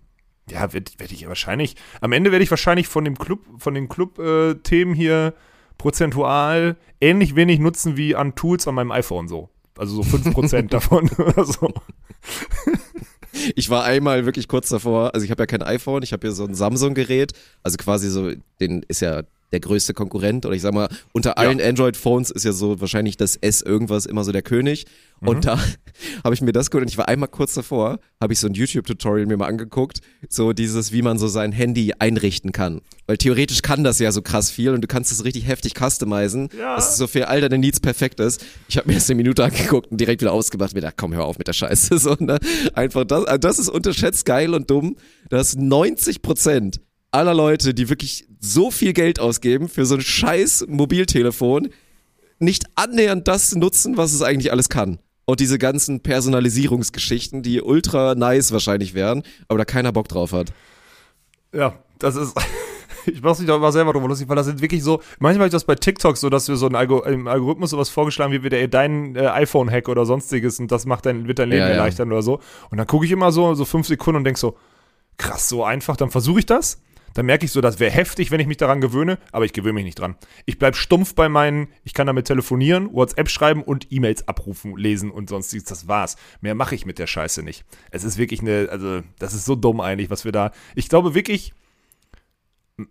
ja, 0.50 0.74
werde 0.74 0.92
werd 0.98 1.12
ich 1.12 1.28
wahrscheinlich, 1.28 1.76
am 2.02 2.12
Ende 2.12 2.32
werde 2.32 2.44
ich 2.44 2.50
wahrscheinlich 2.50 2.88
von 2.88 3.06
dem 3.06 3.18
Club, 3.18 3.42
von 3.60 3.76
den 3.76 3.88
Club-Themen 3.88 4.96
hier 4.96 5.36
prozentual 5.78 6.78
ähnlich 7.02 7.36
wenig 7.36 7.60
nutzen 7.60 7.98
wie 7.98 8.16
an 8.16 8.34
Tools 8.36 8.68
an 8.68 8.76
meinem 8.76 8.92
iPhone 8.92 9.28
so. 9.28 9.50
Also 9.78 10.02
so 10.02 10.18
5% 10.18 10.68
davon 10.70 11.10
oder 11.18 11.46
so. 11.46 11.74
Ich 13.56 13.70
war 13.70 13.84
einmal 13.84 14.26
wirklich 14.26 14.48
kurz 14.48 14.70
davor, 14.70 15.14
also 15.14 15.26
ich 15.26 15.32
habe 15.32 15.44
ja 15.44 15.48
kein 15.48 15.62
iPhone, 15.62 16.04
ich 16.04 16.14
habe 16.14 16.28
ja 16.28 16.34
so 16.34 16.46
ein 16.46 16.56
Samsung-Gerät, 16.56 17.34
also 17.64 17.78
quasi 17.78 18.10
so, 18.10 18.32
den 18.62 18.84
ist 18.88 19.02
ja 19.02 19.24
der 19.52 19.60
größte 19.60 19.94
Konkurrent 19.94 20.46
oder 20.46 20.56
ich 20.56 20.62
sag 20.62 20.74
mal, 20.74 20.90
unter 21.14 21.38
allen 21.38 21.62
Android-Phones 21.62 22.32
ist 22.32 22.44
ja 22.46 22.52
so 22.52 22.82
wahrscheinlich 22.82 23.16
das 23.18 23.36
S 23.36 23.62
irgendwas 23.62 24.06
immer 24.06 24.24
so 24.24 24.32
der 24.32 24.42
König 24.42 24.86
und 25.22 25.46
da 25.46 25.58
habe 26.24 26.34
ich 26.36 26.42
mir 26.42 26.52
das 26.52 26.72
geholt 26.72 26.84
und 26.84 26.90
ich 26.90 26.98
war 26.98 27.08
einmal 27.08 27.30
kurz 27.30 27.54
davor, 27.54 28.00
habe 28.20 28.34
ich 28.34 28.40
so 28.40 28.48
ein 28.48 28.54
YouTube-Tutorial 28.54 29.26
mir 29.28 29.38
mal 29.38 29.48
angeguckt, 29.48 30.02
so 30.30 30.52
dieses, 30.52 30.92
wie 30.92 31.02
man 31.02 31.18
so 31.18 31.28
sein 31.28 31.52
Handy 31.52 31.94
einrichten 32.00 32.52
kann, 32.52 32.82
weil 33.08 33.18
theoretisch 33.18 33.62
kann 33.62 33.84
das 33.84 34.00
ja 34.00 34.12
so 34.12 34.22
krass 34.22 34.50
viel 34.52 34.72
und 34.72 34.82
du 34.82 34.88
kannst 34.88 35.12
es 35.12 35.24
richtig 35.24 35.48
heftig 35.48 35.74
customizen, 35.80 36.50
Ja. 36.58 36.76
dass 36.76 36.92
es 36.92 36.98
so 36.98 37.08
für 37.08 37.28
all 37.28 37.40
deine 37.40 37.58
Needs 37.58 37.80
perfekt 37.80 38.20
ist. 38.20 38.44
Ich 38.68 38.78
habe 38.78 38.88
mir 38.88 38.96
erst 38.96 39.10
eine 39.10 39.18
Minute 39.18 39.44
angeguckt 39.46 39.90
und 39.92 40.02
direkt 40.02 40.22
wieder 40.22 40.34
ausgemacht, 40.34 40.74
mir 40.74 40.82
gedacht, 40.82 40.96
komm, 40.98 41.14
hör 41.14 41.24
auf 41.26 41.38
mit 41.38 41.48
der 41.48 41.54
Scheiße, 41.54 41.98
so, 42.00 42.16
ne? 42.20 42.40
Einfach 42.74 43.06
das, 43.06 43.24
also 43.26 43.38
das 43.38 43.60
ist 43.60 43.70
unterschätzt 43.70 44.26
geil 44.26 44.54
und 44.54 44.70
dumm, 44.70 44.98
dass 45.30 45.56
90 45.56 46.22
Prozent 46.22 46.82
aller 47.16 47.34
Leute, 47.34 47.74
die 47.74 47.90
wirklich 47.90 48.28
so 48.40 48.70
viel 48.72 48.94
Geld 48.94 49.20
ausgeben 49.20 49.70
für 49.70 49.86
so 49.86 49.96
ein 49.96 50.02
scheiß 50.02 50.66
Mobiltelefon, 50.68 51.70
nicht 52.40 52.66
annähernd 52.76 53.28
das 53.28 53.56
nutzen, 53.56 53.98
was 53.98 54.14
es 54.14 54.22
eigentlich 54.22 54.52
alles 54.52 54.70
kann. 54.70 55.00
Und 55.24 55.40
diese 55.40 55.58
ganzen 55.58 56.02
Personalisierungsgeschichten, 56.02 57.42
die 57.42 57.62
ultra 57.62 58.14
nice 58.14 58.52
wahrscheinlich 58.52 58.94
wären, 58.94 59.24
aber 59.48 59.58
da 59.58 59.66
keiner 59.66 59.92
Bock 59.92 60.08
drauf 60.08 60.34
hat. 60.34 60.52
Ja, 61.54 61.80
das 62.00 62.16
ist. 62.16 62.36
Ich 63.08 63.22
mach's 63.22 63.38
mich 63.38 63.48
doch 63.48 63.58
immer 63.58 63.72
selber 63.72 63.94
drüber 63.94 64.08
lustig, 64.08 64.28
weil 64.30 64.36
das 64.36 64.48
sind 64.48 64.64
wirklich 64.64 64.84
so. 64.84 65.00
Manchmal 65.20 65.46
ist 65.46 65.54
das 65.54 65.66
bei 65.66 65.76
TikTok 65.76 66.18
so, 66.18 66.32
dass 66.32 66.48
wir 66.48 66.56
so 66.56 66.66
einen 66.66 66.74
Algo 66.74 67.04
im 67.04 67.28
Algorithmus 67.28 67.70
sowas 67.70 67.88
vorgeschlagen 67.90 68.34
wie 68.34 68.42
wieder 68.42 68.68
dein 68.68 69.16
äh, 69.16 69.28
iPhone-Hack 69.28 69.90
oder 69.90 70.08
sonstiges 70.08 70.60
und 70.60 70.72
das 70.72 70.88
macht 70.88 71.06
dein, 71.06 71.28
wird 71.28 71.38
dein 71.38 71.50
Leben 71.50 71.62
Ja, 71.62 71.68
ja. 71.68 71.74
erleichtern 71.76 72.12
oder 72.12 72.24
so. 72.24 72.40
Und 72.72 72.80
dann 72.80 72.88
gucke 72.88 73.06
ich 73.06 73.12
immer 73.12 73.32
so, 73.32 73.54
so 73.54 73.64
fünf 73.64 73.86
Sekunden 73.86 74.18
und 74.18 74.24
denk 74.24 74.40
so, 74.40 74.58
krass, 75.18 75.48
so 75.48 75.64
einfach, 75.64 75.98
dann 75.98 76.10
versuche 76.10 76.40
ich 76.40 76.48
das. 76.48 76.82
Dann 77.16 77.26
merke 77.26 77.46
ich 77.46 77.52
so, 77.52 77.62
das 77.62 77.80
wäre 77.80 77.92
heftig, 77.92 78.30
wenn 78.30 78.42
ich 78.42 78.46
mich 78.46 78.58
daran 78.58 78.82
gewöhne, 78.82 79.18
aber 79.32 79.46
ich 79.46 79.54
gewöhne 79.54 79.74
mich 79.74 79.86
nicht 79.86 80.00
dran. 80.00 80.16
Ich 80.46 80.60
bleib 80.60 80.76
stumpf 80.76 81.16
bei 81.16 81.30
meinen, 81.30 81.70
ich 81.86 81.94
kann 81.94 82.08
damit 82.08 82.28
telefonieren, 82.28 82.94
WhatsApp 82.94 83.30
schreiben 83.30 83.64
und 83.64 83.88
E-Mails 83.90 84.28
abrufen, 84.28 84.76
lesen 84.76 85.12
und 85.12 85.30
sonstiges. 85.30 85.64
Das 85.64 85.88
war's. 85.88 86.18
Mehr 86.42 86.56
mache 86.56 86.76
ich 86.76 86.86
mit 86.86 87.00
der 87.00 87.08
Scheiße 87.08 87.42
nicht. 87.42 87.64
Es 87.90 88.04
ist 88.04 88.18
wirklich 88.18 88.42
eine, 88.42 88.68
also, 88.70 89.02
das 89.18 89.34
ist 89.34 89.46
so 89.46 89.56
dumm 89.56 89.80
eigentlich, 89.80 90.10
was 90.10 90.26
wir 90.26 90.34
da. 90.34 90.52
Ich 90.76 90.90
glaube 90.90 91.16
wirklich, 91.16 91.54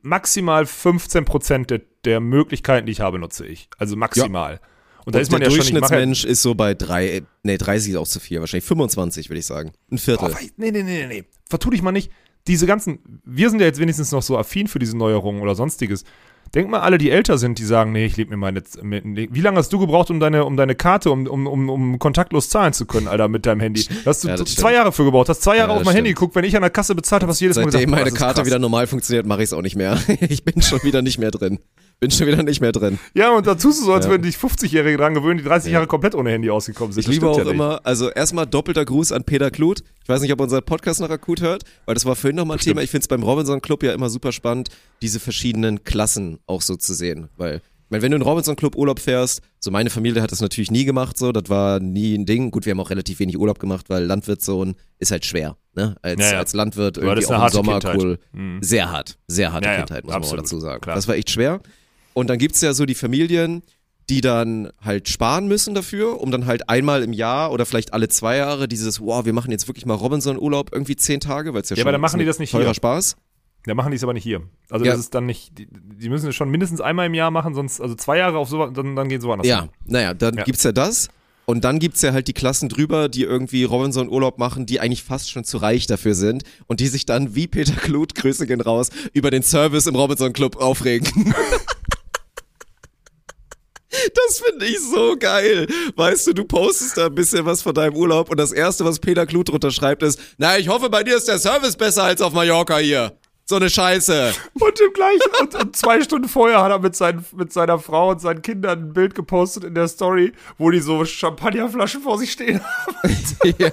maximal 0.01 0.65
15% 0.65 1.67
der, 1.67 1.83
der 2.07 2.21
Möglichkeiten, 2.21 2.87
die 2.87 2.93
ich 2.93 3.01
habe, 3.01 3.19
nutze 3.19 3.47
ich. 3.47 3.69
Also 3.77 3.95
maximal. 3.95 4.59
Und 5.05 5.15
da 5.15 5.19
ist 5.19 5.31
man 5.31 5.41
der 5.41 5.51
ja 5.51 5.57
schon, 5.57 5.67
ja, 5.67 5.81
Durchschnittsmensch 5.81 6.25
ist 6.25 6.41
so 6.41 6.55
bei 6.55 6.73
drei, 6.73 7.23
nee, 7.43 7.59
30 7.59 7.93
ist 7.93 7.99
auch 7.99 8.09
zu 8.09 8.21
viel, 8.21 8.41
wahrscheinlich 8.41 8.65
25 8.65 9.29
würde 9.29 9.41
ich 9.41 9.47
sagen. 9.47 9.73
Ein 9.91 9.99
Viertel. 9.99 10.31
Boah, 10.31 10.39
nee, 10.57 10.71
nee, 10.71 10.83
nee, 10.83 10.83
nee, 10.83 11.07
nee. 11.07 11.25
Vertu 11.47 11.69
dich 11.69 11.83
mal 11.83 11.93
nicht. 11.93 12.11
Diese 12.47 12.67
ganzen, 12.67 12.99
wir 13.25 13.49
sind 13.51 13.61
ja 13.61 13.67
jetzt 13.67 13.81
wenigstens 13.81 14.13
noch 14.13 14.23
so 14.23 14.37
affin 14.37 14.67
für 14.69 14.79
diese 14.79 14.97
Neuerungen 14.97 15.41
oder 15.43 15.55
sonstiges. 15.55 16.05
Denk 16.55 16.69
mal, 16.69 16.81
alle, 16.81 16.99
die 16.99 17.11
älter 17.11 17.37
sind, 17.39 17.59
die 17.59 17.65
sagen, 17.65 17.91
nee, 17.91 18.05
ich 18.05 18.17
lebe 18.17 18.31
mir 18.31 18.37
meine. 18.37 18.63
Wie 18.83 19.41
lange 19.41 19.57
hast 19.59 19.73
du 19.73 19.79
gebraucht, 19.79 20.11
um 20.11 20.21
deine, 20.21 20.45
um 20.45 20.57
deine 20.57 20.75
Karte, 20.77 21.11
um, 21.11 21.27
um, 21.27 21.47
um, 21.49 21.69
um 21.71 21.99
kontaktlos 21.99 22.49
zahlen 22.49 22.73
zu 22.73 22.87
können, 22.87 23.09
Alter, 23.09 23.27
mit 23.29 23.45
deinem 23.47 23.61
Handy? 23.61 23.85
Da 24.05 24.11
hast 24.11 24.23
du 24.23 24.29
Ja, 24.29 24.37
zwei. 24.45 24.75
Jahre 24.75 24.93
für 24.93 25.05
gebraucht, 25.05 25.29
hast 25.31 25.43
zwei 25.43 25.57
Jahre 25.57 25.73
Ja, 25.73 25.79
auf 25.79 25.85
mein 25.85 25.95
Handy 25.97 26.11
stimmt. 26.11 26.19
geguckt. 26.21 26.35
Wenn 26.37 26.45
ich 26.45 26.55
an 26.55 26.63
der 26.63 26.71
Kasse 26.71 26.95
bezahlt 26.95 27.23
habe, 27.23 27.31
hast 27.31 27.41
du 27.41 27.47
jedes 27.47 27.57
Mal 27.57 27.65
Seitdem 27.73 27.87
gesagt, 27.91 27.91
boah, 27.91 28.05
meine 28.05 28.17
Karte 28.17 28.35
krass. 28.43 28.47
wieder 28.47 28.59
normal 28.61 28.87
funktioniert, 28.87 29.27
mache 29.27 29.41
ich 29.43 29.47
es 29.49 29.53
auch 29.53 29.63
nicht 29.63 29.75
mehr. 29.77 29.99
Ich 30.29 30.45
bin 30.45 30.63
schon 30.63 30.83
wieder 30.85 31.03
nicht 31.03 31.19
mehr 31.19 31.31
drin. 31.33 31.59
Bin 32.01 32.11
schon 32.11 32.27
wieder 32.27 32.43
nicht 32.43 32.61
mehr 32.61 32.73
drin. 32.73 32.99
Ja, 33.15 33.31
und 33.35 33.47
da 33.47 33.55
tust 33.55 33.81
du 33.81 33.85
so, 33.87 33.93
als 33.95 34.05
Ja. 34.07 34.11
würden 34.11 34.23
dich 34.23 34.37
50-Jährige 34.37 34.97
dran 34.99 35.15
gewöhnen, 35.15 35.39
die 35.39 35.45
30 35.45 35.73
Jahre 35.73 35.87
komplett 35.87 36.15
ohne 36.15 36.31
Handy 36.31 36.51
ausgekommen 36.51 36.93
sind. 36.93 37.01
Ich 37.01 37.07
Das 37.07 37.15
liebe 37.15 37.29
auch 37.29 37.39
ja 37.39 37.51
immer, 37.51 37.81
also 37.85 38.11
erstmal 38.11 38.47
doppelter 38.47 38.85
Gruß 38.85 39.13
an 39.13 39.25
Peter 39.25 39.51
Kluth. 39.51 39.83
Ich 40.03 40.09
weiß 40.09 40.21
nicht, 40.21 40.33
ob 40.33 40.41
unser 40.41 40.61
Podcast 40.61 41.01
noch 41.01 41.11
akut 41.11 41.41
hört, 41.41 41.63
weil 41.87 41.95
das 41.95 42.05
war 42.05 42.15
vorhin 42.17 42.37
nochmal 42.37 42.59
ein 42.59 42.61
Thema. 42.61 42.83
Ich 42.83 42.91
finde 42.91 43.03
es 43.05 43.09
beim 43.09 43.23
Robinson 43.23 43.63
Club 43.63 43.83
ja 43.83 43.93
immer 43.95 44.11
super 44.11 44.33
spannend, 44.33 44.69
diese 45.03 45.19
verschiedenen 45.21 45.85
Klassen 45.85 46.39
auch 46.47 46.61
so 46.63 46.77
zu 46.77 46.93
sehen. 46.95 47.29
Weil, 47.37 47.63
meine, 47.89 48.03
wenn 48.03 48.11
du 48.11 48.17
in 48.17 48.21
den 48.23 48.29
Robinson 48.29 48.57
Club 48.57 48.77
Urlaub 48.77 48.99
fährst, 48.99 49.41
so 49.61 49.71
meine 49.71 49.89
Familie 49.89 50.21
hat 50.21 50.33
das 50.33 50.41
natürlich 50.41 50.71
nie 50.71 50.85
gemacht, 50.85 51.17
so, 51.17 51.33
das 51.33 51.49
war 51.49 51.81
nie 51.81 52.15
ein 52.17 52.27
Ding. 52.27 52.51
Gut, 52.51 52.67
wir 52.67 52.73
haben 52.73 52.81
auch 52.81 52.91
relativ 52.91 53.19
wenig 53.21 53.39
Urlaub 53.39 53.59
gemacht, 53.59 53.87
weil 53.89 54.05
Landwirtssohn 54.05 54.75
ist 54.99 55.11
halt 55.11 55.25
schwer, 55.25 55.57
ne? 55.75 55.95
Als, 56.03 56.21
Ja, 56.21 56.33
ja. 56.33 56.39
als 56.39 56.53
Landwirt 56.55 56.99
irgendwie 56.99 57.25
auch 57.27 57.45
im 57.45 57.49
Sommer 57.51 57.79
Kindheit. 57.79 57.99
cool. 58.03 58.19
Mhm. 58.33 58.63
Sehr 58.63 58.91
hart, 58.91 59.17
sehr 59.27 59.53
harte 59.53 59.69
Ja, 59.69 59.73
ja, 59.75 59.79
Kindheit, 59.81 60.05
muss 60.05 60.13
man 60.13 60.17
absolut, 60.23 60.37
mal 60.39 60.43
dazu 60.43 60.61
sagen. 60.61 60.81
klar. 60.83 60.97
Das 60.97 61.09
war 61.09 61.15
echt 61.15 61.31
schwer. 61.31 61.61
Und 62.15 62.31
dann 62.31 62.39
gibt's 62.39 62.61
ja 62.63 62.73
so 62.73 62.87
die 62.87 62.95
Familien, 62.95 63.63
die 64.09 64.21
dann 64.21 64.71
halt 64.83 65.09
sparen 65.09 65.49
müssen 65.49 65.75
dafür, 65.75 66.21
um 66.21 66.31
dann 66.31 66.47
halt 66.47 66.69
einmal 66.69 67.03
im 67.03 67.13
Jahr 67.13 67.53
oder 67.53 67.65
vielleicht 67.67 67.93
alle 67.93 68.09
zwei 68.09 68.37
Jahre 68.37 68.69
dieses, 68.69 69.01
wow, 69.01 69.25
wir 69.25 69.33
machen 69.33 69.51
jetzt 69.51 69.67
wirklich 69.69 69.87
mal 69.87 69.95
Robinson-Urlaub 69.95 70.71
irgendwie 70.73 70.95
zehn 70.97 71.21
Tage, 71.21 71.55
weil 71.55 71.63
es 71.63 71.71
ja, 71.71 71.77
Ja, 71.77 71.81
schon 71.81 71.89
aber 71.89 71.93
dann 71.93 72.01
machen 72.01 72.19
die 72.19 72.25
das 72.27 72.39
nicht 72.39 72.51
teurer 72.53 72.65
hier. 72.67 72.75
Spaß. 72.75 73.17
Da 73.67 73.75
machen 73.75 73.93
die 73.93 73.97
es 73.97 74.03
aber 74.03 74.13
nicht 74.13 74.23
hier. 74.25 74.43
Also 74.69 74.85
Ja. 74.85 74.93
das 74.93 75.01
ist 75.01 75.15
dann 75.15 75.25
nicht, 75.25 75.57
die, 75.59 75.67
die 75.71 76.09
müssen 76.11 76.29
es 76.29 76.35
schon 76.37 76.51
mindestens 76.51 76.83
einmal 76.83 77.07
im 77.07 77.15
Jahr 77.15 77.31
machen, 77.31 77.55
sonst, 77.55 77.81
also 77.81 77.95
zwei 77.95 78.19
Jahre 78.19 78.37
auf 78.37 78.49
so, 78.51 78.67
dann, 78.67 78.95
dann 78.95 79.09
gehen 79.09 79.23
sie 79.23 79.27
woanders 79.27 79.47
Ja, 79.49 79.63
hin. 79.63 79.71
naja, 79.87 80.13
dann 80.13 80.37
Ja. 80.37 80.45
gibt's 80.45 80.63
ja 80.65 80.73
das. 80.73 81.09
Und 81.47 81.65
dann 81.65 81.79
gibt's 81.79 82.01
ja 82.03 82.13
halt 82.13 82.27
die 82.29 82.33
Klassen 82.35 82.69
drüber, 82.71 83.09
die 83.11 83.23
irgendwie 83.23 83.65
Robinson-Urlaub 83.65 84.39
machen, 84.39 84.65
die 84.67 84.81
eigentlich 84.81 85.03
fast 85.03 85.31
schon 85.31 85.45
zu 85.45 85.59
reich 85.59 85.87
dafür 85.87 86.15
sind 86.15 86.43
und 86.67 86.81
die 86.81 86.87
sich 86.89 87.05
dann 87.07 87.35
wie 87.35 87.47
Peter 87.47 87.73
Kluth, 87.75 88.15
Grüße 88.17 88.47
gehen 88.47 88.61
raus, 88.61 88.89
über 89.15 89.31
den 89.31 89.43
Service 89.43 89.87
im 89.87 89.95
Robinson-Club 89.95 90.57
aufregen. 90.57 91.35
Das 94.15 94.41
finde 94.41 94.67
ich 94.67 94.81
so 94.81 95.17
geil. 95.19 95.67
Weißt 95.97 96.27
du, 96.27 96.33
du 96.33 96.45
postest 96.45 96.97
da 96.97 97.07
ein 97.07 97.15
bisschen 97.15 97.45
was 97.45 97.63
von 97.63 97.75
deinem 97.75 97.97
Urlaub 97.97 98.31
und 98.31 98.39
das 98.39 98.53
erste, 98.53 98.85
was 98.85 98.99
Peter 98.99 99.27
Kluth 99.27 99.49
drunter 99.49 99.71
schreibt, 99.71 100.03
ist, 100.03 100.21
na, 100.39 100.59
ich 100.59 100.69
hoffe, 100.69 100.91
bei 100.91 101.03
dir 101.03 101.17
ist 101.17 101.29
der 101.29 101.39
Service 101.39 101.77
besser 101.77 102.05
als 102.05 102.21
auf 102.21 102.33
Mallorca 102.33 102.79
hier. 102.79 103.17
So 103.47 103.57
eine 103.57 103.69
Scheiße. 103.69 104.33
Und 104.55 104.81
im 104.81 104.93
gleichen, 104.95 105.31
und, 105.41 105.55
und 105.55 105.77
zwei 105.77 106.01
Stunden 106.01 106.29
vorher 106.29 106.63
hat 106.63 106.71
er 106.71 106.79
mit, 106.79 106.97
seinen, 106.97 107.27
mit 107.37 107.53
seiner 107.53 107.79
Frau 107.79 108.11
und 108.13 108.21
seinen 108.21 108.41
Kindern 108.41 108.85
ein 108.85 108.93
Bild 108.95 109.15
gepostet 109.15 109.65
in 109.65 109.75
der 109.75 109.87
Story, 109.87 110.33
wo 110.57 110.71
die 110.71 110.81
so 110.81 111.05
Champagnerflaschen 111.05 112.01
vor 112.01 112.17
sich 112.19 112.33
stehen 112.33 112.63
haben. 112.65 113.55
ja. 113.59 113.71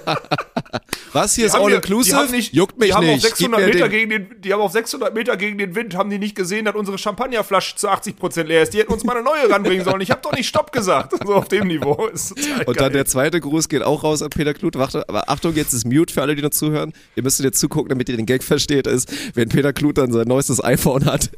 Was 1.12 1.34
hier 1.34 1.46
ist 1.46 1.52
Haben 1.54 1.64
all 1.64 1.70
die- 1.70 1.76
inclusive? 1.76 2.16
die 2.16 2.22
haben 2.22 2.30
nicht, 2.30 2.54
Juckt 2.54 2.78
mich 2.78 2.88
die 2.88 2.94
haben 2.94 3.06
nicht. 3.06 3.16
Auf 3.24 3.30
600 3.36 3.60
Gib 3.60 3.66
mir 3.68 3.74
Meter 3.74 3.88
den- 3.88 3.90
gegen 4.08 4.10
den, 4.30 4.40
die 4.40 4.52
haben 4.52 4.60
auf 4.60 4.72
600 4.72 5.14
Meter 5.14 5.36
gegen 5.36 5.58
den 5.58 5.74
Wind, 5.74 5.94
haben 5.96 6.08
die 6.10 6.18
nicht 6.18 6.34
gesehen, 6.34 6.64
dass 6.64 6.74
unsere 6.74 6.96
Champagnerflasche 6.98 7.76
zu 7.76 7.88
80% 7.88 8.48
leer 8.48 8.62
ist. 8.62 8.72
Die 8.72 8.78
hätten 8.78 8.92
uns 8.92 9.04
mal 9.04 9.14
eine 9.16 9.22
neue 9.24 9.50
ranbringen 9.50 9.84
sollen. 9.84 10.00
Ich 10.00 10.10
habe 10.10 10.20
doch 10.22 10.32
nicht 10.32 10.48
Stopp 10.48 10.72
gesagt. 10.72 11.12
So 11.26 11.34
auf 11.34 11.48
dem 11.48 11.66
Niveau. 11.66 12.06
Ist 12.12 12.32
Und 12.32 12.38
geil. 12.66 12.74
dann 12.74 12.92
der 12.92 13.04
zweite 13.06 13.40
Gruß 13.40 13.68
geht 13.68 13.82
auch 13.82 14.02
raus 14.02 14.22
an 14.22 14.30
Peter 14.30 14.54
Kluth. 14.54 14.76
Warte, 14.76 15.08
aber 15.08 15.28
Achtung, 15.28 15.54
jetzt 15.54 15.72
ist 15.72 15.84
Mute 15.86 16.12
für 16.14 16.22
alle, 16.22 16.34
die 16.34 16.42
noch 16.42 16.50
zuhören. 16.50 16.92
Ihr 17.16 17.22
müsstet 17.22 17.44
jetzt 17.44 17.60
zugucken, 17.60 17.90
damit 17.90 18.08
ihr 18.08 18.16
den 18.16 18.26
Gag 18.26 18.42
versteht, 18.42 18.86
ist, 18.86 19.12
wenn 19.34 19.48
Peter 19.48 19.72
Kluth 19.72 19.98
dann 19.98 20.12
sein 20.12 20.26
neuestes 20.26 20.62
iPhone 20.64 21.04
hat. 21.04 21.30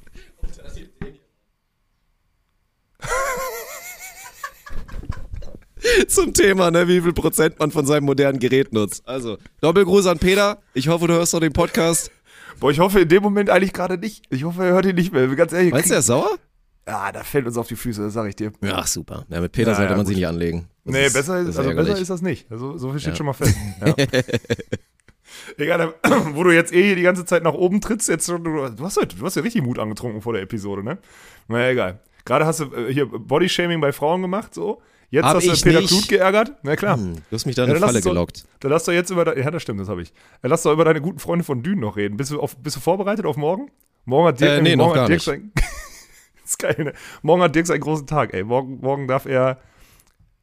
zum 6.09 6.33
Thema, 6.33 6.71
ne, 6.71 6.89
wie 6.89 7.01
viel 7.01 7.13
Prozent 7.13 7.59
man 7.59 7.71
von 7.71 7.87
seinem 7.87 8.05
modernen 8.05 8.39
Gerät 8.39 8.73
nutzt. 8.73 9.07
Also, 9.07 9.39
Doppelgruß 9.61 10.07
an 10.07 10.19
Peter. 10.19 10.59
Ich 10.75 10.89
hoffe, 10.89 11.07
du 11.07 11.15
hörst 11.15 11.33
noch 11.35 11.41
den 11.41 11.53
Podcast. 11.53 12.11
Boah, 12.61 12.71
ich 12.71 12.79
hoffe 12.79 13.01
in 13.01 13.09
dem 13.09 13.23
Moment 13.23 13.51
eigentlich 13.51 13.73
gerade 13.73 13.99
nicht. 13.99 14.25
Ich 14.31 14.45
hoffe, 14.45 14.65
er 14.65 14.73
hört 14.73 14.87
ihn 14.87 14.95
nicht 14.95 15.13
mehr. 15.13 15.27
Ganz 15.29 15.53
ehrlich. 15.53 15.73
Meinst 15.73 15.91
du, 15.91 15.95
er 15.95 16.01
ist 16.01 16.07
sauer? 16.07 16.31
Ja, 16.87 17.11
da 17.13 17.25
fällt 17.25 17.47
uns 17.47 17.57
auf 17.57 17.67
die 17.67 17.77
Füße, 17.77 18.03
das 18.03 18.13
sag 18.13 18.29
ich 18.29 18.37
dir. 18.37 18.53
Ja, 18.63 18.87
super. 18.87 19.25
Ja, 19.29 19.41
mit 19.41 19.53
Peter 19.53 19.71
Ja, 19.71 19.77
sollte 19.77 19.91
ja, 19.93 19.97
man 19.97 20.05
gut. 20.05 20.09
sich 20.09 20.17
nicht 20.17 20.27
anlegen. 20.29 20.69
Das 20.85 20.93
nee, 20.93 21.07
ist- 21.07 21.13
besser, 21.15 21.41
ist, 21.41 21.47
also 21.57 21.63
ärgerlich. 21.63 21.89
besser 21.93 22.03
ist 22.03 22.11
das 22.11 22.23
nicht. 22.23 22.51
Also, 22.51 22.77
so 22.79 22.91
viel 22.91 23.01
steht 23.01 23.17
schon 23.17 23.27
mal 23.27 23.33
fest. 23.33 23.55
Ja. 23.85 23.95
Egal, 25.59 25.95
wo 26.35 26.43
du 26.45 26.51
jetzt 26.53 26.73
eh 26.73 26.83
hier 26.83 26.97
die 26.97 27.03
ganze 27.03 27.25
Zeit 27.25 27.43
nach 27.43 27.55
oben 27.55 27.81
trittst, 27.81 28.09
jetzt 28.09 28.27
schon, 28.27 28.45
du, 28.45 28.69
du 28.69 28.85
hast 28.85 28.97
heute, 28.99 29.17
du 29.17 29.25
hast 29.25 29.35
ja 29.37 29.43
richtig 29.43 29.63
Mut 29.63 29.79
angetrunken 29.79 30.21
vor 30.23 30.33
der 30.33 30.43
Episode, 30.43 30.85
ne? 30.85 30.99
Naja, 31.49 31.71
egal. 31.71 32.01
Gerade 32.25 32.47
hast 32.47 32.61
du 32.61 32.65
äh, 32.75 32.93
hier 32.93 33.07
Bodyshaming 33.07 33.81
bei 33.81 33.93
Frauen 33.93 34.23
gemacht, 34.23 34.55
so. 34.55 34.81
Jetzt 35.11 35.25
Hab 35.25 35.37
hast 35.37 35.47
du 35.47 35.53
Peter 35.63 35.81
nicht. 35.81 36.09
Geärgert. 36.09 36.53
Na 36.63 36.75
klar. 36.77 36.97
Hm, 36.97 37.15
du 37.15 37.21
hast 37.35 37.47
mich 37.47 37.55
da 37.55 37.65
in 37.65 37.71
eine 37.71 37.81
Falle 37.81 38.01
doch- 38.01 38.11
gelockt. 38.11 38.45
Dann 38.61 38.71
lass 38.71 38.85
doch 38.85 38.93
jetzt 38.93 39.11
über 39.11 39.25
deine, 39.25 39.41
ja, 39.41 39.51
das 39.51 39.63
stimmt, 39.63 39.81
das 39.81 39.89
habe 39.89 40.03
ich. 40.03 40.13
Dann 40.43 40.51
lass 40.51 40.63
doch 40.63 40.73
über 40.73 40.85
deine 40.85 41.01
guten 41.01 41.19
Freunde 41.19 41.45
von 41.45 41.63
Dün 41.63 41.81
noch 41.81 41.97
reden. 41.97 42.17
Bist 42.17 42.31
du, 42.31 42.41
auf, 42.41 42.57
bist 42.57 42.77
du 42.77 42.81
vorbereitet 42.81 43.27
auf 43.27 43.37
morgen? 43.37 43.71
Morgen 44.07 44.29
hat 44.29 44.41
Dirk, 44.41 44.59
Äh, 44.59 44.63
nee, 44.63 44.77
morgen 44.77 44.99
hat 45.01 45.09
Dirk 45.09 45.21
sein, 45.23 45.53
ist 46.45 46.59
geil, 46.59 46.77
ne? 46.79 46.93
Morgen 47.23 47.43
hat 47.43 47.55
Dirk 47.55 47.67
seinen 47.67 47.81
großen 47.81 48.07
Tag, 48.07 48.35
ey. 48.35 48.45
Morgen, 48.45 48.79
morgen 48.81 49.07
darf 49.09 49.25
er, 49.27 49.59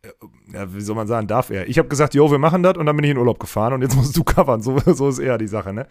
äh, 0.01 0.07
ja, 0.53 0.74
wie 0.74 0.82
soll 0.82 0.95
man 0.95 1.07
sagen, 1.07 1.28
darf 1.28 1.49
er. 1.51 1.68
Ich 1.68 1.78
habe 1.78 1.88
gesagt, 1.89 2.14
jo, 2.16 2.32
wir 2.32 2.39
machen 2.39 2.64
das 2.64 2.78
und 2.78 2.86
dann 2.88 2.95
bin 2.95 3.03
ich 3.05 3.12
in 3.12 3.18
Urlaub 3.18 3.39
gefahren 3.39 3.74
und 3.74 3.82
jetzt 3.84 3.95
musst 3.95 4.16
du 4.18 4.24
covern. 4.24 4.62
So, 4.62 4.78
so 4.93 5.09
ist 5.09 5.20
eher 5.20 5.38
die 5.38 5.47
Sache, 5.47 5.74
ne? 5.74 5.88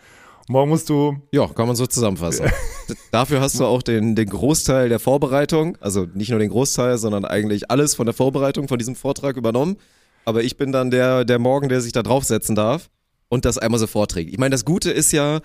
Morgen 0.48 0.70
musst 0.70 0.88
du, 0.88 1.16
Ja, 1.32 1.46
kann 1.48 1.66
man 1.66 1.76
so 1.76 1.86
zusammenfassen. 1.86 2.46
Dafür 3.12 3.40
hast 3.40 3.58
du 3.60 3.64
auch 3.66 3.82
den, 3.82 4.16
den 4.16 4.28
Großteil 4.28 4.88
der 4.88 4.98
Vorbereitung, 4.98 5.76
also 5.80 6.06
nicht 6.14 6.30
nur 6.30 6.38
den 6.40 6.50
Großteil, 6.50 6.98
sondern 6.98 7.24
eigentlich 7.24 7.70
alles 7.70 7.94
von 7.94 8.06
der 8.06 8.14
Vorbereitung 8.14 8.66
von 8.68 8.78
diesem 8.78 8.96
Vortrag 8.96 9.36
übernommen. 9.36 9.76
Aber 10.24 10.42
ich 10.42 10.56
bin 10.56 10.72
dann 10.72 10.90
der, 10.90 11.24
der 11.24 11.38
Morgen, 11.38 11.68
der 11.68 11.80
sich 11.80 11.92
da 11.92 12.02
draufsetzen 12.02 12.54
darf 12.56 12.90
und 13.28 13.44
das 13.44 13.58
einmal 13.58 13.78
so 13.78 13.86
vorträgt. 13.86 14.30
Ich 14.32 14.38
meine, 14.38 14.50
das 14.52 14.64
Gute 14.64 14.90
ist 14.90 15.12
ja, 15.12 15.40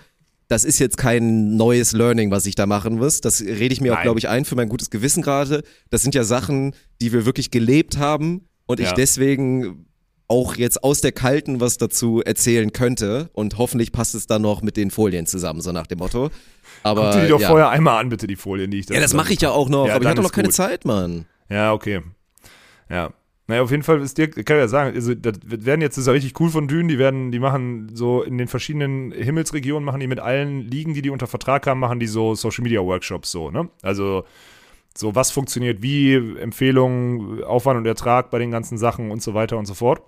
das 0.48 0.64
ist 0.64 0.78
jetzt 0.80 0.96
kein 0.98 1.56
neues 1.56 1.92
Learning, 1.92 2.30
was 2.30 2.46
ich 2.46 2.54
da 2.56 2.66
machen 2.66 2.96
muss. 2.96 3.20
Das 3.20 3.40
rede 3.40 3.72
ich 3.72 3.80
mir 3.80 3.92
auch, 3.92 3.96
Nein. 3.96 4.04
glaube 4.04 4.18
ich, 4.18 4.28
ein 4.28 4.44
für 4.44 4.56
mein 4.56 4.68
gutes 4.68 4.90
Gewissen 4.90 5.22
gerade. 5.22 5.62
Das 5.90 6.02
sind 6.02 6.14
ja 6.14 6.24
Sachen, 6.24 6.74
die 7.00 7.12
wir 7.12 7.24
wirklich 7.26 7.50
gelebt 7.50 7.96
haben 7.98 8.48
und 8.66 8.80
ich 8.80 8.86
Ja. 8.88 8.94
deswegen 8.94 9.86
auch 10.28 10.56
jetzt 10.56 10.82
aus 10.82 11.00
der 11.00 11.12
Kalten 11.12 11.60
was 11.60 11.78
dazu 11.78 12.22
erzählen 12.22 12.72
könnte 12.72 13.30
und 13.32 13.58
hoffentlich 13.58 13.92
passt 13.92 14.14
es 14.14 14.26
dann 14.26 14.42
noch 14.42 14.62
mit 14.62 14.76
den 14.76 14.90
Folien 14.90 15.26
zusammen, 15.26 15.60
so 15.60 15.72
nach 15.72 15.86
dem 15.86 15.98
Motto. 15.98 16.30
Aber 16.82 17.02
guck 17.02 17.12
dir 17.12 17.22
die 17.22 17.28
doch 17.28 17.40
ja. 17.40 17.48
vorher 17.48 17.70
einmal 17.70 18.00
an, 18.00 18.08
bitte, 18.08 18.26
die 18.26 18.36
Folien, 18.36 18.70
die 18.70 18.80
ich 18.80 18.86
da 18.86 18.94
ja, 18.94 19.00
das 19.00 19.14
mache 19.14 19.32
ich 19.32 19.40
ja 19.40 19.50
auch 19.50 19.68
noch, 19.68 19.86
Ja, 19.86 19.94
aber 19.94 20.04
ich 20.04 20.10
hatte 20.10 20.22
noch 20.22 20.32
keine 20.32 20.48
gut. 20.48 20.54
Zeit, 20.54 20.84
Mann. 20.84 21.26
Ja, 21.48 21.72
okay. 21.72 22.02
Ja. 22.88 23.12
Naja, 23.48 23.62
auf 23.62 23.70
jeden 23.70 23.84
Fall 23.84 24.00
ist 24.00 24.18
Dirk, 24.18 24.34
kann 24.34 24.56
ich 24.56 24.62
ja 24.62 24.68
sagen, 24.68 24.96
also 24.96 25.14
das 25.14 25.34
werden 25.44 25.80
jetzt, 25.80 25.96
das 25.96 26.02
ist 26.02 26.06
ja 26.08 26.12
richtig 26.12 26.40
cool 26.40 26.50
von 26.50 26.66
Dün, 26.66 26.88
die 26.88 26.98
werden, 26.98 27.30
die 27.30 27.38
machen 27.38 27.90
so 27.94 28.22
in 28.22 28.38
den 28.38 28.48
verschiedenen 28.48 29.12
Himmelsregionen, 29.12 29.84
machen 29.84 30.00
die 30.00 30.08
mit 30.08 30.18
allen 30.18 30.62
Ligen, 30.62 30.94
die 30.94 31.02
die 31.02 31.10
unter 31.10 31.28
Vertrag 31.28 31.64
haben, 31.68 31.78
machen 31.78 32.00
die 32.00 32.08
so 32.08 32.34
Social 32.34 32.64
Media 32.64 32.80
Workshops 32.80 33.30
so, 33.30 33.52
ne? 33.52 33.68
Also 33.82 34.24
so, 34.96 35.14
was 35.14 35.30
funktioniert 35.30 35.80
wie, 35.80 36.14
Empfehlungen, 36.14 37.44
Aufwand 37.44 37.78
und 37.78 37.86
Ertrag 37.86 38.30
bei 38.30 38.40
den 38.40 38.50
ganzen 38.50 38.78
Sachen 38.78 39.12
und 39.12 39.22
so 39.22 39.34
weiter 39.34 39.58
und 39.58 39.66
so 39.66 39.74
fort. 39.74 40.02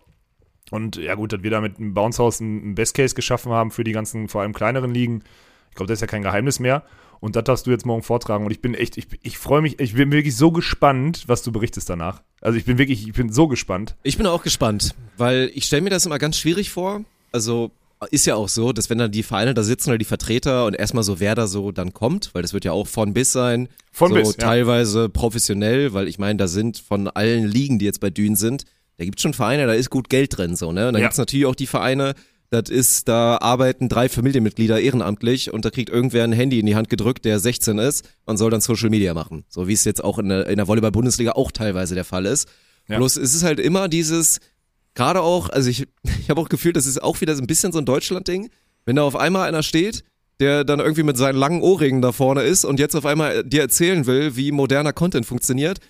Und 0.71 0.97
ja 0.97 1.14
gut, 1.14 1.33
dass 1.33 1.43
wir 1.43 1.51
da 1.51 1.61
mit 1.61 1.79
einem 1.79 1.95
Bounce 1.95 2.23
House 2.23 2.41
einen 2.41 2.75
Best 2.75 2.95
Case 2.95 3.14
geschaffen 3.14 3.53
haben 3.53 3.71
für 3.71 3.85
die 3.85 3.93
ganzen, 3.93 4.29
vor 4.29 4.43
allem 4.43 4.53
kleineren 4.53 4.93
Ligen. 4.93 5.23
Ich 5.71 5.77
glaube, 5.77 5.89
das 5.89 5.99
ist 5.99 6.01
ja 6.03 6.07
kein 6.07 6.23
Geheimnis 6.23 6.61
mehr. 6.61 6.83
Und 7.21 7.37
das 7.37 7.45
darfst 7.45 7.66
du 7.66 7.71
jetzt 7.71 7.87
morgen 7.87 8.03
vortragen. 8.03 8.45
Und 8.45 8.53
ich 8.53 8.61
bin 8.61 8.75
echt, 8.75 8.97
ich, 8.97 9.09
ich 9.23 9.39
freue 9.39 9.61
mich, 9.61 9.81
ich 9.81 9.95
bin 9.95 10.12
wirklich 10.12 10.37
so 10.37 10.53
gespannt, 10.53 11.25
was 11.27 11.43
du 11.43 11.53
berichtest 11.53 11.91
danach. 11.91 12.23
Also 12.41 12.59
ich 12.59 12.64
bin 12.64 12.79
wirklich, 12.79 13.07
ich 13.07 13.12
bin 13.12 13.33
so 13.33 13.49
gespannt. 13.49 13.97
Ich 14.03 14.16
bin 14.16 14.27
auch 14.27 14.43
gespannt, 14.43 14.95
weil 15.16 15.51
ich 15.55 15.64
stelle 15.64 15.83
mir 15.83 15.91
das 15.91 16.07
immer 16.07 16.19
ganz 16.19 16.39
schwierig 16.39 16.71
vor. 16.71 17.03
Also 17.33 17.73
ist 18.11 18.27
ja 18.27 18.37
auch 18.37 18.49
so, 18.49 18.73
dass 18.73 18.91
wenn 18.91 18.99
dann 18.99 19.11
die 19.11 19.25
Vereine 19.25 19.55
da 19.55 19.64
sitzen 19.64 19.91
oder 19.91 19.99
die 19.99 20.05
Vertreter 20.05 20.66
und 20.66 20.75
erstmal 20.75 21.03
so 21.03 21.19
wer 21.19 21.35
da 21.35 21.49
so 21.49 21.73
dann 21.73 21.93
kommt, 21.93 22.31
weil 22.33 22.43
das 22.43 22.53
wird 22.53 22.64
ja 22.64 22.71
auch 22.71 22.87
von 22.87 23.12
bis 23.12 23.33
sein, 23.33 23.69
Von 23.91 24.11
so 24.11 24.14
bis, 24.14 24.37
ja. 24.37 24.45
teilweise 24.45 25.09
professionell, 25.09 25.93
weil 25.95 26.07
ich 26.07 26.19
meine, 26.19 26.37
da 26.37 26.47
sind 26.47 26.79
von 26.79 27.09
allen 27.09 27.47
Ligen, 27.47 27.81
die 27.81 27.87
jetzt 27.87 28.01
bei 28.01 28.11
Dün 28.11 28.37
sind, 28.37 28.64
da 28.99 29.05
gibt's 29.05 29.22
schon 29.22 29.32
Vereine, 29.34 29.66
da 29.66 29.72
ist 29.72 29.90
gut 29.90 30.09
Geld 30.11 30.36
drin 30.36 30.55
so, 30.57 30.72
ne? 30.72 30.88
Und 30.88 30.94
dann 30.94 31.01
Ja. 31.03 31.09
gibt's 31.09 31.18
natürlich 31.18 31.46
auch 31.46 31.55
die 31.55 31.66
Vereine, 31.66 32.14
das 32.51 32.70
ist, 32.70 33.09
da 33.09 33.36
arbeiten 33.38 33.88
drei 33.88 34.09
Familienmitglieder 34.09 34.80
ehrenamtlich 34.80 35.53
und 35.53 35.64
da 35.64 35.70
kriegt 35.70 35.90
irgendwer 35.90 36.24
ein 36.24 36.32
Handy 36.32 36.59
in 36.59 36.66
die 36.66 36.76
Hand 36.76 36.88
gedrückt, 36.88 37.24
der 37.24 37.38
16 37.38 37.78
ist 37.78 38.09
und 38.24 38.38
soll 38.38 38.51
dann 38.51 38.61
Social 38.62 38.88
Media 38.90 39.12
machen. 39.14 39.44
So 39.49 39.68
wie 39.68 39.74
es 39.74 39.84
jetzt 39.84 40.03
auch 40.03 40.18
in 40.18 40.28
der, 40.30 40.46
in 40.46 40.57
der 40.57 40.66
Volleyball-Bundesliga 40.66 41.32
auch 41.32 41.53
teilweise 41.53 41.94
der 41.94 42.05
Fall 42.05 42.24
ist. 42.26 42.49
Ja. 42.88 42.96
Bloß 42.96 43.16
es 43.18 43.34
ist 43.34 43.42
halt 43.42 43.61
immer 43.61 43.88
dieses, 43.88 44.38
gerade 44.94 45.20
auch, 45.20 45.51
also 45.51 45.68
ich, 45.68 45.86
ich 46.22 46.30
habe 46.30 46.40
auch 46.40 46.49
gefühlt, 46.49 46.76
das 46.76 46.86
ist 46.86 47.03
auch 47.03 47.20
wieder 47.20 47.36
so 47.36 47.42
ein 47.42 47.46
bisschen 47.46 47.70
so 47.72 47.78
ein 47.78 47.84
Deutschland-Ding, 47.84 48.49
wenn 48.86 48.96
da 48.96 49.03
auf 49.03 49.16
einmal 49.16 49.46
einer 49.46 49.62
steht, 49.62 50.03
der 50.40 50.64
dann 50.64 50.80
irgendwie 50.80 51.03
mit 51.03 51.18
seinen 51.18 51.36
langen 51.36 51.61
Ohrringen 51.61 52.01
da 52.01 52.12
vorne 52.12 52.42
ist 52.44 52.64
und 52.64 52.80
jetzt 52.80 52.94
auf 52.96 53.05
einmal 53.05 53.44
dir 53.44 53.61
erzählen 53.61 54.07
will, 54.07 54.36
wie 54.36 54.53
moderner 54.53 54.92
Content 54.94 55.26
funktioniert, 55.26 55.80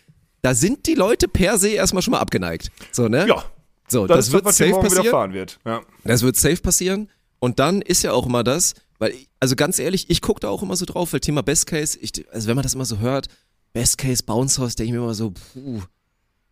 da 0.43 0.55
sind 0.55 0.87
die 0.87 0.95
Leute 0.95 1.29
per 1.29 1.59
se 1.59 1.69
erstmal 1.71 2.03
schon 2.03 2.13
mal 2.13 2.21
abgeneigt. 2.21 2.71
So, 2.93 3.09
ne? 3.09 3.27
Ja, 3.29 3.45
So, 3.89 4.07
das, 4.07 4.27
das, 4.27 4.33
wird 4.33 4.47
das, 4.47 4.57
safe 4.59 4.71
passieren. 4.81 5.33
wird. 5.33 5.59
Ja. 5.65 5.81
Das 6.05 6.23
wird 6.23 6.37
safe 6.37 6.59
passieren. 6.59 7.09
Und 7.41 7.59
dann 7.59 7.83
ist 7.83 8.03
ja 8.03 8.13
auch 8.13 8.27
immer 8.27 8.43
das, 8.45 8.75
weil, 8.99 9.13
ich- 9.13 9.29
also 9.41 9.55
ganz 9.57 9.79
ehrlich, 9.79 10.11
ich 10.11 10.21
gucke 10.21 10.41
da 10.41 10.49
auch 10.49 10.63
immer 10.63 10.77
so 10.77 10.85
drauf, 10.85 11.13
weil 11.13 11.21
Thema 11.21 11.43
Best 11.43 11.67
Case, 11.67 11.99
ich, 12.01 12.13
also 12.33 12.49
wenn 12.49 12.57
man 12.57 12.63
das 12.65 12.75
immer 12.75 12.85
so 12.85 12.99
hört, 12.99 13.29
Best 13.73 13.99
Case 13.99 14.23
Bounce 14.25 14.61
House, 14.61 14.75
denke 14.75 14.89
ich 14.89 14.93
mir 14.99 15.05
immer 15.05 15.15
so, 15.15 15.31
puh, 15.31 15.83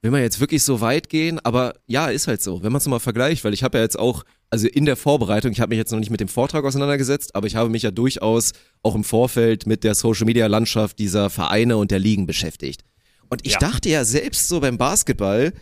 will 0.02 0.10
man 0.10 0.20
jetzt 0.22 0.38
wirklich 0.38 0.62
so 0.62 0.80
weit 0.80 1.08
gehen? 1.08 1.40
Aber 1.44 1.74
ja, 1.86 2.06
ist 2.08 2.28
halt 2.28 2.42
so, 2.42 2.62
wenn 2.62 2.70
man 2.70 2.78
es 2.80 2.86
mal 2.86 3.00
vergleicht, 3.00 3.42
weil 3.44 3.54
ich 3.54 3.62
habe 3.64 3.78
ja 3.78 3.84
jetzt 3.84 3.98
auch, 3.98 4.22
also 4.50 4.68
in 4.68 4.84
der 4.84 4.96
Vorbereitung, 4.96 5.50
ich 5.50 5.60
habe 5.60 5.70
mich 5.70 5.78
jetzt 5.78 5.90
noch 5.90 5.98
nicht 5.98 6.10
mit 6.10 6.20
dem 6.20 6.28
Vortrag 6.28 6.64
auseinandergesetzt, 6.64 7.34
aber 7.34 7.46
ich 7.48 7.56
habe 7.56 7.68
mich 7.70 7.82
ja 7.82 7.90
durchaus 7.90 8.52
auch 8.82 8.94
im 8.94 9.02
Vorfeld 9.02 9.66
mit 9.66 9.82
der 9.82 9.94
Social 9.96 10.26
Media 10.26 10.46
Landschaft 10.46 10.98
dieser 11.00 11.30
Vereine 11.30 11.76
und 11.78 11.90
der 11.90 11.98
Ligen 11.98 12.26
beschäftigt. 12.26 12.82
Und 13.28 13.44
ich 13.46 13.52
Ja. 13.54 13.58
dachte 13.58 13.88
ja 13.88 14.04
selbst 14.04 14.48
so 14.48 14.60
beim 14.60 14.78
Basketball, 14.78 15.52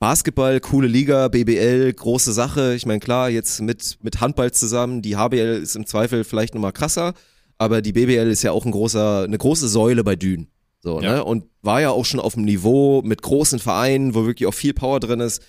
Basketball, 0.00 0.60
coole 0.60 0.86
Liga, 0.88 1.28
BBL, 1.28 1.92
große 1.92 2.32
Sache. 2.32 2.74
Ich 2.74 2.84
meine, 2.84 3.00
klar, 3.00 3.30
jetzt 3.30 3.60
mit, 3.62 3.98
mit 4.02 4.20
Handball 4.20 4.52
zusammen, 4.52 5.00
die 5.02 5.16
HBL 5.16 5.60
ist 5.62 5.76
im 5.76 5.86
Zweifel 5.86 6.24
vielleicht 6.24 6.54
nochmal 6.54 6.72
krasser, 6.72 7.14
aber 7.58 7.80
die 7.80 7.92
BBL 7.92 8.28
ist 8.30 8.42
ja 8.42 8.52
auch 8.52 8.66
ein 8.66 8.72
großer, 8.72 9.22
eine 9.24 9.38
große 9.38 9.68
Säule 9.68 10.04
bei 10.04 10.16
Dün. 10.16 10.48
So, 10.82 11.00
Ja. 11.00 11.12
ne? 11.14 11.24
Und 11.24 11.44
war 11.62 11.80
ja 11.80 11.90
auch 11.90 12.04
schon 12.04 12.20
auf 12.20 12.34
dem 12.34 12.44
Niveau 12.44 13.00
mit 13.02 13.22
großen 13.22 13.58
Vereinen, 13.58 14.14
wo 14.14 14.26
wirklich 14.26 14.46
auch 14.46 14.52
viel 14.54 14.74
Power 14.74 15.00
drin 15.00 15.20
ist. 15.20 15.40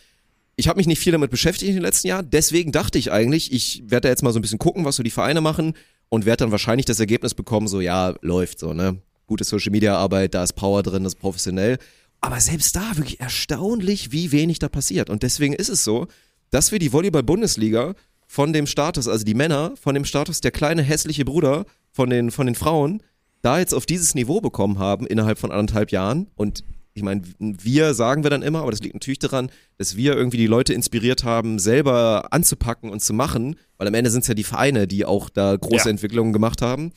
Ich 0.56 0.70
habe 0.70 0.78
mich 0.78 0.88
nicht 0.88 1.00
viel 1.00 1.12
damit 1.12 1.32
beschäftigt 1.32 1.68
in 1.70 1.76
den 1.76 1.84
letzten 1.84 2.08
Jahren, 2.08 2.30
deswegen 2.30 2.72
dachte 2.72 2.98
ich 2.98 3.12
eigentlich, 3.12 3.52
ich 3.52 3.84
werde 3.88 4.02
da 4.08 4.10
jetzt 4.10 4.24
mal 4.24 4.32
so 4.32 4.40
ein 4.40 4.42
bisschen 4.42 4.60
gucken, 4.60 4.86
was 4.86 4.96
so 4.96 5.04
die 5.04 5.10
Vereine 5.12 5.42
machen 5.42 5.74
und 6.08 6.26
werde 6.26 6.46
dann 6.46 6.52
wahrscheinlich 6.52 6.86
das 6.86 7.02
Ergebnis 7.02 7.34
bekommen, 7.34 7.68
so 7.68 7.82
ja, 7.82 8.14
läuft 8.22 8.60
so, 8.60 8.74
ne? 8.74 9.02
Gute 9.28 9.44
Social 9.44 9.72
Media 9.72 9.98
Arbeit, 9.98 10.34
da 10.34 10.44
ist 10.44 10.54
Power 10.54 10.84
drin, 10.84 11.04
das 11.04 11.14
ist 11.14 11.20
professionell. 11.20 11.78
Aber 12.22 12.40
selbst 12.40 12.76
da 12.76 12.96
wirklich 12.98 13.20
erstaunlich, 13.20 14.12
wie 14.12 14.32
wenig 14.32 14.60
da 14.60 14.70
passiert. 14.70 15.10
Und 15.10 15.24
deswegen 15.24 15.54
ist 15.54 15.70
es 15.70 15.84
so, 15.84 16.08
dass 16.50 16.72
wir 16.72 16.80
die 16.80 16.94
Volleyball-Bundesliga 16.94 17.94
von 18.28 18.54
dem 18.54 18.68
Status, 18.68 19.08
also 19.08 19.24
die 19.24 19.34
Männer, 19.34 19.74
von 19.80 19.94
dem 19.94 20.06
Status 20.06 20.42
der 20.42 20.52
kleine 20.52 20.82
hässliche 20.82 21.26
Bruder 21.26 21.66
von 21.92 22.10
den, 22.10 22.32
von 22.32 22.46
den 22.46 22.56
Frauen, 22.56 23.02
da 23.42 23.60
jetzt 23.60 23.74
auf 23.74 23.86
dieses 23.86 24.16
Niveau 24.16 24.42
bekommen 24.42 24.80
haben 24.80 25.06
innerhalb 25.06 25.38
von 25.38 25.52
anderthalb 25.52 25.92
Jahren. 25.92 26.28
Und 26.36 26.64
ich 26.96 27.04
meine, 27.04 27.22
wir 27.40 27.94
sagen 27.94 28.24
wir 28.24 28.30
dann 28.30 28.42
immer, 28.42 28.62
aber 28.62 28.72
das 28.72 28.82
liegt 28.82 28.96
natürlich 28.96 29.20
daran, 29.20 29.52
dass 29.78 29.96
wir 29.96 30.16
irgendwie 30.16 30.38
die 30.38 30.48
Leute 30.48 30.74
inspiriert 30.74 31.24
haben, 31.24 31.60
selber 31.60 32.28
anzupacken 32.32 32.90
und 32.90 33.02
zu 33.02 33.14
machen, 33.14 33.58
weil 33.78 33.88
am 33.88 33.94
Ende 33.94 34.10
sind 34.10 34.22
es 34.22 34.28
ja 34.28 34.34
die 34.34 34.44
Vereine, 34.46 34.88
die 34.88 35.06
auch 35.06 35.30
da 35.30 35.56
große 35.56 35.86
Ja. 35.86 35.92
Entwicklungen 35.92 36.34
gemacht 36.34 36.62
haben. 36.62 36.92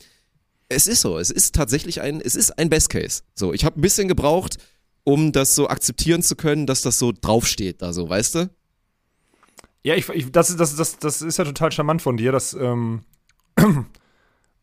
Es 0.69 0.85
ist 0.85 1.01
so, 1.01 1.17
es 1.17 1.31
ist 1.31 1.55
tatsächlich 1.55 2.01
ein, 2.01 2.21
es 2.21 2.35
ist 2.35 2.57
ein 2.59 2.69
Best 2.69 2.91
Case. 2.91 3.23
So, 3.33 3.53
ich 3.53 3.65
habe 3.65 3.79
ein 3.79 3.81
bisschen 3.81 4.07
gebraucht, 4.07 4.57
um 5.03 5.31
das 5.31 5.55
so 5.55 5.67
akzeptieren 5.67 6.21
zu 6.21 6.35
können, 6.35 6.67
dass 6.67 6.81
das 6.81 6.99
so 6.99 7.11
draufsteht, 7.11 7.81
da 7.81 7.91
so, 7.91 8.07
weißt 8.07 8.35
du? 8.35 8.49
Ja, 9.81 9.95
ich, 9.95 10.07
ich, 10.09 10.31
das, 10.31 10.55
das, 10.55 10.75
das, 10.75 10.99
das 10.99 11.21
ist 11.23 11.37
ja 11.37 11.45
total 11.45 11.71
charmant 11.71 12.01
von 12.01 12.17
dir, 12.17 12.31
dass, 12.31 12.53
ähm, 12.53 13.01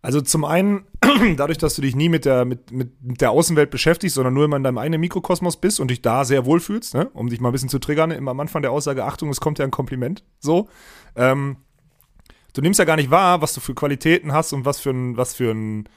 also 0.02 0.20
zum 0.20 0.44
einen, 0.44 0.86
dadurch, 1.36 1.58
dass 1.58 1.74
du 1.74 1.82
dich 1.82 1.96
nie 1.96 2.08
mit 2.08 2.24
der, 2.24 2.44
mit, 2.44 2.70
mit 2.70 3.20
der 3.20 3.32
Außenwelt 3.32 3.70
beschäftigst, 3.70 4.14
sondern 4.14 4.34
nur 4.34 4.44
immer 4.44 4.58
in 4.58 4.62
deinem 4.62 4.78
eigenen 4.78 5.00
Mikrokosmos 5.00 5.56
bist 5.56 5.80
und 5.80 5.90
dich 5.90 6.02
da 6.02 6.24
sehr 6.24 6.44
wohlfühlst, 6.44 6.94
ne? 6.94 7.10
um 7.14 7.28
dich 7.28 7.40
mal 7.40 7.48
ein 7.48 7.52
bisschen 7.52 7.68
zu 7.68 7.80
triggern, 7.80 8.12
immer 8.12 8.30
am 8.30 8.40
Anfang 8.40 8.62
der 8.62 8.70
Aussage, 8.70 9.04
Achtung, 9.04 9.30
es 9.30 9.40
kommt 9.40 9.58
ja 9.58 9.64
ein 9.64 9.72
Kompliment, 9.72 10.22
so. 10.38 10.68
Ähm, 11.16 11.56
du 12.56 12.62
nimmst 12.62 12.78
ja 12.78 12.84
gar 12.84 12.96
nicht 12.96 13.10
wahr, 13.10 13.42
was 13.42 13.54
du 13.54 13.60
für 13.60 13.74
Qualitäten 13.74 14.32
hast 14.32 14.52
und 14.52 14.64
was 14.64 14.80
für 14.80 14.90
ein, 14.90 15.16
was 15.16 15.34
für 15.34 15.52
ein, 15.52 15.88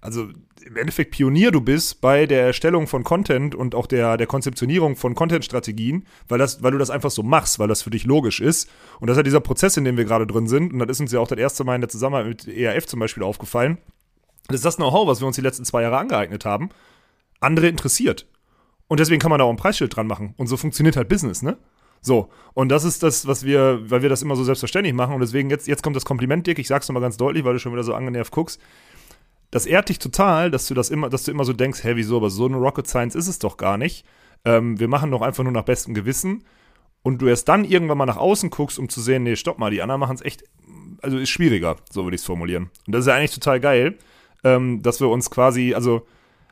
also 0.00 0.28
im 0.64 0.76
Endeffekt 0.76 1.12
Pionier 1.12 1.50
du 1.50 1.60
bist 1.60 2.00
bei 2.00 2.26
der 2.26 2.46
Erstellung 2.46 2.86
von 2.86 3.04
Content 3.04 3.54
und 3.54 3.74
auch 3.74 3.86
der, 3.86 4.16
der 4.16 4.26
Konzeptionierung 4.26 4.96
von 4.96 5.14
Content-Strategien, 5.14 6.06
weil, 6.28 6.40
weil 6.40 6.72
du 6.72 6.78
das 6.78 6.90
einfach 6.90 7.10
so 7.10 7.22
machst, 7.22 7.58
weil 7.58 7.68
das 7.68 7.82
für 7.82 7.90
dich 7.90 8.04
logisch 8.04 8.40
ist. 8.40 8.70
Und 9.00 9.08
das 9.08 9.16
ist 9.16 9.18
ja 9.18 9.22
dieser 9.24 9.40
Prozess, 9.40 9.76
in 9.76 9.84
dem 9.84 9.96
wir 9.96 10.04
gerade 10.04 10.26
drin 10.26 10.46
sind. 10.46 10.72
Und 10.72 10.78
das 10.80 10.88
ist 10.90 11.00
uns 11.00 11.12
ja 11.12 11.20
auch 11.20 11.28
das 11.28 11.38
erste 11.38 11.64
Mal 11.64 11.74
in 11.74 11.80
der 11.82 11.90
Zusammenarbeit 11.90 12.46
mit 12.46 12.56
ERF 12.56 12.86
zum 12.86 13.00
Beispiel 13.00 13.22
aufgefallen. 13.22 13.78
Das 14.48 14.56
ist 14.56 14.64
das 14.64 14.76
Know-how, 14.76 15.06
was 15.06 15.20
wir 15.20 15.26
uns 15.26 15.36
die 15.36 15.42
letzten 15.42 15.64
zwei 15.64 15.82
Jahre 15.82 15.98
angeeignet 15.98 16.44
haben, 16.44 16.70
andere 17.40 17.68
interessiert. 17.68 18.26
Und 18.88 19.00
deswegen 19.00 19.20
kann 19.20 19.30
man 19.30 19.38
da 19.38 19.44
auch 19.44 19.50
ein 19.50 19.56
Preisschild 19.56 19.94
dran 19.94 20.06
machen. 20.06 20.34
Und 20.36 20.46
so 20.46 20.56
funktioniert 20.56 20.96
halt 20.96 21.08
Business, 21.08 21.42
ne? 21.42 21.58
So, 22.00 22.30
und 22.54 22.68
das 22.68 22.84
ist 22.84 23.02
das, 23.02 23.26
was 23.26 23.44
wir, 23.44 23.80
weil 23.90 24.02
wir 24.02 24.08
das 24.08 24.22
immer 24.22 24.36
so 24.36 24.44
selbstverständlich 24.44 24.94
machen 24.94 25.14
und 25.14 25.20
deswegen 25.20 25.50
jetzt, 25.50 25.66
jetzt 25.66 25.82
kommt 25.82 25.96
das 25.96 26.04
Kompliment, 26.04 26.46
Dick, 26.46 26.58
ich 26.58 26.68
sag's 26.68 26.88
nochmal 26.88 27.02
ganz 27.02 27.16
deutlich, 27.16 27.44
weil 27.44 27.54
du 27.54 27.58
schon 27.58 27.72
wieder 27.72 27.84
so 27.84 27.94
angenervt 27.94 28.32
guckst. 28.32 28.60
Das 29.50 29.66
ehrt 29.66 29.88
dich 29.88 29.98
total, 29.98 30.50
dass 30.50 30.66
du 30.66 30.74
das 30.74 30.90
immer, 30.90 31.08
dass 31.08 31.24
du 31.24 31.30
immer 31.30 31.44
so 31.44 31.52
denkst, 31.52 31.82
hä, 31.82 31.92
wieso, 31.94 32.16
aber 32.16 32.30
so 32.30 32.46
eine 32.46 32.56
Rocket 32.56 32.86
Science 32.86 33.14
ist 33.14 33.28
es 33.28 33.38
doch 33.38 33.56
gar 33.56 33.78
nicht. 33.78 34.04
Ähm, 34.44 34.78
wir 34.78 34.88
machen 34.88 35.10
doch 35.10 35.22
einfach 35.22 35.42
nur 35.42 35.52
nach 35.52 35.64
bestem 35.64 35.94
Gewissen 35.94 36.44
und 37.02 37.22
du 37.22 37.26
erst 37.26 37.48
dann 37.48 37.64
irgendwann 37.64 37.98
mal 37.98 38.06
nach 38.06 38.16
außen 38.16 38.50
guckst, 38.50 38.78
um 38.78 38.88
zu 38.88 39.00
sehen, 39.00 39.22
nee, 39.22 39.36
stopp 39.36 39.58
mal, 39.58 39.70
die 39.70 39.82
anderen 39.82 40.00
machen 40.00 40.16
es 40.16 40.22
echt, 40.22 40.44
also 41.02 41.16
ist 41.18 41.30
schwieriger, 41.30 41.76
so 41.90 42.04
würde 42.04 42.14
ich 42.14 42.20
es 42.20 42.26
formulieren. 42.26 42.70
Und 42.86 42.94
das 42.94 43.00
ist 43.00 43.06
ja 43.06 43.14
eigentlich 43.14 43.34
total 43.34 43.60
geil, 43.60 43.98
ähm, 44.44 44.82
dass 44.82 45.00
wir 45.00 45.08
uns 45.08 45.30
quasi, 45.30 45.74
also 45.74 46.06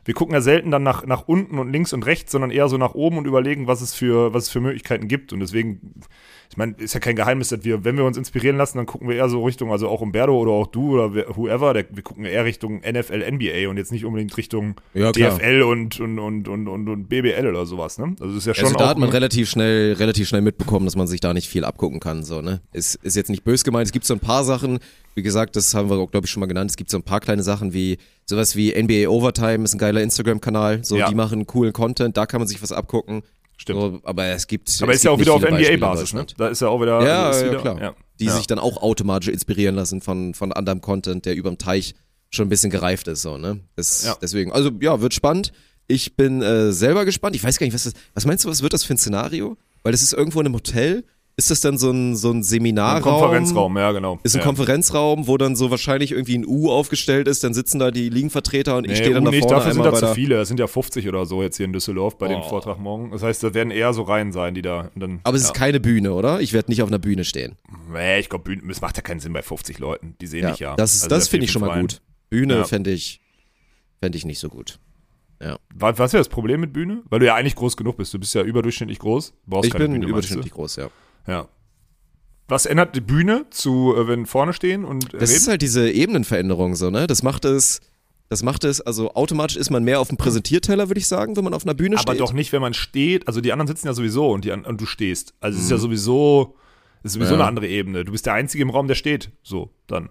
wir 0.07 0.13
gucken 0.13 0.33
ja 0.33 0.39
selten 0.39 0.71
dann 0.71 0.83
nach, 0.83 1.05
nach 1.05 1.27
unten 1.27 1.59
und 1.59 1.69
links 1.69 1.91
und 1.91 2.05
rechts, 2.05 2.31
sondern 2.31 2.49
eher 2.49 2.69
so 2.69 2.77
nach 2.77 2.95
oben 2.95 3.17
und 3.17 3.27
überlegen, 3.27 3.67
was 3.67 3.81
es 3.81 3.93
für, 3.93 4.33
was 4.33 4.43
es 4.43 4.49
für 4.49 4.61
Möglichkeiten 4.61 5.09
gibt. 5.09 5.33
Und 5.33 5.41
deswegen, 5.41 5.95
ich 6.49 6.55
meine, 6.55 6.75
ist 6.77 6.93
ja 6.93 7.01
kein 7.01 7.17
Geheimnis, 7.17 7.49
dass 7.49 7.65
wir, 7.65 7.83
wenn 7.83 7.97
wir 7.97 8.05
uns 8.05 8.15
inspirieren 8.15 8.55
lassen, 8.55 8.77
dann 8.77 8.85
gucken 8.85 9.09
wir 9.09 9.17
eher 9.17 9.27
so 9.27 9.43
Richtung, 9.43 9.69
also 9.69 9.89
auch 9.89 9.99
Umberto 9.99 10.31
oder 10.39 10.51
auch 10.51 10.67
du 10.67 10.93
oder 10.93 11.35
whoever, 11.35 11.73
der, 11.73 11.87
wir 11.91 12.03
gucken 12.03 12.23
eher 12.23 12.45
Richtung 12.45 12.79
NFL, 12.89 13.29
NBA 13.33 13.69
und 13.69 13.75
jetzt 13.75 13.91
nicht 13.91 14.05
unbedingt 14.05 14.37
Richtung 14.37 14.75
Ja. 14.93 15.11
DFL 15.11 15.63
und, 15.63 15.99
und, 15.99 16.19
und, 16.19 16.47
und, 16.47 16.69
und, 16.69 16.87
und 16.87 17.09
BBL 17.09 17.45
oder 17.45 17.65
sowas, 17.65 17.97
ne? 17.97 18.15
Also 18.21 18.37
ist 18.37 18.47
ja 18.47 18.53
schon 18.53 18.63
Also 18.63 18.77
da 18.77 18.85
auch 18.85 18.89
hat 18.91 18.97
man 18.99 19.09
relativ 19.09 19.49
schnell, 19.49 19.91
relativ 19.91 20.29
schnell 20.29 20.41
mitbekommen, 20.41 20.85
dass 20.85 20.95
man 20.95 21.07
sich 21.07 21.19
da 21.19 21.33
nicht 21.33 21.49
viel 21.49 21.65
abgucken 21.65 21.99
kann. 21.99 22.23
So, 22.23 22.41
ne? 22.41 22.61
Ist, 22.71 22.95
ist 22.95 23.17
jetzt 23.17 23.29
nicht 23.29 23.43
bös 23.43 23.65
gemeint. 23.65 23.87
Es 23.87 23.91
gibt 23.91 24.05
so 24.05 24.13
ein 24.13 24.21
paar 24.21 24.45
Sachen, 24.45 24.79
wie 25.15 25.21
gesagt, 25.21 25.57
das 25.57 25.73
haben 25.73 25.89
wir, 25.89 26.07
glaube 26.07 26.27
ich, 26.27 26.31
schon 26.31 26.39
mal 26.39 26.47
genannt. 26.47 26.69
Es 26.69 26.77
gibt 26.77 26.91
so 26.91 26.97
ein 26.97 27.03
paar 27.03 27.19
kleine 27.19 27.43
Sachen 27.43 27.73
wie 27.73 27.97
sowas 28.29 28.55
wie 28.55 28.71
NBA 28.71 29.09
Overtime 29.09 29.63
ist 29.63 29.73
ein 29.73 29.79
geiler 29.79 29.96
Instagram-Kanal. 30.03 30.83
So, 30.83 30.97
Ja. 30.97 31.09
die 31.09 31.15
machen 31.15 31.45
coolen 31.47 31.73
Content, 31.73 32.17
da 32.17 32.25
kann 32.25 32.39
man 32.41 32.47
sich 32.47 32.61
was 32.61 32.71
abgucken. 32.71 33.23
Stimmt. 33.57 33.79
So, 33.79 33.99
aber 34.03 34.25
es 34.27 34.45
gibt. 34.47 34.69
aber 34.81 34.91
es 34.91 34.97
ist 34.99 35.03
ja 35.03 35.11
auch 35.11 35.19
wieder 35.19 35.33
auf 35.33 35.41
NBA-Basis, 35.43 36.13
ne? 36.13 36.25
Da 36.37 36.47
ist 36.49 36.61
ja 36.61 36.67
auch 36.67 36.79
wieder, 36.81 37.03
Ja, 37.03 37.29
ist 37.31 37.41
ja, 37.41 37.49
wieder 37.49 37.61
klar. 37.61 37.81
Ja. 37.81 37.95
Die 38.19 38.29
sich 38.29 38.47
dann 38.47 38.59
auch 38.59 38.77
automatisch 38.81 39.29
inspirieren 39.29 39.75
lassen 39.75 40.01
von, 40.01 40.33
von 40.33 40.51
anderem 40.53 40.81
Content, 40.81 41.25
der 41.25 41.35
überm 41.35 41.57
Teich 41.57 41.95
schon 42.29 42.47
ein 42.47 42.49
bisschen 42.49 42.69
gereift 42.69 43.07
ist, 43.07 43.21
so, 43.21 43.37
ne? 43.37 43.59
Das. 43.75 44.17
Deswegen, 44.21 44.51
also 44.51 44.69
ja, 44.81 45.01
wird 45.01 45.13
spannend. 45.13 45.53
Ich 45.87 46.15
bin 46.17 46.41
äh, 46.41 46.71
selber 46.73 47.05
gespannt. 47.05 47.35
Ich 47.35 47.43
weiß 47.43 47.57
gar 47.57 47.65
nicht, 47.65 47.73
was 47.73 47.83
das, 47.83 47.93
was 48.13 48.25
meinst 48.25 48.43
du, 48.45 48.49
was 48.49 48.61
wird 48.61 48.73
das 48.73 48.83
für 48.83 48.93
ein 48.93 48.97
Szenario? 48.97 49.57
Weil 49.83 49.91
das 49.93 50.01
ist 50.01 50.13
irgendwo 50.13 50.39
in 50.41 50.45
einem 50.47 50.55
Hotel. 50.55 51.05
Ist 51.39 51.51
das 51.51 51.59
dann 51.59 51.77
so 51.77 51.91
ein, 51.91 52.15
so 52.15 52.31
ein 52.31 52.37
Ein 52.37 52.43
Seminarraum? 52.43 53.03
Konferenzraum, 53.19 53.77
ja, 53.77 53.91
genau. 53.91 54.17
Ist 54.23 54.33
ein 54.35 54.39
ja. 54.39 54.43
Konferenzraum, 54.43 55.27
wo 55.27 55.37
dann 55.37 55.55
so 55.55 55.69
wahrscheinlich 55.69 56.11
irgendwie 56.11 56.35
ein 56.35 56.47
U 56.47 56.71
aufgestellt 56.71 57.27
ist, 57.27 57.43
dann 57.43 57.53
sitzen 57.53 57.77
da 57.77 57.91
die 57.91 58.09
Ligenvertreter 58.09 58.75
und 58.77 58.85
ich 58.85 58.89
Nee, 58.89 58.95
stehe 58.97 59.13
dann 59.13 59.21
U 59.21 59.25
da 59.25 59.29
nicht, 59.31 59.43
vorne 59.43 59.57
dafür 59.57 59.73
sind 59.73 59.83
da 59.85 59.93
zu 59.93 60.15
viele. 60.15 60.41
Es 60.41 60.47
sind 60.47 60.59
ja 60.59 60.65
50 60.65 61.07
oder 61.07 61.27
so 61.27 61.43
jetzt 61.43 61.57
hier 61.57 61.67
in 61.67 61.73
Düsseldorf 61.73 62.17
bei 62.17 62.27
dem 62.27 62.39
Oh. 62.39 62.49
Vortrag 62.49 62.79
morgen. 62.79 63.11
Das 63.11 63.21
heißt, 63.21 63.43
da 63.43 63.53
werden 63.53 63.69
eher 63.69 63.93
so 63.93 64.01
Reihen 64.01 64.31
sein, 64.31 64.55
die 64.55 64.63
da 64.63 64.89
dann. 64.95 65.19
Aber 65.25 65.37
es 65.37 65.43
ja. 65.43 65.49
ist 65.49 65.53
keine 65.53 65.79
Bühne, 65.79 66.11
oder? 66.13 66.41
Ich 66.41 66.53
werde 66.53 66.71
nicht 66.71 66.81
auf 66.81 66.89
einer 66.89 66.97
Bühne 66.97 67.23
stehen. 67.23 67.55
Nee, 67.93 68.17
ich 68.17 68.29
glaube, 68.29 68.57
es 68.67 68.81
macht 68.81 68.97
ja 68.97 69.03
keinen 69.03 69.19
Sinn 69.19 69.31
bei 69.33 69.43
50 69.43 69.77
Leuten. 69.77 70.15
Die 70.19 70.25
sehen 70.25 70.41
Ja, 70.41 70.49
dich 70.49 70.59
ja. 70.59 70.75
das 70.75 70.95
ist, 70.95 71.03
Also 71.03 71.15
das 71.15 71.27
finde 71.27 71.45
ich 71.45 71.51
schon 71.51 71.61
mal 71.61 71.79
gut. 71.79 72.01
Bühne 72.31 72.55
Ja. 72.55 72.63
fände 72.63 72.89
ich, 72.89 73.21
fände 74.01 74.17
ich 74.17 74.25
nicht 74.25 74.39
so 74.39 74.49
gut. 74.49 74.79
Was, 75.75 75.99
was 75.99 76.13
wäre 76.13 76.21
das 76.21 76.29
Problem 76.29 76.61
mit 76.61 76.73
Bühne? 76.73 77.03
Weil 77.11 77.19
du 77.19 77.27
ja 77.27 77.35
eigentlich 77.35 77.53
groß 77.55 77.77
genug 77.77 77.97
bist. 77.97 78.11
Du 78.11 78.17
bist 78.17 78.33
ja 78.33 78.41
überdurchschnittlich 78.41 78.97
groß. 78.97 79.33
Ich 79.61 79.71
bin 79.71 79.91
Bühne, 79.91 80.05
überdurchschnittlich 80.05 80.51
groß, 80.51 80.77
ja. 80.77 80.89
Ja. 81.27 81.47
Was 82.47 82.65
ändert 82.65 82.95
die 82.95 83.01
Bühne 83.01 83.45
zu, 83.49 83.93
äh, 83.95 84.07
wenn 84.07 84.25
vorne 84.25 84.53
stehen 84.53 84.85
und 84.85 85.13
Das 85.13 85.31
ist 85.31 85.47
halt 85.49 85.61
diese 85.61 85.89
Ebenenveränderung 85.91 86.75
so, 86.75 86.89
ne? 86.89 87.05
Das 87.05 87.21
macht 87.21 87.43
es, 87.43 87.81
das 88.29 88.41
macht 88.41 88.63
es, 88.63 88.79
also 88.79 89.13
automatisch 89.15 89.57
ist 89.57 89.69
man 89.69 89.83
mehr 89.83 89.99
auf 89.99 90.07
dem 90.07 90.17
Präsentierteller, 90.17 90.87
würde 90.89 90.99
ich 90.99 91.07
sagen, 91.07 91.35
wenn 91.35 91.43
man 91.43 91.53
auf 91.53 91.63
einer 91.65 91.73
Bühne 91.73 91.97
Aber 91.97 92.13
steht. 92.13 92.21
doch 92.21 92.31
nicht, 92.33 92.53
wenn 92.53 92.61
man 92.61 92.73
steht. 92.73 93.27
Also 93.27 93.41
die 93.41 93.51
anderen 93.51 93.67
sitzen 93.67 93.87
ja 93.87 93.93
sowieso 93.93 94.29
und, 94.31 94.45
die, 94.45 94.51
und 94.51 94.79
du 94.79 94.85
stehst. 94.85 95.33
Also 95.41 95.57
es 95.57 95.65
ist 95.65 95.71
ja 95.71 95.77
sowieso, 95.77 96.55
es 97.03 97.11
ist 97.11 97.13
sowieso 97.15 97.33
Mhm. 97.33 97.39
Ja. 97.39 97.45
eine 97.45 97.49
andere 97.49 97.67
Ebene. 97.67 98.05
Du 98.05 98.13
bist 98.13 98.25
der 98.25 98.33
Einzige 98.33 98.61
im 98.63 98.69
Raum, 98.69 98.87
der 98.87 98.95
steht. 98.95 99.29
So, 99.43 99.71
dann. 99.87 100.09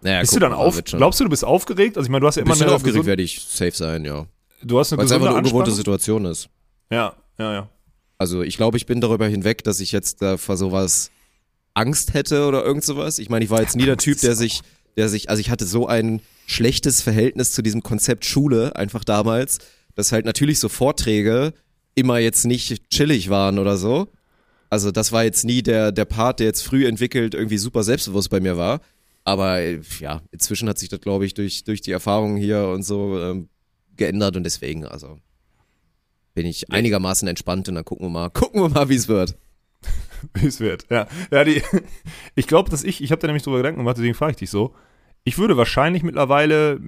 Naja, 0.00 0.20
Bist 0.20 0.32
guck 0.32 0.40
du 0.40 0.46
dann 0.46 0.52
auf? 0.54 0.82
Glaubst 0.84 1.20
du, 1.20 1.24
du 1.24 1.30
bist 1.30 1.44
aufgeregt? 1.44 1.96
Also 1.98 2.06
ich 2.06 2.10
meine, 2.10 2.20
du 2.22 2.26
hast 2.26 2.36
ja 2.36 2.42
immer 2.42 2.52
bisschen 2.52 2.66
eine 2.66 2.76
aufgeregt 2.76 3.04
werde 3.06 3.22
ich 3.22 3.40
safe 3.42 3.70
sein, 3.72 4.04
ja. 4.04 4.26
du 4.62 4.78
hast 4.78 4.92
eine 4.92 4.98
Weil 4.98 5.06
es 5.06 5.12
einfach 5.12 5.28
eine 5.28 5.36
ungewohnte. 5.38 5.70
Situation 5.70 6.24
ist. 6.26 6.48
Ja, 6.90 7.14
ja, 7.38 7.52
ja. 7.54 7.68
Also 8.24 8.40
ich 8.40 8.56
glaube, 8.56 8.78
ich 8.78 8.86
bin 8.86 9.02
darüber 9.02 9.28
hinweg, 9.28 9.64
dass 9.64 9.80
ich 9.80 9.92
jetzt 9.92 10.22
da 10.22 10.38
vor 10.38 10.56
sowas 10.56 11.10
Angst 11.74 12.14
hätte 12.14 12.46
oder 12.46 12.64
irgend 12.64 12.82
sowas. 12.82 13.18
Ich 13.18 13.28
meine, 13.28 13.44
ich 13.44 13.50
war 13.50 13.60
jetzt 13.60 13.76
nie 13.76 13.84
der 13.84 13.98
Typ, 13.98 14.18
der 14.18 14.34
sich, 14.34 14.62
der 14.96 15.10
sich, 15.10 15.28
also 15.28 15.40
ich 15.40 15.50
hatte 15.50 15.66
so 15.66 15.86
ein 15.86 16.22
schlechtes 16.46 17.02
Verhältnis 17.02 17.52
zu 17.52 17.60
diesem 17.60 17.82
Konzept 17.82 18.24
Schule 18.24 18.76
einfach 18.76 19.04
damals, 19.04 19.58
dass 19.94 20.10
halt 20.10 20.24
natürlich 20.24 20.58
so 20.58 20.70
Vorträge 20.70 21.52
immer 21.94 22.16
jetzt 22.16 22.46
nicht 22.46 22.88
chillig 22.88 23.28
waren 23.28 23.58
oder 23.58 23.76
so. 23.76 24.08
Also 24.70 24.90
das 24.90 25.12
war 25.12 25.24
jetzt 25.24 25.44
nie 25.44 25.62
der, 25.62 25.92
der 25.92 26.06
Part, 26.06 26.40
der 26.40 26.46
jetzt 26.46 26.62
früh 26.62 26.86
entwickelt 26.86 27.34
irgendwie 27.34 27.58
super 27.58 27.82
selbstbewusst 27.82 28.30
bei 28.30 28.40
mir 28.40 28.56
war. 28.56 28.80
Aber 29.24 29.60
ja, 30.00 30.22
inzwischen 30.30 30.66
hat 30.66 30.78
sich 30.78 30.88
das, 30.88 31.02
glaube 31.02 31.26
ich, 31.26 31.34
durch, 31.34 31.64
durch 31.64 31.82
die 31.82 31.92
Erfahrungen 31.92 32.38
hier 32.38 32.68
und 32.68 32.84
so 32.84 33.20
ähm, 33.20 33.50
geändert 33.98 34.34
und 34.38 34.44
deswegen, 34.44 34.86
also 34.86 35.18
bin 36.34 36.46
ich 36.46 36.70
einigermaßen 36.70 37.26
entspannt 37.28 37.68
und 37.68 37.76
dann 37.76 37.84
gucken 37.84 38.06
wir 38.06 38.10
mal, 38.10 38.30
gucken 38.30 38.62
wir 38.62 38.68
mal, 38.68 38.88
wie 38.88 38.96
es 38.96 39.08
wird. 39.08 39.36
Wie 40.32 40.46
es 40.46 40.58
wird. 40.58 40.86
Ja, 40.88 41.06
ja 41.30 41.44
die, 41.44 41.62
ich 42.34 42.46
glaube, 42.46 42.70
dass 42.70 42.82
ich, 42.82 43.02
ich 43.02 43.10
habe 43.10 43.20
da 43.20 43.26
nämlich 43.26 43.42
drüber 43.42 43.58
Gedanken 43.58 43.80
gemacht, 43.80 43.98
deswegen 43.98 44.14
frage 44.14 44.30
ich 44.30 44.36
dich 44.38 44.48
so. 44.48 44.74
Ich 45.24 45.36
würde 45.36 45.58
wahrscheinlich 45.58 46.02
mittlerweile, 46.02 46.80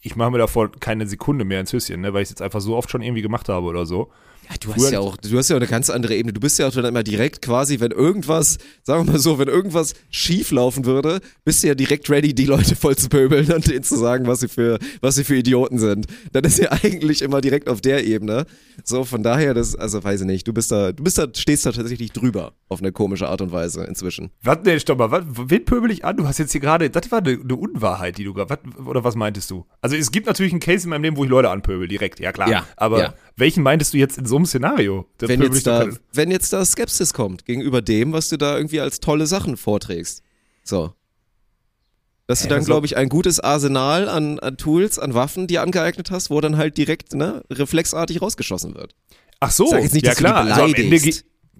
ich 0.00 0.16
mache 0.16 0.32
mir 0.32 0.38
davor 0.38 0.72
keine 0.72 1.06
Sekunde 1.06 1.44
mehr 1.44 1.60
ins 1.60 1.72
Höschen, 1.72 2.00
ne, 2.00 2.12
weil 2.12 2.22
ich 2.22 2.26
es 2.26 2.30
jetzt 2.30 2.42
einfach 2.42 2.60
so 2.60 2.76
oft 2.76 2.90
schon 2.90 3.02
irgendwie 3.02 3.22
gemacht 3.22 3.48
habe 3.48 3.66
oder 3.66 3.86
so. 3.86 4.10
Ja, 4.48 4.56
du 4.60 4.74
hast 4.74 4.90
ja 4.90 5.00
auch, 5.00 5.16
du 5.16 5.36
hast 5.36 5.50
ja 5.50 5.56
auch 5.56 5.60
eine 5.60 5.68
ganz 5.68 5.90
andere 5.90 6.14
Ebene. 6.14 6.32
Du 6.32 6.40
bist 6.40 6.58
ja 6.58 6.68
auch 6.68 6.72
dann 6.72 6.84
immer 6.84 7.02
direkt 7.02 7.42
quasi, 7.42 7.80
wenn 7.80 7.90
irgendwas, 7.90 8.58
sagen 8.82 9.06
wir 9.06 9.12
mal 9.12 9.18
so, 9.18 9.38
wenn 9.38 9.48
irgendwas 9.48 9.94
schief 10.10 10.50
laufen 10.50 10.86
würde, 10.86 11.20
bist 11.44 11.62
du 11.62 11.68
ja 11.68 11.74
direkt 11.74 12.08
ready, 12.08 12.34
die 12.34 12.46
Leute 12.46 12.74
voll 12.76 12.96
zu 12.96 13.08
pöbeln 13.08 13.52
und 13.52 13.66
denen 13.68 13.82
zu 13.82 13.96
sagen, 13.96 14.26
was 14.26 14.40
sie 14.40 14.48
für, 14.48 14.78
was 15.00 15.16
sie 15.16 15.24
für 15.24 15.36
Idioten 15.36 15.78
sind. 15.78 16.06
Dann 16.32 16.44
ist 16.44 16.58
ja 16.58 16.72
eigentlich 16.82 17.22
immer 17.22 17.40
direkt 17.40 17.68
auf 17.68 17.80
der 17.80 18.06
Ebene. 18.06 18.46
So, 18.84 19.04
von 19.04 19.22
daher, 19.22 19.54
das, 19.54 19.74
also 19.74 20.02
weiß 20.02 20.22
ich 20.22 20.26
nicht, 20.26 20.48
du 20.48 20.52
bist 20.52 20.72
da, 20.72 20.92
du 20.92 21.02
bist 21.04 21.18
da, 21.18 21.26
stehst 21.34 21.66
da 21.66 21.72
tatsächlich 21.72 22.12
drüber 22.12 22.52
auf 22.68 22.80
eine 22.80 22.92
komische 22.92 23.28
Art 23.28 23.42
und 23.42 23.52
Weise 23.52 23.84
inzwischen. 23.84 24.30
Was, 24.42 24.58
nee, 24.64 24.78
stopp 24.78 24.98
mal, 24.98 25.24
wen 25.26 25.64
pöbel 25.64 25.90
ich 25.90 26.04
an? 26.04 26.16
Du 26.16 26.26
hast 26.26 26.38
jetzt 26.38 26.52
hier 26.52 26.60
gerade, 26.60 26.88
das 26.88 27.10
war 27.10 27.18
eine, 27.18 27.38
eine 27.42 27.56
Unwahrheit, 27.56 28.16
die 28.18 28.24
du 28.24 28.32
gerade, 28.34 28.58
oder 28.84 29.04
was 29.04 29.14
meintest 29.14 29.50
du? 29.50 29.66
Also 29.82 29.96
es 29.96 30.10
gibt 30.10 30.26
natürlich 30.26 30.52
einen 30.52 30.60
Case 30.60 30.84
in 30.84 30.90
meinem 30.90 31.02
Leben, 31.02 31.16
wo 31.16 31.24
ich 31.24 31.30
Leute 31.30 31.50
anpöbel, 31.50 31.88
direkt, 31.88 32.20
ja 32.20 32.32
klar. 32.32 32.48
Ja, 32.48 32.66
Aber 32.76 33.00
ja. 33.00 33.14
welchen 33.36 33.62
meintest 33.62 33.92
du 33.92 33.98
jetzt 33.98 34.16
in 34.16 34.26
so 34.26 34.37
einem 34.38 34.46
Szenario? 34.46 35.06
Da 35.18 35.28
Wenn 35.28 35.42
jetzt 35.42 35.66
da, 35.66 35.86
wenn 36.12 36.30
jetzt 36.30 36.52
da 36.52 36.64
Skepsis 36.64 37.12
kommt 37.12 37.44
gegenüber 37.44 37.82
dem, 37.82 38.12
was 38.12 38.28
du 38.28 38.36
da 38.36 38.56
irgendwie 38.56 38.80
als 38.80 39.00
tolle 39.00 39.26
Sachen 39.26 39.56
vorträgst. 39.56 40.22
So. 40.64 40.94
Dass 42.26 42.42
du 42.42 42.48
dann, 42.48 42.58
das 42.58 42.66
glaube 42.66 42.86
ich, 42.86 42.96
ein 42.96 43.08
gutes 43.08 43.40
Arsenal 43.40 44.08
an, 44.08 44.38
an 44.38 44.58
Tools, 44.58 44.98
an 44.98 45.14
Waffen 45.14 45.46
dir 45.46 45.62
angeeignet 45.62 46.10
hast, 46.10 46.28
wo 46.28 46.40
dann 46.40 46.58
halt 46.58 46.76
direkt, 46.76 47.14
ne, 47.14 47.42
reflexartig 47.50 48.20
rausgeschossen 48.20 48.74
wird. 48.74 48.94
Ach 49.40 49.50
so, 49.50 49.68
sag 49.68 49.82
jetzt 49.82 49.94
nicht, 49.94 50.04
ja 50.04 50.10
dass 50.10 50.18
du 50.18 50.24
klar. 50.24 50.44
Also 50.44 50.62
am 50.62 50.74
Ende 50.74 50.96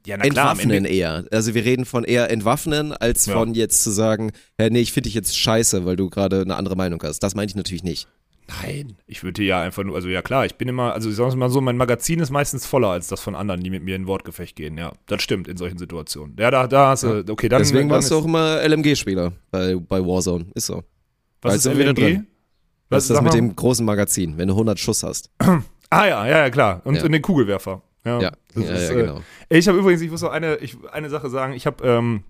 ja, 0.06 0.16
na 0.16 0.28
klar, 0.28 0.52
Entwaffnen 0.52 0.84
eher. 0.84 1.24
Also 1.30 1.54
wir 1.54 1.64
reden 1.64 1.84
von 1.84 2.04
eher 2.04 2.30
entwaffnen, 2.30 2.92
als 2.92 3.26
Ja. 3.26 3.34
von 3.34 3.54
jetzt 3.54 3.82
zu 3.82 3.90
sagen, 3.90 4.32
hä, 4.58 4.68
nee, 4.70 4.80
ich 4.80 4.92
finde 4.92 5.08
dich 5.08 5.14
jetzt 5.14 5.36
scheiße, 5.36 5.84
weil 5.84 5.96
du 5.96 6.08
gerade 6.08 6.42
eine 6.42 6.56
andere 6.56 6.76
Meinung 6.76 7.02
hast. 7.02 7.20
Das 7.20 7.34
meine 7.34 7.48
ich 7.48 7.56
natürlich 7.56 7.82
nicht. 7.82 8.08
Nein, 8.62 8.96
ich 9.06 9.22
würde 9.22 9.42
ja 9.42 9.60
einfach 9.60 9.84
nur, 9.84 9.94
also 9.94 10.08
ja 10.08 10.22
klar, 10.22 10.46
ich 10.46 10.54
bin 10.56 10.68
immer, 10.68 10.94
also 10.94 11.10
ich 11.10 11.16
sage 11.16 11.36
mal 11.36 11.50
so, 11.50 11.60
mein 11.60 11.76
Magazin 11.76 12.18
ist 12.20 12.30
meistens 12.30 12.66
voller 12.66 12.88
als 12.88 13.08
das 13.08 13.20
von 13.20 13.34
anderen, 13.34 13.62
die 13.62 13.68
mit 13.68 13.82
mir 13.82 13.94
in 13.94 14.06
Wortgefecht 14.06 14.56
gehen. 14.56 14.78
Ja, 14.78 14.92
das 15.06 15.22
stimmt 15.22 15.48
in 15.48 15.58
solchen 15.58 15.76
Situationen. 15.76 16.34
Ja, 16.38 16.50
da, 16.50 16.66
da 16.66 16.88
hast 16.88 17.02
du, 17.02 17.24
okay, 17.28 17.48
dann. 17.50 17.58
Deswegen 17.60 17.88
dann 17.88 17.96
warst 17.96 18.10
du 18.10 18.16
auch 18.16 18.24
immer 18.24 18.62
LMG-Spieler 18.66 19.32
bei, 19.50 19.76
bei 19.76 20.00
Warzone. 20.00 20.46
Ist 20.54 20.66
so. 20.66 20.82
Was 21.42 21.54
Weißt 21.54 21.66
ist 21.66 21.74
LMG? 21.76 21.94
drin? 21.94 22.26
Was 22.88 23.04
ist 23.04 23.10
das 23.10 23.20
mit 23.20 23.32
mal? 23.32 23.36
dem 23.38 23.54
großen 23.54 23.84
Magazin, 23.84 24.38
wenn 24.38 24.48
du 24.48 24.54
100 24.54 24.78
Schuss 24.78 25.02
hast? 25.02 25.30
Ah 25.90 26.06
ja, 26.06 26.26
ja, 26.26 26.38
ja, 26.40 26.50
klar. 26.50 26.82
Und 26.84 26.96
Ja. 26.96 27.04
in 27.04 27.12
den 27.12 27.22
Kugelwerfer. 27.22 27.80
Ja, 28.04 28.20
Ja, 28.20 28.32
das 28.54 28.64
ja, 28.64 28.74
ist, 28.74 28.90
ja 28.90 28.94
äh, 28.98 29.00
genau. 29.02 29.20
Ich 29.48 29.66
habe 29.68 29.78
übrigens, 29.78 30.02
ich 30.02 30.10
muss 30.10 30.20
noch 30.20 30.30
eine, 30.32 30.56
ich, 30.56 30.76
eine 30.92 31.08
Sache 31.08 31.30
sagen. 31.30 31.54
Ich 31.54 31.64
habe 31.66 31.82
ähm, 31.86 32.24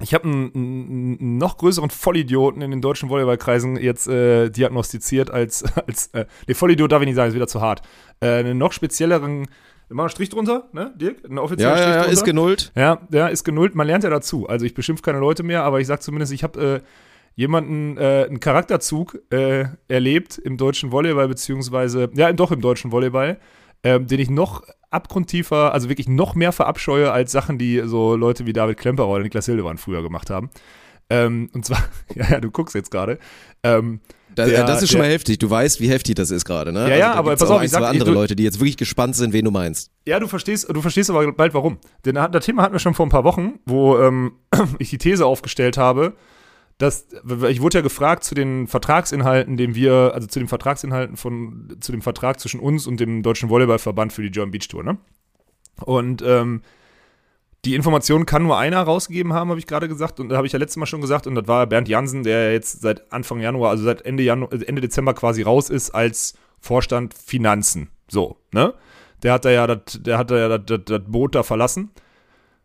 ich 0.00 0.14
habe 0.14 0.24
einen, 0.24 0.52
einen 0.54 1.38
noch 1.38 1.56
größeren 1.58 1.90
Vollidioten 1.90 2.62
in 2.62 2.70
den 2.70 2.80
deutschen 2.80 3.08
Volleyballkreisen 3.08 3.76
jetzt 3.76 4.06
äh, 4.08 4.48
diagnostiziert 4.50 5.30
als, 5.30 5.64
als 5.86 6.08
äh, 6.08 6.26
nee, 6.46 6.54
Vollidiot 6.54 6.92
darf 6.92 7.02
ich 7.02 7.06
nicht 7.06 7.16
sagen, 7.16 7.28
ist 7.28 7.34
wieder 7.34 7.48
zu 7.48 7.60
hart. 7.60 7.82
Äh, 8.20 8.28
einen 8.28 8.58
noch 8.58 8.72
spezielleren, 8.72 9.40
machen 9.40 9.48
wir 9.88 10.02
einen 10.02 10.08
Strich 10.10 10.28
drunter, 10.28 10.68
ne, 10.72 10.92
Dirk? 10.96 11.24
Einen 11.24 11.38
offiziellen 11.38 11.72
Ja, 11.72 11.76
Strich 11.76 11.88
ja, 11.88 11.94
ja, 11.94 12.02
drunter? 12.02 12.12
ist 12.12 12.24
genullt. 12.24 12.72
Ja, 12.76 13.00
ja, 13.10 13.26
ist 13.28 13.44
genullt. 13.44 13.74
Man 13.74 13.86
lernt 13.86 14.04
ja 14.04 14.10
dazu. 14.10 14.48
Also 14.48 14.66
ich 14.66 14.74
beschimpfe 14.74 15.02
keine 15.02 15.18
Leute 15.18 15.42
mehr, 15.42 15.64
aber 15.64 15.80
ich 15.80 15.86
sag 15.86 16.02
zumindest, 16.02 16.32
ich 16.32 16.44
habe 16.44 16.82
äh, 16.84 16.88
jemanden, 17.34 17.96
äh, 17.96 18.26
einen 18.28 18.40
Charakterzug 18.40 19.18
äh, 19.30 19.66
erlebt 19.88 20.38
im 20.38 20.56
deutschen 20.56 20.92
Volleyball, 20.92 21.28
beziehungsweise, 21.28 22.10
ja, 22.14 22.32
doch 22.32 22.52
im 22.52 22.60
deutschen 22.60 22.90
Volleyball, 22.92 23.38
ähm, 23.84 24.06
den 24.06 24.18
ich 24.20 24.30
noch 24.30 24.62
abgrundtiefer, 24.90 25.72
also 25.72 25.88
wirklich 25.88 26.08
noch 26.08 26.34
mehr 26.34 26.52
verabscheue 26.52 27.12
als 27.12 27.32
Sachen, 27.32 27.58
die 27.58 27.82
so 27.84 28.16
Leute 28.16 28.46
wie 28.46 28.52
David 28.52 28.78
Klemperer 28.78 29.08
oder 29.08 29.22
Niklas 29.22 29.46
Hildebrand 29.46 29.80
früher 29.80 30.02
gemacht 30.02 30.30
haben. 30.30 30.50
Ähm, 31.10 31.50
und 31.54 31.64
zwar, 31.64 31.82
ja, 32.14 32.30
ja, 32.30 32.40
du 32.40 32.50
guckst 32.50 32.74
jetzt 32.74 32.90
gerade. 32.90 33.18
Ähm, 33.62 34.00
da, 34.34 34.46
der, 34.46 34.64
das 34.64 34.82
ist 34.82 34.92
schon 34.92 35.00
mal 35.00 35.10
heftig. 35.10 35.38
Du 35.38 35.50
weißt, 35.50 35.80
wie 35.80 35.90
heftig 35.90 36.14
das 36.14 36.30
ist 36.30 36.44
gerade, 36.44 36.72
ne? 36.72 36.88
Ja, 36.90 36.96
ja, 36.96 37.08
also, 37.08 37.18
aber 37.18 37.36
pass 37.36 37.50
auf, 37.50 37.62
ich 37.62 37.70
sag, 37.70 37.82
andere 37.82 38.10
du, 38.10 38.14
Leute, 38.14 38.36
die 38.36 38.44
jetzt 38.44 38.60
wirklich 38.60 38.76
gespannt 38.76 39.16
sind, 39.16 39.32
wen 39.32 39.44
du 39.44 39.50
meinst. 39.50 39.90
Ja, 40.06 40.20
du 40.20 40.28
verstehst, 40.28 40.68
du 40.70 40.80
verstehst 40.80 41.10
aber 41.10 41.32
bald 41.32 41.54
warum. 41.54 41.78
Denn 42.04 42.14
das 42.14 42.44
Thema 42.44 42.62
hatten 42.62 42.74
wir 42.74 42.78
schon 42.78 42.94
vor 42.94 43.06
ein 43.06 43.10
paar 43.10 43.24
Wochen, 43.24 43.58
wo 43.66 43.98
ähm, 43.98 44.32
ich 44.78 44.90
die 44.90 44.98
These 44.98 45.26
aufgestellt 45.26 45.76
habe, 45.76 46.14
dass 46.78 47.08
ich 47.48 47.60
wurde 47.60 47.78
ja 47.78 47.82
gefragt 47.82 48.22
zu 48.24 48.34
den 48.34 48.68
Vertragsinhalten, 48.68 49.56
den 49.56 49.74
wir, 49.74 50.12
also 50.14 50.28
zu 50.28 50.38
den 50.38 50.48
Vertragsinhalten 50.48 51.16
von, 51.16 51.76
zu 51.80 51.90
dem 51.90 52.02
Vertrag 52.02 52.38
zwischen 52.38 52.60
uns 52.60 52.86
und 52.86 53.00
dem 53.00 53.22
Deutschen 53.22 53.48
Volleyballverband 53.48 54.12
für 54.12 54.22
die 54.22 54.30
German 54.30 54.52
Beach 54.52 54.68
Tour, 54.68 54.84
ne? 54.84 54.96
Und 55.84 56.22
ähm, 56.22 56.62
die 57.64 57.74
Information 57.74 58.26
kann 58.26 58.44
nur 58.44 58.56
einer 58.56 58.80
rausgegeben 58.80 59.32
haben, 59.32 59.50
habe 59.50 59.58
ich 59.58 59.66
gerade 59.66 59.88
gesagt. 59.88 60.20
Und 60.20 60.28
da 60.28 60.36
habe 60.36 60.46
ich 60.46 60.52
ja 60.52 60.58
letztes 60.58 60.76
Mal 60.76 60.86
schon 60.86 61.00
gesagt. 61.00 61.26
Und 61.26 61.34
das 61.34 61.48
war 61.48 61.66
Bernd 61.66 61.88
Jansen, 61.88 62.22
der 62.22 62.52
jetzt 62.52 62.80
seit 62.80 63.12
Anfang 63.12 63.40
Januar, 63.40 63.70
also 63.70 63.84
seit 63.84 64.02
Ende, 64.02 64.22
Januar, 64.22 64.52
Ende 64.52 64.80
Dezember 64.80 65.14
quasi 65.14 65.42
raus 65.42 65.68
ist 65.68 65.90
als 65.90 66.34
Vorstand 66.60 67.14
Finanzen. 67.14 67.90
So, 68.08 68.36
ne? 68.52 68.74
Der 69.22 69.32
hat 69.32 69.44
da 69.44 69.50
ja 69.50 69.66
das, 69.66 70.00
der 70.00 70.18
hat 70.18 70.30
da 70.30 70.38
ja 70.38 70.58
das 70.58 71.02
Boot 71.06 71.34
da 71.34 71.42
verlassen. 71.42 71.90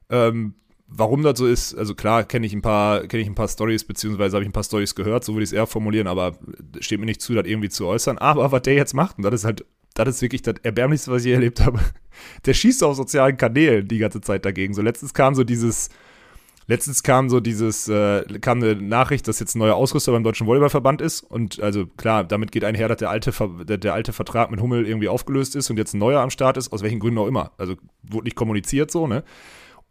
Ähm, 0.09 0.53
warum 0.87 1.23
das 1.23 1.39
so 1.39 1.47
ist, 1.47 1.75
also 1.75 1.95
klar 1.95 2.23
kenne 2.23 2.45
ich 2.45 2.53
ein 2.53 2.61
paar, 2.61 3.07
kenne 3.07 3.23
ich 3.23 3.29
ein 3.29 3.35
paar 3.35 3.47
Stories, 3.47 3.83
beziehungsweise 3.83 4.35
habe 4.35 4.43
ich 4.43 4.49
ein 4.49 4.53
paar 4.53 4.63
Stories 4.63 4.95
gehört, 4.95 5.23
so 5.23 5.33
würde 5.33 5.43
ich 5.43 5.49
es 5.49 5.53
eher 5.53 5.67
formulieren, 5.67 6.07
aber 6.07 6.37
steht 6.79 6.99
mir 6.99 7.05
nicht 7.05 7.21
zu, 7.21 7.33
das 7.33 7.45
irgendwie 7.45 7.69
zu 7.69 7.87
äußern. 7.87 8.17
Aber 8.17 8.51
was 8.51 8.61
der 8.61 8.75
jetzt 8.75 8.93
macht, 8.93 9.17
und 9.17 9.23
das 9.23 9.33
ist 9.33 9.45
halt 9.45 9.65
das 9.93 10.07
ist 10.09 10.21
wirklich 10.21 10.41
das 10.41 10.55
Erbärmlichste, 10.63 11.11
was 11.11 11.21
ich 11.21 11.27
je 11.27 11.33
erlebt 11.33 11.61
habe. 11.61 11.79
Der 12.45 12.53
schießt 12.53 12.83
auf 12.83 12.95
sozialen 12.95 13.37
Kanälen 13.37 13.87
die 13.87 13.99
ganze 13.99 14.21
Zeit 14.21 14.45
dagegen. 14.45 14.73
So 14.73 14.81
letztens 14.81 15.13
kam 15.13 15.35
so 15.35 15.43
dieses, 15.43 15.89
letztens 16.67 17.03
kam 17.03 17.29
so 17.29 17.39
dieses, 17.39 17.87
äh, 17.89 18.23
kam 18.39 18.61
eine 18.61 18.75
Nachricht, 18.75 19.27
dass 19.27 19.39
jetzt 19.39 19.55
ein 19.55 19.59
neuer 19.59 19.75
Ausrüster 19.75 20.11
beim 20.11 20.23
Deutschen 20.23 20.47
Volleyballverband 20.47 21.01
ist. 21.01 21.21
Und 21.21 21.59
also 21.61 21.85
klar, 21.85 22.23
damit 22.23 22.51
geht 22.51 22.63
einher, 22.63 22.87
dass 22.87 22.97
der 22.97 23.09
alte, 23.09 23.31
der, 23.65 23.77
der 23.77 23.93
alte 23.93 24.13
Vertrag 24.13 24.49
mit 24.49 24.61
Hummel 24.61 24.87
irgendwie 24.87 25.09
aufgelöst 25.09 25.55
ist 25.55 25.69
und 25.69 25.77
jetzt 25.77 25.93
ein 25.93 25.99
neuer 25.99 26.21
am 26.21 26.31
Start 26.31 26.57
ist, 26.57 26.71
aus 26.71 26.81
welchen 26.81 26.99
Gründen 26.99 27.19
auch 27.19 27.27
immer. 27.27 27.51
Also 27.57 27.75
wurde 28.01 28.25
nicht 28.25 28.35
kommuniziert 28.35 28.89
so, 28.89 29.07
ne? 29.07 29.23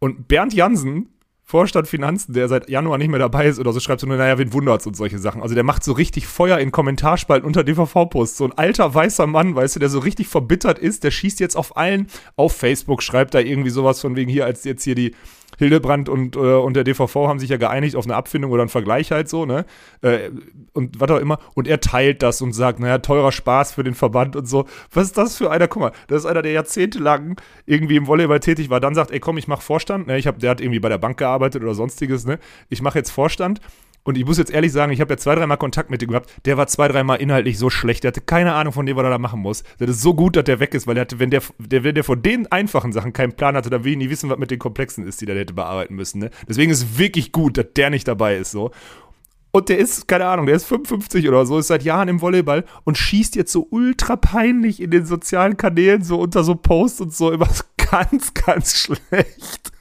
Und 0.03 0.27
Bernd 0.27 0.53
Jansen 0.53 1.07
Vorstand 1.45 1.87
Finanzen, 1.87 2.33
der 2.33 2.49
seit 2.49 2.69
Januar 2.69 2.97
nicht 2.97 3.07
mehr 3.07 3.19
dabei 3.19 3.47
ist 3.47 3.57
oder 3.57 3.71
so, 3.71 3.79
schreibt 3.79 4.01
so 4.01 4.07
nur, 4.07 4.17
naja, 4.17 4.37
wen 4.37 4.51
wundert's 4.51 4.85
und 4.85 4.97
solche 4.97 5.17
Sachen. 5.17 5.41
Also 5.41 5.55
der 5.55 5.63
macht 5.63 5.81
so 5.81 5.93
richtig 5.93 6.27
Feuer 6.27 6.57
in 6.57 6.71
Kommentarspalten 6.73 7.47
unter 7.47 7.63
DVV-Posts. 7.63 8.35
So 8.35 8.43
ein 8.43 8.51
alter 8.51 8.93
weißer 8.93 9.27
Mann, 9.27 9.55
weißt 9.55 9.77
du, 9.77 9.79
der 9.79 9.87
so 9.87 9.99
richtig 9.99 10.27
verbittert 10.27 10.77
ist, 10.77 11.05
der 11.05 11.11
schießt 11.11 11.39
jetzt 11.39 11.55
auf 11.55 11.77
allen, 11.77 12.07
auf 12.35 12.53
Facebook 12.53 13.01
schreibt 13.01 13.33
da 13.33 13.39
irgendwie 13.39 13.69
sowas 13.69 14.01
von 14.01 14.17
wegen 14.17 14.29
hier, 14.29 14.43
als 14.43 14.65
jetzt 14.65 14.83
hier 14.83 14.95
die 14.95 15.15
Hildebrand 15.63 16.09
und, 16.09 16.35
äh, 16.35 16.39
und 16.39 16.75
der 16.75 16.83
DVV 16.83 17.27
haben 17.27 17.39
sich 17.39 17.49
ja 17.49 17.57
geeinigt 17.57 17.95
auf 17.95 18.05
eine 18.05 18.15
Abfindung 18.15 18.51
oder 18.51 18.61
einen 18.61 18.69
Vergleich 18.69 19.11
halt 19.11 19.29
so, 19.29 19.45
ne? 19.45 19.65
Äh, 20.01 20.29
und 20.73 20.99
was 20.99 21.09
auch 21.09 21.19
immer. 21.19 21.39
Und 21.55 21.67
er 21.67 21.79
teilt 21.79 22.21
das 22.21 22.41
und 22.41 22.53
sagt, 22.53 22.79
naja, 22.79 22.99
teurer 22.99 23.31
Spaß 23.31 23.73
für 23.73 23.83
den 23.83 23.93
Verband 23.93 24.35
und 24.35 24.47
so. 24.47 24.65
Was 24.91 25.05
ist 25.05 25.17
das 25.17 25.37
für 25.37 25.51
einer? 25.51 25.67
Guck 25.67 25.81
mal, 25.81 25.91
das 26.07 26.19
ist 26.19 26.25
einer, 26.25 26.41
der 26.41 26.51
jahrzehntelang 26.51 27.39
irgendwie 27.65 27.95
im 27.95 28.07
Volleyball 28.07 28.39
tätig 28.39 28.69
war, 28.69 28.79
dann 28.79 28.95
sagt, 28.95 29.11
ey 29.11 29.19
komm, 29.19 29.37
ich 29.37 29.47
mach 29.47 29.61
Vorstand. 29.61 30.07
Ne? 30.07 30.17
Ich 30.17 30.27
hab, 30.27 30.39
der 30.39 30.51
hat 30.51 30.61
irgendwie 30.61 30.79
bei 30.79 30.89
der 30.89 30.97
Bank 30.97 31.17
gearbeitet 31.17 31.63
oder 31.63 31.73
sonstiges, 31.73 32.25
ne? 32.25 32.39
Ich 32.69 32.81
mache 32.81 32.99
jetzt 32.99 33.11
Vorstand 33.11 33.61
und 34.03 34.17
ich 34.17 34.25
muss 34.25 34.37
jetzt 34.37 34.51
ehrlich 34.51 34.71
sagen, 34.71 34.91
ich 34.91 34.99
habe 34.99 35.13
ja 35.13 35.17
zwei, 35.17 35.35
dreimal 35.35 35.57
Kontakt 35.57 35.89
mit 35.89 36.03
ihm 36.03 36.09
gehabt. 36.09 36.29
Der 36.45 36.57
war 36.57 36.67
zwei, 36.67 36.87
dreimal 36.89 37.21
inhaltlich 37.21 37.57
so 37.57 37.69
schlecht. 37.69 38.03
Der 38.03 38.09
hatte 38.09 38.21
keine 38.21 38.53
Ahnung 38.53 38.73
von 38.73 38.85
dem, 38.85 38.97
was 38.97 39.03
er 39.03 39.09
da 39.09 39.17
machen 39.17 39.39
muss. 39.39 39.63
Das 39.79 39.89
ist 39.89 40.01
so 40.01 40.13
gut, 40.13 40.35
dass 40.35 40.43
der 40.43 40.59
weg 40.59 40.73
ist, 40.73 40.87
weil 40.87 40.95
der 40.95 41.01
hatte, 41.01 41.19
wenn 41.19 41.29
der, 41.29 41.41
der, 41.57 41.93
der 41.93 42.03
von 42.03 42.21
den 42.21 42.51
einfachen 42.51 42.91
Sachen 42.91 43.13
keinen 43.13 43.33
Plan 43.33 43.55
hatte, 43.55 43.69
dann 43.69 43.83
will 43.83 43.93
ich 43.93 43.97
nie 43.97 44.09
wissen, 44.09 44.29
was 44.29 44.37
mit 44.37 44.51
den 44.51 44.59
Komplexen 44.59 45.07
ist, 45.07 45.21
die 45.21 45.25
der 45.25 45.37
hätte 45.37 45.53
bearbeiten 45.53 45.95
müssen. 45.95 46.19
Ne? 46.19 46.31
Deswegen 46.49 46.71
ist 46.71 46.83
es 46.83 46.97
wirklich 46.97 47.31
gut, 47.31 47.57
dass 47.57 47.67
der 47.75 47.89
nicht 47.89 48.07
dabei 48.07 48.35
ist. 48.37 48.51
so. 48.51 48.71
Und 49.51 49.69
der 49.69 49.77
ist, 49.77 50.07
keine 50.07 50.25
Ahnung, 50.25 50.47
der 50.47 50.55
ist 50.55 50.65
55 50.65 51.27
oder 51.29 51.45
so, 51.45 51.59
ist 51.59 51.67
seit 51.67 51.83
Jahren 51.83 52.07
im 52.09 52.21
Volleyball 52.21 52.65
und 52.85 52.97
schießt 52.97 53.35
jetzt 53.35 53.51
so 53.51 53.67
ultra 53.69 54.15
peinlich 54.15 54.81
in 54.81 54.89
den 54.89 55.05
sozialen 55.05 55.57
Kanälen, 55.57 56.03
so 56.03 56.19
unter 56.19 56.43
so 56.43 56.55
Posts 56.55 57.01
und 57.01 57.13
so, 57.13 57.31
immer 57.31 57.47
ganz, 57.91 58.33
ganz 58.33 58.75
schlecht. 58.75 59.71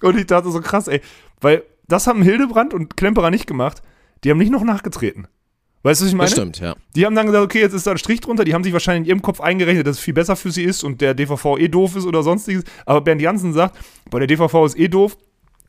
Und 0.00 0.16
ich 0.16 0.26
dachte 0.26 0.50
so 0.50 0.60
krass, 0.60 0.86
ey, 0.86 1.00
weil 1.40 1.64
das 1.88 2.06
haben 2.06 2.22
Hildebrand 2.22 2.74
und 2.74 2.96
Klemperer 2.96 3.30
nicht 3.30 3.46
gemacht. 3.46 3.82
Die 4.24 4.30
haben 4.30 4.38
nicht 4.38 4.50
noch 4.50 4.64
nachgetreten. 4.64 5.28
Weißt 5.82 6.00
du, 6.00 6.04
was 6.04 6.10
ich 6.10 6.16
meine? 6.16 6.28
Das 6.28 6.36
stimmt, 6.36 6.58
ja. 6.58 6.74
Die 6.96 7.06
haben 7.06 7.14
dann 7.14 7.26
gesagt, 7.26 7.44
okay, 7.44 7.60
jetzt 7.60 7.72
ist 7.72 7.86
da 7.86 7.92
ein 7.92 7.98
Strich 7.98 8.20
drunter. 8.20 8.44
Die 8.44 8.54
haben 8.54 8.64
sich 8.64 8.72
wahrscheinlich 8.72 9.02
in 9.02 9.16
ihrem 9.16 9.22
Kopf 9.22 9.40
eingerechnet, 9.40 9.86
dass 9.86 9.98
es 9.98 10.02
viel 10.02 10.14
besser 10.14 10.34
für 10.34 10.50
sie 10.50 10.64
ist 10.64 10.82
und 10.82 11.00
der 11.00 11.14
DVV 11.14 11.58
eh 11.58 11.68
doof 11.68 11.94
ist 11.94 12.06
oder 12.06 12.24
sonstiges. 12.24 12.64
Aber 12.86 13.00
Bernd 13.02 13.22
Janssen 13.22 13.52
sagt, 13.52 13.78
bei 14.10 14.18
der 14.18 14.26
DVV 14.26 14.66
ist 14.66 14.76
eh 14.76 14.88
doof. 14.88 15.16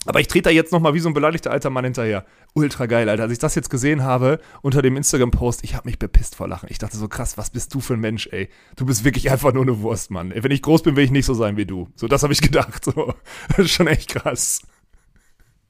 Aber 0.05 0.19
ich 0.19 0.27
trete 0.27 0.43
da 0.43 0.49
jetzt 0.49 0.71
nochmal 0.71 0.93
wie 0.93 1.01
so 1.01 1.09
ein 1.09 1.13
beleidigter 1.13 1.51
alter 1.51 1.69
Mann 1.69 1.83
hinterher. 1.83 2.25
Ultra 2.53 2.85
geil, 2.85 3.09
Alter. 3.09 3.23
Als 3.23 3.33
ich 3.33 3.39
das 3.39 3.53
jetzt 3.55 3.69
gesehen 3.69 4.03
habe 4.03 4.39
unter 4.61 4.81
dem 4.81 4.95
Instagram-Post, 4.95 5.63
ich 5.63 5.75
habe 5.75 5.87
mich 5.87 5.99
bepisst 5.99 6.35
vor 6.35 6.47
Lachen. 6.47 6.67
Ich 6.71 6.79
dachte 6.79 6.97
so, 6.97 7.07
krass, 7.07 7.37
was 7.37 7.49
bist 7.49 7.73
du 7.73 7.79
für 7.79 7.93
ein 7.93 7.99
Mensch, 7.99 8.27
ey? 8.31 8.49
Du 8.75 8.85
bist 8.85 9.03
wirklich 9.03 9.29
einfach 9.29 9.53
nur 9.53 9.63
eine 9.63 9.81
Wurst, 9.81 10.09
Mann. 10.09 10.33
Wenn 10.33 10.49
ich 10.49 10.61
groß 10.63 10.81
bin, 10.81 10.95
will 10.95 11.03
ich 11.03 11.11
nicht 11.11 11.25
so 11.25 11.33
sein 11.33 11.57
wie 11.57 11.65
du. 11.65 11.89
So, 11.95 12.07
das 12.07 12.23
habe 12.23 12.33
ich 12.33 12.41
gedacht. 12.41 12.85
So. 12.85 13.13
Das 13.49 13.65
ist 13.65 13.71
schon 13.71 13.87
echt 13.87 14.09
krass 14.09 14.61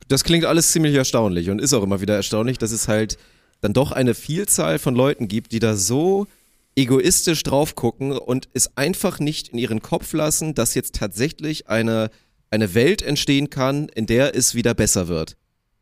das 0.07 0.23
klingt 0.23 0.45
alles 0.45 0.71
ziemlich 0.71 0.95
erstaunlich 0.95 1.49
und 1.49 1.59
ist 1.59 1.73
auch 1.73 1.83
immer 1.83 2.01
wieder 2.01 2.15
erstaunlich, 2.15 2.57
dass 2.57 2.71
es 2.71 2.87
halt 2.87 3.17
dann 3.61 3.73
doch 3.73 3.91
eine 3.91 4.13
Vielzahl 4.13 4.79
von 4.79 4.95
Leuten 4.95 5.27
gibt, 5.27 5.51
die 5.51 5.59
da 5.59 5.75
so 5.75 6.27
egoistisch 6.75 7.41
drauf 7.43 7.75
gucken 7.75 8.11
und 8.11 8.49
es 8.53 8.77
einfach 8.77 9.19
nicht 9.19 9.49
in 9.49 9.57
ihren 9.57 9.81
Kopf 9.81 10.13
lassen, 10.13 10.53
dass 10.53 10.75
jetzt 10.75 10.95
tatsächlich 10.95 11.67
eine, 11.67 12.11
eine 12.51 12.75
Welt 12.75 13.01
entstehen 13.01 13.49
kann, 13.49 13.89
in 13.89 14.05
der 14.05 14.35
es 14.35 14.53
wieder 14.53 14.75
besser 14.75 15.07
wird. 15.07 15.37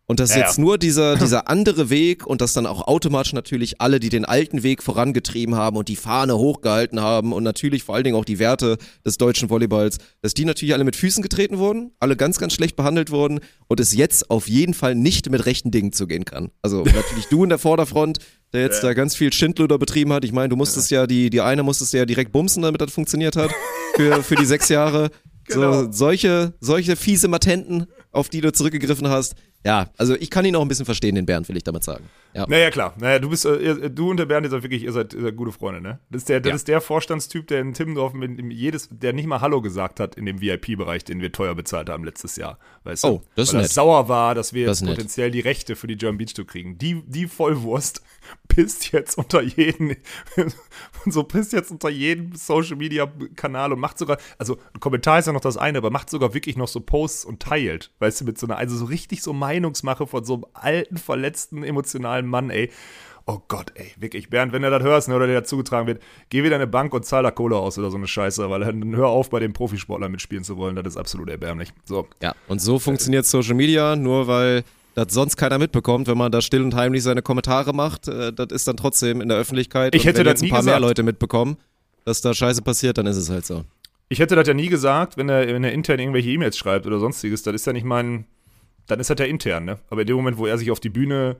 Und 0.08 0.20
dass 0.20 0.36
ja, 0.36 0.42
jetzt 0.42 0.60
nur 0.60 0.78
dieser, 0.78 1.16
dieser 1.18 1.50
andere 1.50 1.90
Weg 1.90 2.28
und 2.28 2.42
dass 2.42 2.54
dann 2.54 2.66
auch 2.66 2.88
automatisch 2.88 3.34
natürlich 3.34 3.82
alle, 3.82 4.00
die 4.00 4.10
den 4.10 4.26
alten 4.26 4.64
Weg 4.64 4.84
vorangetrieben 4.84 5.56
haben 5.56 5.78
und 5.78 5.88
die 5.88 5.96
Fahne 5.96 6.38
hochgehalten 6.38 7.00
haben 7.00 7.34
und 7.34 7.44
natürlich 7.44 7.84
vor 7.84 7.96
allen 7.96 8.04
Dingen 8.04 8.16
auch 8.16 8.26
die 8.26 8.40
Werte 8.40 8.78
des 9.06 9.18
deutschen 9.18 9.50
Volleyballs, 9.50 9.98
dass 10.22 10.34
die 10.34 10.46
natürlich 10.46 10.74
alle 10.74 10.84
mit 10.84 10.96
Füßen 10.96 11.24
getreten 11.24 11.58
wurden, 11.58 11.92
alle 12.00 12.16
ganz, 12.16 12.38
ganz 12.38 12.54
schlecht 12.54 12.76
behandelt 12.76 13.10
wurden 13.10 13.40
und 13.68 13.80
es 13.80 13.96
jetzt 13.96 14.30
auf 14.30 14.48
jeden 14.48 14.74
Fall 14.74 14.96
nicht 14.96 15.30
mit 15.30 15.46
rechten 15.46 15.72
Dingen 15.72 15.92
zugehen 15.92 16.26
kann. 16.26 16.52
Also 16.62 16.84
natürlich 16.84 17.26
du 17.30 17.44
in 17.44 17.50
der 17.50 17.60
Vorderfront, 17.60 18.20
der 18.54 18.62
jetzt 18.62 18.84
ja. 18.84 18.90
da 18.90 18.94
ganz 18.94 19.16
viel 19.16 19.34
Schindluder 19.34 19.80
betrieben 19.80 20.14
hat. 20.14 20.24
Ich 20.24 20.32
meine, 20.32 20.50
du 20.50 20.56
musstest 20.56 20.92
ja, 20.92 21.02
ja 21.02 21.08
die, 21.08 21.30
die 21.32 21.42
eine 21.42 21.64
musstest 21.64 21.94
ja 21.94 22.06
direkt 22.06 22.32
bumsen, 22.32 22.62
damit 22.62 22.80
das 22.80 22.92
funktioniert 22.92 23.36
hat 23.36 23.52
für, 23.96 24.22
für 24.22 24.36
die 24.36 24.46
sechs 24.46 24.70
Jahre. 24.70 25.10
Genau. 25.48 25.84
So, 25.84 25.92
solche, 25.92 26.56
solche 26.60 26.96
fiese 26.96 27.28
Matenten, 27.28 27.86
auf 28.12 28.30
die 28.30 28.42
du 28.42 28.52
zurückgegriffen 28.52 29.08
hast, 29.10 29.36
ja, 29.66 29.88
also 29.98 30.16
ich 30.16 30.30
kann 30.30 30.46
ihn 30.46 30.56
auch 30.56 30.62
ein 30.62 30.68
bisschen 30.68 30.86
verstehen, 30.86 31.16
den 31.16 31.26
Bernd, 31.26 31.50
will 31.50 31.58
ich 31.58 31.64
damit 31.64 31.84
sagen. 31.84 32.08
Ja. 32.36 32.46
Naja, 32.48 32.70
klar. 32.70 32.94
Naja, 33.00 33.18
du 33.18 33.30
bist, 33.30 33.46
äh, 33.46 33.90
du 33.90 34.12
und 34.12 34.18
der 34.18 34.28
Bernd, 34.28 34.46
ihr 34.46 34.52
seid 34.52 34.62
wirklich, 34.62 34.84
ihr 34.84 34.92
seid, 34.92 35.16
ihr 35.16 35.22
seid 35.22 35.36
gute 35.36 35.52
Freunde, 35.52 35.82
ne? 35.82 36.00
Das 36.12 36.22
ist 36.22 36.30
der, 36.30 36.40
das 36.40 36.50
ja. 36.50 36.56
ist 36.56 36.68
der 36.68 36.82
Vorstandstyp, 36.82 37.48
der 37.48 37.62
in 37.62 37.74
Timmendorf 37.74 38.14
mit, 38.14 38.40
jedes, 38.54 38.90
der 38.92 39.14
nicht 39.14 39.26
mal 39.26 39.42
Hallo 39.42 39.62
gesagt 39.62 40.00
hat 40.00 40.16
in 40.16 40.28
dem 40.28 40.40
VIP-Bereich, 40.40 41.04
den 41.04 41.20
wir 41.20 41.32
teuer 41.32 41.56
bezahlt 41.56 41.90
haben 41.90 42.04
letztes 42.04 42.36
Jahr. 42.36 42.60
Weißt 42.84 43.06
du? 43.06 43.08
Oh, 43.08 43.22
das 43.36 43.48
ist 43.48 43.54
Weil 43.56 43.62
nett. 43.62 43.72
er 43.72 43.74
sauer 43.74 44.08
war, 44.08 44.36
dass 44.36 44.54
wir 44.54 44.68
jetzt 44.68 44.86
potenziell 44.86 45.28
nett. 45.28 45.34
die 45.34 45.40
Rechte 45.40 45.76
für 45.76 45.88
die 45.88 45.98
German 45.98 46.20
Beach 46.20 46.36
Tour 46.36 46.46
kriegen. 46.46 46.78
Die, 46.78 47.02
die 47.08 47.26
Vollwurst 47.26 48.04
pisst 48.48 48.92
jetzt 48.92 49.18
unter 49.18 49.42
jeden, 49.42 49.96
so 51.06 51.24
pisst 51.24 51.54
jetzt 51.54 51.72
unter 51.72 51.90
jeden 51.90 52.36
Social 52.36 52.76
Media 52.76 53.12
Kanal 53.36 53.74
und 53.74 53.80
macht 53.80 53.98
sogar, 53.98 54.18
also 54.38 54.58
ein 54.74 54.80
Kommentar 54.80 55.20
ist 55.20 55.28
ja 55.28 55.34
noch 55.34 55.42
das 55.42 55.58
eine, 55.58 55.80
aber 55.80 55.92
macht 55.92 56.10
sogar 56.10 56.34
wirklich 56.34 56.58
noch 56.58 56.68
so 56.68 56.80
Posts 56.80 57.26
und 57.26 57.42
teilt, 57.42 57.92
weißt 58.00 58.22
du, 58.22 58.26
mit 58.26 58.38
so 58.38 58.48
einer, 58.48 58.58
also 58.58 58.76
so 58.76 58.86
richtig 58.86 59.22
so 59.22 59.34
Meinungsmache 59.34 60.08
von 60.08 60.24
so 60.24 60.36
einem 60.36 60.46
alten, 60.54 60.98
verletzten, 60.98 61.64
emotionalen 61.64 62.28
Mann, 62.28 62.50
ey. 62.50 62.72
Oh 63.28 63.40
Gott, 63.48 63.72
ey, 63.74 63.92
wirklich. 63.98 64.30
Bernd, 64.30 64.54
wenn 64.54 64.62
du 64.62 64.70
das 64.70 64.84
hörst 64.84 65.08
ne, 65.08 65.16
oder 65.16 65.26
dir 65.26 65.44
zugetragen 65.44 65.88
wird, 65.88 66.02
geh 66.30 66.44
wieder 66.44 66.58
in 66.58 66.62
eine 66.62 66.68
Bank 66.68 66.94
und 66.94 67.06
zahl 67.06 67.24
da 67.24 67.32
Kohle 67.32 67.56
aus 67.56 67.80
oder 67.80 67.90
so 67.90 67.98
eine 67.98 68.06
Scheiße, 68.06 68.52
weil 68.52 68.60
dann 68.60 68.96
hör 68.96 69.08
auf, 69.08 69.32
bei 69.32 69.40
den 69.40 69.52
Profisportlern 69.52 70.12
mitspielen 70.12 70.44
zu 70.44 70.58
wollen. 70.58 70.76
Das 70.76 70.86
ist 70.86 70.98
absolut 70.98 71.30
erbärmlich. 71.30 71.74
So. 71.86 72.08
Ja, 72.22 72.36
und 72.48 72.62
so 72.62 72.78
funktioniert 72.78 73.26
Social 73.26 73.56
Media, 73.56 73.96
nur 73.96 74.28
weil 74.28 74.64
das 74.96 75.14
sonst 75.14 75.36
keiner 75.36 75.60
mitbekommt, 75.60 76.08
wenn 76.08 76.18
man 76.18 76.32
da 76.32 76.42
still 76.42 76.64
und 76.64 76.74
heimlich 76.74 77.04
seine 77.04 77.22
Kommentare 77.22 77.74
macht. 77.74 78.08
Äh, 78.08 78.34
das 78.34 78.48
ist 78.52 78.68
dann 78.68 78.78
trotzdem 78.78 79.22
in 79.22 79.30
der 79.30 79.38
Öffentlichkeit. 79.38 79.94
Ich 79.94 80.06
hätte 80.06 80.22
und 80.22 80.26
wenn 80.26 80.34
das 80.34 80.42
jetzt 80.42 80.44
ein 80.44 80.50
paar 80.50 80.60
gesagt. 80.62 80.80
mehr 80.80 80.88
Leute 80.88 81.04
mitbekommen, 81.04 81.58
dass 82.06 82.22
da 82.22 82.34
Scheiße 82.34 82.62
passiert, 82.62 82.98
dann 82.98 83.06
ist 83.06 83.18
es 83.18 83.30
halt 83.30 83.46
so. 83.46 83.66
Ich 84.08 84.20
hätte 84.20 84.36
das 84.36 84.48
ja 84.48 84.54
nie 84.54 84.70
gesagt, 84.70 85.18
wenn 85.18 85.30
er, 85.30 85.48
wenn 85.48 85.64
er 85.64 85.74
intern 85.74 86.00
irgendwelche 86.00 86.30
E-Mails 86.30 86.58
schreibt 86.58 86.86
oder 86.88 87.00
sonstiges. 87.00 87.44
Das 87.44 87.54
ist 87.54 87.68
ja 87.68 87.74
nicht 87.74 87.86
mein. 87.86 88.26
Dann 88.88 89.00
ist 89.00 89.10
das 89.10 89.18
ja 89.20 89.26
intern, 89.26 89.66
ne? 89.66 89.80
Aber 89.90 90.02
in 90.02 90.08
dem 90.08 90.16
Moment, 90.16 90.38
wo 90.38 90.46
er 90.46 90.58
sich 90.58 90.72
auf 90.72 90.80
die 90.80 90.90
Bühne, 90.90 91.38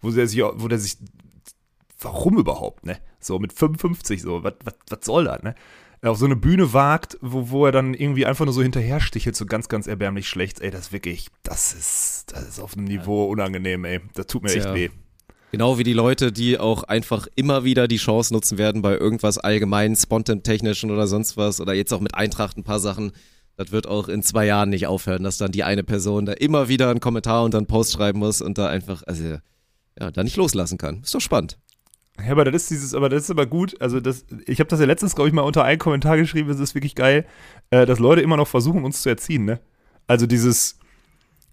wo 0.00 0.10
der 0.10 0.26
sich, 0.26 0.42
wo 0.42 0.66
der 0.66 0.78
sich. 0.78 0.96
Warum 2.00 2.38
überhaupt, 2.38 2.86
ne? 2.86 2.98
So 3.20 3.38
mit 3.38 3.52
55, 3.52 4.22
so, 4.22 4.42
was 4.42 4.54
soll 5.02 5.24
das, 5.24 5.42
ne? 5.42 5.54
Auf 6.02 6.18
so 6.18 6.24
eine 6.24 6.36
Bühne 6.36 6.72
wagt, 6.72 7.18
wo, 7.20 7.50
wo 7.50 7.66
er 7.66 7.72
dann 7.72 7.94
irgendwie 7.94 8.24
einfach 8.24 8.46
nur 8.46 8.54
so 8.54 8.62
hinterher 8.62 9.00
stichelt, 9.00 9.36
so 9.36 9.44
ganz, 9.44 9.68
ganz 9.68 9.86
erbärmlich 9.86 10.28
schlecht. 10.28 10.60
Ey, 10.60 10.70
das 10.70 10.86
ist 10.86 10.92
wirklich, 10.92 11.28
das 11.42 11.74
ist, 11.74 12.32
das 12.32 12.48
ist 12.48 12.60
auf 12.60 12.76
einem 12.76 12.86
Niveau 12.86 13.26
unangenehm, 13.26 13.84
ey. 13.84 14.00
Das 14.14 14.26
tut 14.26 14.42
mir 14.42 14.52
echt 14.52 14.64
ja. 14.64 14.74
weh. 14.74 14.88
Genau 15.52 15.78
wie 15.78 15.82
die 15.82 15.92
Leute, 15.92 16.32
die 16.32 16.58
auch 16.58 16.84
einfach 16.84 17.26
immer 17.34 17.64
wieder 17.64 17.88
die 17.88 17.96
Chance 17.96 18.32
nutzen 18.32 18.56
werden 18.56 18.82
bei 18.82 18.96
irgendwas 18.96 19.36
allgemein, 19.36 19.96
spontan-technischen 19.96 20.90
oder 20.90 21.06
sonst 21.06 21.36
was 21.36 21.60
oder 21.60 21.74
jetzt 21.74 21.92
auch 21.92 22.00
mit 22.00 22.14
Eintracht 22.14 22.56
ein 22.56 22.64
paar 22.64 22.78
Sachen, 22.78 23.12
Das 23.60 23.72
wird 23.72 23.86
auch 23.86 24.08
in 24.08 24.22
zwei 24.22 24.46
Jahren 24.46 24.70
nicht 24.70 24.86
aufhören, 24.86 25.22
dass 25.22 25.36
dann 25.36 25.52
die 25.52 25.64
eine 25.64 25.84
Person 25.84 26.24
da 26.24 26.32
immer 26.32 26.68
wieder 26.68 26.88
einen 26.88 27.00
Kommentar 27.00 27.44
und 27.44 27.52
dann 27.52 27.60
einen 27.60 27.66
Post 27.66 27.92
schreiben 27.92 28.18
muss 28.20 28.40
und 28.40 28.56
da 28.56 28.68
einfach, 28.68 29.02
also 29.06 29.36
ja, 29.98 30.10
da 30.10 30.24
nicht 30.24 30.36
loslassen 30.36 30.78
kann. 30.78 31.02
Ist 31.02 31.14
doch 31.14 31.20
spannend. 31.20 31.58
Ja, 32.18 32.32
aber 32.32 32.44
das 32.44 32.62
ist 32.62 32.70
dieses, 32.70 32.94
aber 32.94 33.08
das 33.08 33.24
ist 33.24 33.30
aber 33.30 33.46
gut. 33.46 33.80
Also 33.80 34.00
das, 34.00 34.26
ich 34.46 34.60
habe 34.60 34.68
das 34.68 34.80
ja 34.80 34.86
letztens, 34.86 35.14
glaube 35.14 35.28
ich, 35.28 35.34
mal 35.34 35.42
unter 35.42 35.64
einen 35.64 35.78
Kommentar 35.78 36.16
geschrieben, 36.16 36.50
es 36.50 36.60
ist 36.60 36.74
wirklich 36.74 36.94
geil, 36.94 37.26
äh, 37.70 37.86
dass 37.86 37.98
Leute 37.98 38.20
immer 38.20 38.36
noch 38.36 38.48
versuchen, 38.48 38.84
uns 38.84 39.02
zu 39.02 39.08
erziehen, 39.08 39.44
ne? 39.44 39.60
Also 40.06 40.26
dieses, 40.26 40.78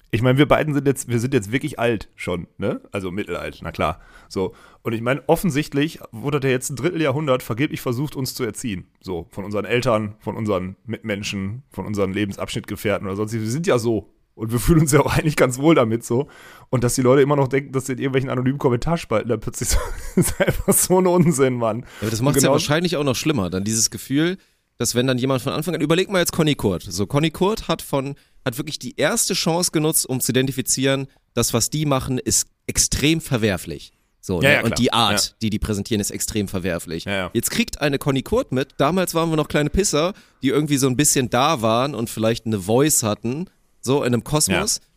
ich 0.10 0.22
meine, 0.22 0.38
wir 0.38 0.47
beiden 0.47 0.74
sind 0.74 0.88
jetzt, 0.88 1.10
wir 1.10 1.20
sind 1.20 1.34
jetzt 1.34 1.51
wirklich 1.51 1.80
alt 1.80 2.10
schon, 2.16 2.47
ne? 2.58 2.82
Also 2.91 3.12
mittelalt, 3.12 3.60
na 3.62 3.72
klar. 3.72 4.01
So. 4.30 4.55
Und 4.82 4.93
ich 4.93 5.01
meine, 5.01 5.22
offensichtlich 5.28 5.99
wurde 6.12 6.39
der 6.39 6.51
jetzt 6.51 6.70
ein 6.70 6.76
Dritteljahrhundert 6.76 7.43
vergeblich 7.43 7.82
versucht, 7.82 8.16
uns 8.16 8.34
zu 8.34 8.43
erziehen. 8.43 8.88
So, 9.01 9.28
von 9.32 9.43
unseren 9.43 9.66
Eltern, 9.66 10.16
von 10.20 10.36
unseren 10.36 10.78
Mitmenschen, 10.86 11.64
von 11.72 11.86
unseren 11.86 12.14
Lebensabschnittgefährten 12.14 13.05
oder 13.05 13.16
sonst. 13.16 13.34
Wir 13.34 13.45
sind 13.45 13.68
ja 13.68 13.78
so. 13.78 14.14
Und 14.38 14.51
wir 14.51 14.59
fühlen 14.59 14.81
uns 14.81 14.91
ja 14.91 14.99
auch 14.99 15.17
eigentlich 15.17 15.35
ganz 15.35 15.57
wohl 15.57 15.73
damit 15.73 16.05
so. 16.05 16.27
Und 16.69 16.83
dass 16.83 16.93
die 16.93 17.01
Leute 17.01 17.23
immer 17.23 17.35
noch 17.35 17.47
denken, 17.47 17.71
dass 17.71 17.88
sie 17.88 17.93
in 17.93 17.97
irgendwelchen 17.97 18.29
anonymen 18.29 18.59
Kommentarspalten 18.59 19.27
da 19.27 19.38
plötzlich 19.38 19.69
so, 19.69 19.79
ist 20.15 20.39
einfach 20.39 20.73
so 20.73 20.99
ein 20.99 21.07
Unsinn, 21.07 21.55
Mann. 21.55 21.79
Ja, 21.79 21.85
aber 22.01 22.11
das 22.11 22.21
macht 22.21 22.35
es 22.35 22.43
genau 22.43 22.51
ja 22.51 22.53
wahrscheinlich 22.53 22.97
auch 22.97 23.03
noch 23.03 23.15
schlimmer. 23.15 23.49
Dann 23.49 23.63
dieses 23.63 23.89
Gefühl, 23.89 24.38
dass 24.77 24.93
wenn 24.93 25.07
dann 25.07 25.17
jemand 25.17 25.41
von 25.41 25.53
Anfang 25.53 25.73
an, 25.73 25.81
überleg 25.81 26.11
mal 26.11 26.19
jetzt 26.19 26.33
Conny 26.33 26.53
Kurt. 26.53 26.83
So, 26.83 27.07
Conny 27.07 27.31
Kurt 27.31 27.67
hat 27.67 27.81
von, 27.81 28.13
hat 28.45 28.59
wirklich 28.59 28.77
die 28.77 28.95
erste 28.97 29.33
Chance 29.33 29.71
genutzt, 29.71 30.07
um 30.07 30.21
zu 30.21 30.31
identifizieren, 30.31 31.07
das, 31.33 31.55
was 31.55 31.71
die 31.71 31.88
machen, 31.88 32.19
ist 32.19 32.47
extrem 32.67 33.21
verwerflich. 33.21 33.91
So, 34.21 34.39
ja, 34.43 34.49
ne? 34.49 34.55
ja, 34.55 34.63
und 34.63 34.77
die 34.77 34.93
Art, 34.93 35.29
ja. 35.29 35.35
die 35.41 35.49
die 35.49 35.57
präsentieren, 35.57 35.99
ist 35.99 36.11
extrem 36.11 36.47
verwerflich. 36.47 37.05
Jetzt 37.33 37.49
kriegt 37.49 37.81
eine 37.81 37.97
Conny 37.97 38.21
Kurt 38.21 38.51
mit, 38.51 38.75
damals 38.77 39.15
waren 39.15 39.31
wir 39.31 39.35
noch 39.35 39.47
kleine 39.47 39.71
Pisser, 39.71 40.13
die 40.43 40.49
irgendwie 40.49 40.77
so 40.77 40.85
ein 40.88 40.95
bisschen 40.95 41.31
da 41.31 41.63
waren 41.63 41.95
und 41.95 42.11
vielleicht 42.11 42.45
eine 42.45 42.59
Voice 42.59 43.01
hatten 43.01 43.49
so 43.88 44.03
in 44.03 44.13
einem 44.13 44.23
Kosmos. 44.23 44.75
Ja. 44.75 44.88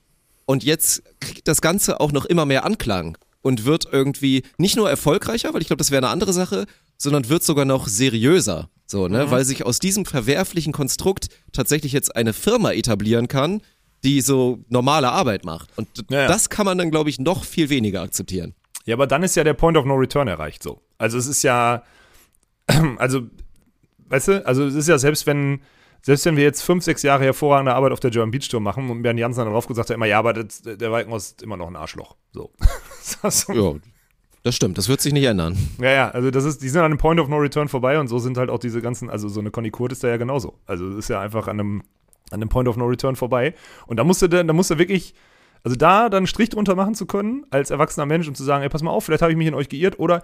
Und 0.44 0.64
jetzt 0.64 1.02
kriegt 1.20 1.48
das 1.48 1.62
Ganze 1.62 2.00
auch 2.00 2.12
noch 2.12 2.26
immer 2.26 2.44
mehr 2.44 2.66
Anklang 2.66 3.16
und 3.40 3.64
wird 3.64 3.86
irgendwie 3.90 4.42
nicht 4.58 4.76
nur 4.76 4.90
erfolgreicher, 4.90 5.54
weil 5.54 5.62
ich 5.62 5.68
glaube, 5.68 5.78
das 5.78 5.90
wäre 5.90 6.04
eine 6.04 6.12
andere 6.12 6.34
Sache, 6.34 6.66
sondern 6.98 7.30
wird 7.30 7.42
sogar 7.42 7.64
noch 7.64 7.88
seriöser. 7.88 8.68
So, 8.86 9.08
ne? 9.08 9.26
Mhm. 9.26 9.30
Weil 9.30 9.44
sich 9.44 9.64
aus 9.64 9.78
diesem 9.78 10.04
verwerflichen 10.04 10.72
Konstrukt 10.72 11.28
tatsächlich 11.52 11.92
jetzt 11.92 12.14
eine 12.16 12.32
Firma 12.32 12.72
etablieren 12.72 13.28
kann, 13.28 13.62
die 14.04 14.20
so 14.20 14.58
normale 14.68 15.10
Arbeit 15.10 15.44
macht. 15.44 15.70
Und 15.76 15.88
ja, 16.10 16.22
ja. 16.22 16.28
das 16.28 16.50
kann 16.50 16.66
man 16.66 16.76
dann, 16.76 16.90
glaube 16.90 17.10
ich, 17.10 17.18
noch 17.18 17.44
viel 17.44 17.70
weniger 17.70 18.02
akzeptieren. 18.02 18.54
Ja, 18.86 18.96
aber 18.96 19.06
dann 19.06 19.22
ist 19.22 19.36
ja 19.36 19.44
der 19.44 19.54
Point 19.54 19.76
of 19.76 19.84
No 19.84 19.94
Return 19.94 20.26
erreicht 20.26 20.62
so. 20.62 20.80
Also 20.98 21.16
es 21.16 21.26
ist 21.26 21.42
ja, 21.42 21.84
also, 22.96 23.22
weißt 24.08 24.28
du, 24.28 24.46
also 24.46 24.66
es 24.66 24.74
ist 24.74 24.88
ja 24.88 24.98
selbst 24.98 25.26
wenn, 25.26 25.60
selbst 26.02 26.24
wenn 26.24 26.36
wir 26.36 26.44
jetzt 26.44 26.62
fünf, 26.62 26.84
sechs 26.84 27.02
Jahre 27.02 27.24
hervorragende 27.24 27.74
Arbeit 27.74 27.92
auf 27.92 28.00
der 28.00 28.10
German 28.10 28.30
Beach 28.30 28.48
Tour 28.48 28.60
machen 28.60 28.90
und 28.90 29.02
Bernd 29.02 29.18
Janssen 29.18 29.40
dann 29.40 29.48
darauf 29.48 29.66
gesagt 29.66 29.90
hat 29.90 29.94
immer, 29.94 30.06
ja, 30.06 30.18
aber 30.18 30.32
das, 30.32 30.62
der 30.62 30.92
Walkenhaus 30.92 31.26
ist 31.26 31.42
immer 31.42 31.56
noch 31.56 31.68
ein 31.68 31.76
Arschloch. 31.76 32.16
So. 32.32 32.50
das 33.22 33.46
ja, 33.48 33.74
das 34.42 34.56
stimmt, 34.56 34.78
das 34.78 34.88
wird 34.88 35.00
sich 35.00 35.12
nicht 35.12 35.24
ändern. 35.24 35.56
Ja, 35.78 35.90
ja, 35.90 36.10
also 36.10 36.30
das 36.30 36.44
ist, 36.44 36.62
die 36.62 36.68
sind 36.68 36.80
an 36.80 36.86
einem 36.86 36.98
Point 36.98 37.20
of 37.20 37.28
No 37.28 37.36
Return 37.36 37.68
vorbei 37.68 37.98
und 37.98 38.08
so 38.08 38.18
sind 38.18 38.38
halt 38.38 38.48
auch 38.48 38.58
diese 38.58 38.80
ganzen, 38.80 39.10
also 39.10 39.28
so 39.28 39.40
eine 39.40 39.50
Conny 39.50 39.70
Kurt 39.70 39.92
ist 39.92 40.02
da 40.02 40.08
ja 40.08 40.16
genauso. 40.16 40.54
Also 40.66 40.88
es 40.88 40.96
ist 40.96 41.08
ja 41.08 41.20
einfach 41.20 41.46
an 41.46 41.60
einem, 41.60 41.82
an 42.30 42.40
einem 42.40 42.48
Point 42.48 42.68
of 42.68 42.76
No 42.76 42.86
Return 42.86 43.16
vorbei. 43.16 43.54
Und 43.86 43.98
da 43.98 44.04
musste 44.04 44.28
da 44.28 44.52
musste 44.52 44.78
wirklich, 44.78 45.14
also 45.62 45.76
da 45.76 46.08
dann 46.08 46.18
einen 46.18 46.26
Strich 46.26 46.48
drunter 46.48 46.74
machen 46.74 46.94
zu 46.94 47.04
können, 47.04 47.44
als 47.50 47.70
erwachsener 47.70 48.06
Mensch, 48.06 48.28
um 48.28 48.34
zu 48.34 48.44
sagen, 48.44 48.62
ey, 48.62 48.70
pass 48.70 48.82
mal 48.82 48.90
auf, 48.90 49.04
vielleicht 49.04 49.20
habe 49.20 49.32
ich 49.32 49.38
mich 49.38 49.48
in 49.48 49.54
euch 49.54 49.68
geirrt 49.68 49.98
oder 49.98 50.22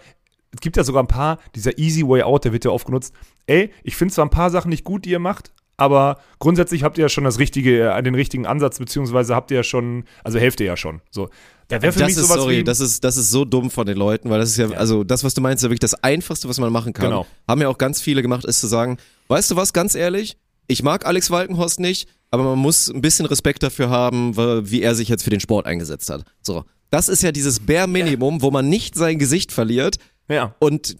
es 0.50 0.60
gibt 0.60 0.78
ja 0.78 0.84
sogar 0.84 1.02
ein 1.02 1.08
paar, 1.08 1.38
dieser 1.54 1.76
Easy 1.78 2.06
Way 2.06 2.22
Out, 2.22 2.46
der 2.46 2.52
wird 2.54 2.64
ja 2.64 2.70
oft 2.70 2.86
genutzt. 2.86 3.14
Ey, 3.46 3.70
ich 3.82 3.96
finde 3.96 4.14
zwar 4.14 4.24
ein 4.24 4.30
paar 4.30 4.48
Sachen 4.48 4.70
nicht 4.70 4.84
gut, 4.84 5.04
die 5.04 5.10
ihr 5.10 5.18
macht, 5.18 5.52
aber 5.76 6.18
grundsätzlich 6.38 6.82
habt 6.82 6.98
ihr 6.98 7.02
ja 7.02 7.08
schon 7.08 7.24
das 7.24 7.38
richtige, 7.38 7.90
äh, 7.90 8.02
den 8.02 8.14
richtigen 8.14 8.46
Ansatz, 8.46 8.78
beziehungsweise 8.78 9.34
habt 9.34 9.50
ihr 9.50 9.58
ja 9.58 9.62
schon, 9.62 10.04
also 10.24 10.38
helft 10.38 10.60
ihr 10.60 10.66
ja 10.66 10.76
schon. 10.76 11.00
So. 11.10 11.28
Da 11.68 11.82
wäre 11.82 11.92
für 11.92 11.98
das 11.98 12.08
mich 12.08 12.16
ist, 12.16 12.28
sowas 12.28 12.42
sorry, 12.42 12.62
das 12.62 12.80
ist, 12.80 13.02
das 13.02 13.16
ist 13.16 13.30
so 13.30 13.44
dumm 13.44 13.70
von 13.70 13.86
den 13.86 13.96
Leuten, 13.96 14.30
weil 14.30 14.38
das 14.38 14.50
ist 14.50 14.56
ja, 14.56 14.68
ja, 14.68 14.76
also 14.76 15.02
das, 15.02 15.24
was 15.24 15.34
du 15.34 15.40
meinst, 15.40 15.62
ist 15.62 15.64
ja 15.64 15.70
wirklich 15.70 15.80
das 15.80 15.94
Einfachste, 16.02 16.48
was 16.48 16.58
man 16.60 16.72
machen 16.72 16.92
kann. 16.92 17.06
Genau. 17.06 17.26
Haben 17.48 17.60
ja 17.60 17.68
auch 17.68 17.78
ganz 17.78 18.00
viele 18.00 18.22
gemacht, 18.22 18.44
ist 18.44 18.60
zu 18.60 18.68
sagen, 18.68 18.98
weißt 19.28 19.50
du 19.50 19.56
was, 19.56 19.72
ganz 19.72 19.94
ehrlich, 19.94 20.36
ich 20.68 20.82
mag 20.82 21.06
Alex 21.06 21.30
Walkenhorst 21.30 21.80
nicht, 21.80 22.08
aber 22.30 22.44
man 22.44 22.58
muss 22.58 22.88
ein 22.88 23.00
bisschen 23.00 23.26
Respekt 23.26 23.62
dafür 23.62 23.90
haben, 23.90 24.36
wie 24.70 24.82
er 24.82 24.94
sich 24.94 25.08
jetzt 25.08 25.24
für 25.24 25.30
den 25.30 25.40
Sport 25.40 25.66
eingesetzt 25.66 26.08
hat. 26.10 26.24
So. 26.40 26.64
Das 26.90 27.08
ist 27.08 27.22
ja 27.22 27.32
dieses 27.32 27.60
Bare 27.60 27.88
Minimum, 27.88 28.42
wo 28.42 28.50
man 28.50 28.68
nicht 28.68 28.94
sein 28.94 29.18
Gesicht 29.18 29.52
verliert. 29.52 29.96
Ja. 30.28 30.54
Und 30.60 30.96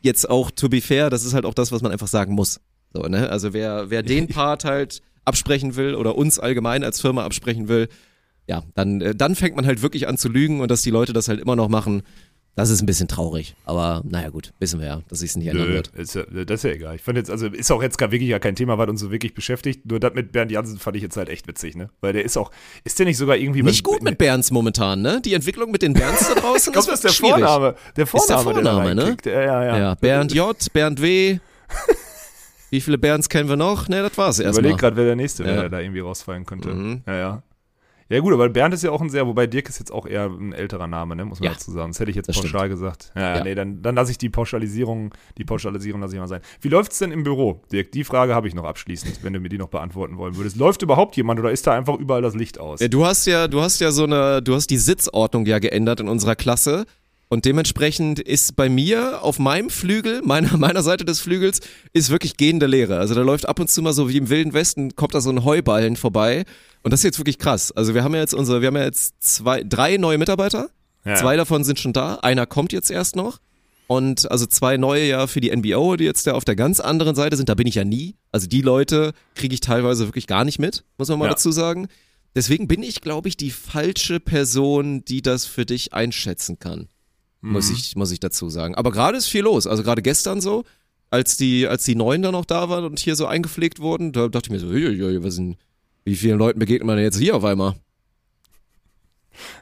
jetzt 0.00 0.28
auch, 0.28 0.50
to 0.50 0.68
be 0.68 0.80
fair, 0.80 1.10
das 1.10 1.24
ist 1.24 1.34
halt 1.34 1.44
auch 1.44 1.54
das, 1.54 1.72
was 1.72 1.82
man 1.82 1.92
einfach 1.92 2.08
sagen 2.08 2.34
muss. 2.34 2.60
So, 2.92 3.02
ne? 3.02 3.28
Also 3.30 3.52
wer, 3.52 3.90
wer 3.90 4.02
den 4.02 4.28
Part 4.28 4.64
halt 4.64 5.02
absprechen 5.24 5.76
will 5.76 5.94
oder 5.94 6.16
uns 6.16 6.38
allgemein 6.38 6.84
als 6.84 7.00
Firma 7.00 7.24
absprechen 7.24 7.68
will, 7.68 7.88
ja, 8.46 8.62
dann, 8.74 9.00
äh, 9.00 9.14
dann 9.14 9.34
fängt 9.34 9.56
man 9.56 9.66
halt 9.66 9.82
wirklich 9.82 10.08
an 10.08 10.16
zu 10.16 10.28
lügen 10.28 10.60
und 10.60 10.70
dass 10.70 10.82
die 10.82 10.90
Leute 10.90 11.12
das 11.12 11.28
halt 11.28 11.40
immer 11.40 11.54
noch 11.56 11.68
machen. 11.68 12.02
Das 12.58 12.70
ist 12.70 12.82
ein 12.82 12.86
bisschen 12.86 13.06
traurig, 13.06 13.54
aber 13.66 14.02
naja 14.04 14.30
gut, 14.30 14.52
wissen 14.58 14.80
wir 14.80 14.88
ja, 14.88 15.02
dass 15.08 15.20
sich 15.20 15.30
es 15.30 15.36
nicht 15.36 15.46
ändern 15.46 15.68
wird. 15.68 15.88
Ist 15.94 16.16
ja, 16.16 16.24
das 16.24 16.56
ist 16.56 16.64
ja 16.64 16.70
egal. 16.70 16.96
Ich 16.96 17.02
fand 17.02 17.16
jetzt, 17.16 17.30
also 17.30 17.46
ist 17.46 17.70
auch 17.70 17.80
jetzt 17.80 17.98
gar 17.98 18.10
wirklich 18.10 18.28
ja 18.28 18.40
kein 18.40 18.56
Thema, 18.56 18.78
was 18.78 18.88
uns 18.88 19.00
so 19.00 19.12
wirklich 19.12 19.32
beschäftigt. 19.32 19.86
Nur 19.86 20.00
das 20.00 20.12
mit 20.14 20.32
Bernd 20.32 20.50
Jansen 20.50 20.76
fand 20.76 20.96
ich 20.96 21.04
jetzt 21.04 21.16
halt 21.16 21.28
echt 21.28 21.46
witzig, 21.46 21.76
ne? 21.76 21.90
Weil 22.00 22.14
der 22.14 22.24
ist 22.24 22.36
auch, 22.36 22.50
ist 22.82 22.98
der 22.98 23.06
nicht 23.06 23.16
sogar 23.16 23.36
irgendwie 23.36 23.62
Nicht 23.62 23.84
gut 23.84 24.02
mit 24.02 24.18
Bernds 24.18 24.50
momentan, 24.50 25.02
ne? 25.02 25.20
Die 25.24 25.34
Entwicklung 25.34 25.70
mit 25.70 25.82
den 25.82 25.92
Bernds 25.92 26.26
da 26.26 26.40
draußen. 26.40 26.56
ich 26.66 26.72
glaube, 26.72 26.88
das 26.88 26.94
ist 26.94 27.04
der 27.04 27.10
schwierig. 27.10 27.44
Vorname. 27.44 27.76
Der 27.96 28.08
Vorname, 28.08 28.40
ist 28.40 28.44
der 28.46 28.54
Vorname, 28.54 28.94
ne? 28.96 29.16
Ja, 29.24 29.40
ja, 29.40 29.64
ja. 29.64 29.78
ja. 29.78 29.94
Bernd 29.94 30.34
J, 30.34 30.72
Bernd 30.72 31.00
W. 31.00 31.38
Wie 32.70 32.80
viele 32.80 32.98
Bärens 32.98 33.28
kennen 33.28 33.48
wir 33.48 33.56
noch? 33.56 33.88
Ne, 33.88 34.02
das 34.02 34.16
war's 34.18 34.38
erstmal. 34.38 34.64
Überleg 34.64 34.78
gerade, 34.78 34.96
wer 34.96 35.04
der 35.04 35.16
nächste 35.16 35.44
wäre, 35.44 35.54
ja. 35.54 35.60
der 35.62 35.70
da 35.70 35.80
irgendwie 35.80 36.00
rausfallen 36.00 36.44
könnte. 36.44 36.68
Mhm. 36.70 37.02
Ja, 37.06 37.14
ja. 37.16 37.42
Ja, 38.10 38.20
gut, 38.20 38.32
aber 38.32 38.48
Bernd 38.48 38.72
ist 38.72 38.82
ja 38.82 38.90
auch 38.90 39.02
ein 39.02 39.10
sehr, 39.10 39.26
wobei 39.26 39.46
Dirk 39.46 39.68
ist 39.68 39.78
jetzt 39.78 39.92
auch 39.92 40.06
eher 40.06 40.26
ein 40.26 40.54
älterer 40.54 40.86
Name, 40.86 41.14
ne, 41.14 41.26
muss 41.26 41.40
man 41.40 41.48
ja. 41.48 41.52
dazu 41.52 41.70
sagen. 41.72 41.92
Das 41.92 42.00
hätte 42.00 42.10
ich 42.10 42.16
jetzt 42.16 42.28
pauschal 42.28 42.48
stimmt. 42.48 42.70
gesagt. 42.70 43.12
Ja, 43.14 43.36
ja, 43.36 43.44
nee, 43.44 43.54
dann, 43.54 43.82
dann 43.82 43.94
lasse 43.94 44.10
ich 44.10 44.16
die 44.16 44.30
Pauschalisierung, 44.30 45.14
die 45.36 45.44
Pauschalisierung 45.44 46.00
lasse 46.00 46.14
ich 46.14 46.20
mal 46.20 46.26
sein. 46.26 46.40
Wie 46.62 46.68
läuft 46.68 46.92
es 46.92 46.98
denn 46.98 47.12
im 47.12 47.22
Büro, 47.22 47.62
Dirk? 47.70 47.92
Die 47.92 48.04
Frage 48.04 48.34
habe 48.34 48.48
ich 48.48 48.54
noch 48.54 48.64
abschließend, 48.64 49.22
wenn 49.22 49.34
du 49.34 49.40
mir 49.40 49.50
die 49.50 49.58
noch 49.58 49.68
beantworten 49.68 50.16
wollen 50.16 50.36
würdest. 50.36 50.56
Läuft 50.56 50.80
überhaupt 50.80 51.16
jemand 51.16 51.38
oder 51.38 51.50
ist 51.50 51.66
da 51.66 51.74
einfach 51.74 51.98
überall 51.98 52.22
das 52.22 52.34
Licht 52.34 52.58
aus? 52.58 52.80
Ja, 52.80 52.88
du 52.88 53.04
hast 53.04 53.26
ja, 53.26 53.46
du 53.46 53.60
hast 53.60 53.78
ja 53.80 53.90
so 53.90 54.04
eine, 54.04 54.40
du 54.40 54.54
hast 54.54 54.68
die 54.68 54.78
Sitzordnung 54.78 55.44
ja 55.44 55.58
geändert 55.58 56.00
in 56.00 56.08
unserer 56.08 56.34
Klasse. 56.34 56.86
Und 57.28 57.44
dementsprechend 57.44 58.20
ist 58.20 58.56
bei 58.56 58.70
mir 58.70 59.22
auf 59.22 59.38
meinem 59.38 59.68
Flügel, 59.68 60.22
meiner, 60.22 60.56
meiner 60.56 60.82
Seite 60.82 61.04
des 61.04 61.20
Flügels, 61.20 61.60
ist 61.92 62.10
wirklich 62.10 62.36
gehende 62.36 62.66
Leere. 62.66 62.98
Also 62.98 63.14
da 63.14 63.20
läuft 63.20 63.48
ab 63.48 63.60
und 63.60 63.70
zu 63.70 63.82
mal 63.82 63.92
so 63.92 64.08
wie 64.08 64.16
im 64.16 64.30
Wilden 64.30 64.54
Westen, 64.54 64.96
kommt 64.96 65.14
da 65.14 65.20
so 65.20 65.30
ein 65.30 65.44
Heuballen 65.44 65.96
vorbei. 65.96 66.44
Und 66.82 66.92
das 66.92 67.00
ist 67.00 67.04
jetzt 67.04 67.18
wirklich 67.18 67.38
krass. 67.38 67.70
Also 67.72 67.94
wir 67.94 68.02
haben 68.02 68.14
ja 68.14 68.20
jetzt 68.20 68.34
unsere, 68.34 68.60
wir 68.62 68.68
haben 68.68 68.76
ja 68.76 68.84
jetzt 68.84 69.22
zwei, 69.22 69.62
drei 69.62 69.98
neue 69.98 70.16
Mitarbeiter. 70.16 70.70
Ja. 71.04 71.16
Zwei 71.16 71.36
davon 71.36 71.64
sind 71.64 71.78
schon 71.78 71.92
da. 71.92 72.16
Einer 72.16 72.46
kommt 72.46 72.72
jetzt 72.72 72.90
erst 72.90 73.14
noch. 73.14 73.38
Und 73.88 74.30
also 74.30 74.44
zwei 74.44 74.76
neue 74.76 75.06
ja 75.06 75.26
für 75.26 75.40
die 75.40 75.54
NBO, 75.54 75.96
die 75.96 76.04
jetzt 76.04 76.26
ja 76.26 76.34
auf 76.34 76.44
der 76.44 76.56
ganz 76.56 76.80
anderen 76.80 77.14
Seite 77.14 77.36
sind. 77.36 77.48
Da 77.48 77.54
bin 77.54 77.66
ich 77.66 77.74
ja 77.74 77.84
nie. 77.84 78.16
Also 78.32 78.46
die 78.46 78.60
Leute 78.60 79.12
kriege 79.34 79.54
ich 79.54 79.60
teilweise 79.60 80.06
wirklich 80.06 80.26
gar 80.26 80.44
nicht 80.44 80.58
mit, 80.58 80.84
muss 80.98 81.08
man 81.08 81.18
mal 81.18 81.26
ja. 81.26 81.30
dazu 81.30 81.52
sagen. 81.52 81.88
Deswegen 82.34 82.68
bin 82.68 82.82
ich, 82.82 83.00
glaube 83.00 83.28
ich, 83.28 83.36
die 83.36 83.50
falsche 83.50 84.20
Person, 84.20 85.04
die 85.04 85.22
das 85.22 85.46
für 85.46 85.64
dich 85.64 85.94
einschätzen 85.94 86.58
kann 86.58 86.88
mhm. 87.40 87.52
muss, 87.52 87.70
ich, 87.70 87.96
muss 87.96 88.10
ich 88.10 88.20
dazu 88.20 88.48
sagen. 88.48 88.74
Aber 88.74 88.90
gerade 88.90 89.18
ist 89.18 89.26
viel 89.26 89.42
los. 89.42 89.66
Also 89.66 89.82
gerade 89.82 90.02
gestern 90.02 90.40
so, 90.40 90.64
als 91.10 91.36
die, 91.36 91.66
als 91.66 91.84
die 91.84 91.94
Neuen 91.94 92.22
dann 92.22 92.32
noch 92.32 92.44
da 92.44 92.68
waren 92.68 92.84
und 92.84 92.98
hier 92.98 93.16
so 93.16 93.26
eingepflegt 93.26 93.80
wurden, 93.80 94.12
da 94.12 94.28
dachte 94.28 94.48
ich 94.48 94.50
mir 94.50 94.58
so, 94.58 94.68
uiuiui, 94.68 95.22
was 95.22 95.34
sind, 95.34 95.56
wie 96.04 96.16
vielen 96.16 96.38
Leuten 96.38 96.58
begegnet 96.58 96.86
man 96.86 96.96
denn 96.96 97.04
jetzt 97.04 97.18
hier 97.18 97.36
auf 97.36 97.44
einmal? 97.44 97.74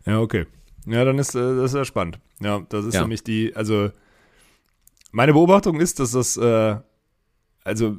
Ja, 0.05 0.21
okay. 0.21 0.47
Ja, 0.87 1.05
dann 1.05 1.19
ist 1.19 1.35
äh, 1.35 1.57
das 1.57 1.73
ist 1.73 1.77
ja 1.77 1.85
spannend. 1.85 2.19
Ja, 2.41 2.65
das 2.69 2.85
ist 2.85 2.95
ja. 2.95 3.03
nämlich 3.03 3.25
die, 3.25 3.55
also 3.55 3.91
meine 5.11 5.33
Beobachtung 5.33 5.81
ist, 5.81 5.99
dass 6.01 6.13
das, 6.13 6.37
äh, 6.37 6.77
also 7.65 7.97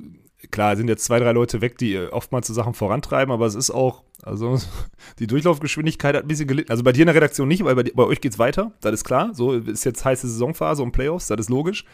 klar, 0.51 0.76
sind 0.77 0.88
jetzt 0.88 1.05
zwei, 1.05 1.19
drei 1.19 1.31
Leute 1.31 1.61
weg, 1.61 1.77
die 1.77 1.95
äh, 1.95 2.09
oftmals 2.09 2.47
so 2.47 2.53
Sachen 2.53 2.73
vorantreiben, 2.73 3.31
aber 3.31 3.45
es 3.45 3.55
ist 3.55 3.72
auch, 3.72 4.03
also 4.23 4.59
die 5.19 5.27
Durchlaufgeschwindigkeit 5.27 6.15
hat 6.15 6.23
ein 6.23 6.27
bisschen 6.27 6.47
gelitten. 6.47 6.72
Also 6.72 6.84
bei 6.84 6.91
dir 6.91 7.01
in 7.01 7.07
der 7.07 7.15
Redaktion 7.15 7.47
nicht, 7.47 7.64
weil 7.64 7.76
bei, 7.76 7.84
bei 7.84 8.03
euch 8.03 8.22
geht's 8.22 8.39
weiter, 8.39 8.73
das 8.81 8.93
ist 8.93 9.03
klar. 9.03 9.34
So 9.34 9.53
ist 9.53 9.85
jetzt 9.85 10.05
heiße 10.05 10.27
Saisonphase 10.27 10.84
und 10.84 10.91
Playoffs, 10.91 11.27
das 11.27 11.39
ist 11.39 11.49
logisch. 11.49 11.85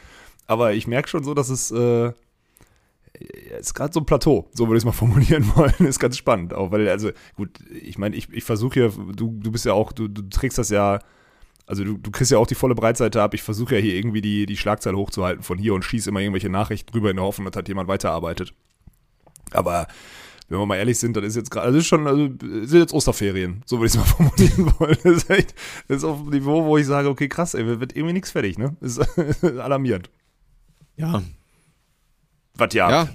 Aber 0.45 0.73
ich 0.73 0.87
merke 0.87 1.07
schon 1.07 1.23
so, 1.23 1.33
dass 1.33 1.49
es 1.49 1.71
äh, 1.71 2.11
ist 3.59 3.73
gerade 3.73 3.93
so 3.93 3.99
ein 3.99 4.05
Plateau, 4.05 4.49
so 4.53 4.67
würde 4.67 4.77
ich 4.77 4.81
es 4.81 4.85
mal 4.85 4.91
formulieren 4.93 5.49
wollen. 5.55 5.73
ist 5.87 5.99
ganz 5.99 6.17
spannend, 6.17 6.53
auch 6.53 6.71
weil, 6.71 6.89
also 6.89 7.11
gut, 7.35 7.59
ich 7.71 7.97
meine, 7.97 8.15
ich, 8.15 8.31
ich 8.31 8.43
versuche 8.43 8.79
ja, 8.79 8.89
du, 8.89 9.39
du 9.39 9.51
bist 9.51 9.65
ja 9.65 9.73
auch, 9.73 9.91
du, 9.91 10.07
du 10.07 10.23
trägst 10.23 10.57
das 10.57 10.69
ja 10.69 10.99
also 11.65 11.83
du, 11.83 11.97
du 11.97 12.11
kriegst 12.11 12.31
ja 12.31 12.37
auch 12.37 12.47
die 12.47 12.55
volle 12.55 12.75
Breitseite 12.75 13.21
ab. 13.21 13.33
Ich 13.33 13.43
versuche 13.43 13.75
ja 13.75 13.81
hier 13.81 13.95
irgendwie 13.95 14.21
die, 14.21 14.45
die 14.45 14.57
Schlagzeile 14.57 14.97
hochzuhalten 14.97 15.43
von 15.43 15.57
hier 15.57 15.73
und 15.73 15.83
schieße 15.83 16.09
immer 16.09 16.19
irgendwelche 16.19 16.49
Nachrichten 16.49 16.91
drüber 16.91 17.09
in 17.09 17.15
der 17.15 17.25
Hoffnung, 17.25 17.45
dass 17.45 17.57
hat 17.57 17.67
jemand 17.67 17.87
weiterarbeitet. 17.87 18.53
Aber 19.51 19.87
wenn 20.49 20.59
wir 20.59 20.65
mal 20.65 20.75
ehrlich 20.75 20.99
sind, 20.99 21.15
dann 21.15 21.23
ist 21.23 21.35
jetzt 21.35 21.51
gerade, 21.51 21.67
also 21.67 21.79
ist 21.79 21.87
schon, 21.87 22.05
also 22.05 22.27
sind 22.41 22.79
jetzt 22.79 22.93
Osterferien, 22.93 23.63
so 23.65 23.77
würde 23.77 23.87
ich 23.87 23.93
es 23.93 23.97
mal 23.97 24.05
formulieren 24.05 24.73
wollen. 24.77 24.97
Das 25.03 25.13
ist 25.13 25.29
echt, 25.29 25.55
das 25.87 25.97
ist 25.97 26.03
auf 26.03 26.19
einem 26.19 26.29
Niveau, 26.29 26.65
wo 26.65 26.77
ich 26.77 26.85
sage, 26.85 27.09
okay, 27.09 27.29
krass, 27.29 27.53
ey, 27.53 27.65
wird 27.79 27.95
irgendwie 27.95 28.13
nichts 28.13 28.31
fertig, 28.31 28.57
ne? 28.57 28.75
Das 28.81 28.97
ist 28.97 29.43
alarmierend. 29.59 30.09
Ja. 30.97 31.23
Was 32.55 32.73
ja? 32.73 33.05
Ja. 33.05 33.09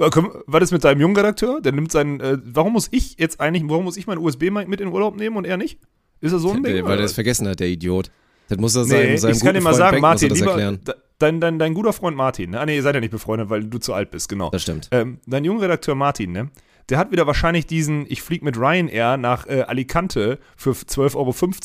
Was 0.46 0.62
ist 0.64 0.72
mit 0.72 0.82
deinem 0.82 1.00
jungen 1.00 1.16
Redakteur? 1.16 1.60
Der 1.60 1.70
nimmt 1.70 1.92
seinen. 1.92 2.18
Äh, 2.18 2.38
warum 2.44 2.72
muss 2.72 2.88
ich 2.90 3.18
jetzt 3.18 3.40
eigentlich, 3.40 3.62
warum 3.68 3.84
muss 3.84 3.96
ich 3.96 4.08
meinen 4.08 4.18
USB-Mic 4.18 4.66
mit 4.66 4.80
in 4.80 4.88
Urlaub 4.88 5.16
nehmen 5.16 5.36
und 5.36 5.44
er 5.44 5.56
nicht? 5.56 5.78
Ist 6.20 6.32
er 6.32 6.40
so 6.40 6.50
ein 6.50 6.64
Ding? 6.64 6.84
Weil 6.84 6.98
er 6.98 7.04
es 7.04 7.12
vergessen 7.12 7.46
hat, 7.46 7.60
der 7.60 7.68
Idiot. 7.68 8.10
Das 8.48 8.58
muss 8.58 8.74
er 8.76 8.84
Nee, 8.86 9.16
seinem, 9.16 9.34
ich 9.34 9.40
kann 9.40 9.54
dir 9.54 9.60
mal 9.60 9.70
Freund 9.70 9.76
sagen, 9.76 9.94
Beck 9.96 10.02
Martin, 10.02 10.30
er 10.30 10.34
lieber, 10.36 10.78
dein, 11.18 11.40
dein, 11.40 11.58
dein 11.58 11.74
guter 11.74 11.92
Freund 11.92 12.16
Martin, 12.16 12.50
ne? 12.50 12.60
Ah, 12.60 12.66
nee, 12.66 12.76
ihr 12.76 12.82
seid 12.82 12.94
ja 12.94 13.00
nicht 13.00 13.10
befreundet, 13.10 13.50
weil 13.50 13.64
du 13.64 13.78
zu 13.78 13.92
alt 13.94 14.10
bist, 14.10 14.28
genau. 14.28 14.50
Das 14.50 14.62
stimmt. 14.62 14.88
Ähm, 14.90 15.18
dein 15.26 15.44
junger 15.44 15.62
Redakteur 15.62 15.94
Martin, 15.94 16.32
ne? 16.32 16.50
Der 16.88 16.96
hat 16.96 17.12
wieder 17.12 17.26
wahrscheinlich 17.26 17.66
diesen, 17.66 18.06
ich 18.08 18.22
flieg 18.22 18.42
mit 18.42 18.56
Ryanair 18.56 19.18
nach 19.18 19.46
äh, 19.46 19.60
Alicante 19.60 20.38
für 20.56 20.70
12,50 20.70 21.14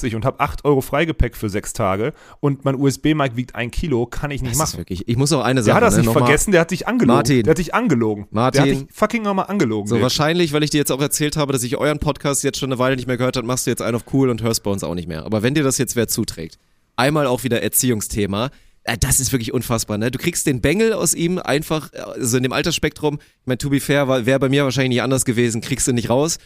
Euro 0.07 0.15
und 0.17 0.25
habe 0.25 0.41
8 0.41 0.65
Euro 0.65 0.81
Freigepäck 0.81 1.37
für 1.37 1.47
sechs 1.47 1.71
Tage 1.71 2.11
und 2.41 2.65
mein 2.65 2.75
USB-Mic 2.75 3.37
wiegt 3.37 3.55
ein 3.55 3.71
Kilo, 3.71 4.05
kann 4.05 4.31
ich 4.31 4.41
nicht 4.41 4.51
Das 4.51 4.57
ist 4.57 4.73
machen. 4.73 4.79
wirklich, 4.81 5.07
ich 5.07 5.15
muss 5.15 5.31
auch 5.31 5.41
eine 5.41 5.61
Der 5.61 5.63
Sache 5.63 5.75
hat 5.77 5.83
das 5.83 5.95
ne, 5.95 6.01
nicht 6.01 6.11
vergessen, 6.11 6.51
der 6.51 6.59
hat 6.59 6.71
dich 6.71 6.89
angelogen. 6.89 7.15
Martin. 7.15 7.43
Der 7.43 7.51
hat 7.51 7.57
dich 7.57 7.73
angelogen. 7.73 8.27
Martin. 8.31 8.65
Der 8.65 8.73
hat 8.75 8.81
dich 8.81 8.93
fucking 8.93 9.23
nochmal 9.23 9.45
angelogen. 9.47 9.87
So 9.87 9.95
Dirk. 9.95 10.03
wahrscheinlich, 10.03 10.51
weil 10.51 10.63
ich 10.63 10.71
dir 10.71 10.79
jetzt 10.79 10.91
auch 10.91 11.01
erzählt 11.01 11.37
habe, 11.37 11.53
dass 11.53 11.63
ich 11.63 11.77
euren 11.77 11.99
Podcast 11.99 12.43
jetzt 12.43 12.59
schon 12.59 12.69
eine 12.69 12.79
Weile 12.79 12.97
nicht 12.97 13.07
mehr 13.07 13.15
gehört 13.15 13.37
habe, 13.37 13.47
machst 13.47 13.65
du 13.65 13.71
jetzt 13.71 13.81
einen 13.81 13.95
auf 13.95 14.03
cool 14.11 14.29
und 14.29 14.41
hörst 14.41 14.61
bei 14.63 14.71
uns 14.71 14.83
auch 14.83 14.95
nicht 14.95 15.07
mehr. 15.07 15.23
Aber 15.23 15.41
wenn 15.41 15.53
dir 15.53 15.63
das 15.63 15.77
jetzt 15.77 15.95
wer 15.95 16.09
zuträgt, 16.09 16.59
einmal 16.95 17.27
auch 17.27 17.43
wieder 17.43 17.61
Erziehungsthema, 17.61 18.49
äh, 18.83 18.97
das 18.97 19.19
ist 19.19 19.31
wirklich 19.31 19.53
unfassbar, 19.53 19.97
ne? 19.97 20.11
Du 20.11 20.19
kriegst 20.19 20.45
den 20.45 20.61
Bengel 20.61 20.93
aus 20.93 21.13
ihm 21.13 21.37
einfach, 21.39 21.91
äh, 21.93 21.99
also 21.99 22.37
in 22.37 22.43
dem 22.43 22.53
Altersspektrum, 22.53 23.15
ich 23.21 23.45
meine, 23.47 23.57
to 23.57 23.69
be 23.69 23.79
fair, 23.79 24.07
wäre 24.25 24.39
bei 24.39 24.49
mir 24.49 24.63
wahrscheinlich 24.63 24.89
nicht 24.89 25.01
anders 25.01 25.25
gewesen, 25.25 25.61
kriegst 25.61 25.87
du 25.87 25.93
nicht 25.93 26.09
raus. 26.09 26.37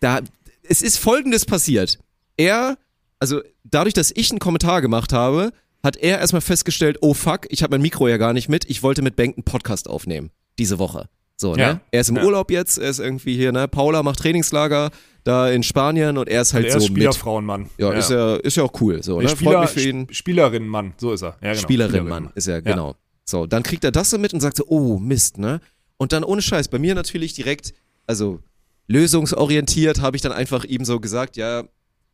Da, 0.00 0.20
es 0.62 0.82
ist 0.82 0.98
folgendes 0.98 1.46
passiert. 1.46 1.98
Er, 2.36 2.76
also 3.18 3.40
dadurch, 3.64 3.94
dass 3.94 4.12
ich 4.14 4.30
einen 4.30 4.38
Kommentar 4.38 4.82
gemacht 4.82 5.12
habe, 5.12 5.52
hat 5.82 5.96
er 5.96 6.18
erstmal 6.18 6.42
festgestellt, 6.42 6.98
oh 7.00 7.14
fuck, 7.14 7.46
ich 7.50 7.62
habe 7.62 7.70
mein 7.72 7.82
Mikro 7.82 8.08
ja 8.08 8.16
gar 8.16 8.32
nicht 8.32 8.48
mit, 8.48 8.64
ich 8.68 8.82
wollte 8.82 9.00
mit 9.02 9.16
Benk 9.16 9.36
einen 9.36 9.44
Podcast 9.44 9.88
aufnehmen, 9.88 10.30
diese 10.58 10.78
Woche. 10.78 11.08
So, 11.36 11.54
Ja. 11.56 11.74
ne? 11.74 11.80
Er 11.92 12.00
ist 12.00 12.08
im 12.10 12.16
Ja. 12.16 12.24
Urlaub 12.24 12.50
jetzt, 12.50 12.78
er 12.78 12.90
ist 12.90 12.98
irgendwie 12.98 13.34
hier, 13.36 13.52
ne? 13.52 13.68
Paula 13.68 14.02
macht 14.02 14.18
Trainingslager 14.18 14.90
da 15.28 15.48
in 15.50 15.62
Spanien 15.62 16.18
und 16.18 16.28
er 16.28 16.42
ist 16.42 16.54
halt 16.54 16.64
der 16.64 16.76
ist 16.76 16.82
so 16.82 16.88
mit. 16.88 16.96
Spielerfrauenmann. 16.98 17.68
Ja, 17.78 17.92
ist 17.92 18.10
ja, 18.10 18.36
ist 18.36 18.56
ja 18.56 18.62
auch 18.64 18.72
cool, 18.80 19.02
so, 19.02 19.20
ne? 19.20 19.28
Spieler, 19.28 19.50
Freut 19.52 19.60
mich 19.60 19.70
für 19.70 19.88
ihn. 19.88 20.02
Sp- 20.08 20.14
Spielerinnenmann, 20.14 20.94
so 20.96 21.12
ist 21.12 21.22
er. 21.22 21.36
Ja, 21.42 21.52
genau. 21.52 21.54
Spielerin, 21.62 22.08
Mann, 22.08 22.30
ist 22.34 22.48
er, 22.48 22.62
genau. 22.62 22.96
So, 23.24 23.46
dann 23.46 23.62
kriegt 23.62 23.84
er 23.84 23.92
das 23.92 24.10
so 24.10 24.18
mit 24.18 24.32
und 24.34 24.40
sagt 24.40 24.56
so, 24.56 24.64
oh, 24.68 24.98
Mist, 24.98 25.38
ne? 25.38 25.60
Und 25.98 26.12
dann 26.12 26.24
ohne 26.24 26.40
Scheiß, 26.42 26.68
bei 26.68 26.78
mir 26.78 26.94
natürlich 26.94 27.34
direkt, 27.34 27.74
also 28.06 28.40
lösungsorientiert, 28.86 30.00
habe 30.00 30.16
ich 30.16 30.22
dann 30.22 30.32
einfach 30.32 30.64
ihm 30.64 30.84
so 30.84 31.00
gesagt, 31.00 31.36
ja, 31.36 31.64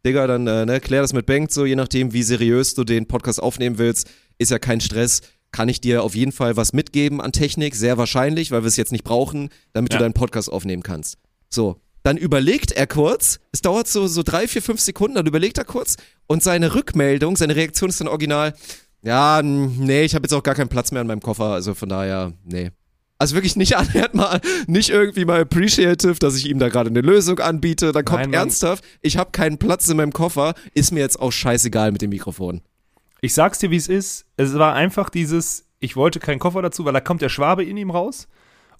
Digga, 0.07 0.27
dann 0.27 0.47
äh, 0.47 0.66
ne, 0.66 0.81
klär 0.81 1.01
das 1.03 1.12
mit 1.12 1.24
Bengt 1.27 1.51
so, 1.51 1.65
je 1.65 1.77
nachdem, 1.77 2.12
wie 2.12 2.23
seriös 2.23 2.74
du 2.74 2.85
den 2.85 3.07
Podcast 3.07 3.43
aufnehmen 3.43 3.78
willst, 3.78 4.11
ist 4.39 4.51
ja 4.51 4.59
kein 4.59 4.81
Stress. 4.81 5.23
Kann 5.51 5.69
ich 5.69 5.81
dir 5.81 6.03
auf 6.03 6.15
jeden 6.15 6.32
Fall 6.32 6.57
was 6.57 6.73
mitgeben 6.73 7.20
an 7.20 7.32
Technik? 7.32 7.74
Sehr 7.77 7.97
wahrscheinlich, 7.97 8.51
weil 8.51 8.62
wir 8.65 8.69
es 8.69 8.77
jetzt 8.77 8.91
nicht 8.93 9.05
brauchen, 9.05 9.49
damit 9.73 9.93
Ja. 9.93 9.99
du 9.99 10.05
deinen 10.05 10.12
Podcast 10.12 10.51
aufnehmen 10.53 10.82
kannst. 10.82 11.16
So, 11.49 11.77
dann 12.05 12.18
überlegt 12.18 12.70
er 12.70 12.86
kurz, 12.86 13.40
es 13.51 13.62
dauert 13.62 13.89
so, 13.89 14.06
so 14.06 14.22
drei, 14.22 14.47
vier, 14.47 14.62
fünf 14.62 14.81
Sekunden, 14.81 15.16
dann 15.16 15.26
überlegt 15.26 15.59
er 15.59 15.64
kurz 15.64 15.97
und 16.26 16.43
seine 16.43 16.74
Rückmeldung, 16.74 17.36
seine 17.36 17.56
Reaktion 17.56 17.89
ist 17.89 18.01
dann 18.01 18.09
original, 18.09 18.55
ja, 19.02 19.40
nee, 19.43 20.05
ich 20.05 20.14
habe 20.14 20.24
jetzt 20.24 20.35
auch 20.35 20.43
gar 20.43 20.55
keinen 20.55 20.68
Platz 20.68 20.93
mehr 20.93 21.01
in 21.01 21.09
meinem 21.09 21.22
Koffer, 21.22 21.47
also 21.47 21.74
von 21.74 21.89
daher, 21.89 22.32
nee. 22.44 22.70
Also 23.18 23.35
wirklich 23.35 23.56
nicht 23.56 23.76
annähernd 23.76 24.14
mal, 24.14 24.40
nicht 24.66 24.90
irgendwie 24.90 25.24
mal 25.24 25.40
appreciative, 25.40 26.14
dass 26.18 26.36
ich 26.36 26.47
ihm 26.47 26.59
da 26.59 26.68
gerade 26.68 26.90
eine 26.90 27.01
Lösung 27.01 27.39
anbiete. 27.39 27.93
Dann 27.93 28.05
kommt 28.05 28.20
Nein, 28.20 28.32
ernsthaft, 28.35 28.85
ich 29.01 29.16
habe 29.16 29.31
keinen 29.31 29.56
Platz 29.56 29.89
in 29.89 29.97
meinem 29.97 30.12
Koffer, 30.12 30.55
ist 30.74 30.93
mir 30.93 31.01
jetzt 31.01 31.20
auch 31.20 31.32
scheißegal 31.32 31.93
mit 31.93 32.02
dem 32.02 32.10
Mikrofon. 32.10 32.60
Ich 33.20 33.32
sag's 33.32 33.59
dir, 33.59 33.70
wie 33.70 33.76
es 33.76 33.89
ist. 33.89 34.26
Es 34.36 34.55
war 34.55 34.74
einfach 34.74 35.09
dieses, 35.09 35.64
ich 35.81 35.97
wollte 35.97 36.20
keinen 36.20 36.39
Koffer 36.39 36.60
dazu, 36.60 36.85
weil 36.85 36.93
da 36.93 37.01
kommt 37.01 37.22
der 37.22 37.31
Schwabe 37.31 37.64
in 37.64 37.78
ihm 37.78 37.90
raus. 37.90 38.28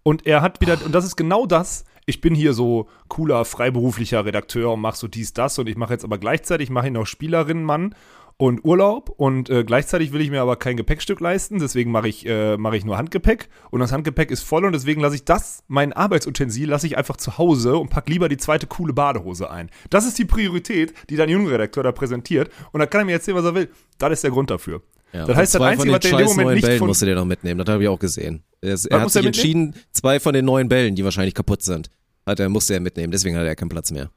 Und 0.02 0.26
er 0.26 0.42
hat 0.42 0.60
wieder, 0.60 0.78
und 0.84 0.92
das 0.92 1.06
ist 1.06 1.16
genau 1.16 1.46
das, 1.46 1.84
ich 2.06 2.20
bin 2.20 2.35
hier 2.35 2.52
so 2.52 2.89
cooler, 3.09 3.44
freiberuflicher 3.44 4.24
Redakteur 4.24 4.72
und 4.72 4.81
mach 4.81 4.94
so 4.94 5.09
dies, 5.09 5.32
das 5.32 5.59
und 5.59 5.68
ich 5.68 5.76
mache 5.76 5.93
jetzt 5.93 6.05
aber 6.05 6.18
gleichzeitig, 6.18 6.70
mache 6.70 6.86
ich 6.86 6.93
noch 6.93 7.06
Spielerinnenmann 7.06 7.94
und 8.36 8.64
Urlaub 8.64 9.10
und 9.10 9.48
äh, 9.48 9.64
gleichzeitig 9.64 10.12
will 10.12 10.20
ich 10.20 10.31
mir 10.31 10.43
aber 10.43 10.56
kein 10.56 10.76
Gepäckstück 10.76 11.20
leisten, 11.20 11.59
deswegen 11.59 11.93
mache 11.93 12.09
ich, 12.09 12.26
äh, 12.26 12.56
mache 12.56 12.76
ich 12.76 12.85
nur 12.85 12.98
Handgepäck 12.98 13.48
und 13.70 13.81
das 13.81 13.93
Handgepäck 13.93 14.31
ist 14.31 14.43
voll 14.43 14.64
und 14.64 14.72
deswegen 14.72 15.01
lasse 15.01 15.16
ich 15.16 15.24
das, 15.24 15.62
mein 15.68 15.93
Arbeitsutensil, 15.93 16.68
lasse 16.68 16.86
ich 16.86 16.98
einfach 16.98 17.16
zu 17.16 17.39
Hause 17.39 17.76
und 17.76 17.90
pack 17.90 18.09
lieber 18.09 18.28
die 18.28 18.36
zweite 18.36 18.66
coole 18.66 18.93
Badehose 18.93 19.51
ein. 19.51 19.70
Das 19.90 20.06
ist 20.06 20.18
die 20.18 20.24
Priorität, 20.24 20.94
die 21.10 21.16
dein 21.16 21.28
Jungredakteur 21.28 21.85
da 21.85 21.93
präsentiert 21.93 22.51
und 22.72 22.81
dann 22.81 22.90
kann 22.90 23.02
er 23.02 23.05
mir 23.06 23.12
erzählen, 23.12 23.36
was 23.36 23.44
er 23.44 23.55
will. 23.55 23.70
Das 23.98 24.12
ist 24.12 24.24
der 24.24 24.32
Grund 24.32 24.51
dafür. 24.51 24.82
Ja, 25.14 25.26
das 25.26 25.36
heißt, 25.36 25.54
das 25.54 25.60
zwei 25.60 25.68
Einzige, 25.68 25.92
von 25.92 26.00
den 26.00 26.12
was 26.12 26.12
er 26.12 26.18
in 26.18 26.18
dem 26.18 26.26
Moment 26.26 26.44
neuen 26.44 26.54
nicht 26.56 26.66
Bällen 26.66 26.78
von 26.78 26.88
musste 26.88 27.06
der 27.06 27.14
noch 27.14 27.24
mitnehmen, 27.24 27.58
das 27.64 27.72
habe 27.72 27.82
ich 27.84 27.88
auch 27.88 27.98
gesehen. 28.00 28.42
Er, 28.60 28.76
er 28.90 29.00
hat 29.00 29.10
sich 29.12 29.24
entschieden, 29.24 29.74
zwei 29.92 30.18
von 30.18 30.34
den 30.34 30.44
neuen 30.44 30.68
Bällen, 30.68 30.96
die 30.96 31.04
wahrscheinlich 31.04 31.34
kaputt 31.34 31.62
sind, 31.62 31.88
hat 32.26 32.40
er, 32.40 32.48
musste 32.48 32.74
er 32.74 32.80
mitnehmen, 32.80 33.12
deswegen 33.12 33.36
hat 33.36 33.46
er 33.46 33.54
keinen 33.54 33.68
Platz 33.68 33.92
mehr. 33.92 34.10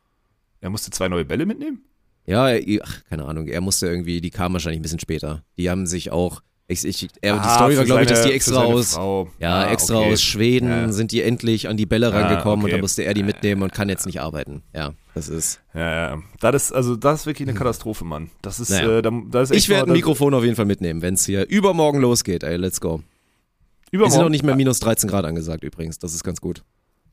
Er 0.60 0.72
musste 0.72 0.90
zwei 0.90 1.08
neue 1.08 1.24
Bälle 1.24 1.46
mitnehmen? 1.46 1.84
Ja, 2.26 2.50
er, 2.50 2.82
ach, 2.84 3.04
keine 3.06 3.26
Ahnung, 3.26 3.48
er 3.48 3.62
musste 3.62 3.86
irgendwie, 3.86 4.22
die 4.22 4.32
kamen 4.32 4.54
wahrscheinlich 4.54 4.80
ein 4.80 4.82
bisschen 4.82 5.00
später. 5.00 5.44
Die 5.58 5.70
haben 5.70 5.86
sich 5.86 6.12
auch, 6.12 6.42
ich, 6.70 6.86
ich, 6.86 7.08
er, 7.22 7.34
die 7.36 7.40
Ah, 7.40 7.56
Story 7.56 7.78
war, 7.78 7.86
glaube 7.86 8.02
ich, 8.04 8.08
dass 8.10 8.24
die 8.24 8.32
extra 8.34 8.62
aus, 8.64 8.96
Frau. 8.96 9.30
ja, 9.40 9.62
Ah, 9.64 9.72
extra 9.72 10.00
okay. 10.00 10.12
aus 10.14 10.22
Schweden 10.22 10.70
Ja. 10.70 10.92
sind 10.92 11.12
die 11.14 11.22
endlich 11.22 11.70
an 11.70 11.78
die 11.78 11.86
Bälle 11.86 12.08
Ah, 12.14 12.20
rangekommen 12.20 12.60
und 12.60 12.64
okay. 12.66 12.72
dann 12.74 12.82
musste 12.82 13.04
er 13.04 13.14
die 13.14 13.24
mitnehmen 13.24 13.64
und 13.64 13.72
kann 13.74 13.88
jetzt 13.88 14.06
nicht 14.06 14.20
arbeiten. 14.20 14.64
Ja, 14.76 14.94
das 15.16 15.30
ist. 15.30 15.62
Ja, 15.74 15.94
ja. 16.16 16.22
Das 16.42 16.56
ist, 16.56 16.72
also, 16.74 16.96
das 16.98 17.22
ist 17.22 17.26
wirklich 17.26 17.48
eine 17.48 17.58
Katastrophe, 17.58 18.04
Mann. 18.04 18.30
Das 18.42 18.60
ist, 18.60 18.70
Naja. 18.70 18.98
äh, 18.98 19.02
da, 19.02 19.12
das 19.32 19.50
ist 19.50 19.56
echt 19.56 19.64
Ich 19.66 19.70
werde 19.70 19.90
ein 19.92 19.94
Mikrofon 19.94 20.34
auf 20.34 20.44
jeden 20.44 20.56
Fall 20.58 20.66
mitnehmen, 20.66 21.02
wenn 21.02 21.14
es 21.14 21.26
hier 21.26 21.48
übermorgen 21.48 22.00
losgeht. 22.02 22.44
Ey, 22.44 22.58
let's 22.58 22.82
go. 22.82 22.96
Es 22.96 23.92
sind 23.92 24.00
Übermorgen. 24.02 24.26
auch 24.26 24.30
nicht 24.30 24.44
mehr 24.44 24.56
minus 24.58 24.82
13 24.82 25.10
Grad 25.10 25.24
angesagt 25.24 25.64
übrigens. 25.64 25.98
Das 26.00 26.14
ist 26.14 26.26
ganz 26.26 26.42
gut. 26.42 26.64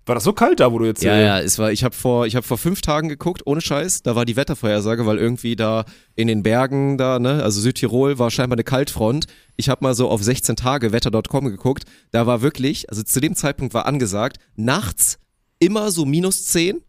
War 0.07 0.15
das 0.15 0.25
so 0.25 0.33
kalt 0.33 0.61
da, 0.61 0.71
wo 0.71 0.79
du 0.79 0.85
jetzt. 0.85 1.03
Ja, 1.03 1.15
äh, 1.15 1.25
ja, 1.25 1.41
es 1.41 1.59
war, 1.59 1.73
ich 1.73 1.83
habe 1.83 1.95
vor, 1.95 2.27
ich 2.27 2.37
habe 2.37 2.47
vor 2.47 2.59
fünf 2.59 2.83
Tagen 2.83 3.09
geguckt, 3.09 3.43
ohne 3.47 3.61
Scheiß. 3.61 4.03
Da 4.03 4.15
war 4.15 4.27
die 4.27 4.37
Wettervorhersage, 4.37 5.07
weil 5.07 5.19
irgendwie 5.19 5.57
da 5.57 5.85
in 6.15 6.29
den 6.29 6.43
Bergen 6.43 6.99
da, 6.99 7.19
ne, 7.19 7.43
also 7.43 7.61
Südtirol 7.61 8.19
war 8.19 8.31
scheinbar 8.31 8.57
eine 8.57 8.65
Kaltfront. 8.65 9.27
Ich 9.57 9.69
habe 9.69 9.83
mal 9.83 9.95
so 9.95 10.11
auf 10.11 10.23
16 10.23 10.57
Tage 10.57 10.93
wetter.com 10.93 11.47
geguckt. 11.47 11.85
Da 12.11 12.27
war 12.27 12.43
wirklich, 12.43 12.91
also 12.91 13.03
zu 13.03 13.21
dem 13.21 13.35
Zeitpunkt 13.35 13.73
war 13.73 13.87
angesagt, 13.87 14.39
nachts 14.57 15.19
immer 15.59 15.91
so 15.91 16.05
minus 16.05 16.45
10 16.47 16.83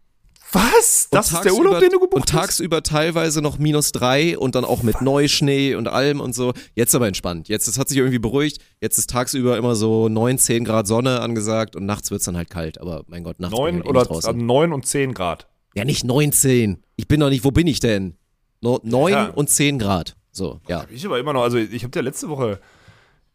Was? 0.52 1.08
Das 1.10 1.30
und 1.32 1.38
ist 1.38 1.44
der 1.44 1.54
Urlaub, 1.54 1.80
den 1.80 1.90
du 1.90 1.98
gebucht 2.00 2.14
Und 2.14 2.32
hast? 2.32 2.40
tagsüber 2.58 2.82
teilweise 2.82 3.42
noch 3.42 3.58
minus 3.58 3.92
drei 3.92 4.38
und 4.38 4.54
dann 4.54 4.64
auch 4.64 4.82
mit 4.82 5.02
Neuschnee 5.02 5.74
und 5.74 5.88
allem 5.88 6.20
und 6.20 6.34
so. 6.34 6.52
Jetzt 6.74 6.94
aber 6.94 7.08
entspannt. 7.08 7.48
Jetzt, 7.48 7.68
das 7.68 7.78
hat 7.78 7.88
sich 7.88 7.98
irgendwie 7.98 8.18
beruhigt. 8.18 8.60
Jetzt 8.80 8.98
ist 8.98 9.10
tagsüber 9.10 9.56
immer 9.58 9.74
so 9.74 10.08
9, 10.08 10.38
10 10.38 10.64
Grad 10.64 10.86
Sonne 10.86 11.20
angesagt 11.20 11.76
und 11.76 11.84
nachts 11.86 12.10
wird's 12.10 12.24
dann 12.24 12.36
halt 12.36 12.50
kalt. 12.50 12.80
Aber 12.80 13.02
mein 13.08 13.24
Gott, 13.24 13.40
nachts 13.40 13.56
Neun 13.56 13.76
halt 13.76 13.86
eh 13.86 13.88
oder 13.88 14.10
also 14.10 14.32
neun 14.32 14.72
und 14.72 14.86
zehn 14.86 15.14
Grad. 15.14 15.46
Ja, 15.74 15.84
nicht 15.84 16.04
19. 16.04 16.82
Ich 16.96 17.08
bin 17.08 17.20
doch 17.20 17.28
nicht, 17.28 17.44
wo 17.44 17.50
bin 17.50 17.66
ich 17.66 17.80
denn? 17.80 18.16
No, 18.60 18.80
9 18.82 19.12
Ja. 19.12 19.26
und 19.28 19.50
10 19.50 19.78
Grad. 19.78 20.16
So, 20.32 20.60
ja. 20.68 20.80
Hab 20.82 20.90
ich 20.90 21.04
aber 21.04 21.18
immer 21.18 21.32
noch, 21.32 21.42
also 21.42 21.56
ich 21.58 21.82
habe 21.82 21.90
dir 21.90 22.02
letzte 22.02 22.28
Woche, 22.28 22.60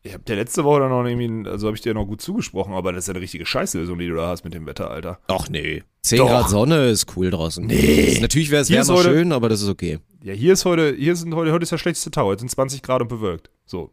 ich 0.03 0.13
habe 0.13 0.23
dir 0.23 0.35
letzte 0.35 0.63
Woche 0.63 0.79
dann 0.81 0.89
noch 0.89 1.05
irgendwie, 1.05 1.47
also 1.49 1.67
habe 1.67 1.75
ich 1.77 1.81
dir 1.81 1.93
noch 1.93 2.05
gut 2.05 2.21
zugesprochen, 2.21 2.73
aber 2.73 2.91
das 2.91 3.03
ist 3.03 3.07
ja 3.07 3.13
eine 3.13 3.21
richtige 3.21 3.45
Scheißlösung, 3.45 3.99
die 3.99 4.07
du 4.07 4.15
da 4.15 4.27
hast 4.27 4.43
mit 4.43 4.53
dem 4.53 4.65
Wetter, 4.65 4.89
Alter. 4.89 5.19
Ach 5.27 5.47
nee. 5.49 5.83
10 6.03 6.17
Doch. 6.17 6.27
Grad 6.27 6.49
Sonne 6.49 6.89
ist 6.89 7.15
cool 7.15 7.29
draußen. 7.29 7.65
Nee. 7.65 8.17
Natürlich 8.21 8.49
wäre 8.49 8.61
es 8.63 8.69
wärmer 8.71 8.93
heute- 8.95 9.09
schön, 9.09 9.31
aber 9.31 9.49
das 9.49 9.61
ist 9.61 9.69
okay. 9.69 9.99
Ja, 10.23 10.33
hier 10.33 10.53
ist 10.53 10.65
heute, 10.65 10.95
hier 10.95 11.15
sind 11.15 11.33
heute, 11.35 11.51
heute 11.51 11.63
ist 11.63 11.71
der 11.71 11.77
schlechteste 11.77 12.09
Tag, 12.11 12.23
heute 12.23 12.39
sind 12.39 12.49
20 12.49 12.81
Grad 12.81 13.01
und 13.01 13.07
bewölkt. 13.07 13.49
So, 13.65 13.91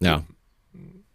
Ja. 0.00 0.24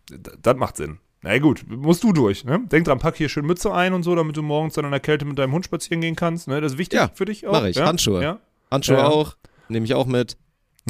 d- 0.09 0.31
das 0.41 0.55
macht 0.57 0.77
Sinn. 0.77 0.99
Na 1.23 1.37
gut, 1.37 1.65
musst 1.67 2.03
du 2.03 2.13
durch, 2.13 2.45
ne? 2.45 2.61
Denk 2.71 2.85
dran, 2.85 2.97
pack 2.99 3.15
hier 3.17 3.29
schön 3.29 3.45
Mütze 3.45 3.71
ein 3.73 3.93
und 3.93 4.01
so, 4.03 4.15
damit 4.15 4.35
du 4.37 4.41
morgens 4.41 4.73
dann 4.73 4.85
in 4.85 4.91
der 4.91 4.99
Kälte 4.99 5.23
mit 5.25 5.37
deinem 5.37 5.51
Hund 5.53 5.65
spazieren 5.65 6.01
gehen 6.01 6.15
kannst, 6.15 6.47
ne? 6.47 6.61
Das 6.61 6.71
ist 6.73 6.77
wichtig 6.79 6.97
Ja, 6.99 7.11
für 7.13 7.25
dich 7.25 7.45
auch. 7.45 7.51
mach 7.51 7.65
ich. 7.65 7.75
Ja? 7.75 7.85
Handschuhe. 7.85 8.23
Ja? 8.23 8.39
Handschuhe 8.71 8.97
Ja. 8.97 9.07
auch. 9.07 9.35
Nehme 9.69 9.85
ich 9.85 9.93
auch 9.93 10.07
mit. 10.07 10.37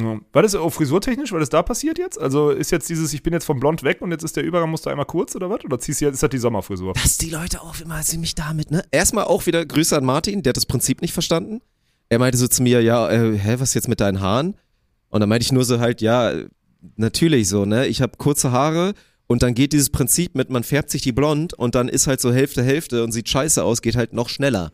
Ja. 0.00 0.18
War 0.32 0.42
das 0.42 0.54
auch 0.54 0.70
frisurtechnisch, 0.70 1.32
weil 1.32 1.40
das 1.40 1.50
da 1.50 1.62
passiert 1.62 1.98
jetzt? 1.98 2.18
Also 2.18 2.50
ist 2.50 2.70
jetzt 2.70 2.88
dieses, 2.88 3.12
ich 3.12 3.22
bin 3.22 3.32
jetzt 3.32 3.44
vom 3.44 3.60
Blond 3.60 3.82
weg 3.82 4.00
und 4.00 4.10
jetzt 4.10 4.22
ist 4.22 4.36
der 4.36 4.44
Übergang, 4.44 4.70
musst 4.70 4.86
du 4.86 4.90
einmal 4.90 5.04
kurz 5.06 5.36
oder 5.36 5.50
was? 5.50 5.64
Oder 5.64 5.78
ziehst 5.78 6.00
du 6.00 6.06
jetzt, 6.06 6.14
ist 6.14 6.22
das 6.22 6.30
die 6.30 6.38
Sommerfrisur? 6.38 6.94
Dass 6.94 7.18
die 7.18 7.30
Leute 7.30 7.60
auch 7.60 7.78
immer 7.80 8.00
ziemlich 8.00 8.34
damit, 8.34 8.70
ne? 8.70 8.84
Erstmal 8.90 9.24
auch 9.24 9.44
wieder 9.46 9.64
Grüße 9.66 9.96
an 9.96 10.04
Martin, 10.04 10.42
der 10.42 10.50
hat 10.50 10.56
das 10.56 10.66
Prinzip 10.66 11.02
nicht 11.02 11.12
verstanden. 11.12 11.60
Er 12.08 12.18
meinte 12.18 12.38
so 12.38 12.48
zu 12.48 12.62
mir, 12.62 12.82
ja, 12.82 13.10
äh, 13.10 13.38
hä, 13.38 13.56
was 13.58 13.74
jetzt 13.74 13.88
mit 13.88 14.00
deinen 14.00 14.20
Haaren? 14.20 14.56
Und 15.10 15.20
dann 15.20 15.28
meinte 15.28 15.44
ich 15.44 15.52
nur 15.52 15.64
so 15.64 15.78
halt, 15.78 16.00
ja, 16.00 16.32
natürlich 16.96 17.48
so, 17.48 17.66
ne? 17.66 17.86
Ich 17.86 18.00
habe 18.00 18.16
kurze 18.16 18.50
Haare 18.50 18.94
und 19.26 19.42
dann 19.42 19.54
geht 19.54 19.74
dieses 19.74 19.90
Prinzip 19.90 20.34
mit, 20.34 20.50
man 20.50 20.64
färbt 20.64 20.90
sich 20.90 21.02
die 21.02 21.12
blond 21.12 21.52
und 21.54 21.74
dann 21.74 21.88
ist 21.88 22.06
halt 22.06 22.20
so 22.20 22.32
Hälfte, 22.32 22.62
Hälfte 22.62 23.04
und 23.04 23.12
sieht 23.12 23.28
scheiße 23.28 23.62
aus, 23.62 23.82
geht 23.82 23.96
halt 23.96 24.14
noch 24.14 24.30
schneller. 24.30 24.72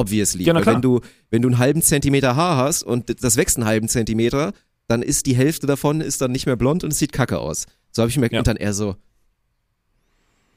Obviously. 0.00 0.44
Ja, 0.44 0.66
wenn 0.66 0.82
du, 0.82 1.00
wenn 1.30 1.42
du 1.42 1.48
einen 1.48 1.58
halben 1.58 1.82
Zentimeter 1.82 2.36
Haar 2.36 2.56
hast 2.56 2.82
und 2.82 3.22
das 3.22 3.36
wächst 3.36 3.56
einen 3.56 3.66
halben 3.66 3.88
Zentimeter, 3.88 4.52
dann 4.88 5.02
ist 5.02 5.26
die 5.26 5.36
Hälfte 5.36 5.66
davon 5.66 6.00
ist 6.00 6.20
dann 6.20 6.32
nicht 6.32 6.46
mehr 6.46 6.56
blond 6.56 6.82
und 6.84 6.92
es 6.92 6.98
sieht 6.98 7.12
kacke 7.12 7.38
aus. 7.38 7.66
So 7.92 8.02
habe 8.02 8.10
ich 8.10 8.16
mir 8.18 8.30
Ja. 8.32 8.38
und 8.38 8.46
dann 8.46 8.56
eher 8.56 8.74
so, 8.74 8.96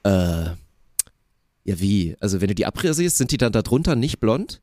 äh, 0.04 0.46
ja, 1.66 1.80
wie? 1.80 2.16
Also, 2.20 2.42
wenn 2.42 2.50
du 2.50 2.56
die 2.56 2.66
abrasierst, 2.66 3.18
sind 3.18 3.32
die 3.32 3.38
dann 3.38 3.52
da 3.54 3.62
drunter 3.62 3.96
nicht 3.96 4.20
blond? 4.20 4.62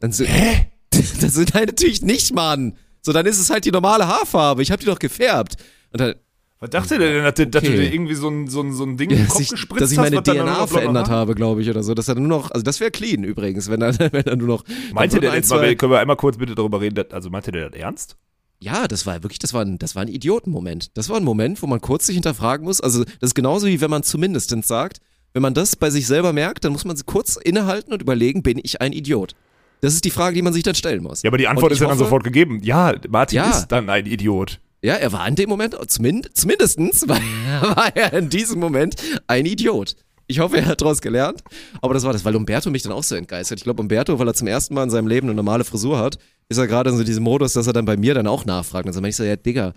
Dann 0.00 0.12
so, 0.12 0.24
Hä? 0.24 0.66
Das 1.20 1.34
sind 1.34 1.54
halt 1.54 1.68
natürlich 1.68 2.02
nicht, 2.02 2.32
Mann. 2.34 2.76
So, 3.02 3.12
dann 3.12 3.26
ist 3.26 3.38
es 3.38 3.50
halt 3.50 3.64
die 3.64 3.70
normale 3.70 4.06
Haarfarbe. 4.08 4.62
Ich 4.62 4.70
habe 4.70 4.80
die 4.80 4.86
doch 4.86 4.98
gefärbt. 4.98 5.56
Und 5.92 6.00
dann, 6.00 6.14
Was 6.60 6.70
dachte 6.70 6.98
der 6.98 7.12
denn, 7.12 7.22
dass, 7.22 7.32
okay. 7.32 7.50
dass 7.50 7.62
du 7.62 7.70
dir 7.70 7.92
irgendwie 7.92 8.14
so 8.14 8.28
ein, 8.28 8.48
so 8.48 8.60
ein, 8.60 8.72
so 8.72 8.84
ein 8.84 8.96
Ding 8.96 9.10
ja, 9.10 9.16
im 9.20 9.28
Kopf 9.28 9.40
ich, 9.40 9.50
gespritzt 9.50 9.82
Dass 9.82 9.92
ich 9.92 9.98
meine 9.98 10.22
DNA 10.22 10.66
verändert 10.66 11.08
habe, 11.08 11.34
glaube 11.34 11.62
ich, 11.62 11.70
oder 11.70 11.82
so. 11.82 11.94
Dass 11.94 12.08
er 12.08 12.16
nur 12.16 12.26
noch, 12.26 12.50
also 12.50 12.64
das 12.64 12.80
wäre 12.80 12.90
clean 12.90 13.22
übrigens, 13.22 13.70
wenn 13.70 13.80
er, 13.80 13.96
wenn 14.12 14.26
er 14.26 14.36
nur 14.36 14.48
noch. 14.48 14.64
Meinte 14.92 15.20
der 15.20 15.34
jetzt 15.34 15.50
mal, 15.50 15.74
können 15.76 15.92
wir 15.92 16.00
einmal 16.00 16.16
kurz 16.16 16.36
bitte 16.36 16.54
darüber 16.54 16.80
reden, 16.80 17.04
also 17.12 17.30
meinte 17.30 17.52
der 17.52 17.70
das 17.70 17.78
ernst? 17.78 18.16
Ja, 18.60 18.88
das 18.88 19.06
war 19.06 19.22
wirklich, 19.22 19.38
das 19.38 19.54
war 19.54 19.64
ein, 19.64 19.78
das 19.78 19.94
war 19.94 20.02
ein 20.02 20.08
Idiotenmoment. 20.08 20.96
Das 20.96 21.08
war 21.08 21.16
ein 21.16 21.24
Moment, 21.24 21.62
wo 21.62 21.68
man 21.68 21.80
kurz 21.80 22.06
sich 22.06 22.14
hinterfragen 22.14 22.64
muss. 22.64 22.80
Also, 22.80 23.04
das 23.04 23.30
ist 23.30 23.34
genauso 23.34 23.68
wie 23.68 23.80
wenn 23.80 23.90
man 23.90 24.02
zumindest 24.02 24.50
sagt, 24.64 24.98
wenn 25.32 25.42
man 25.42 25.54
das 25.54 25.76
bei 25.76 25.90
sich 25.90 26.08
selber 26.08 26.32
merkt, 26.32 26.64
dann 26.64 26.72
muss 26.72 26.84
man 26.84 26.96
kurz 27.06 27.36
innehalten 27.36 27.92
und 27.92 28.02
überlegen, 28.02 28.42
bin 28.42 28.58
ich 28.60 28.80
ein 28.80 28.92
Idiot? 28.92 29.36
Das 29.80 29.94
ist 29.94 30.04
die 30.04 30.10
Frage, 30.10 30.34
die 30.34 30.42
man 30.42 30.52
sich 30.52 30.64
dann 30.64 30.74
stellen 30.74 31.04
muss. 31.04 31.22
Ja, 31.22 31.30
aber 31.30 31.38
die 31.38 31.46
Antwort 31.46 31.70
ist 31.70 31.80
ja 31.80 31.86
dann 31.86 31.98
sofort 31.98 32.24
gegeben. 32.24 32.60
Ja, 32.64 32.94
Martin 33.08 33.36
ja. 33.36 33.50
ist 33.50 33.68
dann 33.68 33.88
ein 33.90 34.06
Idiot. 34.06 34.58
Ja, 34.82 34.94
er 34.94 35.12
war 35.12 35.26
in 35.26 35.34
dem 35.34 35.48
Moment, 35.48 35.76
zumindest, 35.90 36.36
zumindestens 36.36 37.08
war, 37.08 37.20
war 37.76 37.96
er 37.96 38.12
in 38.12 38.28
diesem 38.28 38.60
Moment 38.60 38.94
ein 39.26 39.44
Idiot. 39.44 39.96
Ich 40.30 40.40
hoffe, 40.40 40.58
er 40.58 40.66
hat 40.66 40.82
daraus 40.82 41.00
gelernt. 41.00 41.42
Aber 41.80 41.94
das 41.94 42.04
war 42.04 42.12
das, 42.12 42.24
weil 42.24 42.36
Umberto 42.36 42.70
mich 42.70 42.82
dann 42.82 42.92
auch 42.92 43.02
so 43.02 43.14
entgeistert. 43.14 43.58
Ich 43.58 43.64
glaube, 43.64 43.80
Umberto, 43.80 44.18
weil 44.18 44.28
er 44.28 44.34
zum 44.34 44.46
ersten 44.46 44.74
Mal 44.74 44.84
in 44.84 44.90
seinem 44.90 45.08
Leben 45.08 45.26
eine 45.26 45.34
normale 45.34 45.64
Frisur 45.64 45.98
hat, 45.98 46.18
ist 46.48 46.58
er 46.58 46.66
gerade 46.66 46.90
in 46.90 46.96
so 46.96 47.02
diesem 47.02 47.24
Modus, 47.24 47.54
dass 47.54 47.66
er 47.66 47.72
dann 47.72 47.86
bei 47.86 47.96
mir 47.96 48.14
dann 48.14 48.26
auch 48.26 48.44
nachfragt. 48.44 48.86
Und 48.86 48.94
dann 48.94 49.02
meine 49.02 49.10
ich 49.10 49.16
so, 49.16 49.24
ja, 49.24 49.36
Digga, 49.36 49.72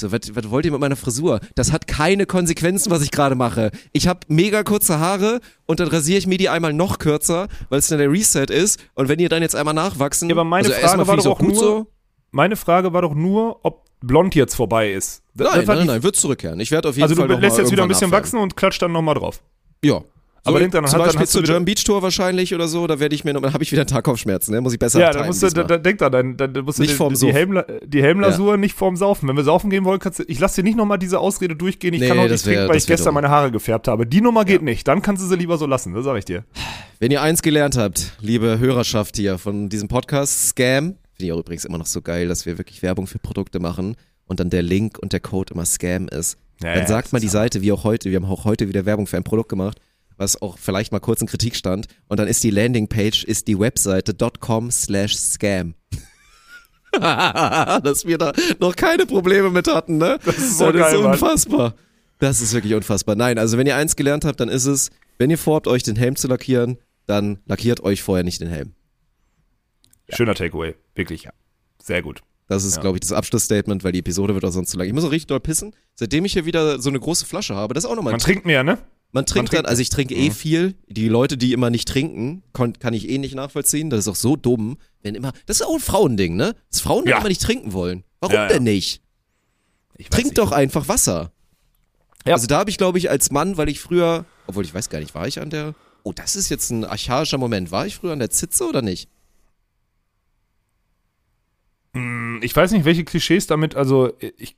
so, 0.00 0.10
was, 0.10 0.20
was 0.34 0.50
wollt 0.50 0.66
ihr 0.66 0.72
mit 0.72 0.80
meiner 0.80 0.96
Frisur? 0.96 1.40
Das 1.54 1.70
hat 1.70 1.86
keine 1.86 2.26
Konsequenzen, 2.26 2.90
was 2.90 3.02
ich 3.02 3.12
gerade 3.12 3.36
mache. 3.36 3.70
Ich 3.92 4.08
habe 4.08 4.20
mega 4.26 4.64
kurze 4.64 4.98
Haare 4.98 5.40
und 5.66 5.78
dann 5.78 5.88
rasiere 5.88 6.18
ich 6.18 6.26
mir 6.26 6.38
die 6.38 6.48
einmal 6.48 6.72
noch 6.72 6.98
kürzer, 6.98 7.46
weil 7.68 7.78
es 7.78 7.86
dann 7.86 7.98
der 7.98 8.10
Reset 8.10 8.46
ist. 8.50 8.80
Und 8.94 9.08
wenn 9.08 9.20
ihr 9.20 9.28
dann 9.28 9.42
jetzt 9.42 9.54
einmal 9.54 9.74
nachwachsen, 9.74 10.28
ja, 10.28 10.34
aber 10.34 10.44
meine 10.44 10.68
also 10.68 10.80
Frage 10.80 11.06
war 11.06 11.16
doch 11.16 11.26
auch 11.26 11.40
nur, 11.40 11.54
so. 11.54 11.86
meine 12.32 12.56
Frage 12.56 12.92
war 12.92 13.02
doch 13.02 13.14
nur, 13.14 13.64
ob 13.64 13.84
blond 14.02 14.34
jetzt 14.34 14.54
vorbei 14.54 14.92
ist. 14.92 15.22
Das 15.34 15.54
nein, 15.54 15.64
nein, 15.66 15.86
nein, 15.86 16.02
wird 16.02 16.16
zurückkehren. 16.16 16.60
Ich 16.60 16.70
werde 16.70 16.88
auf 16.88 16.96
jeden 16.96 17.04
also 17.04 17.16
Fall 17.16 17.24
Also 17.24 17.36
du 17.36 17.40
lässt 17.40 17.58
jetzt 17.58 17.72
wieder 17.72 17.82
ein 17.82 17.88
bisschen 17.88 18.10
nachfallen. 18.10 18.24
wachsen 18.24 18.38
und 18.38 18.56
klatscht 18.56 18.82
dann 18.82 18.92
nochmal 18.92 19.14
drauf. 19.14 19.40
Ja. 19.82 20.02
So, 20.44 20.50
aber 20.50 20.58
denk 20.58 20.72
dann, 20.72 20.84
zum 20.88 20.98
Beispiel 20.98 21.26
zur 21.28 21.44
German 21.44 21.64
Beach 21.64 21.84
Tour 21.84 22.02
wahrscheinlich 22.02 22.52
oder 22.52 22.66
so, 22.66 22.88
da 22.88 22.98
werde 22.98 23.14
ich 23.14 23.22
mir 23.22 23.32
noch, 23.32 23.42
dann 23.42 23.54
habe 23.54 23.62
ich 23.62 23.70
wieder 23.70 23.86
Tagkopfschmerzen, 23.86 24.52
ne? 24.52 24.60
muss 24.60 24.72
ich 24.72 24.78
besser 24.80 24.98
Ja, 24.98 25.12
dann 25.12 25.26
musst 25.28 25.40
du, 25.40 25.48
da, 25.50 25.62
da, 25.62 25.78
denk 25.78 25.98
da, 25.98 26.10
dann, 26.10 26.36
dann 26.36 26.52
musst 26.64 26.78
du 26.78 26.82
nicht 26.82 26.94
die, 26.94 26.96
vorm 26.96 27.14
die, 27.14 27.32
Helm, 27.32 27.62
die 27.86 28.02
Helmlasur 28.02 28.54
ja. 28.54 28.56
nicht 28.56 28.74
vorm 28.74 28.96
Saufen. 28.96 29.28
Wenn 29.28 29.36
wir 29.36 29.44
saufen 29.44 29.70
gehen 29.70 29.84
wollen, 29.84 30.00
kannst 30.00 30.18
du, 30.18 30.24
ich 30.26 30.40
lasse 30.40 30.60
dir 30.60 30.64
nicht 30.64 30.76
nochmal 30.76 30.98
diese 30.98 31.20
Ausrede 31.20 31.54
durchgehen, 31.54 31.94
ich 31.94 32.00
nee, 32.00 32.08
kann 32.08 32.18
auch 32.18 32.24
nicht 32.24 32.44
wär, 32.44 32.54
trinken, 32.54 32.70
weil 32.70 32.76
ich 32.76 32.88
gestern 32.88 33.06
dumm. 33.06 33.14
meine 33.14 33.28
Haare 33.28 33.52
gefärbt 33.52 33.86
habe. 33.86 34.04
Die 34.04 34.20
Nummer 34.20 34.44
geht 34.44 34.62
ja. 34.62 34.64
nicht, 34.64 34.88
dann 34.88 35.00
kannst 35.00 35.22
du 35.22 35.28
sie 35.28 35.36
lieber 35.36 35.58
so 35.58 35.66
lassen, 35.66 35.94
das 35.94 36.04
sage 36.04 36.18
ich 36.18 36.24
dir. 36.24 36.42
Wenn 36.98 37.12
ihr 37.12 37.22
eins 37.22 37.42
gelernt 37.42 37.76
habt, 37.76 38.16
liebe 38.20 38.58
Hörerschaft 38.58 39.16
hier 39.16 39.38
von 39.38 39.68
diesem 39.68 39.86
Podcast, 39.86 40.48
Scam, 40.48 40.96
auch 41.30 41.38
übrigens 41.38 41.64
immer 41.64 41.78
noch 41.78 41.86
so 41.86 42.02
geil, 42.02 42.26
dass 42.26 42.46
wir 42.46 42.58
wirklich 42.58 42.82
Werbung 42.82 43.06
für 43.06 43.18
Produkte 43.18 43.60
machen 43.60 43.96
und 44.26 44.40
dann 44.40 44.50
der 44.50 44.62
Link 44.62 44.98
und 44.98 45.12
der 45.12 45.20
Code 45.20 45.54
immer 45.54 45.66
Scam 45.66 46.08
ist. 46.08 46.38
Ja, 46.62 46.74
dann 46.74 46.86
sagt 46.86 47.12
mal 47.12 47.20
die 47.20 47.28
Seite, 47.28 47.60
wie 47.62 47.70
auch 47.70 47.84
heute, 47.84 48.10
wir 48.10 48.16
haben 48.16 48.24
auch 48.24 48.44
heute 48.44 48.68
wieder 48.68 48.86
Werbung 48.86 49.06
für 49.06 49.16
ein 49.16 49.24
Produkt 49.24 49.50
gemacht, 49.50 49.78
was 50.16 50.40
auch 50.40 50.58
vielleicht 50.58 50.92
mal 50.92 51.00
kurz 51.00 51.20
in 51.20 51.26
Kritik 51.26 51.54
stand. 51.54 51.86
Und 52.08 52.18
dann 52.18 52.28
ist 52.28 52.42
die 52.42 52.50
Landingpage, 52.50 53.24
ist 53.24 53.46
die 53.48 53.58
Webseite 53.58 54.14
.com 54.40 54.70
slash 54.70 55.16
scam. 55.16 55.74
Dass 56.92 58.06
wir 58.06 58.18
da 58.18 58.32
noch 58.60 58.76
keine 58.76 59.06
Probleme 59.06 59.50
mit 59.50 59.66
hatten, 59.66 59.98
ne? 59.98 60.18
Das 60.24 60.36
ist 60.36 60.58
so 60.58 60.70
das 60.70 60.90
geil, 60.90 60.98
ist 61.00 61.04
unfassbar. 61.04 61.70
Mann. 61.70 61.78
Das 62.18 62.40
ist 62.40 62.52
wirklich 62.52 62.74
unfassbar. 62.74 63.16
Nein, 63.16 63.38
also 63.38 63.58
wenn 63.58 63.66
ihr 63.66 63.76
eins 63.76 63.96
gelernt 63.96 64.24
habt, 64.24 64.38
dann 64.38 64.48
ist 64.48 64.66
es, 64.66 64.90
wenn 65.18 65.30
ihr 65.30 65.38
vorhabt, 65.38 65.66
euch 65.66 65.82
den 65.82 65.96
Helm 65.96 66.16
zu 66.16 66.28
lackieren, 66.28 66.78
dann 67.06 67.38
lackiert 67.46 67.82
euch 67.82 68.02
vorher 68.02 68.24
nicht 68.24 68.40
den 68.40 68.48
Helm. 68.48 68.74
Schöner 70.14 70.34
Takeaway, 70.34 70.74
wirklich. 70.94 71.28
Sehr 71.82 72.02
gut. 72.02 72.22
Das 72.48 72.64
ist, 72.64 72.76
ja. 72.76 72.82
glaube 72.82 72.96
ich, 72.96 73.00
das 73.00 73.12
Abschlussstatement, 73.12 73.82
weil 73.82 73.92
die 73.92 74.00
Episode 74.00 74.34
wird 74.34 74.44
auch 74.44 74.50
sonst 74.50 74.70
zu 74.70 74.76
lang. 74.76 74.86
Ich 74.86 74.92
muss 74.92 75.04
auch 75.04 75.10
richtig 75.10 75.28
doll 75.28 75.40
pissen. 75.40 75.74
Seitdem 75.94 76.24
ich 76.24 76.34
hier 76.34 76.44
wieder 76.44 76.80
so 76.80 76.90
eine 76.90 77.00
große 77.00 77.24
Flasche 77.24 77.54
habe, 77.54 77.72
das 77.72 77.84
ist 77.84 77.90
auch 77.90 77.96
nochmal. 77.96 78.12
Man 78.12 78.20
trinkt 78.20 78.44
mehr, 78.44 78.62
ne? 78.62 78.78
Man 79.14 79.26
trinkt, 79.26 79.36
Man 79.36 79.46
trinkt 79.46 79.54
dann, 79.54 79.66
also 79.66 79.82
ich 79.82 79.90
trinke 79.90 80.14
eh 80.14 80.28
mhm. 80.28 80.34
viel. 80.34 80.74
Die 80.88 81.08
Leute, 81.08 81.36
die 81.36 81.52
immer 81.52 81.70
nicht 81.70 81.86
trinken, 81.86 82.42
kann, 82.52 82.94
ich 82.94 83.08
eh 83.08 83.18
nicht 83.18 83.34
nachvollziehen. 83.34 83.90
Das 83.90 84.00
ist 84.00 84.08
auch 84.08 84.16
so 84.16 84.36
dumm, 84.36 84.78
wenn 85.02 85.14
immer. 85.14 85.32
Das 85.46 85.60
ist 85.60 85.66
auch 85.66 85.74
ein 85.74 85.80
Frauending, 85.80 86.36
ne? 86.36 86.54
Dass 86.70 86.80
Frauen 86.80 87.06
ja. 87.06 87.18
immer 87.18 87.28
nicht 87.28 87.42
trinken 87.42 87.72
wollen. 87.72 88.04
Warum 88.20 88.34
ja, 88.34 88.42
ja. 88.44 88.48
denn 88.48 88.64
nicht? 88.64 89.02
Trink 90.10 90.28
nicht. 90.28 90.38
doch 90.38 90.52
einfach 90.52 90.88
Wasser. 90.88 91.32
Ja. 92.26 92.34
Also 92.34 92.46
da 92.46 92.58
habe 92.58 92.70
ich, 92.70 92.78
glaube 92.78 92.98
ich, 92.98 93.10
als 93.10 93.30
Mann, 93.30 93.56
weil 93.56 93.68
ich 93.68 93.80
früher, 93.80 94.24
obwohl 94.46 94.64
ich 94.64 94.72
weiß 94.74 94.88
gar 94.88 95.00
nicht, 95.00 95.14
war 95.14 95.28
ich 95.28 95.40
an 95.40 95.50
der. 95.50 95.74
Oh, 96.04 96.12
das 96.12 96.34
ist 96.34 96.48
jetzt 96.48 96.70
ein 96.70 96.84
archaischer 96.84 97.38
Moment. 97.38 97.70
War 97.70 97.86
ich 97.86 97.96
früher 97.96 98.12
an 98.12 98.18
der 98.18 98.30
Zitze 98.30 98.66
oder 98.66 98.82
nicht? 98.82 99.08
Hm, 101.94 102.40
ich 102.42 102.54
weiß 102.54 102.72
nicht, 102.72 102.84
welche 102.84 103.04
Klischees 103.04 103.46
damit, 103.46 103.74
also 103.74 104.12
ich 104.38 104.56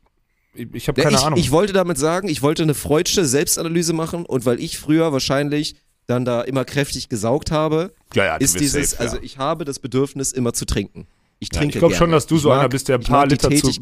ich 0.55 0.89
habe 0.89 1.03
keine 1.03 1.17
ich, 1.17 1.23
Ahnung. 1.23 1.39
Ich 1.39 1.51
wollte 1.51 1.73
damit 1.73 1.99
sagen, 1.99 2.29
ich 2.29 2.43
wollte 2.43 2.63
eine 2.63 2.75
freudsche 2.75 3.25
Selbstanalyse 3.25 3.93
machen 3.93 4.25
und 4.25 4.47
weil 4.47 4.61
ich 4.61 4.79
früher 4.79 5.13
wahrscheinlich 5.13 5.77
dann 6.07 6.25
da 6.25 6.43
immer 6.43 6.65
kräftig 6.65 7.09
gesaugt 7.09 7.51
habe, 7.51 7.93
ja, 8.15 8.25
ja, 8.25 8.37
ist 8.37 8.61
dieses, 8.61 8.91
safe, 8.91 9.03
ja. 9.03 9.11
also 9.11 9.23
ich 9.23 9.39
habe 9.39 9.65
das 9.65 9.79
Bedürfnis 9.79 10.33
immer 10.33 10.53
zu 10.53 10.65
trinken. 10.65 11.07
Ich 11.39 11.49
trinke 11.49 11.67
ja, 11.67 11.69
Ich 11.71 11.79
glaube 11.79 11.95
schon, 11.95 12.11
dass 12.11 12.27
du 12.27 12.37
ich 12.37 12.43
so 12.43 12.51
mag, 12.51 12.61
einer 12.61 12.69
bist, 12.69 12.89
der 12.89 12.99
ein 12.99 13.03
paar 13.03 13.27
Liter, 13.27 13.51
zu, 13.51 13.73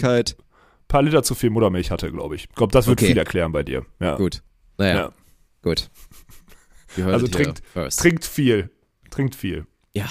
paar 0.88 1.02
Liter 1.02 1.22
zu 1.22 1.34
viel 1.34 1.50
Muttermilch 1.50 1.90
hatte, 1.90 2.10
glaube 2.10 2.36
ich. 2.36 2.44
Ich 2.48 2.54
glaube, 2.54 2.72
das 2.72 2.86
wird 2.86 2.98
okay. 2.98 3.08
viel 3.08 3.18
erklären 3.18 3.52
bei 3.52 3.62
dir. 3.62 3.84
Ja. 4.00 4.16
Gut. 4.16 4.42
Naja. 4.78 5.12
Gut. 5.62 5.90
Also 7.06 7.26
trinkt, 7.26 7.62
trinkt 7.96 8.26
viel. 8.26 8.68
Trinkt 9.08 9.34
viel. 9.34 9.64
Ja. 9.94 10.10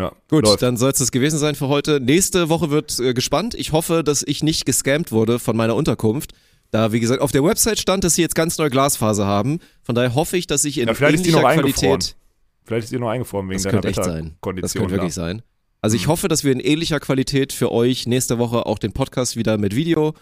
Ja, 0.00 0.12
Gut, 0.28 0.46
läuft. 0.46 0.62
dann 0.62 0.76
soll 0.76 0.90
es 0.90 0.98
das 0.98 1.12
gewesen 1.12 1.38
sein 1.38 1.54
für 1.54 1.68
heute. 1.68 2.00
Nächste 2.00 2.48
Woche 2.48 2.70
wird 2.70 2.98
äh, 3.00 3.12
gespannt. 3.12 3.54
Ich 3.54 3.72
hoffe, 3.72 4.02
dass 4.02 4.22
ich 4.26 4.42
nicht 4.42 4.64
gescammt 4.64 5.12
wurde 5.12 5.38
von 5.38 5.56
meiner 5.56 5.76
Unterkunft. 5.76 6.32
Da, 6.70 6.92
wie 6.92 7.00
gesagt, 7.00 7.20
auf 7.20 7.32
der 7.32 7.44
Website 7.44 7.78
stand, 7.78 8.04
dass 8.04 8.14
sie 8.14 8.22
jetzt 8.22 8.34
ganz 8.34 8.56
neue 8.56 8.70
Glasfaser 8.70 9.26
haben. 9.26 9.58
Von 9.82 9.94
daher 9.94 10.14
hoffe 10.14 10.36
ich, 10.36 10.46
dass 10.46 10.64
ich 10.64 10.78
in 10.78 10.88
ja, 10.88 10.94
ähnlicher 10.94 11.40
Qualität. 11.40 12.16
Vielleicht 12.64 12.84
ist 12.84 12.92
die 12.92 12.98
noch 12.98 13.08
eingefroren 13.08 13.48
wegen 13.48 13.56
das 13.56 13.64
deiner 13.64 13.80
könnte 13.80 13.88
echt 13.88 14.04
sein. 14.04 14.36
Das 14.60 14.72
könnte 14.72 14.90
wirklich 14.90 15.14
sein. 15.14 15.42
Also 15.82 15.96
ich 15.96 16.06
mhm. 16.06 16.12
hoffe, 16.12 16.28
dass 16.28 16.44
wir 16.44 16.52
in 16.52 16.60
ähnlicher 16.60 17.00
Qualität 17.00 17.52
für 17.52 17.72
euch 17.72 18.06
nächste 18.06 18.38
Woche 18.38 18.66
auch 18.66 18.78
den 18.78 18.92
Podcast 18.92 19.36
wieder 19.36 19.58
mit 19.58 19.74
Video 19.74 20.14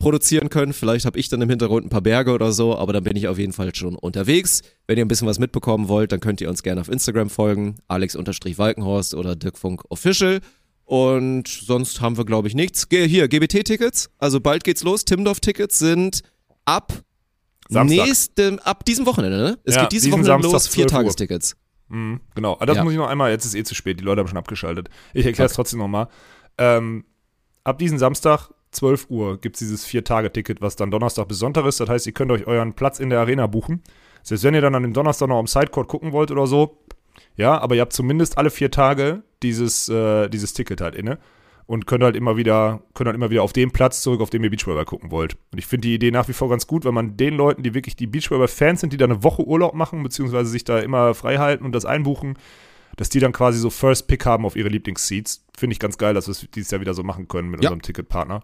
produzieren 0.00 0.48
können. 0.48 0.72
Vielleicht 0.72 1.04
habe 1.04 1.18
ich 1.18 1.28
dann 1.28 1.40
im 1.40 1.48
Hintergrund 1.48 1.86
ein 1.86 1.90
paar 1.90 2.00
Berge 2.00 2.32
oder 2.32 2.50
so, 2.50 2.76
aber 2.76 2.92
dann 2.92 3.04
bin 3.04 3.16
ich 3.16 3.28
auf 3.28 3.38
jeden 3.38 3.52
Fall 3.52 3.72
schon 3.74 3.94
unterwegs. 3.94 4.62
Wenn 4.88 4.98
ihr 4.98 5.04
ein 5.04 5.08
bisschen 5.08 5.28
was 5.28 5.38
mitbekommen 5.38 5.86
wollt, 5.86 6.10
dann 6.10 6.18
könnt 6.18 6.40
ihr 6.40 6.48
uns 6.48 6.64
gerne 6.64 6.80
auf 6.80 6.88
Instagram 6.88 7.30
folgen, 7.30 7.76
alex-walkenhorst 7.86 9.14
oder 9.14 9.36
dirkfunk 9.36 9.84
official. 9.90 10.40
Und 10.84 11.46
sonst 11.46 12.00
haben 12.00 12.16
wir, 12.16 12.24
glaube 12.24 12.48
ich, 12.48 12.54
nichts. 12.56 12.88
Hier, 12.90 13.28
GBT-Tickets, 13.28 14.10
also 14.18 14.40
bald 14.40 14.64
geht's 14.64 14.82
los. 14.82 15.04
Timdorf-Tickets 15.04 15.78
sind 15.78 16.22
ab 16.64 16.92
Samstag. 17.68 18.06
nächstem, 18.06 18.58
ab 18.58 18.84
diesem 18.84 19.06
Wochenende, 19.06 19.36
ne? 19.36 19.58
Es 19.62 19.76
ja, 19.76 19.82
geht 19.82 19.92
dieses 19.92 20.10
Wochenende 20.10 20.48
los, 20.48 20.66
vier 20.66 20.88
Tagestickets. 20.88 21.56
Mhm, 21.88 22.20
genau, 22.34 22.56
das 22.56 22.76
ja. 22.76 22.82
muss 22.82 22.92
ich 22.92 22.98
noch 22.98 23.08
einmal, 23.08 23.30
jetzt 23.30 23.44
ist 23.44 23.54
eh 23.54 23.62
zu 23.62 23.74
spät, 23.74 24.00
die 24.00 24.04
Leute 24.04 24.20
haben 24.20 24.28
schon 24.28 24.38
abgeschaltet. 24.38 24.88
Ich 25.12 25.26
erkläre 25.26 25.46
es 25.46 25.52
okay. 25.52 25.56
trotzdem 25.56 25.78
nochmal. 25.78 26.08
Ähm, 26.58 27.04
ab 27.62 27.78
diesem 27.78 27.98
Samstag 27.98 28.50
12 28.72 29.06
Uhr 29.10 29.40
gibt 29.40 29.56
es 29.56 29.60
dieses 29.60 29.84
Vier-Tage-Ticket, 29.84 30.60
was 30.60 30.76
dann 30.76 30.90
Donnerstag 30.90 31.28
bis 31.28 31.38
Sonntag 31.38 31.66
ist. 31.66 31.80
Das 31.80 31.88
heißt, 31.88 32.06
ihr 32.06 32.12
könnt 32.12 32.30
euch 32.30 32.46
euren 32.46 32.74
Platz 32.74 33.00
in 33.00 33.10
der 33.10 33.20
Arena 33.20 33.46
buchen. 33.46 33.82
Selbst 34.22 34.44
wenn 34.44 34.54
ihr 34.54 34.60
dann 34.60 34.74
an 34.74 34.82
dem 34.82 34.92
Donnerstag 34.92 35.28
noch 35.28 35.38
am 35.38 35.46
Sidecourt 35.46 35.88
gucken 35.88 36.12
wollt 36.12 36.30
oder 36.30 36.46
so, 36.46 36.78
ja, 37.36 37.58
aber 37.58 37.74
ihr 37.74 37.80
habt 37.80 37.92
zumindest 37.92 38.38
alle 38.38 38.50
vier 38.50 38.70
Tage 38.70 39.22
dieses, 39.42 39.88
äh, 39.88 40.28
dieses 40.28 40.52
Ticket 40.52 40.80
halt 40.80 40.94
inne 40.94 41.18
und 41.66 41.86
könnt 41.86 42.02
halt 42.02 42.16
immer 42.16 42.36
wieder, 42.36 42.82
könnt 42.94 43.06
halt 43.06 43.14
immer 43.14 43.30
wieder 43.30 43.42
auf 43.42 43.52
den 43.52 43.70
Platz 43.70 44.02
zurück, 44.02 44.20
auf 44.20 44.30
dem 44.30 44.42
ihr 44.44 44.50
Beachvolleyball 44.50 44.84
gucken 44.84 45.10
wollt. 45.10 45.36
Und 45.52 45.58
ich 45.58 45.66
finde 45.66 45.88
die 45.88 45.94
Idee 45.94 46.10
nach 46.10 46.28
wie 46.28 46.32
vor 46.32 46.48
ganz 46.48 46.66
gut, 46.66 46.84
wenn 46.84 46.94
man 46.94 47.16
den 47.16 47.34
Leuten, 47.34 47.62
die 47.62 47.74
wirklich 47.74 47.96
die 47.96 48.06
Beachvolleyball-Fans 48.06 48.80
sind, 48.80 48.92
die 48.92 48.96
da 48.96 49.04
eine 49.04 49.22
Woche 49.22 49.46
Urlaub 49.46 49.74
machen, 49.74 50.02
beziehungsweise 50.02 50.50
sich 50.50 50.64
da 50.64 50.80
immer 50.80 51.14
frei 51.14 51.38
halten 51.38 51.64
und 51.64 51.72
das 51.72 51.84
einbuchen, 51.84 52.36
dass 53.00 53.08
die 53.08 53.18
dann 53.18 53.32
quasi 53.32 53.58
so 53.58 53.70
First 53.70 54.08
Pick 54.08 54.26
haben 54.26 54.44
auf 54.44 54.56
ihre 54.56 54.68
Lieblingsseats. 54.68 55.42
Finde 55.56 55.72
ich 55.72 55.78
ganz 55.78 55.96
geil, 55.96 56.12
dass 56.12 56.26
wir 56.26 56.32
es 56.32 56.46
dieses 56.54 56.70
Jahr 56.70 56.82
wieder 56.82 56.92
so 56.92 57.02
machen 57.02 57.28
können 57.28 57.48
mit 57.48 57.64
ja. 57.64 57.70
unserem 57.70 57.80
Ticketpartner. 57.80 58.42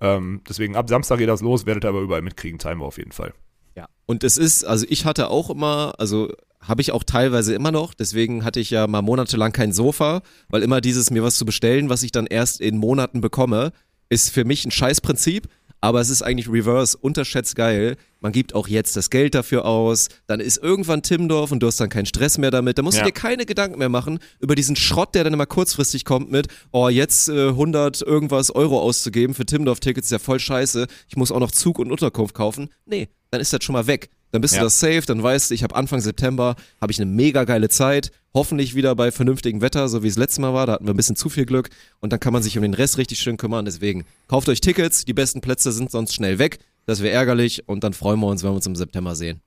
Ähm, 0.00 0.42
deswegen 0.48 0.76
ab 0.76 0.88
Samstag 0.88 1.18
geht 1.18 1.28
das 1.28 1.40
los, 1.40 1.66
werdet 1.66 1.84
ihr 1.84 1.88
aber 1.88 2.02
überall 2.02 2.22
mitkriegen, 2.22 2.60
Timer 2.60 2.84
auf 2.84 2.98
jeden 2.98 3.10
Fall. 3.10 3.34
Ja. 3.74 3.88
Und 4.06 4.22
es 4.22 4.38
ist, 4.38 4.62
also 4.62 4.86
ich 4.88 5.06
hatte 5.06 5.28
auch 5.28 5.50
immer, 5.50 5.94
also 5.98 6.32
habe 6.60 6.82
ich 6.82 6.92
auch 6.92 7.02
teilweise 7.02 7.52
immer 7.52 7.72
noch, 7.72 7.94
deswegen 7.94 8.44
hatte 8.44 8.60
ich 8.60 8.70
ja 8.70 8.86
mal 8.86 9.02
monatelang 9.02 9.50
kein 9.50 9.72
Sofa, 9.72 10.22
weil 10.50 10.62
immer 10.62 10.80
dieses 10.80 11.10
mir 11.10 11.24
was 11.24 11.34
zu 11.34 11.44
bestellen, 11.44 11.88
was 11.88 12.04
ich 12.04 12.12
dann 12.12 12.28
erst 12.28 12.60
in 12.60 12.78
Monaten 12.78 13.20
bekomme, 13.20 13.72
ist 14.08 14.30
für 14.30 14.44
mich 14.44 14.64
ein 14.64 14.70
Scheißprinzip 14.70 15.48
aber 15.80 16.00
es 16.00 16.10
ist 16.10 16.22
eigentlich 16.22 16.48
reverse, 16.48 16.96
unterschätzt 16.96 17.56
geil. 17.56 17.96
Man 18.20 18.32
gibt 18.32 18.54
auch 18.54 18.66
jetzt 18.66 18.96
das 18.96 19.10
Geld 19.10 19.34
dafür 19.34 19.64
aus, 19.64 20.08
dann 20.26 20.40
ist 20.40 20.56
irgendwann 20.56 21.02
Timdorf 21.02 21.52
und 21.52 21.62
du 21.62 21.66
hast 21.66 21.80
dann 21.80 21.88
keinen 21.88 22.06
Stress 22.06 22.38
mehr 22.38 22.50
damit. 22.50 22.78
Da 22.78 22.82
musst 22.82 22.98
ja. 22.98 23.04
du 23.04 23.10
dir 23.10 23.14
keine 23.14 23.46
Gedanken 23.46 23.78
mehr 23.78 23.88
machen 23.88 24.18
über 24.40 24.54
diesen 24.54 24.74
Schrott, 24.76 25.14
der 25.14 25.24
dann 25.24 25.32
immer 25.32 25.46
kurzfristig 25.46 26.04
kommt 26.04 26.30
mit, 26.30 26.48
oh, 26.72 26.88
jetzt 26.88 27.28
äh, 27.28 27.48
100 27.48 28.02
irgendwas 28.02 28.50
Euro 28.50 28.80
auszugeben 28.80 29.34
für 29.34 29.46
Timdorf-Tickets 29.46 30.06
ist 30.08 30.12
ja 30.12 30.18
voll 30.18 30.40
scheiße. 30.40 30.86
Ich 31.08 31.16
muss 31.16 31.30
auch 31.30 31.40
noch 31.40 31.50
Zug 31.50 31.78
und 31.78 31.92
Unterkunft 31.92 32.34
kaufen. 32.34 32.70
Nee, 32.86 33.08
dann 33.30 33.40
ist 33.40 33.52
das 33.52 33.62
schon 33.62 33.74
mal 33.74 33.86
weg. 33.86 34.10
Dann 34.32 34.40
bist 34.40 34.54
ja. 34.54 34.60
du 34.60 34.66
das 34.66 34.80
safe, 34.80 35.02
dann 35.06 35.22
weißt 35.22 35.50
du, 35.50 35.54
ich 35.54 35.62
habe 35.62 35.74
Anfang 35.74 36.00
September, 36.00 36.56
habe 36.80 36.92
ich 36.92 37.00
eine 37.00 37.10
mega 37.10 37.44
geile 37.44 37.68
Zeit, 37.68 38.10
hoffentlich 38.34 38.74
wieder 38.74 38.94
bei 38.94 39.10
vernünftigem 39.10 39.60
Wetter, 39.60 39.88
so 39.88 40.02
wie 40.02 40.08
es 40.08 40.16
letztes 40.16 40.40
Mal 40.40 40.52
war, 40.52 40.66
da 40.66 40.72
hatten 40.74 40.86
wir 40.86 40.92
ein 40.94 40.96
bisschen 40.96 41.16
zu 41.16 41.28
viel 41.28 41.46
Glück 41.46 41.70
und 42.00 42.12
dann 42.12 42.20
kann 42.20 42.32
man 42.32 42.42
sich 42.42 42.56
um 42.58 42.62
den 42.62 42.74
Rest 42.74 42.98
richtig 42.98 43.18
schön 43.18 43.36
kümmern, 43.36 43.64
deswegen 43.64 44.04
kauft 44.28 44.48
euch 44.48 44.60
Tickets, 44.60 45.04
die 45.04 45.14
besten 45.14 45.40
Plätze 45.40 45.72
sind 45.72 45.90
sonst 45.90 46.14
schnell 46.14 46.38
weg, 46.38 46.58
Das 46.86 47.02
wäre 47.02 47.14
ärgerlich 47.14 47.68
und 47.68 47.82
dann 47.82 47.92
freuen 47.92 48.20
wir 48.20 48.26
uns, 48.26 48.42
wenn 48.42 48.50
wir 48.50 48.56
uns 48.56 48.66
im 48.66 48.76
September 48.76 49.14
sehen. 49.16 49.40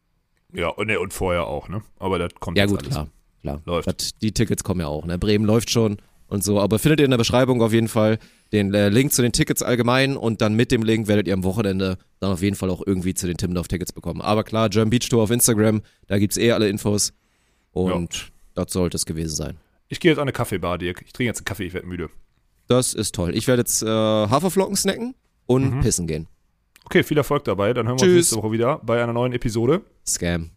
Ja, 0.54 0.70
und, 0.70 0.90
und 0.90 1.14
vorher 1.14 1.46
auch, 1.46 1.70
ne? 1.70 1.82
Aber 2.00 2.20
das 2.20 2.32
kommt 2.40 2.58
Ja, 2.58 2.66
gut, 2.66 2.80
alles. 2.80 2.90
klar. 2.90 3.08
klar. 3.42 3.62
Läuft. 3.66 3.88
Das, 3.88 4.12
die 4.22 4.32
Tickets 4.32 4.64
kommen 4.64 4.82
ja 4.82 4.88
auch. 4.88 5.06
Ne? 5.06 5.18
Bremen 5.20 5.46
läuft 5.46 5.70
schon 5.70 5.98
und 6.30 6.44
so. 6.44 6.60
Aber 6.60 6.80
findet 6.80 7.00
ihr 7.02 7.06
in 7.06 7.12
der 7.12 7.18
Beschreibung 7.18 7.62
auf 7.62 7.74
jeden 7.74 7.88
Fall 7.88 8.20
den 8.52 8.74
äh, 8.74 8.90
Link 8.90 9.12
zu 9.12 9.22
den 9.22 9.32
Tickets 9.32 9.62
allgemein 9.62 10.16
und 10.16 10.42
dann 10.42 10.56
mit 10.56 10.72
dem 10.72 10.84
Link 10.84 11.08
werdet 11.08 11.28
ihr 11.28 11.34
am 11.34 11.44
Wochenende 11.44 11.98
dann 12.20 12.32
auf 12.32 12.42
jeden 12.42 12.56
Fall 12.56 12.70
auch 12.70 12.82
irgendwie 12.86 13.14
zu 13.14 13.28
den 13.28 13.38
Timmendorf-Tickets 13.38 13.92
bekommen. 13.92 14.22
Aber 14.22 14.44
klar, 14.44 14.70
German 14.70 14.90
Beach 14.90 15.10
Tour 15.10 15.24
auf 15.24 15.32
Instagram, 15.32 15.82
da 16.08 16.18
gibt's 16.18 16.38
eh 16.38 16.52
alle 16.52 16.70
Infos 16.70 17.14
und 17.72 18.32
das 18.56 18.72
sollte 18.72 18.98
es 18.98 19.06
gewesen 19.06 19.36
sein. 19.36 19.58
Ich 19.88 20.00
gehe 20.00 20.12
jetzt 20.12 20.20
an 20.20 20.24
eine 20.24 20.32
Kaffeebar, 20.32 20.78
Dirk. 20.78 21.02
Ich 21.06 21.14
trinke 21.14 21.28
jetzt 21.28 21.40
einen 21.40 21.46
Kaffee, 21.46 21.66
ich 21.66 21.74
werde 21.74 21.88
müde. 21.88 22.10
Das 22.68 22.94
ist 22.94 23.16
toll. 23.16 23.36
Ich 23.36 23.48
werde 23.48 23.62
jetzt 23.62 23.82
äh, 23.82 23.88
Haferflocken 23.88 24.76
snacken 24.76 25.16
und 25.48 25.82
pissen 25.82 26.06
gehen. 26.06 26.28
Okay, 26.86 27.04
viel 27.04 27.18
Erfolg 27.18 27.44
dabei. 27.44 27.74
Dann 27.74 27.88
hören 27.88 28.00
wir 28.00 28.06
Tschüss. 28.06 28.10
uns 28.10 28.32
nächste 28.32 28.36
Woche 28.38 28.52
wieder 28.52 28.80
bei 28.84 29.02
einer 29.02 29.14
neuen 29.14 29.34
Episode. 29.34 29.82
Scam. 30.08 30.52